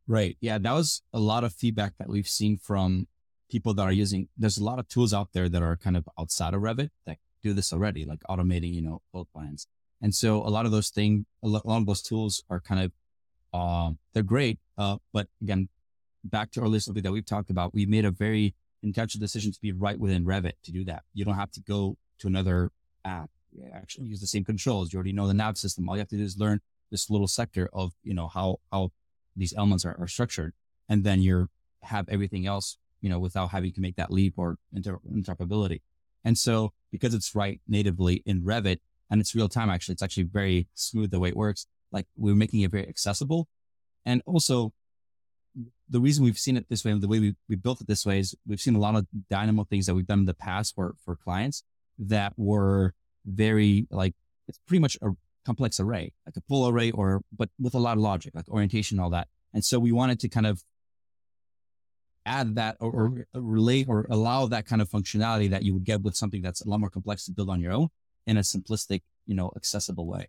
right 0.07 0.37
yeah 0.41 0.59
that 0.59 0.73
was 0.73 1.03
a 1.13 1.21
lot 1.21 1.45
of 1.45 1.53
feedback 1.53 1.95
that 1.99 2.09
we've 2.09 2.29
seen 2.29 2.59
from 2.59 3.07
people 3.51 3.75
that 3.75 3.83
are 3.83 3.93
using 3.93 4.29
there's 4.37 4.59
a 4.59 4.65
lot 4.65 4.79
of 4.79 4.89
tools 4.89 5.13
out 5.13 5.29
there 5.33 5.49
that 5.49 5.63
are 5.63 5.77
kind 5.77 5.97
of 5.97 6.09
outside 6.19 6.55
of 6.55 6.63
revit 6.63 6.91
that 7.07 7.19
do 7.43 7.53
this 7.53 7.73
already 7.73 8.05
like 8.05 8.21
automating 8.29 8.73
you 8.73 8.83
know 8.83 9.01
floor 9.11 9.27
plans 9.33 9.67
and 10.01 10.15
so 10.15 10.43
a 10.43 10.51
lot 10.51 10.67
of 10.67 10.73
those 10.73 10.91
things 10.91 11.25
a 11.43 11.49
lot 11.49 11.63
of 11.67 11.87
those 11.87 12.03
tools 12.03 12.43
are 12.49 12.61
kind 12.61 12.83
of 12.83 12.93
uh, 13.55 13.91
they're 14.15 14.23
great 14.23 14.59
uh, 14.79 14.97
but 15.13 15.29
again 15.43 15.69
back 16.25 16.51
to 16.53 16.61
our 16.61 16.69
list 16.69 16.89
of 16.89 16.95
that 16.95 17.13
we've 17.13 17.27
talked 17.27 17.51
about, 17.51 17.75
we 17.75 17.87
made 17.87 18.05
a 18.05 18.11
very 18.11 18.55
intentional 18.83 19.23
decision 19.23 19.53
to 19.53 19.61
be 19.61 19.73
right 19.73 19.99
within 19.99 20.25
Revit 20.25 20.53
to 20.65 20.73
do 20.73 20.85
that. 20.85 21.05
You 21.15 21.25
don't 21.25 21.35
have 21.35 21.51
to 21.53 21.61
go 21.61 21.97
to 22.19 22.27
another 22.27 22.71
app. 23.05 23.31
You 23.53 23.69
actually 23.73 24.07
use 24.07 24.21
the 24.21 24.27
same 24.27 24.45
controls. 24.45 24.93
You 24.93 24.99
already 24.99 25.13
know 25.13 25.27
the 25.27 25.35
nav 25.35 25.59
system. 25.59 25.89
All 25.89 25.97
you 25.97 26.01
have 26.01 26.09
to 26.09 26.17
do 26.17 26.23
is 26.23 26.39
learn 26.39 26.61
this 26.91 27.11
little 27.11 27.29
sector 27.29 27.69
of, 27.73 27.93
you 28.03 28.15
know, 28.15 28.29
how, 28.29 28.61
how 28.71 28.91
these 29.37 29.55
elements 29.57 29.85
are, 29.85 29.97
are 29.99 30.09
structured. 30.09 30.53
And 30.89 31.05
then 31.05 31.21
you 31.21 31.49
have 31.83 32.09
everything 32.09 32.47
else, 32.47 32.79
you 33.01 33.09
know, 33.09 33.19
without 33.19 33.51
having 33.51 33.73
to 33.73 33.81
make 33.81 33.97
that 33.97 34.11
leap 34.11 34.35
or 34.37 34.57
inter- 34.73 35.01
interoperability. 35.11 35.81
And 36.25 36.39
so 36.39 36.73
because 36.91 37.15
it's 37.15 37.35
right 37.35 37.61
natively 37.67 38.23
in 38.27 38.43
Revit 38.43 38.79
and 39.11 39.21
it's 39.21 39.35
real 39.35 39.49
time, 39.49 39.71
actually, 39.71 39.95
it's 39.95 40.03
actually 40.03 40.25
very 40.25 40.69
smooth 40.75 41.11
the 41.11 41.19
way 41.19 41.31
it 41.31 41.37
works. 41.37 41.67
Like 41.91 42.07
we're 42.17 42.35
making 42.35 42.61
it 42.61 42.71
very 42.71 42.89
accessible. 42.89 43.49
And 44.05 44.23
also 44.27 44.73
the 45.89 46.01
reason 46.01 46.25
we've 46.25 46.39
seen 46.39 46.57
it 46.57 46.67
this 46.69 46.85
way, 46.85 46.93
the 46.95 47.09
way 47.09 47.21
we, 47.21 47.35
we 47.49 47.57
built 47.57 47.81
it 47.81 47.87
this 47.87 48.07
way 48.07 48.19
is 48.19 48.35
we've 48.47 48.61
seen 48.61 48.75
a 48.75 48.81
lot 48.81 48.97
of 48.97 49.07
dynamo 49.29 49.65
things 49.65 49.87
that 49.87 49.95
we've 49.95 50.07
done 50.07 50.21
in 50.21 50.25
the 50.27 50.35
past 50.35 50.75
for, 50.75 50.95
for 51.05 51.17
clients 51.17 51.63
that 51.99 52.33
were 52.37 52.95
very 53.27 53.87
like, 53.91 54.15
it's 54.49 54.59
pretty 54.67 54.81
much 54.81 54.97
a 55.03 55.11
complex 55.45 55.81
array, 55.81 56.13
like 56.27 56.37
a 56.37 56.41
full 56.49 56.69
array 56.69 56.91
or, 56.91 57.23
but 57.37 57.51
with 57.59 57.75
a 57.75 57.79
lot 57.79 57.97
of 57.97 58.03
logic, 58.03 58.35
like 58.35 58.49
orientation, 58.49 58.99
all 58.99 59.11
that. 59.11 59.29
And 59.53 59.65
so 59.65 59.79
we 59.79 59.93
wanted 59.93 60.21
to 60.21 60.29
kind 60.29 60.47
of 60.47 60.63
add 62.25 62.55
that 62.55 62.77
or, 62.81 63.27
or 63.35 63.41
relate 63.41 63.87
or 63.89 64.07
allow 64.09 64.47
that 64.47 64.67
kind 64.67 64.81
of 64.81 64.89
functionality 64.89 65.51
that 65.51 65.63
you 65.63 65.75
would 65.75 65.85
get 65.85 66.03
with 66.03 66.17
something 66.17 66.43
that's 66.43 66.65
a 66.65 66.69
lot 66.69 66.81
more 66.81 66.91
complex 66.91 67.25
to 67.27 67.33
build 67.33 67.51
on 67.51 67.61
your 67.61 67.73
own 67.73 67.89
in 68.27 68.37
a 68.37 68.41
simplistic, 68.41 69.03
you 69.27 69.35
know, 69.35 69.51
accessible 69.57 70.07
way. 70.07 70.29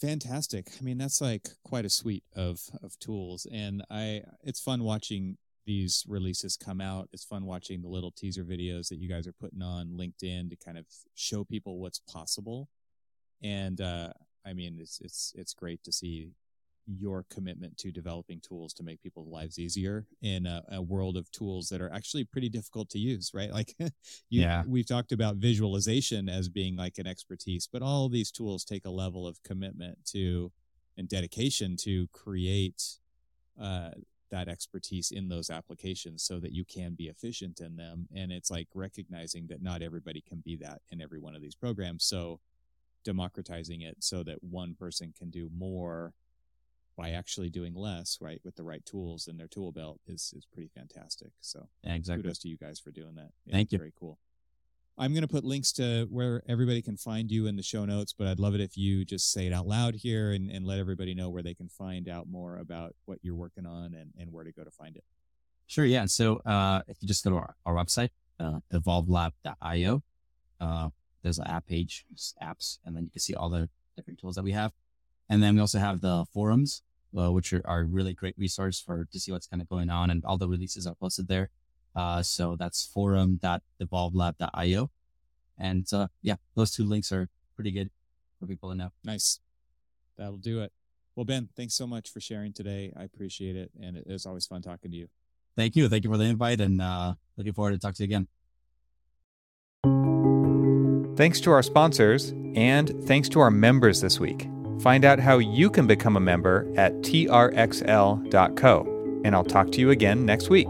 Fantastic. 0.00 0.68
I 0.78 0.84
mean, 0.84 0.98
that's 0.98 1.22
like 1.22 1.48
quite 1.64 1.86
a 1.86 1.90
suite 1.90 2.24
of 2.34 2.60
of 2.82 2.98
tools, 2.98 3.46
and 3.50 3.82
I 3.90 4.22
it's 4.42 4.60
fun 4.60 4.84
watching 4.84 5.38
these 5.64 6.04
releases 6.06 6.56
come 6.56 6.82
out. 6.82 7.08
It's 7.14 7.24
fun 7.24 7.46
watching 7.46 7.80
the 7.80 7.88
little 7.88 8.12
teaser 8.12 8.44
videos 8.44 8.88
that 8.88 8.98
you 8.98 9.08
guys 9.08 9.26
are 9.26 9.32
putting 9.32 9.62
on 9.62 9.96
LinkedIn 9.98 10.50
to 10.50 10.56
kind 10.56 10.76
of 10.76 10.84
show 11.14 11.44
people 11.44 11.78
what's 11.78 11.98
possible. 11.98 12.68
And 13.42 13.80
uh, 13.80 14.12
I 14.44 14.52
mean, 14.52 14.78
it's 14.80 15.00
it's 15.00 15.32
it's 15.36 15.54
great 15.54 15.82
to 15.84 15.92
see 15.92 16.30
your 16.86 17.24
commitment 17.30 17.76
to 17.78 17.90
developing 17.90 18.40
tools 18.40 18.72
to 18.72 18.84
make 18.84 19.02
people's 19.02 19.28
lives 19.28 19.58
easier 19.58 20.06
in 20.22 20.46
a, 20.46 20.62
a, 20.70 20.80
world 20.80 21.16
of 21.16 21.28
tools 21.32 21.68
that 21.68 21.80
are 21.80 21.92
actually 21.92 22.22
pretty 22.22 22.48
difficult 22.48 22.88
to 22.88 22.98
use, 22.98 23.32
right? 23.34 23.50
Like, 23.56 23.74
you, 23.78 23.90
yeah, 24.28 24.62
we've 24.66 24.86
talked 24.86 25.10
about 25.10 25.36
visualization 25.36 26.28
as 26.28 26.48
being 26.48 26.76
like 26.76 26.98
an 26.98 27.06
expertise, 27.06 27.68
but 27.70 27.82
all 27.82 28.08
these 28.08 28.30
tools 28.30 28.64
take 28.64 28.84
a 28.84 28.90
level 28.90 29.26
of 29.26 29.42
commitment 29.42 29.98
to 30.12 30.52
and 30.96 31.08
dedication 31.08 31.76
to 31.76 32.06
create 32.12 32.82
uh, 33.60 33.90
that 34.30 34.48
expertise 34.48 35.10
in 35.10 35.28
those 35.28 35.50
applications 35.50 36.22
so 36.22 36.38
that 36.40 36.52
you 36.52 36.64
can 36.64 36.94
be 36.94 37.08
efficient 37.08 37.60
in 37.60 37.76
them. 37.76 38.08
And 38.14 38.32
it's 38.32 38.50
like 38.50 38.68
recognizing 38.74 39.46
that 39.48 39.62
not 39.62 39.82
everybody 39.82 40.22
can 40.26 40.42
be 40.44 40.56
that 40.56 40.82
in 40.90 41.00
every 41.00 41.18
one 41.18 41.34
of 41.34 41.42
these 41.42 41.54
programs. 41.54 42.04
So 42.04 42.40
democratizing 43.06 43.80
it 43.82 43.96
so 44.00 44.22
that 44.24 44.42
one 44.42 44.74
person 44.74 45.14
can 45.16 45.30
do 45.30 45.48
more 45.56 46.12
by 46.96 47.10
actually 47.10 47.50
doing 47.50 47.74
less, 47.74 48.18
right, 48.20 48.40
with 48.44 48.56
the 48.56 48.64
right 48.64 48.84
tools 48.84 49.28
in 49.28 49.36
their 49.36 49.46
tool 49.46 49.70
belt 49.70 50.00
is 50.06 50.34
is 50.36 50.46
pretty 50.52 50.68
fantastic. 50.74 51.30
So 51.40 51.68
yeah, 51.84 51.94
exactly. 51.94 52.24
kudos 52.24 52.38
to 52.40 52.48
you 52.48 52.56
guys 52.56 52.80
for 52.80 52.90
doing 52.90 53.14
that. 53.14 53.30
Yeah, 53.44 53.52
Thank 53.52 53.72
you. 53.72 53.78
Very 53.78 53.92
cool. 53.98 54.18
I'm 54.98 55.12
going 55.12 55.22
to 55.22 55.28
put 55.28 55.44
links 55.44 55.72
to 55.72 56.06
where 56.10 56.42
everybody 56.48 56.80
can 56.80 56.96
find 56.96 57.30
you 57.30 57.46
in 57.46 57.56
the 57.56 57.62
show 57.62 57.84
notes, 57.84 58.14
but 58.14 58.26
I'd 58.26 58.40
love 58.40 58.54
it 58.54 58.62
if 58.62 58.78
you 58.78 59.04
just 59.04 59.30
say 59.30 59.46
it 59.46 59.52
out 59.52 59.66
loud 59.66 59.94
here 59.94 60.32
and, 60.32 60.50
and 60.50 60.64
let 60.64 60.78
everybody 60.78 61.14
know 61.14 61.28
where 61.28 61.42
they 61.42 61.52
can 61.52 61.68
find 61.68 62.08
out 62.08 62.26
more 62.28 62.56
about 62.56 62.94
what 63.04 63.18
you're 63.20 63.34
working 63.34 63.66
on 63.66 63.92
and, 63.92 64.12
and 64.18 64.32
where 64.32 64.42
to 64.42 64.52
go 64.52 64.64
to 64.64 64.70
find 64.70 64.96
it. 64.96 65.04
Sure. 65.66 65.84
Yeah. 65.84 66.06
So 66.06 66.36
uh, 66.46 66.80
if 66.88 66.96
you 67.02 67.08
just 67.08 67.24
go 67.24 67.30
to 67.30 67.36
our, 67.36 67.54
our 67.66 67.74
website, 67.74 68.08
uh, 68.40 68.60
evolvelab.io, 68.72 70.02
uh, 70.60 70.88
there's 71.26 71.38
an 71.40 71.46
app 71.48 71.66
page, 71.66 72.06
apps, 72.40 72.78
and 72.84 72.94
then 72.94 73.02
you 73.02 73.10
can 73.10 73.20
see 73.20 73.34
all 73.34 73.48
the 73.48 73.68
different 73.96 74.20
tools 74.20 74.36
that 74.36 74.44
we 74.44 74.52
have. 74.52 74.70
And 75.28 75.42
then 75.42 75.56
we 75.56 75.60
also 75.60 75.80
have 75.80 76.00
the 76.00 76.24
forums, 76.32 76.82
uh, 77.18 77.32
which 77.32 77.52
are, 77.52 77.62
are 77.64 77.82
really 77.82 78.14
great 78.14 78.38
resource 78.38 78.80
for 78.80 79.08
to 79.10 79.18
see 79.18 79.32
what's 79.32 79.48
kind 79.48 79.60
of 79.60 79.68
going 79.68 79.90
on, 79.90 80.08
and 80.08 80.24
all 80.24 80.38
the 80.38 80.48
releases 80.48 80.86
are 80.86 80.94
posted 80.94 81.26
there. 81.26 81.50
Uh, 81.96 82.22
so 82.22 82.54
that's 82.54 82.86
forum.evolvelab.io. 82.86 84.90
And 85.58 85.92
uh, 85.92 86.06
yeah, 86.22 86.36
those 86.54 86.70
two 86.70 86.84
links 86.84 87.10
are 87.10 87.28
pretty 87.56 87.72
good 87.72 87.90
for 88.38 88.46
people 88.46 88.70
to 88.70 88.76
know. 88.76 88.92
Nice. 89.02 89.40
That'll 90.16 90.36
do 90.36 90.60
it. 90.60 90.70
Well, 91.16 91.24
Ben, 91.24 91.48
thanks 91.56 91.74
so 91.74 91.88
much 91.88 92.08
for 92.08 92.20
sharing 92.20 92.52
today. 92.52 92.92
I 92.96 93.02
appreciate 93.02 93.56
it. 93.56 93.72
And 93.82 93.96
it 93.96 94.06
was 94.06 94.26
always 94.26 94.46
fun 94.46 94.62
talking 94.62 94.92
to 94.92 94.96
you. 94.96 95.08
Thank 95.56 95.74
you. 95.74 95.88
Thank 95.88 96.04
you 96.04 96.10
for 96.10 96.18
the 96.18 96.24
invite 96.24 96.60
and 96.60 96.80
uh, 96.80 97.14
looking 97.36 97.54
forward 97.54 97.72
to 97.72 97.78
talk 97.78 97.96
to 97.96 98.04
you 98.04 98.04
again. 98.04 98.28
Thanks 101.16 101.40
to 101.40 101.50
our 101.50 101.62
sponsors 101.62 102.34
and 102.54 102.92
thanks 103.06 103.28
to 103.30 103.40
our 103.40 103.50
members 103.50 104.02
this 104.02 104.20
week. 104.20 104.48
Find 104.80 105.04
out 105.04 105.18
how 105.18 105.38
you 105.38 105.70
can 105.70 105.86
become 105.86 106.16
a 106.16 106.20
member 106.20 106.70
at 106.76 106.92
trxl.co. 107.00 107.32
And 109.24 109.34
I'll 109.34 109.44
talk 109.44 109.72
to 109.72 109.80
you 109.80 109.90
again 109.90 110.26
next 110.26 110.50
week. 110.50 110.68